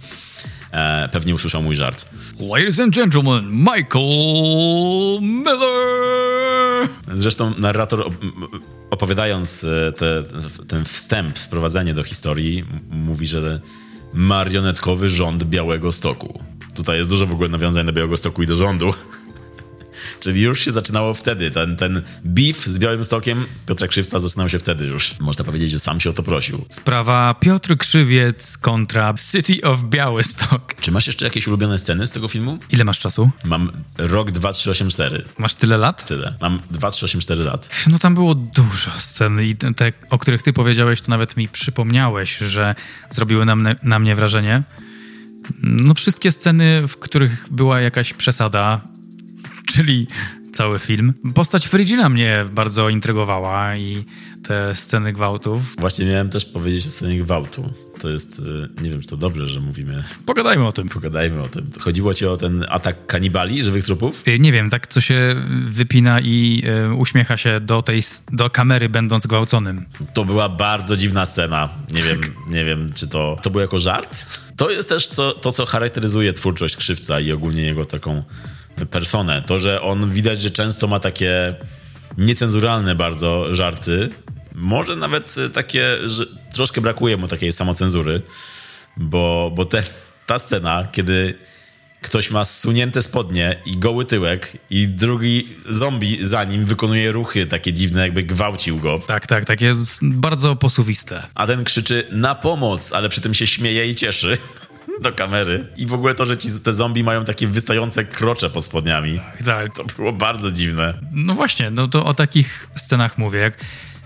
E, 0.72 1.10
pewnie 1.12 1.36
usłyszał 1.36 1.64
mój 1.64 1.76
żart. 1.76 2.10
Ladies 2.40 2.80
and 2.80 2.96
gentlemen, 2.96 3.52
Michael 3.52 5.22
Miller! 5.22 6.90
Zresztą 7.14 7.54
narrator 7.58 8.12
opowiadając 8.90 9.64
e, 9.64 9.92
te, 9.92 10.24
ten 10.68 10.86
wstęp, 10.86 11.40
wprowadzenie 11.40 11.94
do 11.94 12.04
historii, 12.04 12.66
mówi, 12.90 13.28
że 13.28 13.60
marionetkowy 14.14 15.10
rząd 15.10 15.44
Białego 15.44 15.92
Stoku. 15.92 16.40
Tutaj 16.76 16.98
jest 16.98 17.10
dużo 17.10 17.26
w 17.26 17.34
ogóle 17.34 17.50
nawiązań 17.50 17.86
do 17.86 17.94
Białego 17.94 18.18
Stoku 18.18 18.44
i 18.44 18.48
do 18.48 18.56
rządu. 18.56 18.94
Czyli 20.26 20.42
już 20.42 20.60
się 20.60 20.72
zaczynało 20.72 21.14
wtedy. 21.14 21.52
Ten, 21.52 21.76
ten 21.76 22.02
beef 22.24 22.66
z 22.66 22.80
Białym 22.80 23.04
Stokiem 23.04 23.46
Piotra 23.68 23.88
Krzywca 23.88 24.20
zaczynał 24.20 24.50
się 24.50 24.60
wtedy 24.60 24.86
już. 24.86 25.20
Można 25.20 25.46
powiedzieć, 25.46 25.72
że 25.72 25.80
sam 25.80 26.00
się 26.00 26.10
o 26.10 26.14
to 26.14 26.24
prosił. 26.24 26.66
Sprawa 26.70 27.34
Piotr 27.34 27.78
Krzywiec 27.78 28.58
kontra 28.58 29.14
City 29.32 29.68
of 29.68 29.84
Białystok. 29.84 30.76
Czy 30.82 30.92
masz 30.92 31.08
jeszcze 31.08 31.26
jakieś 31.26 31.48
ulubione 31.48 31.80
sceny 31.80 32.08
z 32.08 32.12
tego 32.12 32.28
filmu? 32.28 32.60
Ile 32.70 32.84
masz 32.84 33.00
czasu? 33.00 33.30
Mam 33.44 33.72
rok 33.98 34.32
2384. 34.32 35.26
Masz 35.38 35.56
tyle 35.56 35.78
lat? 35.78 36.08
Tyle. 36.08 36.36
Mam 36.42 36.58
2384 36.58 37.44
lat. 37.44 37.70
No 37.88 38.00
tam 38.00 38.16
było 38.16 38.36
dużo 38.36 38.92
scen 38.98 39.42
i 39.42 39.56
te, 39.56 39.94
o 40.10 40.18
których 40.18 40.44
ty 40.44 40.54
powiedziałeś, 40.54 41.02
to 41.02 41.12
nawet 41.12 41.38
mi 41.38 41.48
przypomniałeś, 41.48 42.38
że 42.38 42.76
zrobiły 43.10 43.46
na 43.46 43.56
mnie, 43.56 43.76
na 43.84 44.00
mnie 44.00 44.16
wrażenie. 44.16 44.64
No 45.62 45.94
wszystkie 45.94 46.32
sceny, 46.32 46.88
w 46.88 46.98
których 46.98 47.48
była 47.52 47.82
jakaś 47.82 48.14
przesada, 48.14 48.82
czyli 49.74 50.08
cały 50.54 50.80
film. 50.80 51.14
Postać 51.34 51.68
Frigina 51.68 52.10
mnie 52.10 52.46
bardzo 52.52 52.90
intrygowała 52.90 53.76
i 53.78 54.06
te 54.48 54.76
sceny 54.76 55.12
gwałtów. 55.12 55.76
Właśnie 55.76 56.06
miałem 56.06 56.30
też 56.30 56.46
powiedzieć 56.46 56.88
o 56.88 56.90
scenie 56.90 57.20
gwałtu. 57.20 57.74
To 58.00 58.10
jest, 58.10 58.40
y, 58.40 58.84
nie 58.84 58.90
wiem, 58.90 59.02
czy 59.02 59.08
to 59.08 59.18
dobrze, 59.18 59.48
że 59.48 59.60
mówimy. 59.60 60.04
Pogadajmy 60.26 60.68
o 60.68 60.72
tym. 60.72 60.90
Pogadajmy 60.90 61.42
o 61.42 61.48
tym. 61.48 61.70
Chodziło 61.80 62.14
ci 62.14 62.26
o 62.26 62.38
ten 62.38 62.66
atak 62.70 63.06
kanibali, 63.06 63.64
żywych 63.64 63.86
trupów? 63.86 64.28
Y, 64.28 64.40
nie 64.40 64.52
wiem, 64.52 64.70
tak 64.70 64.88
co 64.88 65.02
się 65.02 65.36
wypina 65.66 66.20
i 66.22 66.64
y, 66.92 66.94
uśmiecha 66.94 67.38
się 67.38 67.60
do 67.60 67.82
tej, 67.82 68.02
do 68.32 68.50
kamery 68.50 68.90
będąc 68.90 69.28
gwałconym. 69.28 69.86
To 70.14 70.26
była 70.26 70.50
bardzo 70.50 70.98
dziwna 70.98 71.26
scena. 71.26 71.70
Nie 71.92 72.04
wiem, 72.04 72.22
nie 72.50 72.66
wiem, 72.66 72.94
czy 72.94 73.08
to, 73.08 73.38
to 73.42 73.50
był 73.50 73.62
jako 73.62 73.80
żart? 73.80 74.26
To 74.56 74.72
jest 74.72 74.90
też 74.90 75.08
co, 75.08 75.32
to, 75.32 75.52
co 75.52 75.66
charakteryzuje 75.66 76.34
twórczość 76.34 76.76
Krzywca 76.76 77.20
i 77.20 77.32
ogólnie 77.32 77.66
jego 77.66 77.86
taką 77.86 78.24
personę. 78.90 79.44
To, 79.46 79.60
że 79.60 79.82
on 79.82 80.10
widać, 80.10 80.42
że 80.42 80.52
często 80.52 80.88
ma 80.88 81.00
takie 81.00 81.56
niecenzuralne 82.18 82.96
bardzo 82.96 83.54
żarty. 83.54 84.10
Może 84.56 84.96
nawet 84.96 85.36
takie, 85.54 86.10
że 86.10 86.26
troszkę 86.54 86.82
brakuje 86.82 87.18
mu 87.18 87.28
takiej 87.28 87.54
samocenzury, 87.54 88.22
bo, 88.98 89.52
bo 89.56 89.66
te, 89.66 89.84
ta 90.26 90.40
scena, 90.40 90.88
kiedy 90.92 91.38
ktoś 92.02 92.32
ma 92.32 92.46
zsunięte 92.46 93.02
spodnie 93.02 93.62
i 93.66 93.78
goły 93.78 94.06
tyłek 94.06 94.58
i 94.70 94.88
drugi 94.88 95.56
zombie 95.70 96.18
za 96.22 96.44
nim 96.44 96.66
wykonuje 96.66 97.12
ruchy 97.12 97.46
takie 97.46 97.74
dziwne, 97.74 98.02
jakby 98.02 98.24
gwałcił 98.24 98.80
go. 98.80 99.00
Tak, 99.08 99.28
tak, 99.28 99.46
takie 99.46 99.74
bardzo 100.02 100.56
posuwiste. 100.56 101.24
A 101.36 101.48
ten 101.48 101.64
krzyczy 101.64 102.08
na 102.12 102.36
pomoc, 102.36 102.94
ale 102.94 103.10
przy 103.10 103.22
tym 103.22 103.34
się 103.34 103.48
śmieje 103.48 103.88
i 103.88 103.96
cieszy 103.96 104.38
do 105.02 105.12
kamery. 105.12 105.68
I 105.78 105.86
w 105.86 105.94
ogóle 105.94 106.16
to, 106.16 106.26
że 106.26 106.38
ci 106.38 106.50
te 106.64 106.74
zombie 106.74 107.04
mają 107.04 107.26
takie 107.26 107.48
wystające 107.48 108.06
krocze 108.06 108.50
pod 108.50 108.66
spodniami. 108.66 109.22
Tak. 109.46 109.76
To 109.76 109.84
było 109.98 110.14
bardzo 110.14 110.52
dziwne. 110.52 110.94
No 111.12 111.36
właśnie, 111.36 111.70
no 111.70 111.88
to 111.88 112.06
o 112.06 112.14
takich 112.14 112.68
scenach 112.76 113.18
mówię. 113.18 113.40
Jak, 113.40 113.58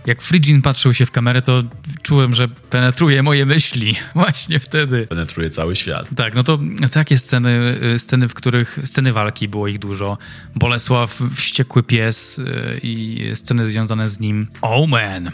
jak 0.06 0.22
Frigin 0.22 0.62
patrzył 0.62 0.94
się 0.94 1.06
w 1.06 1.12
kamerę, 1.12 1.42
to 1.42 1.64
czułem, 2.04 2.36
że 2.36 2.48
penetruje 2.48 3.24
moje 3.24 3.46
myśli. 3.46 3.96
Właśnie 4.16 4.60
wtedy. 4.60 5.08
Penetruje 5.08 5.50
cały 5.50 5.76
świat. 5.76 6.08
Tak, 6.16 6.36
no 6.36 6.44
to 6.44 6.60
takie 6.92 7.18
sceny, 7.18 7.80
y, 7.96 8.00
sceny, 8.00 8.28
w 8.28 8.34
których 8.34 8.80
sceny 8.84 9.14
walki 9.14 9.48
było 9.48 9.68
ich 9.68 9.80
dużo. 9.80 10.18
Bolesław, 10.56 11.20
wściekły 11.36 11.84
pies 11.84 12.40
y, 12.40 12.80
i 12.84 13.24
sceny 13.36 13.68
związane 13.68 14.10
z 14.10 14.20
nim. 14.20 14.48
Oh 14.62 14.88
man! 14.88 15.32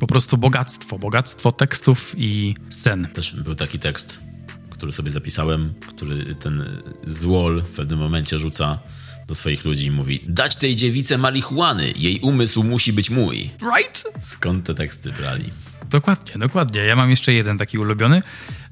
Po 0.00 0.06
prostu 0.06 0.38
bogactwo, 0.38 0.98
bogactwo 0.98 1.52
tekstów 1.52 2.14
i 2.16 2.54
scen. 2.70 3.08
Też 3.14 3.34
był 3.34 3.54
taki 3.54 3.78
tekst 3.78 4.35
który 4.76 4.92
sobie 4.92 5.10
zapisałem, 5.10 5.74
który 5.88 6.34
ten 6.34 6.82
złol 7.06 7.62
w 7.62 7.70
pewnym 7.70 7.98
momencie 7.98 8.38
rzuca 8.38 8.78
do 9.26 9.34
swoich 9.34 9.64
ludzi 9.64 9.86
i 9.86 9.90
mówi 9.90 10.24
dać 10.28 10.56
tej 10.56 10.76
dziewice 10.76 11.18
marihuany, 11.18 11.92
jej 11.96 12.20
umysł 12.20 12.62
musi 12.62 12.92
być 12.92 13.10
mój. 13.10 13.50
Right? 13.76 14.04
Skąd 14.20 14.66
te 14.66 14.74
teksty 14.74 15.12
brali? 15.12 15.44
Dokładnie, 15.90 16.32
dokładnie. 16.38 16.80
Ja 16.80 16.96
mam 16.96 17.10
jeszcze 17.10 17.32
jeden 17.32 17.58
taki 17.58 17.78
ulubiony. 17.78 18.22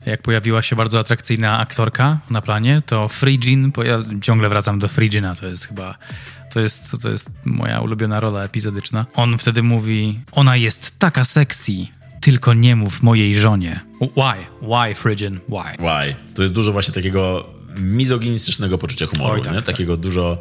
Jak 0.07 0.23
pojawiła 0.23 0.63
się 0.63 0.77
bardzo 0.77 0.99
atrakcyjna 0.99 1.59
aktorka 1.59 2.19
na 2.31 2.43
planie, 2.43 2.83
to 2.87 3.09
Frigin, 3.09 3.71
bo 3.71 3.85
ja 3.85 3.99
ciągle 4.23 4.49
wracam 4.49 4.79
do 4.79 4.89
Frigina, 4.89 5.35
to 5.35 5.47
jest 5.47 5.67
chyba, 5.67 5.99
to 6.53 6.61
jest, 6.61 7.03
to 7.03 7.11
jest 7.11 7.31
moja 7.45 7.81
ulubiona 7.81 8.21
rola 8.21 8.45
epizodyczna. 8.45 9.07
On 9.15 9.39
wtedy 9.39 9.63
mówi, 9.63 10.21
ona 10.33 10.57
jest 10.57 10.99
taka 10.99 11.25
sexy, 11.25 11.73
tylko 12.25 12.55
nie 12.55 12.77
mów 12.77 13.03
mojej 13.03 13.37
żonie. 13.37 13.81
Why? 14.01 14.47
Why, 14.63 14.95
Frigin? 14.95 15.41
Why? 15.49 15.77
Why? 15.79 16.17
To 16.35 16.43
jest 16.43 16.55
dużo 16.55 16.73
właśnie 16.73 16.95
takiego 16.95 17.47
mizoginistycznego 17.77 18.79
poczucia 18.79 19.07
humoru, 19.07 19.35
Oj, 19.35 19.43
tak, 19.43 19.53
nie? 19.53 19.57
Tak. 19.57 19.67
Takiego 19.67 19.97
dużo... 19.97 20.39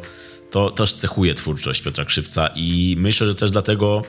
To 0.50 0.70
też 0.70 0.94
cechuje 0.94 1.34
twórczość 1.34 1.82
Piotra 1.82 2.04
Krzywca 2.04 2.50
i 2.56 2.96
myślę, 2.98 3.26
że 3.26 3.34
też 3.34 3.50
dlatego 3.50 4.02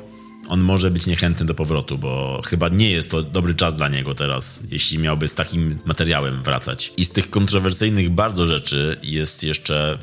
on 0.48 0.62
może 0.62 0.92
być 0.92 1.08
niechętny 1.08 1.46
do 1.46 1.54
powrotu, 1.54 1.98
bo 1.98 2.42
chyba 2.46 2.70
nie 2.70 2.92
jest 2.92 3.12
to 3.12 3.24
dobry 3.24 3.56
czas 3.56 3.76
dla 3.76 3.90
niego 3.90 4.14
teraz, 4.14 4.64
jeśli 4.72 5.00
miałby 5.00 5.28
z 5.28 5.34
takim 5.34 5.80
materiałem 5.86 6.44
wracać. 6.44 6.94
I 6.98 7.06
z 7.06 7.12
tych 7.12 7.30
kontrowersyjnych 7.30 8.10
bardzo 8.10 8.46
rzeczy 8.46 9.00
jest 9.04 9.44
jeszcze 9.44 9.98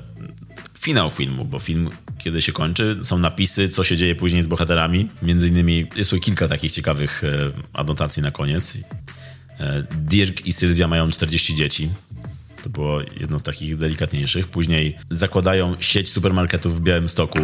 finał 0.78 1.10
filmu, 1.10 1.44
bo 1.44 1.58
film 1.58 1.90
kiedy 2.24 2.42
się 2.42 2.52
kończy, 2.52 2.98
są 3.02 3.18
napisy, 3.18 3.68
co 3.68 3.84
się 3.84 3.96
dzieje 3.96 4.14
później 4.14 4.42
z 4.42 4.46
bohaterami. 4.46 5.08
Między 5.22 5.48
innymi 5.48 5.86
jest 5.96 6.10
tu 6.10 6.18
kilka 6.18 6.48
takich 6.48 6.72
ciekawych 6.72 7.24
e, 7.24 7.28
anotacji 7.72 8.22
na 8.22 8.30
koniec. 8.30 8.78
E, 9.60 9.86
Dirk 9.90 10.46
i 10.46 10.52
Sylwia 10.52 10.88
mają 10.88 11.10
40 11.10 11.54
dzieci. 11.54 11.88
To 12.62 12.70
było 12.70 13.00
jedno 13.20 13.38
z 13.38 13.42
takich 13.42 13.76
delikatniejszych. 13.76 14.48
Później 14.48 14.98
zakładają 15.10 15.76
sieć 15.80 16.10
supermarketów 16.10 16.76
w 16.76 16.80
Białymstoku. 16.80 17.38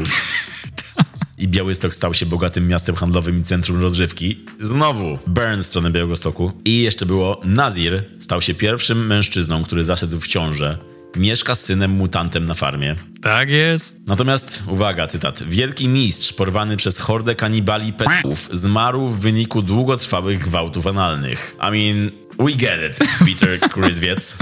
I 1.38 1.48
Białystok 1.48 1.94
stał 1.94 2.14
się 2.14 2.26
bogatym 2.26 2.68
miastem 2.68 2.94
handlowym 2.94 3.40
i 3.40 3.42
centrum 3.42 3.80
rozrywki. 3.80 4.44
Znowu 4.60 5.18
Burn 5.26 5.62
strony 5.62 5.90
Białegostoku. 5.90 6.52
I 6.64 6.82
jeszcze 6.82 7.06
było 7.06 7.40
Nazir 7.44 8.04
stał 8.18 8.42
się 8.42 8.54
pierwszym 8.54 9.06
mężczyzną, 9.06 9.64
który 9.64 9.84
zaszedł 9.84 10.20
w 10.20 10.26
ciążę 10.26 10.78
mieszka 11.16 11.54
z 11.54 11.64
synem 11.64 11.90
mutantem 11.90 12.44
na 12.44 12.54
farmie. 12.54 12.96
Tak 13.22 13.48
jest. 13.48 14.06
Natomiast, 14.06 14.62
uwaga, 14.66 15.06
cytat. 15.06 15.42
Wielki 15.42 15.88
mistrz 15.88 16.32
porwany 16.32 16.76
przez 16.76 16.98
hordę 16.98 17.34
kanibali 17.34 17.92
petów 17.92 18.48
zmarł 18.52 19.08
w 19.08 19.20
wyniku 19.20 19.62
długotrwałych 19.62 20.38
gwałtów 20.38 20.86
analnych. 20.86 21.56
I 21.68 21.70
mean, 21.70 22.10
we 22.38 22.52
get 22.52 22.90
it, 22.90 23.08
Peter 23.18 23.60
Kryswiec. 23.72 24.38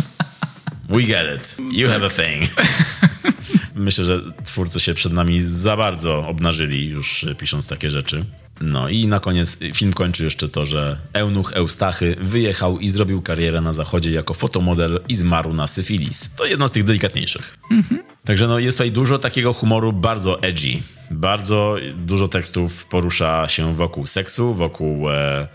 We 0.89 1.03
get 1.03 1.25
it. 1.37 1.57
You 1.73 1.89
have 1.89 2.07
a 2.07 2.11
thing. 2.11 2.51
Myślę, 3.75 4.05
że 4.05 4.21
twórcy 4.45 4.81
się 4.81 4.95
przed 4.95 5.13
nami 5.13 5.45
za 5.45 5.77
bardzo 5.77 6.29
obnażyli 6.29 6.89
już 6.89 7.27
pisząc 7.39 7.69
takie 7.69 7.91
rzeczy. 7.91 8.25
No 8.61 8.89
i 8.89 9.07
na 9.07 9.21
koniec 9.21 9.59
film 9.75 9.93
kończy 9.93 10.25
jeszcze 10.25 10.49
to, 10.49 10.67
że 10.67 10.99
Eunuch 11.13 11.53
Eustachy 11.53 12.17
wyjechał 12.21 12.79
i 12.79 12.89
zrobił 12.89 13.23
karierę 13.23 13.61
na 13.61 13.73
zachodzie 13.73 14.11
jako 14.11 14.35
fotomodel 14.35 15.01
i 15.09 15.15
zmarł 15.15 15.53
na 15.53 15.67
syfilis. 15.67 16.35
To 16.35 16.47
jedno 16.47 16.69
z 16.69 16.73
tych 16.73 16.85
delikatniejszych. 16.85 17.59
Mhm. 17.71 18.03
Także 18.25 18.47
no 18.47 18.59
jest 18.59 18.77
tutaj 18.79 18.93
dużo 18.93 19.19
takiego 19.19 19.53
humoru 19.53 19.93
bardzo 19.93 20.43
edgy. 20.43 20.83
Bardzo 21.11 21.77
dużo 21.97 22.29
tekstów 22.29 22.87
porusza 22.87 23.49
się 23.49 23.75
wokół 23.75 24.07
seksu, 24.07 24.55
wokół 24.55 25.11
e, 25.11 25.49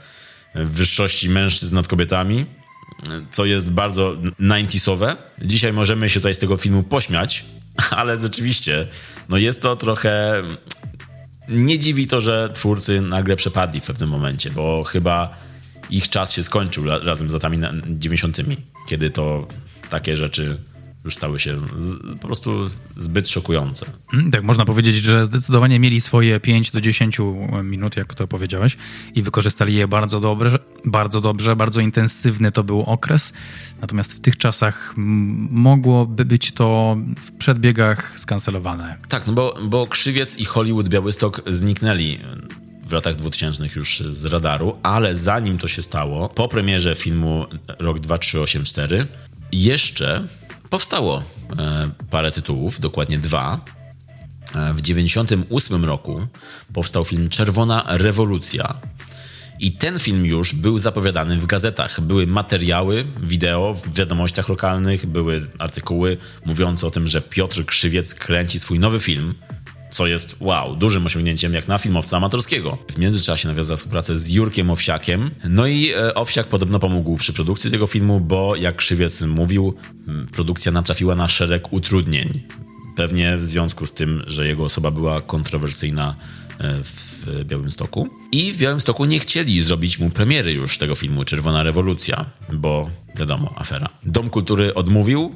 wyższości 0.55 1.29
mężczyzn 1.29 1.75
nad 1.75 1.87
kobietami, 1.87 2.45
co 3.31 3.45
jest 3.45 3.71
bardzo 3.71 4.15
90sowe. 4.39 5.15
Dzisiaj 5.41 5.73
możemy 5.73 6.09
się 6.09 6.19
tutaj 6.19 6.33
z 6.33 6.39
tego 6.39 6.57
filmu 6.57 6.83
pośmiać, 6.83 7.45
ale 7.99 8.19
rzeczywiście 8.19 8.87
no 9.29 9.37
jest 9.37 9.61
to 9.61 9.75
trochę... 9.75 10.43
Nie 11.51 11.79
dziwi 11.79 12.07
to, 12.07 12.21
że 12.21 12.49
twórcy 12.53 13.01
nagle 13.01 13.35
przepadli 13.35 13.79
w 13.79 13.85
pewnym 13.85 14.09
momencie, 14.09 14.51
bo 14.51 14.83
chyba 14.83 15.37
ich 15.89 16.09
czas 16.09 16.33
się 16.33 16.43
skończył 16.43 16.85
razem 16.85 17.29
z 17.29 17.33
latami 17.33 17.57
90., 17.89 18.37
kiedy 18.87 19.09
to 19.09 19.47
takie 19.89 20.17
rzeczy 20.17 20.57
już 21.05 21.15
stały 21.15 21.39
się 21.39 21.57
z, 21.77 22.19
po 22.19 22.27
prostu 22.27 22.69
zbyt 22.97 23.29
szokujące. 23.29 23.85
Mm, 24.13 24.31
tak, 24.31 24.43
można 24.43 24.65
powiedzieć, 24.65 24.95
że 24.95 25.25
zdecydowanie 25.25 25.79
mieli 25.79 26.01
swoje 26.01 26.39
5 26.39 26.71
do 26.71 26.81
10 26.81 27.17
minut, 27.63 27.97
jak 27.97 28.15
to 28.15 28.27
powiedziałeś, 28.27 28.77
i 29.15 29.21
wykorzystali 29.21 29.75
je 29.75 29.87
bardzo 29.87 30.19
dobrze, 30.19 30.59
bardzo 30.85 31.21
dobrze, 31.21 31.55
bardzo 31.55 31.81
intensywny 31.81 32.51
to 32.51 32.63
był 32.63 32.81
okres. 32.81 33.33
Natomiast 33.81 34.13
w 34.13 34.21
tych 34.21 34.37
czasach 34.37 34.93
mogłoby 34.97 36.25
być 36.25 36.51
to 36.51 36.97
w 37.21 37.37
przedbiegach 37.37 38.19
skancelowane. 38.19 38.97
Tak, 39.09 39.27
no 39.27 39.33
bo, 39.33 39.57
bo 39.63 39.87
Krzywiec 39.87 40.37
i 40.37 40.45
Hollywood 40.45 40.89
Białystok 40.89 41.41
zniknęli 41.47 42.19
w 42.91 42.93
latach 42.93 43.15
2000 43.15 43.63
już 43.75 43.99
z 43.99 44.25
radaru, 44.25 44.77
ale 44.83 45.15
zanim 45.15 45.57
to 45.57 45.67
się 45.67 45.83
stało, 45.83 46.29
po 46.29 46.47
premierze 46.47 46.95
filmu 46.95 47.45
Rok 47.79 47.99
2384, 47.99 49.07
jeszcze 49.51 50.27
powstało 50.71 51.23
e, 51.59 51.89
parę 52.09 52.31
tytułów, 52.31 52.79
dokładnie 52.79 53.19
dwa. 53.19 53.53
E, 54.55 54.73
w 54.73 54.81
1998 54.81 55.85
roku 55.85 56.27
powstał 56.73 57.05
film 57.05 57.29
Czerwona 57.29 57.83
Rewolucja. 57.87 58.73
I 59.59 59.71
ten 59.71 59.99
film 59.99 60.25
już 60.25 60.55
był 60.55 60.77
zapowiadany 60.77 61.37
w 61.37 61.45
gazetach. 61.45 62.01
Były 62.01 62.27
materiały, 62.27 63.05
wideo 63.23 63.73
w 63.73 63.93
wiadomościach 63.93 64.49
lokalnych, 64.49 65.05
były 65.05 65.47
artykuły 65.59 66.17
mówiące 66.45 66.87
o 66.87 66.91
tym, 66.91 67.07
że 67.07 67.21
Piotr 67.21 67.65
Krzywiec 67.65 68.15
kręci 68.15 68.59
swój 68.59 68.79
nowy 68.79 68.99
film 68.99 69.35
co 69.91 70.07
jest 70.07 70.35
wow, 70.39 70.75
dużym 70.75 71.05
osiągnięciem 71.05 71.53
jak 71.53 71.67
na 71.67 71.77
filmowca 71.77 72.17
amatorskiego. 72.17 72.77
W 72.89 72.97
międzyczasie 72.97 73.47
nawiązał 73.47 73.77
współpracę 73.77 74.17
z 74.17 74.31
Jurkiem 74.31 74.71
Owsiakiem, 74.71 75.31
no 75.49 75.67
i 75.67 75.91
e, 75.93 76.15
Owsiak 76.15 76.47
podobno 76.47 76.79
pomógł 76.79 77.17
przy 77.17 77.33
produkcji 77.33 77.71
tego 77.71 77.87
filmu, 77.87 78.19
bo 78.19 78.55
jak 78.55 78.75
Krzywiec 78.75 79.21
mówił, 79.21 79.75
produkcja 80.31 80.71
natrafiła 80.71 81.15
na 81.15 81.27
szereg 81.27 81.73
utrudnień. 81.73 82.41
Pewnie 82.95 83.37
w 83.37 83.45
związku 83.45 83.87
z 83.87 83.91
tym, 83.91 84.23
że 84.27 84.47
jego 84.47 84.63
osoba 84.63 84.91
była 84.91 85.21
kontrowersyjna 85.21 86.15
e, 86.59 86.83
w 86.83 87.45
Białymstoku. 87.45 88.07
I 88.31 88.53
w 88.53 88.57
Białymstoku 88.57 89.05
nie 89.05 89.19
chcieli 89.19 89.61
zrobić 89.61 89.99
mu 89.99 90.09
premiery 90.09 90.53
już 90.53 90.77
tego 90.77 90.95
filmu 90.95 91.25
Czerwona 91.25 91.63
Rewolucja, 91.63 92.25
bo 92.53 92.89
wiadomo, 93.15 93.53
afera. 93.55 93.89
Dom 94.03 94.29
Kultury 94.29 94.73
odmówił, 94.73 95.35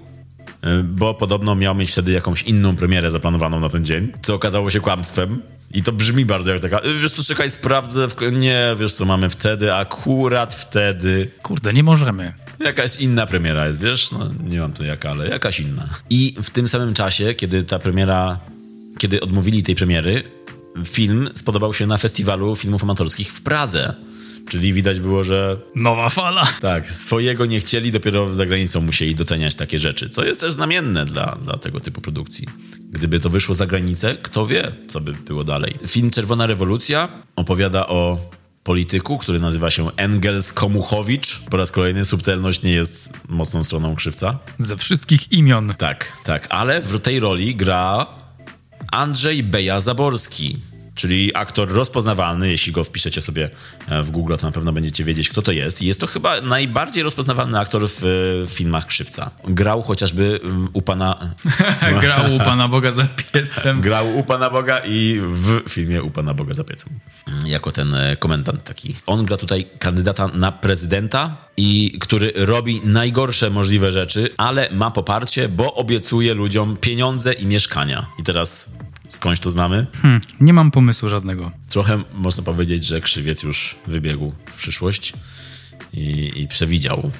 bo 0.83 1.13
podobno 1.13 1.55
miał 1.55 1.75
mieć 1.75 1.91
wtedy 1.91 2.11
jakąś 2.11 2.43
inną 2.43 2.75
premierę 2.75 3.11
zaplanowaną 3.11 3.59
na 3.59 3.69
ten 3.69 3.85
dzień, 3.85 4.11
co 4.21 4.35
okazało 4.35 4.69
się 4.69 4.79
kłamstwem. 4.79 5.41
I 5.71 5.83
to 5.83 5.91
brzmi 5.91 6.25
bardzo 6.25 6.51
jak 6.51 6.61
taka, 6.61 6.81
wiesz 7.01 7.11
co, 7.11 7.23
czekaj, 7.23 7.51
sprawdzę, 7.51 8.07
nie, 8.31 8.75
wiesz 8.79 8.93
co 8.93 9.05
mamy 9.05 9.29
wtedy, 9.29 9.73
akurat 9.73 10.55
wtedy. 10.55 11.31
Kurde, 11.43 11.73
nie 11.73 11.83
możemy. 11.83 12.33
Jakaś 12.59 12.99
inna 12.99 13.25
premiera 13.25 13.67
jest, 13.67 13.81
wiesz, 13.81 14.11
no 14.11 14.29
nie 14.43 14.59
mam 14.59 14.73
tu 14.73 14.83
jaka, 14.83 15.11
ale 15.11 15.29
jakaś 15.29 15.59
inna. 15.59 15.89
I 16.09 16.35
w 16.43 16.49
tym 16.49 16.67
samym 16.67 16.93
czasie, 16.93 17.33
kiedy 17.33 17.63
ta 17.63 17.79
premiera, 17.79 18.39
kiedy 18.97 19.21
odmówili 19.21 19.63
tej 19.63 19.75
premiery, 19.75 20.23
film 20.85 21.29
spodobał 21.35 21.73
się 21.73 21.87
na 21.87 21.97
festiwalu 21.97 22.55
filmów 22.55 22.83
amatorskich 22.83 23.33
w 23.33 23.41
Pradze. 23.41 23.95
Czyli 24.49 24.73
widać 24.73 24.99
było, 24.99 25.23
że. 25.23 25.57
Nowa 25.75 26.09
fala. 26.09 26.47
Tak, 26.61 26.91
swojego 26.91 27.45
nie 27.45 27.59
chcieli, 27.59 27.91
dopiero 27.91 28.35
za 28.35 28.45
granicą 28.45 28.81
musieli 28.81 29.15
doceniać 29.15 29.55
takie 29.55 29.79
rzeczy, 29.79 30.09
co 30.09 30.25
jest 30.25 30.41
też 30.41 30.53
znamienne 30.53 31.05
dla, 31.05 31.37
dla 31.41 31.57
tego 31.57 31.79
typu 31.79 32.01
produkcji. 32.01 32.47
Gdyby 32.91 33.19
to 33.19 33.29
wyszło 33.29 33.55
za 33.55 33.65
granicę, 33.65 34.15
kto 34.21 34.47
wie, 34.47 34.71
co 34.87 35.01
by 35.01 35.13
było 35.13 35.43
dalej. 35.43 35.77
Film 35.87 36.11
Czerwona 36.11 36.47
Rewolucja 36.47 37.09
opowiada 37.35 37.87
o 37.87 38.19
polityku, 38.63 39.17
który 39.17 39.39
nazywa 39.39 39.71
się 39.71 39.95
Engels 39.97 40.53
Komuchowicz. 40.53 41.39
Po 41.51 41.57
raz 41.57 41.71
kolejny 41.71 42.05
subtelność 42.05 42.63
nie 42.63 42.71
jest 42.71 43.13
mocną 43.29 43.63
stroną 43.63 43.95
krzywca. 43.95 44.39
Ze 44.59 44.77
wszystkich 44.77 45.31
imion. 45.31 45.73
Tak, 45.77 46.11
tak, 46.23 46.47
ale 46.49 46.81
w 46.81 46.99
tej 46.99 47.19
roli 47.19 47.55
gra 47.55 48.05
Andrzej 48.91 49.43
Beja 49.43 49.79
Zaborski 49.79 50.57
czyli 50.95 51.35
aktor 51.35 51.69
rozpoznawalny. 51.69 52.49
Jeśli 52.49 52.73
go 52.73 52.83
wpiszecie 52.83 53.21
sobie 53.21 53.49
e, 53.87 54.03
w 54.03 54.11
Google, 54.11 54.35
to 54.35 54.47
na 54.47 54.51
pewno 54.51 54.73
będziecie 54.73 55.03
wiedzieć, 55.03 55.29
kto 55.29 55.41
to 55.41 55.51
jest. 55.51 55.81
Jest 55.81 55.99
to 55.99 56.07
chyba 56.07 56.41
najbardziej 56.41 57.03
rozpoznawalny 57.03 57.59
aktor 57.59 57.89
w, 57.89 57.99
w 58.45 58.49
filmach 58.49 58.85
Krzywca. 58.85 59.31
Grał 59.47 59.81
chociażby 59.81 60.39
mm, 60.43 60.67
u 60.73 60.81
pana... 60.81 61.35
Grał 62.01 62.35
u 62.35 62.39
Pana 62.39 62.67
Boga 62.67 62.91
za 62.91 63.07
piecem. 63.33 63.81
Grał 63.81 64.17
u 64.17 64.23
Pana 64.23 64.49
Boga 64.49 64.79
i 64.85 65.21
w 65.27 65.69
filmie 65.69 66.03
u 66.03 66.11
Pana 66.11 66.33
Boga 66.33 66.53
za 66.53 66.63
piecem. 66.63 66.99
Jako 67.45 67.71
ten 67.71 67.95
e, 67.95 68.17
komendant 68.17 68.63
taki. 68.63 68.95
On 69.05 69.25
gra 69.25 69.37
tutaj 69.37 69.67
kandydata 69.79 70.27
na 70.27 70.51
prezydenta 70.51 71.37
i 71.57 71.97
który 71.99 72.33
robi 72.35 72.81
najgorsze 72.83 73.49
możliwe 73.49 73.91
rzeczy, 73.91 74.29
ale 74.37 74.69
ma 74.71 74.91
poparcie, 74.91 75.49
bo 75.49 75.73
obiecuje 75.73 76.33
ludziom 76.33 76.77
pieniądze 76.77 77.33
i 77.33 77.45
mieszkania. 77.45 78.05
I 78.19 78.23
teraz 78.23 78.71
Skądś 79.07 79.39
to 79.39 79.49
znamy? 79.49 79.87
Hmm, 80.01 80.21
nie 80.39 80.53
mam 80.53 80.71
pomysłu 80.71 81.09
żadnego. 81.09 81.51
Trochę 81.69 82.03
można 82.13 82.43
powiedzieć, 82.43 82.85
że 82.85 83.01
krzywiec 83.01 83.43
już 83.43 83.75
wybiegł 83.87 84.33
w 84.45 84.53
przyszłość 84.57 85.13
i, 85.93 86.31
i 86.35 86.47
przewidział 86.47 87.11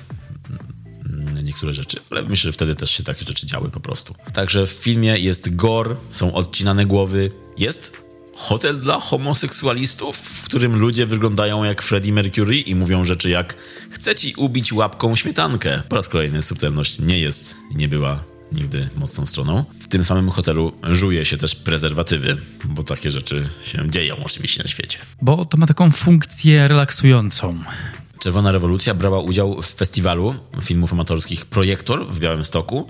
niektóre 1.44 1.74
rzeczy, 1.74 2.00
ale 2.12 2.24
myślę, 2.24 2.48
że 2.48 2.52
wtedy 2.52 2.76
też 2.76 2.92
się 2.92 3.04
takie 3.04 3.26
rzeczy 3.26 3.48
działy 3.48 3.70
po 3.70 3.80
prostu. 3.80 4.16
Także 4.34 4.68
w 4.68 4.72
filmie 4.72 5.18
jest 5.18 5.56
gore, 5.56 5.96
są 6.12 6.34
odcinane 6.34 6.86
głowy, 6.86 7.32
jest 7.58 8.06
hotel 8.36 8.80
dla 8.80 9.00
homoseksualistów, 9.00 10.18
w 10.18 10.44
którym 10.44 10.76
ludzie 10.76 11.06
wyglądają 11.06 11.64
jak 11.64 11.82
Freddie 11.82 12.14
Mercury 12.14 12.60
i 12.60 12.76
mówią 12.76 13.04
rzeczy 13.04 13.30
jak 13.30 13.56
chcę 13.92 14.16
ci 14.16 14.34
ubić 14.38 14.74
łapką 14.74 15.16
śmietankę. 15.16 15.82
Po 15.90 15.96
raz 15.96 16.10
kolejny 16.10 16.42
subtelność 16.42 17.00
nie 17.00 17.20
jest 17.20 17.58
i 17.72 17.76
nie 17.76 17.88
była 17.88 18.35
nigdy 18.52 18.90
mocną 18.96 19.26
stroną. 19.26 19.66
W 19.82 19.88
tym 19.88 20.04
samym 20.04 20.30
hotelu 20.30 20.72
żuje 20.92 21.26
się 21.26 21.38
też 21.38 21.56
prezerwatywy, 21.56 22.38
bo 22.66 22.84
takie 22.84 23.12
rzeczy 23.12 23.48
się 23.64 23.90
dzieją 23.90 24.24
oczywiście 24.26 24.64
na 24.64 24.70
świecie. 24.70 25.00
Bo 25.22 25.46
to 25.46 25.58
ma 25.58 25.68
taką 25.68 25.92
funkcję 25.92 26.68
relaksującą. 26.68 27.64
Czerwona 28.20 28.52
Rewolucja 28.52 28.94
brała 28.94 29.20
udział 29.20 29.62
w 29.62 29.68
festiwalu 29.68 30.36
filmów 30.62 30.94
amatorskich 30.94 31.46
Projektor 31.46 32.08
w 32.08 32.20
Białymstoku, 32.20 32.88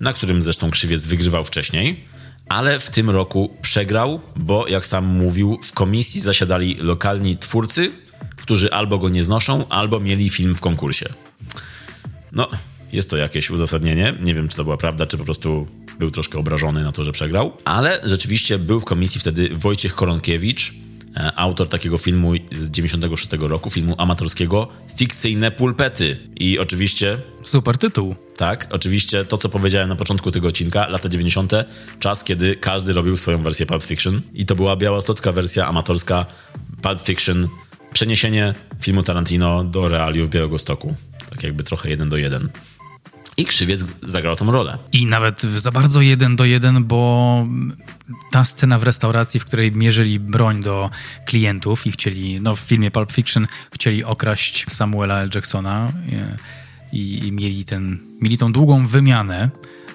na 0.00 0.12
którym 0.12 0.42
zresztą 0.42 0.70
Krzywiec 0.70 1.06
wygrywał 1.06 1.44
wcześniej, 1.44 2.04
ale 2.48 2.80
w 2.80 2.90
tym 2.90 3.10
roku 3.10 3.56
przegrał, 3.62 4.20
bo 4.36 4.68
jak 4.68 4.86
sam 4.86 5.04
mówił, 5.04 5.58
w 5.62 5.72
komisji 5.72 6.20
zasiadali 6.20 6.74
lokalni 6.74 7.38
twórcy, 7.38 7.90
którzy 8.36 8.72
albo 8.72 8.98
go 8.98 9.08
nie 9.08 9.24
znoszą, 9.24 9.68
albo 9.68 10.00
mieli 10.00 10.30
film 10.30 10.54
w 10.54 10.60
konkursie. 10.60 11.08
No, 12.32 12.48
jest 12.92 13.10
to 13.10 13.16
jakieś 13.16 13.50
uzasadnienie. 13.50 14.14
Nie 14.20 14.34
wiem, 14.34 14.48
czy 14.48 14.56
to 14.56 14.64
była 14.64 14.76
prawda, 14.76 15.06
czy 15.06 15.18
po 15.18 15.24
prostu 15.24 15.66
był 15.98 16.10
troszkę 16.10 16.38
obrażony 16.38 16.84
na 16.84 16.92
to, 16.92 17.04
że 17.04 17.12
przegrał. 17.12 17.52
Ale 17.64 18.00
rzeczywiście 18.04 18.58
był 18.58 18.80
w 18.80 18.84
komisji 18.84 19.20
wtedy 19.20 19.48
Wojciech 19.52 19.94
Koronkiewicz, 19.94 20.72
e, 21.16 21.32
autor 21.36 21.68
takiego 21.68 21.98
filmu 21.98 22.32
z 22.52 22.70
96 22.70 23.32
roku, 23.48 23.70
filmu 23.70 23.94
amatorskiego 23.98 24.68
Fikcyjne 24.96 25.50
pulpety. 25.50 26.16
I 26.36 26.58
oczywiście... 26.58 27.18
Super 27.42 27.78
tytuł. 27.78 28.16
Tak, 28.36 28.66
oczywiście 28.70 29.24
to, 29.24 29.38
co 29.38 29.48
powiedziałem 29.48 29.88
na 29.88 29.96
początku 29.96 30.30
tego 30.30 30.48
odcinka, 30.48 30.88
lata 30.88 31.08
90., 31.08 31.52
czas, 32.00 32.24
kiedy 32.24 32.56
każdy 32.56 32.92
robił 32.92 33.16
swoją 33.16 33.42
wersję 33.42 33.66
Pulp 33.66 33.82
Fiction. 33.82 34.20
I 34.34 34.46
to 34.46 34.54
była 34.54 34.76
białostocka 34.76 35.32
wersja 35.32 35.66
amatorska 35.66 36.26
Pulp 36.82 37.00
Fiction, 37.00 37.48
przeniesienie 37.92 38.54
filmu 38.80 39.02
Tarantino 39.02 39.64
do 39.64 39.88
realiów 39.88 40.30
Białego 40.30 40.58
Stoku. 40.58 40.94
Tak 41.30 41.42
jakby 41.42 41.64
trochę 41.64 41.90
jeden 41.90 42.08
do 42.08 42.16
jeden. 42.16 42.48
I 43.36 43.44
Krzywiec 43.44 43.84
zagrał 44.02 44.36
tą 44.36 44.50
rolę. 44.50 44.78
I 44.92 45.06
nawet 45.06 45.42
za 45.42 45.70
bardzo 45.70 46.00
jeden 46.00 46.36
do 46.36 46.44
jeden, 46.44 46.84
bo 46.84 47.46
ta 48.30 48.44
scena 48.44 48.78
w 48.78 48.82
restauracji, 48.82 49.40
w 49.40 49.44
której 49.44 49.72
mierzyli 49.72 50.20
broń 50.20 50.62
do 50.62 50.90
klientów 51.26 51.86
i 51.86 51.92
chcieli, 51.92 52.40
no 52.40 52.56
w 52.56 52.60
filmie 52.60 52.90
Pulp 52.90 53.12
Fiction, 53.12 53.46
chcieli 53.72 54.04
okraść 54.04 54.66
Samuela 54.68 55.20
L. 55.20 55.30
Jacksona 55.34 55.92
e, 56.12 56.36
i, 56.92 57.26
i 57.26 57.32
mieli, 57.32 57.64
ten, 57.64 57.98
mieli 58.20 58.38
tą 58.38 58.52
długą 58.52 58.86
wymianę 58.86 59.50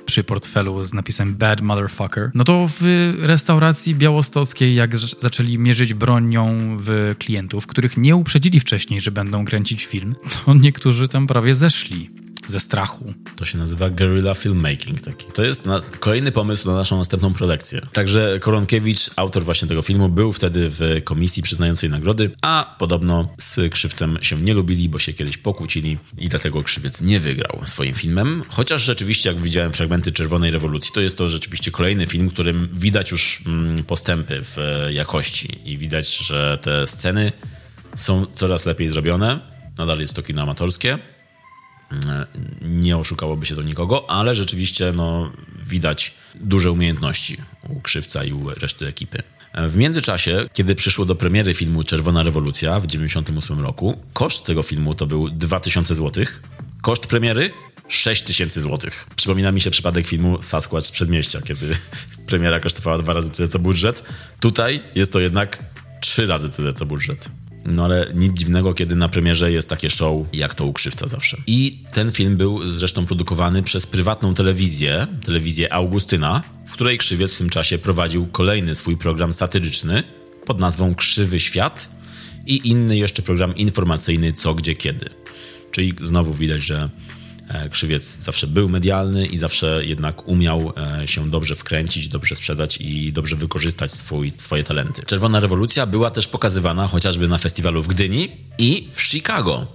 przy 0.05 0.23
portfelu 0.23 0.83
z 0.83 0.93
napisem 0.93 1.35
Bad 1.35 1.61
Motherfucker. 1.61 2.31
No 2.33 2.43
to 2.43 2.67
w 2.69 3.13
restauracji 3.19 3.95
białostockiej, 3.95 4.75
jak 4.75 4.97
zaczęli 4.97 5.57
mierzyć 5.57 5.93
bronią 5.93 6.77
w 6.77 7.15
klientów, 7.19 7.67
których 7.67 7.97
nie 7.97 8.15
uprzedzili 8.15 8.59
wcześniej, 8.59 9.01
że 9.01 9.11
będą 9.11 9.45
kręcić 9.45 9.85
film, 9.85 10.15
to 10.45 10.53
niektórzy 10.53 11.07
tam 11.07 11.27
prawie 11.27 11.55
zeszli 11.55 12.20
ze 12.47 12.59
strachu. 12.59 13.13
To 13.35 13.45
się 13.45 13.57
nazywa 13.57 13.89
guerrilla 13.89 14.33
filmmaking 14.33 15.01
taki. 15.01 15.25
To 15.33 15.43
jest 15.43 15.65
na, 15.65 15.79
kolejny 15.99 16.31
pomysł 16.31 16.67
na 16.67 16.75
naszą 16.75 16.97
następną 16.97 17.33
prelekcję. 17.33 17.81
Także 17.93 18.39
Koronkiewicz, 18.39 19.09
autor 19.15 19.43
właśnie 19.43 19.67
tego 19.67 19.81
filmu, 19.81 20.09
był 20.09 20.33
wtedy 20.33 20.67
w 20.69 21.01
komisji 21.03 21.43
przyznającej 21.43 21.89
nagrody, 21.89 22.31
a 22.41 22.75
podobno 22.79 23.29
z 23.39 23.73
Krzywcem 23.73 24.17
się 24.21 24.41
nie 24.41 24.53
lubili, 24.53 24.89
bo 24.89 24.99
się 24.99 25.13
kiedyś 25.13 25.37
pokłócili 25.37 25.97
i 26.17 26.29
dlatego 26.29 26.63
Krzywiec 26.63 27.01
nie 27.01 27.19
wygrał 27.19 27.61
swoim 27.65 27.93
filmem. 27.93 28.43
Chociaż 28.49 28.81
rzeczywiście, 28.81 29.29
jak 29.29 29.39
widziałem 29.39 29.73
fragmenty 29.73 30.11
Czerwonej 30.11 30.51
Rewolucji, 30.51 30.91
to 30.93 31.01
jest 31.01 31.17
to 31.17 31.29
rzeczywiście 31.29 31.71
kolejny 31.71 32.05
film, 32.05 32.29
którym 32.29 32.69
widać 32.73 33.11
już 33.11 33.43
mm, 33.45 33.83
postępy 33.83 34.39
w 34.41 34.87
jakości 34.89 35.57
i 35.65 35.77
widać, 35.77 36.17
że 36.17 36.57
te 36.61 36.87
sceny 36.87 37.31
są 37.95 38.25
coraz 38.33 38.65
lepiej 38.65 38.89
zrobione. 38.89 39.39
Nadal 39.77 39.99
jest 39.99 40.15
to 40.15 40.23
kino 40.23 40.41
amatorskie. 40.41 40.99
Nie 42.61 42.97
oszukałoby 42.97 43.45
się 43.45 43.55
to 43.55 43.61
nikogo, 43.61 44.09
ale 44.09 44.35
rzeczywiście 44.35 44.93
no, 44.95 45.31
widać 45.63 46.13
duże 46.35 46.71
umiejętności 46.71 47.37
u 47.69 47.81
Krzywca 47.81 48.23
i 48.23 48.33
u 48.33 48.49
reszty 48.49 48.87
ekipy. 48.87 49.23
W 49.53 49.75
międzyczasie, 49.75 50.45
kiedy 50.53 50.75
przyszło 50.75 51.05
do 51.05 51.15
premiery 51.15 51.53
filmu 51.53 51.83
Czerwona 51.83 52.23
Rewolucja 52.23 52.79
w 52.79 52.87
1998 52.87 53.59
roku, 53.59 53.97
koszt 54.13 54.45
tego 54.45 54.63
filmu 54.63 54.95
to 54.95 55.07
był 55.07 55.29
2000 55.29 55.95
zł. 55.95 56.25
Koszt 56.81 57.07
premiery 57.07 57.51
6000 57.87 58.61
zł. 58.61 58.91
Przypomina 59.15 59.51
mi 59.51 59.61
się 59.61 59.71
przypadek 59.71 60.07
filmu 60.07 60.41
Sasquatch 60.41 60.87
z 60.87 60.91
Przedmieścia, 60.91 61.41
kiedy 61.41 61.75
premiera 62.27 62.59
kosztowała 62.59 62.97
dwa 62.97 63.13
razy 63.13 63.31
tyle 63.31 63.47
co 63.47 63.59
budżet. 63.59 64.03
Tutaj 64.39 64.83
jest 64.95 65.13
to 65.13 65.19
jednak 65.19 65.63
trzy 66.01 66.25
razy 66.25 66.49
tyle 66.49 66.73
co 66.73 66.85
budżet. 66.85 67.29
No 67.65 67.85
ale 67.85 68.11
nic 68.15 68.33
dziwnego, 68.33 68.73
kiedy 68.73 68.95
na 68.95 69.09
premierze 69.09 69.51
jest 69.51 69.69
takie 69.69 69.89
show, 69.89 70.25
jak 70.33 70.55
to 70.55 70.65
ukrzywca 70.65 71.07
zawsze. 71.07 71.37
I 71.47 71.79
ten 71.93 72.11
film 72.11 72.37
był 72.37 72.71
zresztą 72.71 73.05
produkowany 73.05 73.63
przez 73.63 73.87
prywatną 73.87 74.33
telewizję, 74.33 75.07
telewizję 75.25 75.73
Augustyna, 75.73 76.43
w 76.67 76.73
której 76.73 76.97
Krzywiec 76.97 77.35
w 77.35 77.37
tym 77.37 77.49
czasie 77.49 77.77
prowadził 77.77 78.27
kolejny 78.27 78.75
swój 78.75 78.97
program 78.97 79.33
satyryczny 79.33 80.03
pod 80.45 80.59
nazwą 80.59 80.95
Krzywy 80.95 81.39
Świat 81.39 81.89
i 82.45 82.69
inny 82.69 82.97
jeszcze 82.97 83.21
program 83.21 83.55
informacyjny 83.55 84.33
Co, 84.33 84.53
Gdzie, 84.53 84.75
Kiedy. 84.75 85.09
Czyli 85.71 85.93
znowu 86.01 86.33
widać, 86.33 86.63
że 86.63 86.89
krzywiec 87.71 88.17
zawsze 88.19 88.47
był 88.47 88.69
medialny 88.69 89.25
i 89.25 89.37
zawsze 89.37 89.85
jednak 89.85 90.27
umiał 90.27 90.73
e, 91.01 91.07
się 91.07 91.29
dobrze 91.29 91.55
wkręcić, 91.55 92.07
dobrze 92.07 92.35
sprzedać 92.35 92.77
i 92.77 93.13
dobrze 93.13 93.35
wykorzystać 93.35 93.91
swój, 93.91 94.33
swoje 94.37 94.63
talenty. 94.63 95.03
Czerwona 95.05 95.39
rewolucja 95.39 95.85
była 95.85 96.11
też 96.11 96.27
pokazywana 96.27 96.87
chociażby 96.87 97.27
na 97.27 97.37
festiwalu 97.37 97.83
w 97.83 97.87
Gdyni 97.87 98.31
i 98.57 98.89
w 98.91 99.01
Chicago. 99.01 99.67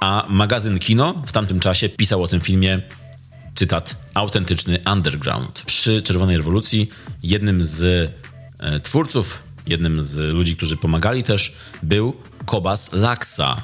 A 0.00 0.26
magazyn 0.28 0.78
Kino 0.78 1.22
w 1.26 1.32
tamtym 1.32 1.60
czasie 1.60 1.88
pisał 1.88 2.22
o 2.22 2.28
tym 2.28 2.40
filmie 2.40 2.82
cytat 3.54 3.96
autentyczny 4.14 4.78
underground. 4.92 5.62
Przy 5.66 6.02
Czerwonej 6.02 6.36
rewolucji 6.36 6.88
jednym 7.22 7.62
z 7.62 8.12
e, 8.58 8.80
twórców, 8.80 9.42
jednym 9.66 10.00
z 10.00 10.34
ludzi, 10.34 10.56
którzy 10.56 10.76
pomagali 10.76 11.22
też 11.22 11.54
był 11.82 12.16
Kobas 12.46 12.92
Laksa 12.92 13.62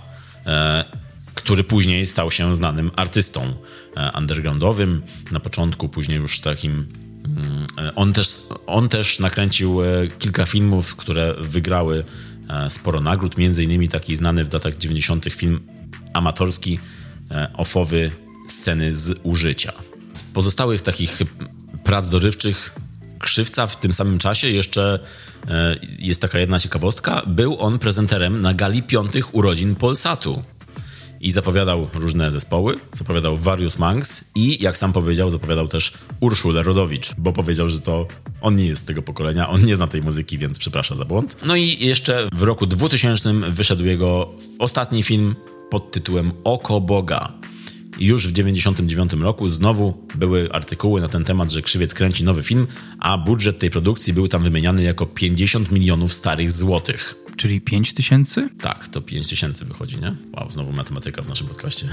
który 1.38 1.64
później 1.64 2.06
stał 2.06 2.30
się 2.30 2.56
znanym 2.56 2.90
artystą 2.96 3.54
e, 3.96 4.12
undergroundowym. 4.18 5.02
Na 5.30 5.40
początku, 5.40 5.88
później 5.88 6.18
już 6.18 6.40
takim. 6.40 6.86
Mm, 7.24 7.66
e, 7.78 7.94
on 7.94 8.12
też, 8.12 8.36
on 8.66 8.88
też 8.88 9.18
nakręcił 9.18 9.82
e, 9.82 9.86
kilka 10.18 10.46
filmów, 10.46 10.96
które 10.96 11.34
wygrały 11.40 12.04
sporo 12.68 13.00
nagród, 13.00 13.38
między 13.38 13.64
innymi 13.64 13.88
taki 13.88 14.16
znany 14.16 14.44
w 14.44 14.52
latach 14.52 14.76
90. 14.76 15.24
film 15.24 15.60
amatorski 16.14 16.78
ofowy 17.54 18.10
sceny 18.48 18.94
z 18.94 19.20
użycia. 19.22 19.72
Z 20.14 20.22
pozostałych 20.22 20.82
takich 20.82 21.18
prac 21.84 22.08
dorywczych 22.08 22.74
Krzywca 23.18 23.66
w 23.66 23.80
tym 23.80 23.92
samym 23.92 24.18
czasie 24.18 24.48
jeszcze 24.48 24.98
jest 25.98 26.22
taka 26.22 26.38
jedna 26.38 26.58
ciekawostka. 26.58 27.22
Był 27.26 27.60
on 27.60 27.78
prezenterem 27.78 28.40
na 28.40 28.54
gali 28.54 28.82
piątych 28.82 29.34
urodzin 29.34 29.74
Polsatu 29.74 30.42
i 31.20 31.30
zapowiadał 31.30 31.88
różne 31.94 32.30
zespoły, 32.30 32.76
zapowiadał 32.92 33.36
Various 33.36 33.78
Monks 33.78 34.30
i 34.34 34.62
jak 34.62 34.78
sam 34.78 34.92
powiedział, 34.92 35.30
zapowiadał 35.30 35.68
też 35.68 35.92
Urszulę 36.20 36.62
Rodowicz, 36.62 37.12
bo 37.18 37.32
powiedział, 37.32 37.68
że 37.68 37.80
to 37.80 38.06
on 38.40 38.54
nie 38.54 38.66
jest 38.66 38.82
z 38.82 38.84
tego 38.84 39.02
pokolenia, 39.02 39.48
on 39.48 39.64
nie 39.64 39.76
zna 39.76 39.86
tej 39.86 40.02
muzyki, 40.02 40.38
więc 40.38 40.58
przepraszam 40.58 40.96
za 40.96 41.04
błąd. 41.04 41.36
No 41.46 41.56
i 41.56 41.86
jeszcze 41.86 42.28
w 42.32 42.42
roku 42.42 42.66
2000 42.66 43.34
wyszedł 43.50 43.84
jego 43.84 44.28
ostatni 44.58 45.02
film 45.02 45.34
pod 45.70 45.92
tytułem 45.92 46.32
Oko 46.44 46.80
Boga. 46.80 47.32
Już 47.98 48.26
w 48.26 48.32
1999 48.32 49.12
roku 49.24 49.48
znowu 49.48 50.06
były 50.14 50.52
artykuły 50.52 51.00
na 51.00 51.08
ten 51.08 51.24
temat, 51.24 51.52
że 51.52 51.62
Krzywiec 51.62 51.94
kręci 51.94 52.24
nowy 52.24 52.42
film, 52.42 52.66
a 52.98 53.18
budżet 53.18 53.58
tej 53.58 53.70
produkcji 53.70 54.12
był 54.12 54.28
tam 54.28 54.42
wymieniany 54.42 54.82
jako 54.82 55.06
50 55.06 55.70
milionów 55.70 56.12
starych 56.12 56.52
złotych. 56.52 57.14
Czyli 57.38 57.60
5 57.60 57.92
tysięcy? 57.92 58.48
Tak, 58.60 58.88
to 58.88 59.00
5 59.00 59.28
tysięcy 59.28 59.64
wychodzi, 59.64 59.98
nie? 59.98 60.14
Wow, 60.32 60.50
znowu 60.50 60.72
matematyka 60.72 61.22
w 61.22 61.28
naszym 61.28 61.46
podcaście. 61.46 61.88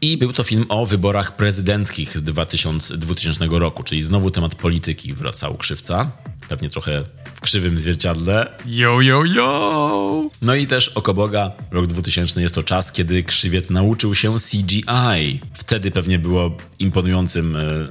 I 0.00 0.16
był 0.16 0.32
to 0.32 0.44
film 0.44 0.66
o 0.68 0.86
wyborach 0.86 1.36
prezydenckich 1.36 2.18
z 2.18 2.22
2000, 2.22 2.96
2000 2.98 3.46
roku, 3.50 3.82
czyli 3.82 4.02
znowu 4.02 4.30
temat 4.30 4.54
polityki 4.54 5.14
wracał 5.14 5.56
Krzywca. 5.56 6.10
Pewnie 6.48 6.70
trochę 6.70 7.04
w 7.34 7.40
krzywym 7.40 7.78
zwierciadle. 7.78 8.48
Yo, 8.66 9.00
yo, 9.00 9.24
yo! 9.24 10.30
No 10.42 10.54
i 10.54 10.66
też 10.66 10.88
oko 10.88 11.14
Boga, 11.14 11.52
rok 11.70 11.86
2000 11.86 12.42
jest 12.42 12.54
to 12.54 12.62
czas, 12.62 12.92
kiedy 12.92 13.22
Krzywiec 13.22 13.70
nauczył 13.70 14.14
się 14.14 14.34
CGI. 14.34 15.40
Wtedy 15.54 15.90
pewnie 15.90 16.18
było 16.18 16.56
imponującym 16.78 17.56
e, 17.56 17.88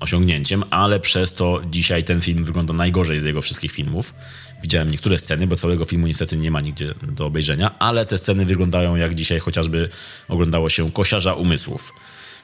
osiągnięciem, 0.00 0.64
ale 0.70 1.00
przez 1.00 1.34
to 1.34 1.60
dzisiaj 1.70 2.04
ten 2.04 2.20
film 2.20 2.44
wygląda 2.44 2.72
najgorzej 2.72 3.18
z 3.18 3.24
jego 3.24 3.42
wszystkich 3.42 3.72
filmów. 3.72 4.14
Widziałem 4.62 4.90
niektóre 4.90 5.18
sceny, 5.18 5.46
bo 5.46 5.56
całego 5.56 5.84
filmu 5.84 6.06
niestety 6.06 6.36
nie 6.36 6.50
ma 6.50 6.60
nigdzie 6.60 6.94
do 7.02 7.26
obejrzenia, 7.26 7.78
ale 7.78 8.06
te 8.06 8.18
sceny 8.18 8.46
wyglądają 8.46 8.96
jak 8.96 9.14
dzisiaj 9.14 9.38
chociażby 9.38 9.88
oglądało 10.28 10.70
się 10.70 10.92
Kosiarza 10.92 11.34
Umysłów. 11.34 11.92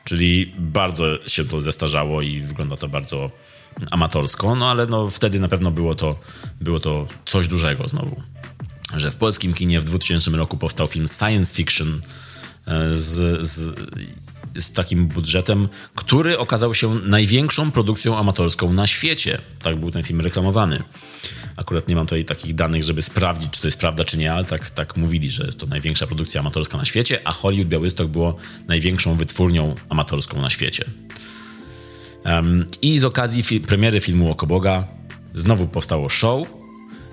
Czyli 0.05 0.55
bardzo 0.59 1.29
się 1.29 1.45
to 1.45 1.61
zestarzało 1.61 2.23
i 2.23 2.41
wygląda 2.41 2.77
to 2.77 2.89
bardzo 2.89 3.31
amatorsko, 3.91 4.55
no 4.55 4.71
ale 4.71 4.87
no, 4.87 5.11
wtedy 5.11 5.41
na 5.41 5.49
pewno 5.49 5.71
było 5.71 5.95
to, 5.95 6.19
było 6.61 6.81
to 6.81 7.07
coś 7.27 7.49
dużego 7.49 7.89
znowu. 7.89 8.23
Że 8.97 9.11
w 9.11 9.17
polskim 9.17 9.55
kinie 9.55 9.81
w 9.81 9.85
2000 9.85 10.31
roku 10.31 10.57
powstał 10.57 10.87
film 10.87 11.07
science 11.19 11.55
fiction 11.55 12.03
e, 12.67 12.95
z, 12.95 13.47
z 13.47 13.75
z 14.57 14.73
takim 14.73 15.07
budżetem, 15.07 15.69
który 15.95 16.39
okazał 16.39 16.75
się 16.75 16.95
największą 16.95 17.71
produkcją 17.71 18.19
amatorską 18.19 18.73
na 18.73 18.87
świecie. 18.87 19.39
Tak 19.63 19.77
był 19.77 19.91
ten 19.91 20.03
film 20.03 20.21
reklamowany. 20.21 20.83
Akurat 21.57 21.89
nie 21.89 21.97
mam 21.97 22.07
tutaj 22.07 22.25
takich 22.25 22.55
danych, 22.55 22.85
żeby 22.85 23.03
sprawdzić, 23.03 23.51
czy 23.51 23.61
to 23.61 23.67
jest 23.67 23.79
prawda, 23.79 24.05
czy 24.05 24.19
nie, 24.19 24.33
ale 24.33 24.45
tak, 24.45 24.71
tak 24.71 24.97
mówili, 24.97 25.31
że 25.31 25.47
jest 25.47 25.61
to 25.61 25.67
największa 25.67 26.07
produkcja 26.07 26.41
amatorska 26.41 26.79
na 26.79 26.85
świecie, 26.85 27.21
a 27.25 27.33
Hollywood 27.33 27.69
Białystok 27.69 28.09
było 28.09 28.37
największą 28.69 29.15
wytwórnią 29.15 29.75
amatorską 29.89 30.43
na 30.43 30.51
świecie. 30.51 30.85
Um, 32.25 32.67
I 32.83 32.99
z 32.99 33.05
okazji 33.05 33.43
fi 33.43 33.61
premiery 33.61 34.01
filmu 34.01 34.31
Okoboga 34.31 34.89
znowu 35.35 35.67
powstało 35.67 36.09
show, 36.09 36.62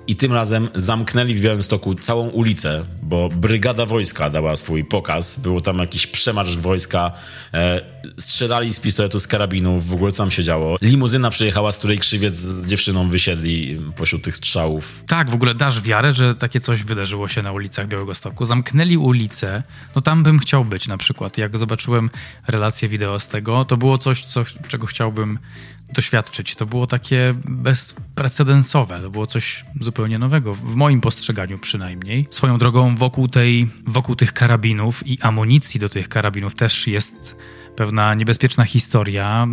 i 0.09 0.15
tym 0.15 0.33
razem 0.33 0.69
zamknęli 0.75 1.33
w 1.33 1.41
Białymstoku 1.41 1.95
całą 1.95 2.29
ulicę, 2.29 2.85
bo 3.03 3.29
brygada 3.29 3.85
wojska 3.85 4.29
dała 4.29 4.55
swój 4.55 4.85
pokaz. 4.85 5.39
Było 5.39 5.61
tam 5.61 5.77
jakiś 5.77 6.07
przemarsz 6.07 6.57
wojska, 6.57 7.11
e, 7.53 7.81
strzelali 8.17 8.73
z 8.73 8.79
pistoletu, 8.79 9.19
z 9.19 9.27
karabinów, 9.27 9.87
w 9.87 9.93
ogóle 9.93 10.11
co 10.11 10.17
tam 10.17 10.31
się 10.31 10.43
działo. 10.43 10.77
Limuzyna 10.81 11.29
przyjechała, 11.29 11.71
z 11.71 11.77
której 11.77 11.99
krzywiec 11.99 12.35
z 12.35 12.67
dziewczyną 12.67 13.07
wysiedli 13.07 13.79
pośród 13.95 14.23
tych 14.23 14.35
strzałów. 14.35 15.03
Tak, 15.07 15.29
w 15.29 15.33
ogóle 15.33 15.53
dasz 15.55 15.81
wiarę, 15.81 16.13
że 16.13 16.35
takie 16.35 16.59
coś 16.59 16.83
wydarzyło 16.83 17.27
się 17.27 17.41
na 17.41 17.51
ulicach 17.51 17.87
Białegostoku. 17.87 18.45
Zamknęli 18.45 18.97
ulicę, 18.97 19.63
no 19.95 20.01
tam 20.01 20.23
bym 20.23 20.39
chciał 20.39 20.65
być 20.65 20.87
na 20.87 20.97
przykład. 20.97 21.37
Jak 21.37 21.57
zobaczyłem 21.57 22.09
relację 22.47 22.89
wideo 22.89 23.19
z 23.19 23.27
tego, 23.27 23.65
to 23.65 23.77
było 23.77 23.97
coś, 23.97 24.25
co, 24.25 24.43
czego 24.67 24.87
chciałbym 24.87 25.39
doświadczyć. 25.93 26.55
To 26.55 26.65
było 26.65 26.87
takie 26.87 27.33
bezprecedensowe, 27.45 28.99
to 29.01 29.09
było 29.09 29.27
coś 29.27 29.65
zupełnie 29.79 29.98
nowego, 30.07 30.55
w 30.55 30.75
moim 30.75 31.01
postrzeganiu 31.01 31.59
przynajmniej. 31.59 32.27
Swoją 32.29 32.57
drogą 32.57 32.95
wokół, 32.95 33.27
tej, 33.27 33.69
wokół 33.87 34.15
tych 34.15 34.33
karabinów 34.33 35.07
i 35.07 35.21
amunicji 35.21 35.79
do 35.79 35.89
tych 35.89 36.09
karabinów 36.09 36.55
też 36.55 36.87
jest 36.87 37.37
pewna 37.79 38.13
niebezpieczna 38.13 38.65
historia, 38.65 39.47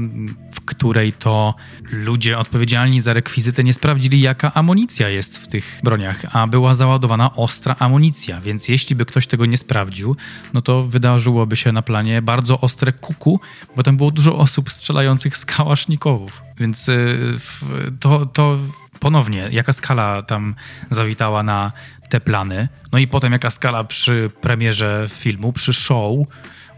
w 0.54 0.60
której 0.60 1.12
to 1.12 1.54
ludzie 1.90 2.38
odpowiedzialni 2.38 3.00
za 3.00 3.12
rekwizytę 3.12 3.64
nie 3.64 3.72
sprawdzili, 3.72 4.20
jaka 4.20 4.54
amunicja 4.54 5.08
jest 5.08 5.38
w 5.38 5.46
tych 5.46 5.80
broniach, 5.84 6.36
a 6.36 6.46
była 6.46 6.74
załadowana 6.74 7.34
ostra 7.34 7.76
amunicja, 7.78 8.40
więc 8.40 8.68
jeśli 8.68 8.96
by 8.96 9.04
ktoś 9.06 9.26
tego 9.26 9.46
nie 9.46 9.58
sprawdził, 9.58 10.16
no 10.54 10.62
to 10.62 10.84
wydarzyłoby 10.84 11.56
się 11.56 11.72
na 11.72 11.82
planie 11.82 12.22
bardzo 12.22 12.60
ostre 12.60 12.92
kuku, 12.92 13.40
bo 13.76 13.82
tam 13.82 13.96
było 13.96 14.10
dużo 14.10 14.36
osób 14.36 14.70
strzelających 14.70 15.36
z 15.36 15.44
kałasznikowów. 15.44 16.42
Więc 16.58 16.88
y, 16.88 17.18
to, 18.00 18.26
to 18.26 18.58
ponownie, 19.00 19.48
jaka 19.52 19.72
skala 19.72 20.22
tam 20.22 20.54
zawitała 20.90 21.42
na 21.42 21.72
te 22.10 22.20
plany, 22.20 22.68
no 22.92 22.98
i 22.98 23.08
potem 23.08 23.32
jaka 23.32 23.50
skala 23.50 23.84
przy 23.84 24.30
premierze 24.40 25.06
filmu, 25.10 25.52
przy 25.52 25.72
show, 25.72 26.26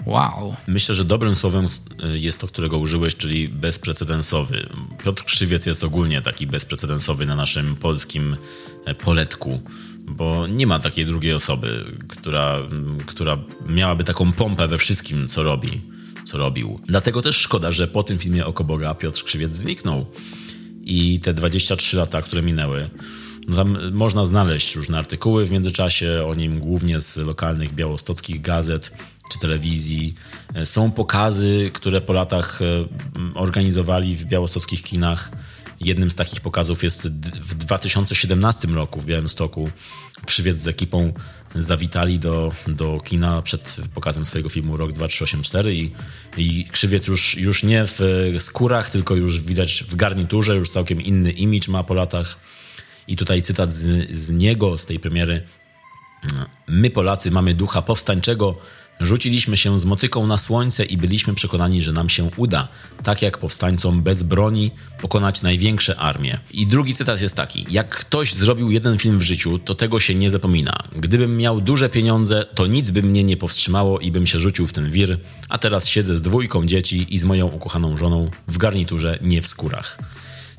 Wow. 0.06 0.56
Myślę, 0.66 0.94
że 0.94 1.04
dobrym 1.04 1.34
słowem 1.34 1.68
y, 2.04 2.18
jest 2.18 2.40
to, 2.40 2.46
którego 2.46 2.78
użyłeś, 2.78 3.16
czyli 3.16 3.48
bezprecedensowy. 3.48 4.68
Piotr 5.04 5.24
Krzywiec 5.24 5.66
jest 5.66 5.84
ogólnie 5.84 6.22
taki 6.22 6.46
bezprecedensowy 6.46 7.26
na 7.26 7.36
naszym 7.36 7.76
polskim 7.76 8.36
e, 8.86 8.94
poletku, 8.94 9.60
bo 10.08 10.46
nie 10.46 10.66
ma 10.66 10.78
takiej 10.78 11.06
drugiej 11.06 11.32
osoby, 11.32 11.84
która, 12.08 12.58
która 13.06 13.38
miałaby 13.66 14.04
taką 14.04 14.32
pompę 14.32 14.68
we 14.68 14.78
wszystkim, 14.78 15.28
co 15.28 15.42
robi, 15.42 15.80
co 16.24 16.38
robił. 16.38 16.80
Dlatego 16.86 17.22
też 17.22 17.36
szkoda, 17.36 17.70
że 17.70 17.88
po 17.88 18.02
tym 18.02 18.18
filmie 18.18 18.46
Oko 18.46 18.64
Boga 18.64 18.94
Piotr 18.94 19.24
Krzywiec 19.24 19.52
zniknął. 19.52 20.06
I 20.88 21.20
te 21.20 21.34
23 21.34 21.96
lata, 21.96 22.22
które 22.22 22.42
minęły, 22.42 22.88
no 23.48 23.56
tam 23.56 23.92
można 23.92 24.24
znaleźć 24.24 24.76
różne 24.76 24.98
artykuły 24.98 25.46
w 25.46 25.50
międzyczasie 25.50 26.24
o 26.26 26.34
nim, 26.34 26.60
głównie 26.60 27.00
z 27.00 27.16
lokalnych 27.16 27.72
białostockich 27.72 28.40
gazet 28.40 28.92
czy 29.32 29.38
telewizji. 29.38 30.14
E, 30.54 30.66
są 30.66 30.90
pokazy, 30.90 31.70
które 31.72 32.00
po 32.00 32.12
latach 32.12 32.62
e, 32.62 32.84
organizowali 33.34 34.16
w 34.16 34.24
białostockich 34.24 34.82
kinach. 34.82 35.30
Jednym 35.80 36.10
z 36.10 36.14
takich 36.14 36.40
pokazów 36.40 36.82
jest 36.82 37.08
w 37.40 37.54
2017 37.54 38.68
roku 38.68 39.00
w 39.00 39.06
Białymstoku. 39.06 39.70
Krzywiec 40.26 40.56
z 40.56 40.68
ekipą 40.68 41.12
zawitali 41.54 42.18
do, 42.18 42.52
do 42.66 43.00
kina 43.04 43.42
przed 43.42 43.76
pokazem 43.94 44.26
swojego 44.26 44.48
filmu 44.48 44.76
Rok 44.76 44.92
2384 44.92 45.74
i, 45.74 45.92
i 46.36 46.64
Krzywiec 46.64 47.06
już, 47.06 47.38
już 47.38 47.62
nie 47.62 47.84
w 47.86 48.00
skórach, 48.38 48.90
tylko 48.90 49.14
już 49.14 49.40
widać 49.40 49.84
w 49.88 49.96
garniturze, 49.96 50.56
już 50.56 50.70
całkiem 50.70 51.00
inny 51.00 51.30
imidż 51.30 51.68
ma 51.68 51.82
po 51.84 51.94
latach. 51.94 52.36
I 53.08 53.16
tutaj 53.16 53.42
cytat 53.42 53.72
z, 53.72 54.10
z 54.16 54.30
niego, 54.30 54.78
z 54.78 54.86
tej 54.86 55.00
premiery. 55.00 55.46
My 56.68 56.90
Polacy 56.90 57.30
mamy 57.30 57.54
ducha 57.54 57.82
powstańczego, 57.82 58.58
Rzuciliśmy 59.00 59.56
się 59.56 59.78
z 59.78 59.84
motyką 59.84 60.26
na 60.26 60.38
słońce 60.38 60.84
i 60.84 60.96
byliśmy 60.96 61.34
przekonani, 61.34 61.82
że 61.82 61.92
nam 61.92 62.08
się 62.08 62.30
uda, 62.36 62.68
tak 63.02 63.22
jak 63.22 63.38
powstańcom 63.38 64.02
bez 64.02 64.22
broni, 64.22 64.70
pokonać 65.00 65.42
największe 65.42 65.96
armie. 65.96 66.38
I 66.50 66.66
drugi 66.66 66.94
cytat 66.94 67.22
jest 67.22 67.36
taki: 67.36 67.66
Jak 67.70 67.88
ktoś 67.88 68.34
zrobił 68.34 68.70
jeden 68.70 68.98
film 68.98 69.18
w 69.18 69.22
życiu, 69.22 69.58
to 69.58 69.74
tego 69.74 70.00
się 70.00 70.14
nie 70.14 70.30
zapomina. 70.30 70.72
Gdybym 70.96 71.36
miał 71.36 71.60
duże 71.60 71.88
pieniądze, 71.88 72.46
to 72.54 72.66
nic 72.66 72.90
by 72.90 73.02
mnie 73.02 73.24
nie 73.24 73.36
powstrzymało 73.36 73.98
i 73.98 74.12
bym 74.12 74.26
się 74.26 74.40
rzucił 74.40 74.66
w 74.66 74.72
ten 74.72 74.90
wir, 74.90 75.18
a 75.48 75.58
teraz 75.58 75.88
siedzę 75.88 76.16
z 76.16 76.22
dwójką 76.22 76.66
dzieci 76.66 77.06
i 77.14 77.18
z 77.18 77.24
moją 77.24 77.46
ukochaną 77.46 77.96
żoną 77.96 78.30
w 78.48 78.58
garniturze, 78.58 79.18
nie 79.22 79.42
w 79.42 79.46
skórach. 79.46 79.98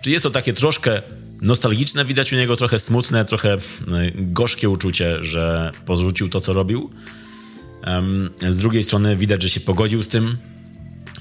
Czy 0.02 0.12
jest 0.12 0.24
to 0.24 0.32
takie 0.32 0.54
troszkę 0.54 1.02
nostalgiczne, 1.42 2.06
widać 2.06 2.34
u 2.34 2.36
niego 2.36 2.56
trochę 2.56 2.80
smutne, 2.80 3.26
trochę 3.26 3.54
e, 3.54 3.60
gorzkie 4.16 4.70
uczucie, 4.70 5.24
że 5.24 5.72
porzucił 5.86 6.30
to, 6.30 6.40
co 6.40 6.54
robił? 6.54 6.90
Z 8.50 8.58
drugiej 8.58 8.84
strony 8.84 9.16
widać, 9.16 9.44
że 9.44 9.50
się 9.50 9.60
pogodził 9.60 10.04
z 10.04 10.08
tym, 10.08 10.38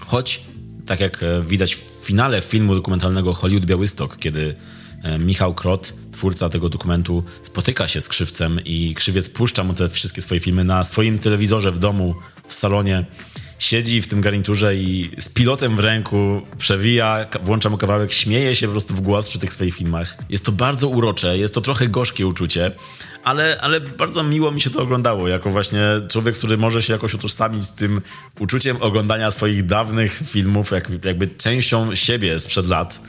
choć 0.07 0.41
tak 0.87 1.01
jak 1.01 1.23
e, 1.23 1.43
widać 1.43 1.75
w 1.75 1.79
finale 1.79 2.41
filmu 2.41 2.75
dokumentalnego 2.75 3.35
Hollywood 3.35 3.67
Białystok, 3.67 4.19
kiedy 4.19 4.55
e, 5.03 5.19
Michał 5.19 5.55
Krot, 5.55 5.95
twórca 6.13 6.49
tego 6.49 6.69
dokumentu, 6.69 7.25
spotyka 7.43 7.89
się 7.89 8.01
z 8.01 8.09
Krzywcem 8.09 8.61
i 8.65 8.95
Krzywiec 8.95 9.29
puszcza 9.29 9.65
mu 9.65 9.75
te 9.75 9.89
wszystkie 9.89 10.23
swoje 10.23 10.41
filmy 10.41 10.65
na 10.65 10.85
swoim 10.85 11.19
telewizorze 11.19 11.73
w 11.73 11.79
domu, 11.79 12.15
w 12.47 12.55
salonie 12.55 13.05
siedzi 13.59 14.03
w 14.03 14.09
tym 14.09 14.21
garniturze 14.21 14.77
i 14.77 15.11
z 15.19 15.29
pilotem 15.29 15.77
w 15.77 15.79
ręku 15.79 16.43
przewija, 16.59 17.27
włącza 17.43 17.71
mu 17.71 17.79
kawałek, 17.79 18.13
śmieje 18.13 18.55
się 18.55 18.67
po 18.67 18.73
prostu 18.73 18.95
w 18.95 19.01
głos 19.01 19.29
przy 19.29 19.39
tych 19.39 19.53
swoich 19.53 19.75
filmach. 19.75 20.17
Jest 20.31 20.47
to 20.47 20.53
bardzo 20.53 20.89
urocze, 20.89 21.39
jest 21.39 21.55
to 21.55 21.61
trochę 21.61 21.89
gorzkie 21.89 22.27
uczucie, 22.27 22.71
ale, 23.25 23.61
ale 23.61 23.81
bardzo 23.81 24.23
miło 24.23 24.51
mi 24.51 24.61
się 24.61 24.71
to 24.71 24.83
oglądało, 24.83 25.29
jako 25.29 25.51
właśnie 25.51 25.81
człowiek, 26.09 26.35
który 26.35 26.57
może 26.57 26.83
się 26.83 26.93
jakoś 26.93 27.15
utożsamić 27.15 27.65
z 27.65 27.75
tym 27.75 28.01
uczuciem 28.39 28.77
oglądania 28.81 29.31
swoich 29.31 29.67
dawnych 29.67 30.21
filmów, 30.25 30.71
jak, 30.71 30.91
jakby 31.05 31.27
częścią 31.27 31.95
siebie 31.95 32.39
sprzed 32.39 32.69
lat. 32.69 33.03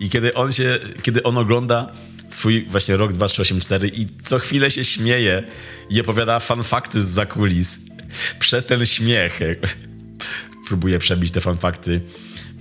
I 0.00 0.10
kiedy 0.10 0.34
on 0.34 0.52
się, 0.52 0.78
kiedy 1.02 1.22
on 1.22 1.38
ogląda 1.38 1.92
swój 2.28 2.66
właśnie 2.66 2.96
rok 2.96 3.12
2384 3.12 3.88
i 3.88 4.06
co 4.22 4.38
chwilę 4.38 4.70
się 4.70 4.84
śmieje 4.84 5.42
i 5.90 6.00
opowiada 6.00 6.40
fanfakty 6.40 7.02
z 7.02 7.06
zakulis 7.06 7.78
przez 8.38 8.66
ten 8.66 8.86
śmiech 8.86 9.40
próbuje 10.66 10.98
przebić 10.98 11.32
te 11.32 11.40
fanfakty, 11.40 12.00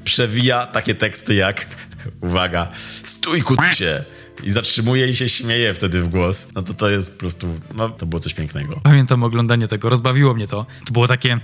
przewija 0.03 0.67
takie 0.67 0.95
teksty 0.95 1.35
jak 1.35 1.67
uwaga, 2.21 2.67
stój 3.03 3.41
kucie 3.41 4.03
i 4.43 4.51
zatrzymuje 4.51 5.07
i 5.07 5.13
się 5.13 5.29
śmieje 5.29 5.73
wtedy 5.73 6.01
w 6.01 6.07
głos. 6.07 6.47
No 6.55 6.61
to 6.61 6.73
to 6.73 6.89
jest 6.89 7.13
po 7.13 7.19
prostu, 7.19 7.59
no 7.75 7.89
to 7.89 8.05
było 8.05 8.19
coś 8.19 8.33
pięknego. 8.33 8.81
Pamiętam 8.83 9.23
oglądanie 9.23 9.67
tego, 9.67 9.89
rozbawiło 9.89 10.33
mnie 10.33 10.47
to. 10.47 10.65
To 10.85 10.93
było 10.93 11.07
takie, 11.07 11.39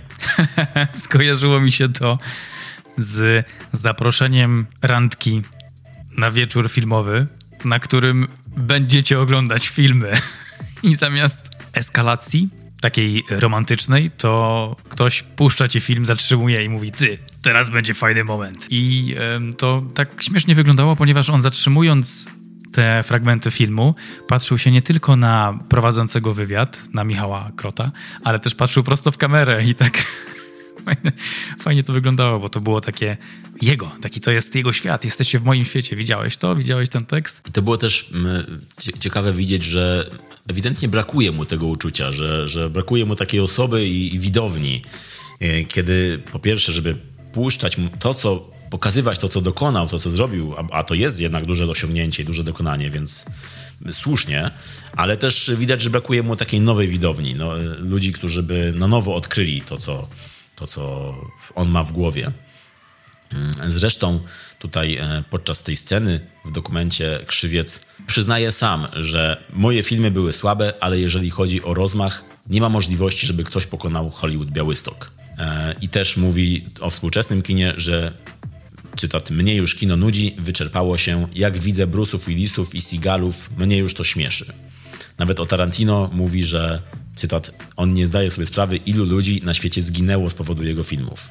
skojarzyło 1.06 1.62
mi 1.62 1.72
się 1.72 1.90
to 1.90 2.18
z 2.98 3.46
zaproszeniem 3.74 4.68
randki 4.82 5.42
na 6.18 6.32
wieczór 6.32 6.70
filmowy, 6.70 7.28
na 7.66 7.80
którym 7.80 8.28
będziecie 8.58 9.20
oglądać 9.20 9.68
filmy 9.68 10.12
i 10.84 10.96
zamiast 10.96 11.50
eskalacji 11.74 12.50
takiej 12.82 13.24
romantycznej, 13.30 14.12
to 14.18 14.76
ktoś 14.90 15.24
puszcza 15.24 15.68
ci 15.68 15.80
film, 15.80 16.06
zatrzymuje 16.06 16.64
i 16.64 16.70
mówi: 16.70 16.92
Ty, 16.92 17.18
teraz 17.42 17.70
będzie 17.70 17.94
fajny 17.94 18.24
moment. 18.24 18.68
I 18.70 19.16
to 19.58 19.84
tak 19.94 20.24
śmiesznie 20.24 20.56
wyglądało, 20.56 20.96
ponieważ 20.96 21.30
on 21.30 21.42
zatrzymując 21.42 22.30
te 22.72 23.04
fragmenty 23.04 23.52
filmu, 23.52 23.96
patrzył 24.28 24.58
się 24.58 24.72
nie 24.72 24.82
tylko 24.82 25.16
na 25.16 25.60
prowadzącego 25.70 26.34
wywiad, 26.34 26.82
na 26.94 27.04
Michała 27.04 27.52
Krota, 27.56 27.92
ale 28.24 28.40
też 28.40 28.56
patrzył 28.56 28.84
prosto 28.84 29.12
w 29.12 29.18
kamerę 29.18 29.64
i 29.64 29.76
tak 29.76 29.98
fajnie, 30.86 31.12
fajnie 31.60 31.84
to 31.84 31.94
wyglądało, 31.94 32.40
bo 32.40 32.50
to 32.50 32.62
było 32.62 32.82
takie 32.82 33.18
jego, 33.62 33.92
taki 34.02 34.20
to 34.20 34.32
jest 34.32 34.56
jego 34.56 34.74
świat, 34.74 35.06
jesteście 35.06 35.40
w 35.40 35.44
moim 35.44 35.66
świecie, 35.66 35.96
widziałeś 35.96 36.38
to, 36.38 36.56
widziałeś 36.56 36.90
ten 36.90 37.06
tekst? 37.06 37.42
I 37.50 37.52
to 37.52 37.62
było 37.62 37.78
też 37.78 38.10
mm, 38.14 38.60
ciekawe 39.00 39.34
widzieć, 39.34 39.64
że 39.64 40.10
ewidentnie 40.48 40.88
brakuje 40.88 41.32
mu 41.32 41.46
tego 41.46 41.68
uczucia, 41.68 42.12
że, 42.12 42.48
że 42.48 42.70
brakuje 42.70 43.06
mu 43.06 43.16
takiej 43.16 43.40
osoby 43.40 43.88
i, 43.88 44.16
i 44.16 44.20
widowni, 44.20 44.82
e, 45.40 45.64
kiedy 45.64 46.20
po 46.32 46.40
pierwsze, 46.40 46.72
żeby 46.72 46.96
puszczać 47.34 47.78
to, 48.00 48.14
co 48.14 48.50
pokazywać 48.70 49.20
to, 49.20 49.30
co 49.30 49.42
dokonał, 49.42 49.88
to, 49.88 50.00
co 50.00 50.10
zrobił, 50.10 50.56
a, 50.58 50.64
a 50.72 50.84
to 50.84 50.94
jest 50.94 51.22
jednak 51.22 51.46
duże 51.46 51.66
osiągnięcie 51.66 52.24
i 52.24 52.26
duże 52.26 52.44
dokonanie, 52.44 52.90
więc 52.90 53.26
słusznie, 53.92 54.52
ale 54.96 55.18
też 55.18 55.52
widać, 55.58 55.82
że 55.82 55.90
brakuje 55.90 56.24
mu 56.24 56.36
takiej 56.36 56.62
nowej 56.62 56.88
widowni, 56.88 57.36
no, 57.36 57.52
ludzi, 57.80 58.12
którzy 58.14 58.44
by 58.44 58.74
na 58.76 58.88
nowo 58.88 59.16
odkryli 59.16 59.62
to, 59.62 59.78
co, 59.78 60.08
to, 60.60 60.68
co 60.68 61.16
on 61.56 61.70
ma 61.70 61.84
w 61.84 61.92
głowie. 61.92 62.32
Mm, 63.34 63.52
zresztą 63.68 64.20
tutaj 64.60 64.96
e, 64.96 65.24
podczas 65.30 65.64
tej 65.64 65.76
sceny 65.76 66.20
w 66.46 66.52
dokumencie 66.52 67.20
Krzywiec 67.26 67.86
przyznaje 68.08 68.52
sam, 68.52 68.88
że 68.94 69.44
moje 69.54 69.84
filmy 69.84 70.12
były 70.12 70.34
słabe, 70.34 70.74
ale 70.80 71.00
jeżeli 71.00 71.30
chodzi 71.30 71.64
o 71.64 71.74
rozmach, 71.74 72.24
nie 72.50 72.62
ma 72.62 72.70
możliwości, 72.70 73.28
żeby 73.28 73.44
ktoś 73.44 73.66
pokonał 73.68 74.10
Hollywood 74.10 74.52
Białystok. 74.52 75.12
E, 75.38 75.76
I 75.82 75.90
też 75.90 76.18
mówi 76.18 76.66
o 76.82 76.90
współczesnym 76.90 77.42
kinie, 77.42 77.74
że 77.78 78.14
cytat, 78.98 79.32
mnie 79.32 79.56
już 79.56 79.76
kino 79.76 79.96
nudzi, 79.96 80.36
wyczerpało 80.38 80.98
się, 80.98 81.28
jak 81.36 81.58
widzę 81.58 81.88
Bruce'ów 81.88 82.28
Willisów 82.28 82.76
i 82.76 82.82
Seagalów, 82.82 83.50
mnie 83.58 83.78
już 83.78 83.94
to 83.94 84.04
śmieszy. 84.04 84.54
Nawet 85.18 85.40
o 85.40 85.46
Tarantino 85.46 86.10
mówi, 86.14 86.44
że 86.44 86.82
cytat, 87.20 87.52
on 87.76 87.94
nie 87.94 88.08
zdaje 88.08 88.32
sobie 88.32 88.48
sprawy, 88.48 88.78
ilu 88.78 89.06
ludzi 89.06 89.42
na 89.46 89.54
świecie 89.54 89.82
zginęło 89.82 90.30
z 90.30 90.34
powodu 90.34 90.64
jego 90.64 90.84
filmów. 90.84 91.30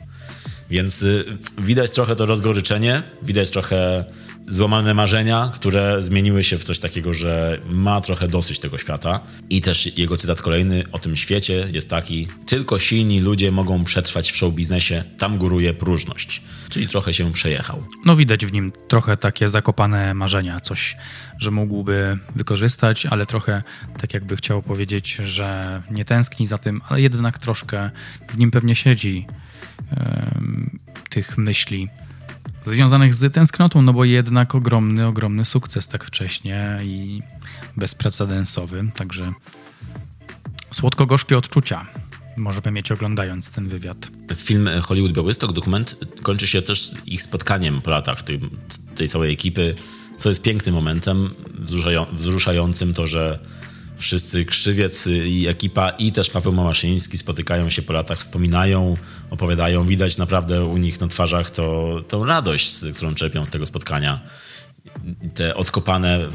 Więc 0.71 1.03
y, 1.03 1.25
widać 1.59 1.91
trochę 1.91 2.17
to 2.17 2.27
rozgoryczenie, 2.27 3.03
widać 3.23 3.51
trochę 3.51 4.05
złamane 4.49 4.95
marzenia, 4.95 5.51
które 5.55 6.03
zmieniły 6.03 6.45
się 6.45 6.59
w 6.59 6.65
coś 6.65 6.79
takiego, 6.79 7.13
że 7.13 7.61
ma 7.69 8.01
trochę 8.01 8.29
dosyć 8.29 8.59
tego 8.59 8.79
świata. 8.79 9.21
I 9.51 9.61
też 9.61 9.99
jego 9.99 10.17
cytat 10.17 10.43
kolejny 10.43 10.85
o 10.93 10.99
tym 10.99 11.17
świecie 11.17 11.69
jest 11.73 11.91
taki: 11.91 12.29
Tylko 12.47 12.79
silni 12.79 13.21
ludzie 13.21 13.53
mogą 13.53 13.85
przetrwać 13.85 14.33
w 14.33 14.37
show 14.37 14.55
biznesie, 14.55 15.05
tam 15.19 15.39
góruje 15.39 15.75
próżność. 15.75 16.43
Czyli 16.69 16.89
trochę 16.89 17.15
się 17.15 17.33
przejechał. 17.33 17.85
No 18.05 18.17
widać 18.17 18.47
w 18.47 18.53
nim 18.53 18.73
trochę 18.89 19.17
takie 19.17 19.49
zakopane 19.49 20.15
marzenia, 20.15 20.61
coś, 20.61 20.97
że 21.39 21.51
mógłby 21.51 22.19
wykorzystać, 22.37 23.07
ale 23.07 23.27
trochę 23.27 23.63
tak 24.01 24.15
jakby 24.15 24.37
chciał 24.37 24.63
powiedzieć, 24.63 25.15
że 25.15 25.83
nie 25.91 26.05
tęskni 26.05 26.47
za 26.47 26.59
tym, 26.59 26.81
ale 26.89 27.01
jednak 27.01 27.39
troszkę 27.39 27.91
w 28.29 28.39
nim 28.39 28.51
pewnie 28.51 28.75
siedzi 28.75 29.27
tych 31.11 31.39
myśli 31.39 31.89
związanych 32.63 33.15
z 33.15 33.35
tęsknotą, 33.35 33.83
no 33.83 33.93
bo 33.93 34.05
jednak 34.05 34.55
ogromny, 34.55 35.07
ogromny 35.07 35.45
sukces 35.45 35.87
tak 35.87 36.05
wcześnie 36.05 36.79
i 36.83 37.23
bezprecedensowy, 37.77 38.91
także 38.95 39.33
słodko-gorzkie 40.71 41.39
odczucia 41.39 41.87
możemy 42.37 42.71
mieć 42.71 42.93
oglądając 42.93 43.51
ten 43.51 43.69
wywiad. 43.69 44.11
Film 44.37 44.69
Hollywood 44.83 45.13
Białystok, 45.13 45.53
dokument, 45.53 45.97
kończy 46.23 46.47
się 46.47 46.63
też 46.63 46.93
ich 47.07 47.23
spotkaniem 47.23 47.83
po 47.83 47.91
latach 47.91 48.23
tej, 48.23 48.41
tej 48.95 49.09
całej 49.09 49.33
ekipy, 49.33 49.75
co 50.19 50.29
jest 50.29 50.43
pięknym 50.43 50.75
momentem, 50.75 51.29
wzruszającym 52.13 52.95
to, 52.95 53.07
że 53.07 53.39
wszyscy 53.99 54.45
Krzywiec 54.45 55.07
i 55.07 55.47
ekipa 55.49 55.91
i 55.91 56.13
też 56.13 56.31
Paweł 56.31 56.53
Mamaszyński 56.53 57.19
spotykają 57.19 57.71
się 57.71 57.83
po 57.83 57.93
latach, 57.93 58.19
wspominają, 58.19 58.97
opowiadają. 59.31 59.85
Widać 59.85 60.19
naprawdę 60.19 60.65
u 60.65 60.77
nich 60.77 61.01
na 61.01 61.09
twarzach 61.09 61.51
to, 61.51 61.97
tą 62.09 62.25
radość, 62.25 62.75
którą 62.95 63.15
czerpią 63.15 63.47
z 63.47 63.51
tego 63.51 63.67
spotkania. 63.67 64.21
Te 65.35 65.55
odkopane 65.55 66.29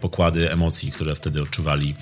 pokłady 0.00 0.52
emocji, 0.52 0.92
które 0.92 1.14
wtedy 1.14 1.42
odczuwali. 1.42 1.94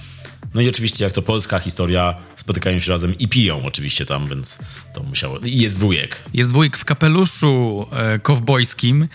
No 0.54 0.60
i 0.60 0.68
oczywiście, 0.68 1.04
jak 1.04 1.12
to 1.12 1.22
polska 1.22 1.58
historia, 1.58 2.14
spotykają 2.36 2.80
się 2.80 2.92
razem 2.92 3.18
i 3.18 3.28
piją 3.28 3.62
oczywiście 3.64 4.06
tam, 4.06 4.26
więc 4.26 4.58
to 4.94 5.02
musiało... 5.02 5.38
I 5.38 5.58
jest 5.58 5.78
wujek. 5.78 6.22
Jest 6.34 6.52
wujek 6.52 6.76
w 6.76 6.84
kapeluszu 6.84 7.86
e, 7.92 8.18
kowbojskim 8.18 9.02
e, 9.02 9.08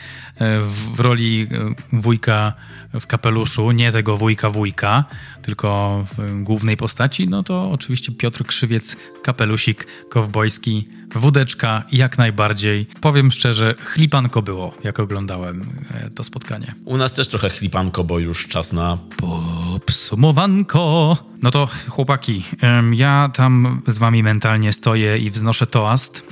w 0.96 1.00
roli 1.00 1.48
e, 1.52 2.00
wujka 2.02 2.54
w 2.94 3.08
kapeluszu, 3.08 3.72
nie 3.72 3.92
tego 3.92 4.18
wujka 4.18 4.50
wujka, 4.50 5.06
tylko 5.42 6.06
w 6.18 6.44
głównej 6.44 6.78
postaci, 6.78 7.30
no 7.30 7.44
to 7.44 7.72
oczywiście 7.72 8.12
Piotr 8.12 8.46
Krzywiec, 8.46 8.98
kapelusik 9.24 9.88
kowbojski, 10.10 10.88
wódeczka 11.16 11.84
jak 11.92 12.18
najbardziej. 12.18 12.88
Powiem 13.02 13.32
szczerze, 13.32 13.76
chlipanko 13.80 14.42
było, 14.42 14.76
jak 14.84 15.00
oglądałem 15.00 15.66
e, 15.92 16.10
to 16.10 16.24
spotkanie. 16.24 16.76
U 16.86 16.98
nas 16.98 17.14
też 17.14 17.28
trochę 17.28 17.50
chlipanko, 17.50 18.04
bo 18.04 18.20
już 18.20 18.48
czas 18.48 18.74
na... 18.74 18.98
Popsumowanko! 19.18 21.18
No 21.42 21.52
to 21.52 21.70
chłopaki, 21.90 22.44
ja 22.92 23.30
tam 23.34 23.82
z 23.88 23.98
wami 23.98 24.24
mentalnie 24.24 24.74
stoję 24.74 25.18
i 25.18 25.30
wznoszę 25.30 25.68
toast 25.68 26.24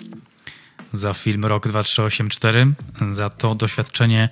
za 0.94 1.14
film 1.14 1.46
Rok 1.46 1.68
2384, 1.68 2.68
za 3.14 3.30
to 3.30 3.56
doświadczenie 3.56 4.30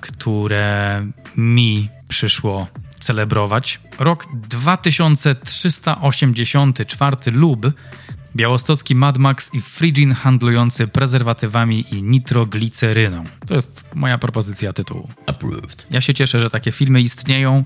które 0.00 1.06
mi 1.38 1.88
przyszło 2.08 2.66
celebrować. 3.00 3.80
Rok 3.98 4.24
2384 4.34 7.16
lub 7.32 7.66
białostocki 8.36 8.94
Mad 8.94 9.18
Max 9.18 9.54
i 9.54 9.60
Frigin 9.60 10.12
handlujący 10.12 10.88
prezerwatywami 10.88 11.94
i 11.94 12.02
nitrogliceryną. 12.02 13.24
To 13.46 13.54
jest 13.54 13.94
moja 13.94 14.18
propozycja 14.18 14.72
tytułu. 14.72 15.10
Approved. 15.26 15.86
Ja 15.90 16.00
się 16.00 16.14
cieszę, 16.14 16.40
że 16.40 16.50
takie 16.50 16.72
filmy 16.72 17.00
istnieją 17.00 17.64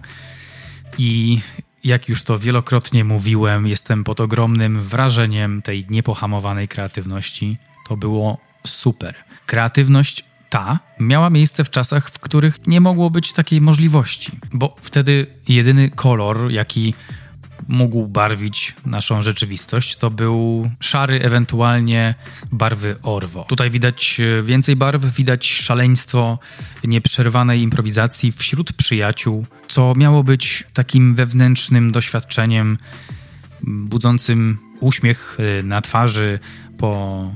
i 0.99 1.41
jak 1.85 2.09
już 2.09 2.23
to 2.23 2.39
wielokrotnie 2.39 3.05
mówiłem, 3.05 3.67
jestem 3.67 4.05
pod 4.05 4.21
ogromnym 4.21 4.83
wrażeniem 4.83 5.63
tej 5.63 5.87
niepohamowanej 5.91 6.69
kreatywności. 6.69 7.57
To 7.89 7.97
było 7.97 8.39
super. 8.67 9.15
Kreatywność 9.47 10.25
ta 10.53 10.79
miała 11.01 11.31
miejsce 11.31 11.65
w 11.65 11.71
czasach, 11.71 12.11
w 12.11 12.19
których 12.19 12.67
nie 12.67 12.81
mogło 12.81 13.11
być 13.11 13.33
takiej 13.33 13.61
możliwości, 13.61 14.33
bo 14.53 14.77
wtedy 14.83 15.27
jedyny 15.49 15.91
kolor, 15.91 16.51
jaki 16.51 16.95
mógł 17.69 18.07
barwić 18.07 18.75
naszą 18.87 19.23
rzeczywistość, 19.23 19.97
to 19.97 20.11
był 20.11 20.71
szary, 20.81 21.23
ewentualnie 21.23 22.15
barwy 22.53 22.97
Orwo. 23.03 23.45
Tutaj 23.45 23.71
widać 23.71 24.21
e, 24.21 24.43
więcej 24.43 24.77
barw, 24.77 25.05
widać 25.05 25.53
szaleństwo 25.53 26.39
nieprzerwanej 26.85 27.61
improwizacji 27.61 28.33
wśród 28.33 28.73
przyjaciół, 28.73 29.47
co 29.69 29.93
miało 29.97 30.25
być 30.25 30.65
takim 30.73 31.15
wewnętrznym 31.15 31.93
doświadczeniem 31.93 32.79
budzącym 33.63 34.59
uśmiech 34.81 35.39
e, 35.41 35.63
na 35.63 35.81
twarzy 35.81 36.39
po 36.79 37.31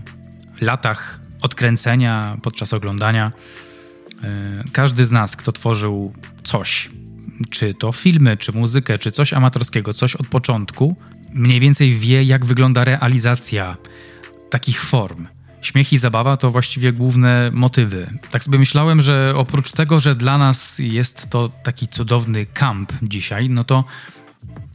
latach 0.60 1.25
odkręcenia 1.42 2.36
podczas 2.42 2.72
oglądania. 2.72 3.32
E, 4.22 4.64
każdy 4.72 5.04
z 5.04 5.10
nas, 5.10 5.36
kto 5.36 5.52
tworzył 5.52 6.12
coś, 6.44 6.90
czy 7.50 7.74
to 7.74 7.92
filmy, 7.92 8.36
czy 8.36 8.52
muzykę, 8.52 8.98
czy 8.98 9.12
coś 9.12 9.32
amatorskiego, 9.32 9.94
coś 9.94 10.16
od 10.16 10.26
początku, 10.26 10.96
mniej 11.32 11.60
więcej 11.60 11.94
wie, 11.94 12.24
jak 12.24 12.44
wygląda 12.44 12.84
realizacja 12.84 13.76
takich 14.50 14.82
form. 14.82 15.26
Śmiech 15.62 15.92
i 15.92 15.98
zabawa 15.98 16.36
to 16.36 16.50
właściwie 16.50 16.92
główne 16.92 17.50
motywy. 17.52 18.10
Tak 18.30 18.44
sobie 18.44 18.58
myślałem, 18.58 19.02
że 19.02 19.32
oprócz 19.36 19.70
tego, 19.70 20.00
że 20.00 20.14
dla 20.14 20.38
nas 20.38 20.78
jest 20.78 21.30
to 21.30 21.48
taki 21.48 21.88
cudowny 21.88 22.46
kamp 22.46 22.92
dzisiaj, 23.02 23.50
no 23.50 23.64
to 23.64 23.84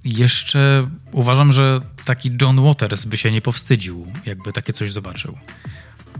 jeszcze 0.06 0.90
uważam, 1.12 1.54
że 1.54 1.82
taki 2.06 2.32
John 2.42 2.64
Waters 2.64 3.06
by 3.06 3.18
się 3.18 3.32
nie 3.32 3.42
powstydził, 3.42 4.08
jakby 4.26 4.54
takie 4.54 4.74
coś 4.74 4.94
zobaczył 4.94 5.38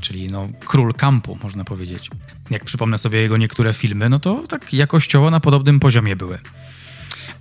czyli 0.02 0.32
no, 0.32 0.50
król 0.66 0.94
kampu, 0.94 1.38
można 1.44 1.64
powiedzieć. 1.64 2.10
Jak 2.50 2.66
przypomnę 2.66 2.98
sobie 2.98 3.22
jego 3.22 3.38
niektóre 3.38 3.74
filmy, 3.74 4.10
no 4.10 4.20
to 4.20 4.44
tak 4.48 4.74
jakościowo 4.74 5.32
na 5.32 5.40
podobnym 5.40 5.80
poziomie 5.80 6.16
były. 6.16 6.40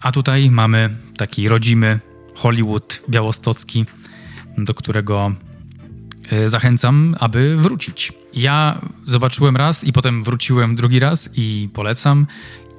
A 0.01 0.13
tutaj 0.13 0.51
mamy 0.51 0.91
taki 1.17 1.49
rodzimy 1.49 2.01
Hollywood 2.35 3.03
białostocki, 3.09 3.85
do 4.59 4.75
którego 4.75 5.33
e, 6.31 6.49
zachęcam, 6.49 7.17
aby 7.21 7.57
wrócić. 7.57 8.13
Ja 8.35 8.81
zobaczyłem 9.07 9.57
raz 9.57 9.85
i 9.85 9.93
potem 9.93 10.23
wróciłem 10.23 10.77
drugi 10.77 10.99
raz 10.99 11.31
i 11.35 11.69
polecam. 11.75 12.27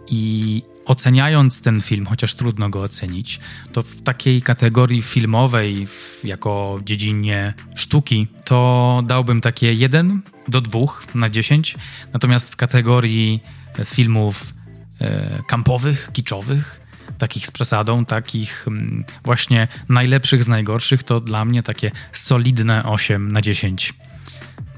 I 0.07 0.61
oceniając 0.85 1.61
ten 1.61 1.81
film, 1.81 2.05
chociaż 2.05 2.33
trudno 2.33 2.69
go 2.69 2.81
ocenić, 2.81 3.39
to 3.73 3.83
w 3.83 4.01
takiej 4.01 4.41
kategorii 4.41 5.01
filmowej, 5.01 5.87
w, 5.87 6.21
jako 6.23 6.79
dziedzinie 6.85 7.53
sztuki, 7.75 8.27
to 8.45 9.03
dałbym 9.05 9.41
takie 9.41 9.73
1 9.73 10.21
do 10.47 10.61
2 10.61 10.79
na 11.15 11.29
10. 11.29 11.75
Natomiast 12.13 12.53
w 12.53 12.55
kategorii 12.55 13.43
filmów 13.85 14.53
e, 15.01 15.39
kampowych, 15.47 16.09
kiczowych, 16.13 16.81
takich 17.17 17.47
z 17.47 17.51
przesadą, 17.51 18.05
takich 18.05 18.67
mm, 18.67 19.05
właśnie 19.23 19.67
najlepszych 19.89 20.43
z 20.43 20.47
najgorszych, 20.47 21.03
to 21.03 21.19
dla 21.19 21.45
mnie 21.45 21.63
takie 21.63 21.91
solidne 22.11 22.83
8 22.83 23.31
na 23.31 23.41
10. 23.41 23.93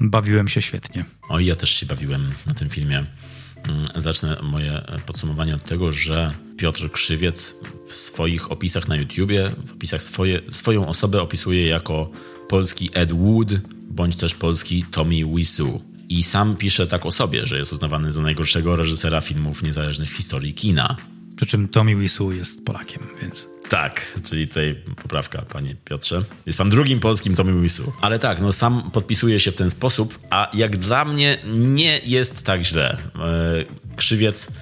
Bawiłem 0.00 0.48
się 0.48 0.62
świetnie. 0.62 1.04
O, 1.28 1.40
ja 1.40 1.56
też 1.56 1.70
się 1.70 1.86
bawiłem 1.86 2.32
na 2.46 2.54
tym 2.54 2.68
filmie. 2.70 3.04
Mm, 3.68 3.86
zacznę 3.96 4.36
moje 4.42 4.82
podsumowanie 5.06 5.54
od 5.54 5.64
tego, 5.64 5.92
że 5.92 6.34
Piotr 6.56 6.90
Krzywiec 6.90 7.56
w 7.86 7.92
swoich 7.92 8.52
opisach 8.52 8.88
na 8.88 8.96
YouTubie, 8.96 9.50
w 9.66 9.72
opisach 9.72 10.02
swoje, 10.04 10.40
swoją 10.50 10.86
osobę 10.86 11.22
opisuje 11.22 11.66
jako 11.66 12.10
polski 12.48 12.90
Ed 12.92 13.12
Wood, 13.12 13.48
bądź 13.90 14.16
też 14.16 14.34
polski 14.34 14.84
Tommy 14.90 15.24
Wiseau. 15.36 15.80
I 16.08 16.22
sam 16.22 16.56
pisze 16.56 16.86
tak 16.86 17.06
o 17.06 17.12
sobie, 17.12 17.46
że 17.46 17.58
jest 17.58 17.72
uznawany 17.72 18.12
za 18.12 18.22
najgorszego 18.22 18.76
reżysera 18.76 19.20
filmów 19.20 19.62
niezależnych 19.62 20.10
w 20.10 20.16
historii 20.16 20.54
kina. 20.54 20.96
Przy 21.36 21.46
czym 21.46 21.68
Tommy 21.68 21.96
Wiseau 21.96 22.32
jest 22.32 22.64
Polakiem, 22.64 23.02
więc... 23.22 23.48
Tak, 23.68 24.18
czyli 24.22 24.48
tutaj 24.48 24.82
poprawka, 25.02 25.42
panie 25.42 25.76
Piotrze. 25.84 26.22
Jest 26.46 26.58
pan 26.58 26.70
drugim 26.70 27.00
polskim 27.00 27.36
Tommy 27.36 27.62
Wiseau. 27.62 27.92
Ale 28.00 28.18
tak, 28.18 28.40
no 28.40 28.52
sam 28.52 28.90
podpisuje 28.90 29.40
się 29.40 29.52
w 29.52 29.56
ten 29.56 29.70
sposób, 29.70 30.18
a 30.30 30.50
jak 30.54 30.76
dla 30.76 31.04
mnie 31.04 31.38
nie 31.46 32.00
jest 32.04 32.46
tak 32.46 32.62
źle. 32.62 32.96
E, 33.18 33.96
krzywiec 33.96 34.52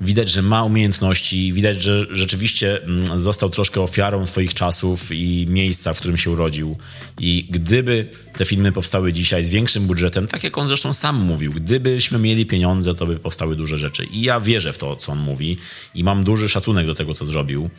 widać, 0.00 0.30
że 0.30 0.42
ma 0.42 0.64
umiejętności, 0.64 1.52
widać, 1.52 1.82
że 1.82 2.06
rzeczywiście 2.10 2.82
mm, 2.82 3.18
został 3.18 3.50
troszkę 3.50 3.80
ofiarą 3.80 4.26
swoich 4.26 4.54
czasów 4.54 5.12
i 5.12 5.46
miejsca, 5.48 5.92
w 5.92 5.98
którym 5.98 6.16
się 6.16 6.30
urodził. 6.30 6.76
I 7.20 7.46
gdyby 7.50 8.08
te 8.36 8.44
filmy 8.44 8.72
powstały 8.72 9.12
dzisiaj 9.12 9.44
z 9.44 9.48
większym 9.48 9.86
budżetem, 9.86 10.26
tak 10.26 10.44
jak 10.44 10.58
on 10.58 10.68
zresztą 10.68 10.92
sam 10.92 11.16
mówił, 11.16 11.52
gdybyśmy 11.52 12.18
mieli 12.18 12.46
pieniądze, 12.46 12.94
to 12.94 13.06
by 13.06 13.18
powstały 13.18 13.56
duże 13.56 13.78
rzeczy. 13.78 14.04
I 14.04 14.22
ja 14.22 14.40
wierzę 14.40 14.72
w 14.72 14.78
to, 14.78 14.96
co 14.96 15.12
on 15.12 15.18
mówi 15.18 15.56
i 15.94 16.04
mam 16.04 16.24
duży 16.24 16.48
szacunek 16.48 16.86
do 16.86 16.94
tego, 16.94 17.14
co 17.14 17.24
zrobił. 17.24 17.70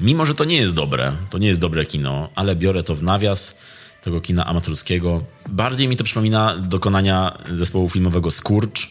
Mimo, 0.00 0.26
że 0.26 0.34
to 0.34 0.44
nie 0.44 0.56
jest 0.56 0.74
dobre, 0.74 1.12
to 1.30 1.38
nie 1.38 1.48
jest 1.48 1.60
dobre 1.60 1.84
kino, 1.86 2.30
ale 2.34 2.56
biorę 2.56 2.82
to 2.82 2.94
w 2.94 3.02
nawias 3.02 3.58
tego 4.02 4.20
kina 4.20 4.46
amatorskiego. 4.46 5.24
Bardziej 5.48 5.88
mi 5.88 5.96
to 5.96 6.04
przypomina 6.04 6.58
dokonania 6.58 7.38
zespołu 7.52 7.88
filmowego 7.88 8.30
Skurcz, 8.30 8.90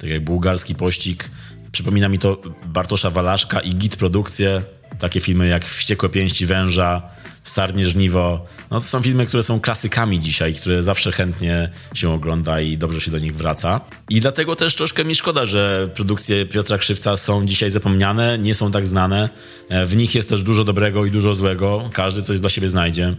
tak 0.00 0.10
jak 0.10 0.24
bułgarski 0.24 0.74
pościg, 0.74 1.30
Przypomina 1.72 2.08
mi 2.08 2.18
to 2.18 2.38
Bartosza 2.66 3.10
Walaszka 3.10 3.60
i 3.60 3.74
Git 3.74 3.96
Produkcje. 3.96 4.62
Takie 4.98 5.20
filmy 5.20 5.48
jak 5.48 5.64
Wściekłe 5.64 6.08
Pięści 6.08 6.46
Węża, 6.46 7.02
Sarnie 7.44 7.84
Żniwo. 7.84 8.46
No 8.70 8.80
to 8.80 8.86
są 8.86 9.02
filmy, 9.02 9.26
które 9.26 9.42
są 9.42 9.60
klasykami 9.60 10.20
dzisiaj, 10.20 10.54
które 10.54 10.82
zawsze 10.82 11.12
chętnie 11.12 11.70
się 11.94 12.10
ogląda 12.10 12.60
i 12.60 12.78
dobrze 12.78 13.00
się 13.00 13.10
do 13.10 13.18
nich 13.18 13.36
wraca. 13.36 13.80
I 14.08 14.20
dlatego 14.20 14.56
też 14.56 14.74
troszkę 14.74 15.04
mi 15.04 15.14
szkoda, 15.14 15.44
że 15.44 15.88
produkcje 15.94 16.46
Piotra 16.46 16.78
Krzywca 16.78 17.16
są 17.16 17.46
dzisiaj 17.46 17.70
zapomniane, 17.70 18.38
nie 18.38 18.54
są 18.54 18.70
tak 18.70 18.88
znane. 18.88 19.28
E, 19.68 19.86
w 19.86 19.96
nich 19.96 20.14
jest 20.14 20.28
też 20.28 20.42
dużo 20.42 20.64
dobrego 20.64 21.04
i 21.04 21.10
dużo 21.10 21.34
złego. 21.34 21.90
Każdy 21.92 22.22
coś 22.22 22.40
dla 22.40 22.48
siebie 22.48 22.68
znajdzie. 22.68 23.14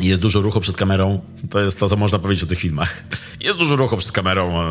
Jest 0.00 0.22
dużo 0.22 0.40
ruchu 0.40 0.60
przed 0.60 0.76
kamerą. 0.76 1.20
To 1.50 1.60
jest 1.60 1.80
to, 1.80 1.88
co 1.88 1.96
można 1.96 2.18
powiedzieć 2.18 2.44
o 2.44 2.46
tych 2.46 2.58
filmach. 2.58 3.04
Jest 3.40 3.58
dużo 3.58 3.76
ruchu 3.76 3.96
przed 3.96 4.12
kamerą. 4.12 4.64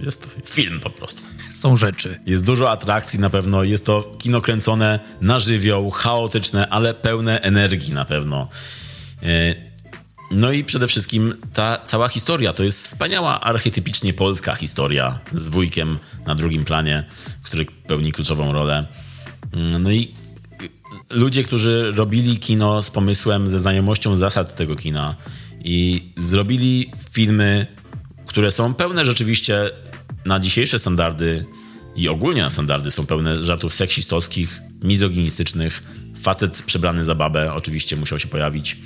Jest 0.00 0.38
film 0.44 0.80
po 0.80 0.90
prostu. 0.90 1.22
Są 1.50 1.76
rzeczy. 1.76 2.20
Jest 2.26 2.44
dużo 2.44 2.70
atrakcji 2.70 3.18
na 3.18 3.30
pewno. 3.30 3.64
Jest 3.64 3.86
to 3.86 4.16
kino 4.18 4.40
kręcone 4.40 5.00
na 5.20 5.38
żywioł, 5.38 5.90
chaotyczne, 5.90 6.68
ale 6.68 6.94
pełne 6.94 7.40
energii 7.40 7.92
na 7.92 8.04
pewno. 8.04 8.48
E, 9.22 9.26
no 10.30 10.52
i 10.52 10.64
przede 10.64 10.88
wszystkim 10.88 11.34
ta 11.52 11.78
cała 11.84 12.08
historia 12.08 12.52
to 12.52 12.64
jest 12.64 12.84
wspaniała, 12.84 13.40
archetypicznie 13.40 14.12
polska 14.12 14.54
historia 14.54 15.18
z 15.32 15.48
wujkiem 15.48 15.98
na 16.26 16.34
drugim 16.34 16.64
planie, 16.64 17.04
który 17.42 17.66
pełni 17.86 18.12
kluczową 18.12 18.52
rolę. 18.52 18.86
Mm, 19.52 19.82
no 19.82 19.90
i 19.90 20.14
ludzie, 21.10 21.42
którzy 21.42 21.92
robili 21.96 22.38
kino 22.38 22.82
z 22.82 22.90
pomysłem, 22.90 23.48
ze 23.48 23.58
znajomością 23.58 24.16
zasad 24.16 24.54
tego 24.54 24.76
kina 24.76 25.14
i 25.64 26.08
zrobili 26.16 26.90
filmy, 27.12 27.66
które 28.26 28.50
są 28.50 28.74
pełne 28.74 29.04
rzeczywiście 29.04 29.70
na 30.24 30.40
dzisiejsze 30.40 30.78
standardy 30.78 31.46
i 31.96 32.08
ogólnie 32.08 32.42
na 32.42 32.50
standardy 32.50 32.90
są 32.90 33.06
pełne 33.06 33.44
żartów 33.44 33.74
seksistowskich, 33.74 34.60
mizoginistycznych. 34.82 35.82
Facet 36.20 36.62
przebrany 36.66 37.04
za 37.04 37.14
babę 37.14 37.54
oczywiście 37.54 37.96
musiał 37.96 38.18
się 38.18 38.28
pojawić. 38.28 38.76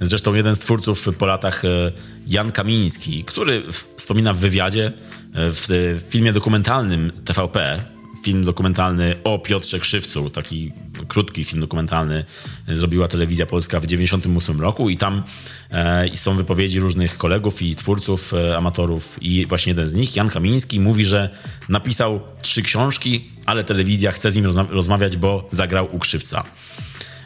Zresztą 0.00 0.34
jeden 0.34 0.54
z 0.54 0.58
twórców 0.58 1.08
po 1.18 1.26
latach, 1.26 1.64
e, 1.64 1.92
Jan 2.26 2.52
Kamiński, 2.52 3.24
który 3.24 3.62
wspomina 3.96 4.32
w 4.32 4.38
wywiadzie 4.38 4.86
e, 4.86 4.92
w 5.34 6.00
filmie 6.08 6.32
dokumentalnym 6.32 7.12
TVP, 7.24 7.84
film 8.22 8.44
dokumentalny 8.44 9.16
o 9.24 9.38
Piotrze 9.38 9.78
Krzywcu, 9.78 10.30
taki 10.30 10.72
krótki 11.08 11.44
film 11.44 11.60
dokumentalny 11.60 12.24
zrobiła 12.68 13.08
telewizja 13.08 13.46
polska 13.46 13.80
w 13.80 13.86
98 13.86 14.60
roku 14.60 14.90
i 14.90 14.96
tam 14.96 15.22
e, 15.70 16.16
są 16.16 16.36
wypowiedzi 16.36 16.80
różnych 16.80 17.18
kolegów 17.18 17.62
i 17.62 17.74
twórców, 17.74 18.34
e, 18.34 18.56
amatorów 18.56 19.22
i 19.22 19.46
właśnie 19.46 19.70
jeden 19.70 19.86
z 19.86 19.94
nich, 19.94 20.16
Jan 20.16 20.28
Kamiński, 20.28 20.80
mówi, 20.80 21.04
że 21.04 21.30
napisał 21.68 22.20
trzy 22.42 22.62
książki, 22.62 23.24
ale 23.46 23.64
telewizja 23.64 24.12
chce 24.12 24.30
z 24.30 24.36
nim 24.36 24.44
rozmawiać, 24.70 25.16
bo 25.16 25.48
zagrał 25.50 25.88
u 25.92 25.98
Krzywca. 25.98 26.44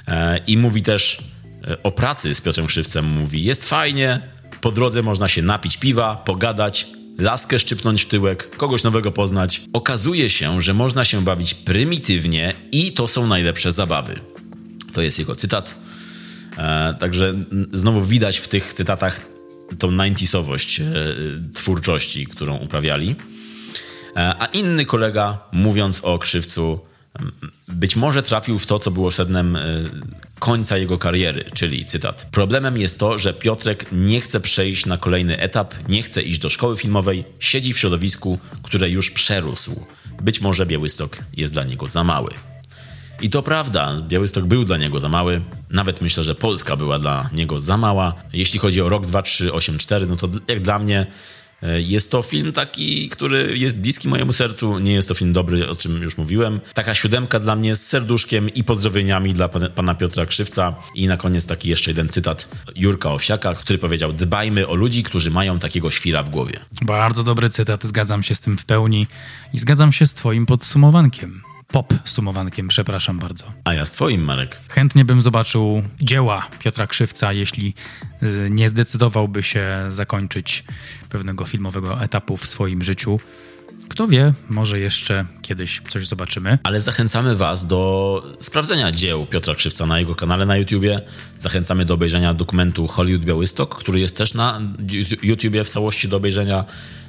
E, 0.08 0.38
I 0.46 0.58
mówi 0.58 0.82
też 0.82 1.18
e, 1.64 1.82
o 1.82 1.90
pracy 1.92 2.34
z 2.34 2.40
Piotrem 2.40 2.66
Krzywcem, 2.66 3.04
mówi, 3.04 3.44
jest 3.44 3.68
fajnie, 3.68 4.20
po 4.60 4.72
drodze 4.72 5.02
można 5.02 5.28
się 5.28 5.42
napić 5.42 5.76
piwa, 5.76 6.14
pogadać, 6.14 6.86
laskę 7.18 7.58
szczypnąć 7.58 8.02
w 8.02 8.08
tyłek, 8.08 8.56
kogoś 8.56 8.82
nowego 8.82 9.12
poznać. 9.12 9.62
Okazuje 9.72 10.30
się, 10.30 10.62
że 10.62 10.74
można 10.74 11.04
się 11.04 11.24
bawić 11.24 11.54
prymitywnie 11.54 12.54
i 12.72 12.92
to 12.92 13.08
są 13.08 13.26
najlepsze 13.26 13.72
zabawy. 13.72 14.14
To 14.92 15.02
jest 15.02 15.18
jego 15.18 15.36
cytat. 15.36 15.74
E, 16.58 16.94
także 17.00 17.34
znowu 17.72 18.02
widać 18.02 18.38
w 18.38 18.48
tych 18.48 18.72
cytatach 18.72 19.20
tą 19.78 19.90
90sowość 19.90 20.80
e, 20.80 20.84
twórczości, 21.54 22.26
którą 22.26 22.56
uprawiali. 22.56 23.16
E, 24.16 24.34
a 24.38 24.46
inny 24.46 24.86
kolega, 24.86 25.38
mówiąc 25.52 26.00
o 26.04 26.18
krzywcu, 26.18 26.80
być 27.68 27.96
może 27.96 28.22
trafił 28.22 28.58
w 28.58 28.66
to, 28.66 28.78
co 28.78 28.90
było 28.90 29.10
sednem 29.10 29.56
e, 29.56 29.62
końca 30.38 30.76
jego 30.76 30.98
kariery, 30.98 31.44
czyli 31.54 31.84
cytat. 31.84 32.28
Problemem 32.30 32.76
jest 32.76 32.98
to, 32.98 33.18
że 33.18 33.34
Piotrek 33.34 33.86
nie 33.92 34.20
chce 34.20 34.40
przejść 34.40 34.86
na 34.86 34.98
kolejny 34.98 35.38
etap, 35.38 35.74
nie 35.88 36.02
chce 36.02 36.22
iść 36.22 36.38
do 36.38 36.50
szkoły 36.50 36.76
filmowej, 36.76 37.24
siedzi 37.40 37.72
w 37.72 37.78
środowisku, 37.78 38.38
które 38.62 38.90
już 38.90 39.10
przerósł. 39.10 39.84
Być 40.22 40.40
może 40.40 40.66
Białystok 40.66 41.18
jest 41.36 41.52
dla 41.52 41.64
niego 41.64 41.88
za 41.88 42.04
mały. 42.04 42.30
I 43.20 43.30
to 43.30 43.42
prawda, 43.42 43.94
Białystok 44.08 44.44
był 44.44 44.64
dla 44.64 44.76
niego 44.76 45.00
za 45.00 45.08
mały. 45.08 45.42
Nawet 45.70 46.00
myślę, 46.00 46.24
że 46.24 46.34
Polska 46.34 46.76
była 46.76 46.98
dla 46.98 47.30
niego 47.32 47.60
za 47.60 47.76
mała. 47.76 48.14
Jeśli 48.32 48.58
chodzi 48.58 48.80
o 48.80 48.88
rok 48.88 49.06
2384, 49.06 50.06
no 50.06 50.16
to 50.16 50.28
jak 50.48 50.62
dla 50.62 50.78
mnie 50.78 51.06
jest 51.78 52.10
to 52.10 52.22
film 52.22 52.52
taki, 52.52 53.08
który 53.08 53.58
jest 53.58 53.76
bliski 53.76 54.08
mojemu 54.08 54.32
sercu. 54.32 54.78
Nie 54.78 54.92
jest 54.92 55.08
to 55.08 55.14
film 55.14 55.32
dobry, 55.32 55.68
o 55.68 55.76
czym 55.76 56.02
już 56.02 56.18
mówiłem. 56.18 56.60
Taka 56.74 56.94
siódemka 56.94 57.40
dla 57.40 57.56
mnie 57.56 57.76
z 57.76 57.86
serduszkiem 57.86 58.54
i 58.54 58.64
pozdrowieniami 58.64 59.34
dla 59.34 59.48
pana 59.48 59.94
Piotra 59.94 60.26
Krzywca. 60.26 60.74
I 60.94 61.06
na 61.06 61.16
koniec 61.16 61.46
taki 61.46 61.68
jeszcze 61.68 61.90
jeden 61.90 62.08
cytat 62.08 62.48
Jurka 62.76 63.12
Owsiaka, 63.12 63.54
który 63.54 63.78
powiedział: 63.78 64.12
Dbajmy 64.12 64.68
o 64.68 64.74
ludzi, 64.74 65.02
którzy 65.02 65.30
mają 65.30 65.58
takiego 65.58 65.90
świra 65.90 66.22
w 66.22 66.30
głowie. 66.30 66.60
Bardzo 66.82 67.22
dobry 67.22 67.48
cytat, 67.48 67.84
zgadzam 67.84 68.22
się 68.22 68.34
z 68.34 68.40
tym 68.40 68.58
w 68.58 68.64
pełni 68.64 69.06
i 69.52 69.58
zgadzam 69.58 69.92
się 69.92 70.06
z 70.06 70.14
Twoim 70.14 70.46
podsumowankiem 70.46 71.51
pop 71.72 71.94
sumowankiem, 72.04 72.68
przepraszam 72.68 73.18
bardzo. 73.18 73.44
A 73.64 73.74
ja 73.74 73.86
z 73.86 73.92
twoim, 73.92 74.24
Marek. 74.24 74.60
Chętnie 74.68 75.04
bym 75.04 75.22
zobaczył 75.22 75.82
dzieła 76.00 76.48
Piotra 76.58 76.86
Krzywca, 76.86 77.32
jeśli 77.32 77.74
y, 78.22 78.50
nie 78.50 78.68
zdecydowałby 78.68 79.42
się 79.42 79.66
zakończyć 79.88 80.64
pewnego 81.10 81.44
filmowego 81.44 82.02
etapu 82.02 82.36
w 82.36 82.46
swoim 82.46 82.82
życiu. 82.82 83.20
Kto 83.88 84.08
wie, 84.08 84.32
może 84.50 84.80
jeszcze 84.80 85.24
kiedyś 85.42 85.80
coś 85.88 86.06
zobaczymy. 86.06 86.58
Ale 86.62 86.80
zachęcamy 86.80 87.36
Was 87.36 87.66
do 87.66 88.22
sprawdzenia 88.38 88.92
dzieł 88.92 89.26
Piotra 89.26 89.54
Krzywca 89.54 89.86
na 89.86 89.98
jego 89.98 90.14
kanale 90.14 90.46
na 90.46 90.56
YouTubie. 90.56 91.00
Zachęcamy 91.38 91.84
do 91.84 91.94
obejrzenia 91.94 92.34
dokumentu 92.34 92.86
Hollywood 92.86 93.24
Białystok, 93.24 93.74
który 93.74 94.00
jest 94.00 94.16
też 94.16 94.34
na 94.34 94.60
YouTubie 95.22 95.64
w 95.64 95.68
całości 95.68 96.08
do 96.08 96.16
obejrzenia. 96.16 96.64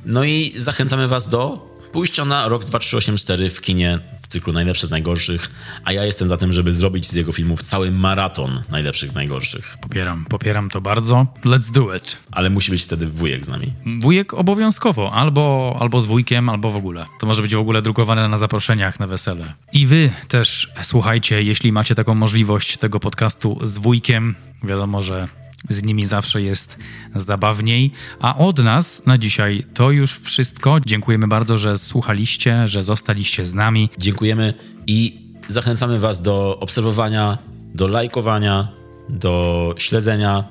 No 0.06 0.24
i 0.24 0.54
zachęcamy 0.58 1.08
Was 1.08 1.30
do 1.30 1.73
pójścia 1.94 2.26
na 2.26 2.48
rok 2.48 2.66
2384 2.66 3.50
w 3.50 3.62
kinie 3.62 4.00
w 4.22 4.28
cyklu 4.28 4.54
najlepsze 4.54 4.88
z 4.88 4.92
najgorszych, 4.92 5.52
a 5.86 5.92
ja 5.92 6.06
jestem 6.06 6.28
za 6.28 6.38
tym, 6.38 6.54
żeby 6.54 6.74
zrobić 6.74 7.08
z 7.08 7.14
jego 7.14 7.32
filmów 7.32 7.62
cały 7.62 7.92
maraton 7.92 8.62
najlepszych 8.70 9.12
z 9.12 9.16
najgorszych. 9.16 9.78
Popieram, 9.82 10.26
popieram 10.26 10.70
to 10.70 10.82
bardzo. 10.82 11.28
Let's 11.46 11.72
do 11.72 11.96
it. 11.96 12.18
Ale 12.32 12.50
musi 12.50 12.72
być 12.72 12.84
wtedy 12.84 13.08
wujek 13.08 13.46
z 13.46 13.50
nami. 13.50 13.74
Wujek 14.00 14.34
obowiązkowo, 14.34 15.14
albo, 15.14 15.78
albo 15.80 16.02
z 16.02 16.06
wujkiem, 16.06 16.50
albo 16.50 16.72
w 16.72 16.76
ogóle. 16.76 17.06
To 17.20 17.28
może 17.28 17.42
być 17.42 17.56
w 17.56 17.60
ogóle 17.60 17.82
drukowane 17.82 18.30
na 18.30 18.38
zaproszeniach 18.38 19.00
na 19.00 19.08
wesele. 19.08 19.54
I 19.74 19.86
wy 19.86 20.10
też 20.28 20.72
słuchajcie, 20.82 21.44
jeśli 21.44 21.72
macie 21.72 21.96
taką 21.96 22.16
możliwość 22.16 22.78
tego 22.78 23.00
podcastu 23.00 23.60
z 23.64 23.78
wujkiem, 23.78 24.36
wiadomo, 24.64 25.02
że 25.02 25.28
z 25.70 25.84
nimi 25.84 26.06
zawsze 26.06 26.42
jest 26.42 26.78
zabawniej. 27.16 27.92
A 28.20 28.38
od 28.38 28.64
nas 28.64 29.06
na 29.06 29.18
dzisiaj 29.18 29.66
to 29.74 29.92
już 29.92 30.20
wszystko. 30.20 30.80
Dziękujemy 30.86 31.28
bardzo, 31.28 31.58
że 31.58 31.78
słuchaliście, 31.78 32.68
że 32.68 32.84
zostaliście 32.84 33.46
z 33.46 33.54
nami. 33.54 33.90
Dziękujemy 33.98 34.54
i 34.88 35.22
zachęcamy 35.48 36.00
Was 36.00 36.22
do 36.22 36.60
obserwowania, 36.60 37.38
do 37.76 37.88
lajkowania, 37.88 38.68
do 39.10 39.76
śledzenia, 39.78 40.44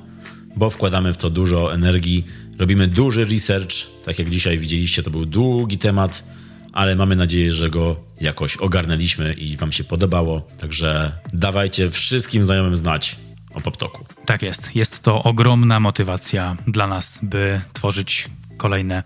bo 0.56 0.70
wkładamy 0.70 1.12
w 1.12 1.16
to 1.16 1.30
dużo 1.30 1.74
energii. 1.74 2.24
Robimy 2.58 2.86
duży 2.86 3.24
research. 3.24 3.74
Tak 4.04 4.18
jak 4.18 4.30
dzisiaj 4.30 4.58
widzieliście, 4.58 5.02
to 5.02 5.10
był 5.10 5.26
długi 5.26 5.78
temat, 5.78 6.24
ale 6.72 6.96
mamy 6.96 7.16
nadzieję, 7.16 7.52
że 7.52 7.70
go 7.70 7.96
jakoś 8.20 8.56
ogarnęliśmy 8.56 9.32
i 9.32 9.56
Wam 9.56 9.72
się 9.72 9.84
podobało. 9.84 10.40
Także 10.58 11.12
dawajcie 11.32 11.90
wszystkim 11.90 12.44
znajomym 12.44 12.76
znać 12.76 13.16
o 13.54 13.60
PopToku. 13.60 14.04
Tak 14.26 14.42
jest. 14.42 14.76
Jest 14.76 15.02
to 15.02 15.22
ogromna 15.22 15.80
motywacja 15.80 16.56
dla 16.66 16.86
nas, 16.86 17.20
by 17.22 17.60
tworzyć 17.72 18.28
kolejne 18.56 19.02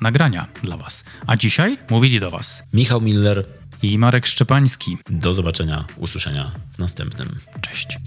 nagrania 0.00 0.46
dla 0.62 0.76
Was. 0.76 1.04
A 1.26 1.36
dzisiaj 1.36 1.78
mówili 1.90 2.20
do 2.20 2.30
Was 2.30 2.64
Michał 2.72 3.00
Miller 3.00 3.46
i 3.82 3.98
Marek 3.98 4.26
Szczepański. 4.26 4.98
Do 5.10 5.34
zobaczenia, 5.34 5.84
usłyszenia 5.96 6.50
w 6.72 6.78
następnym. 6.78 7.38
Cześć. 7.60 7.98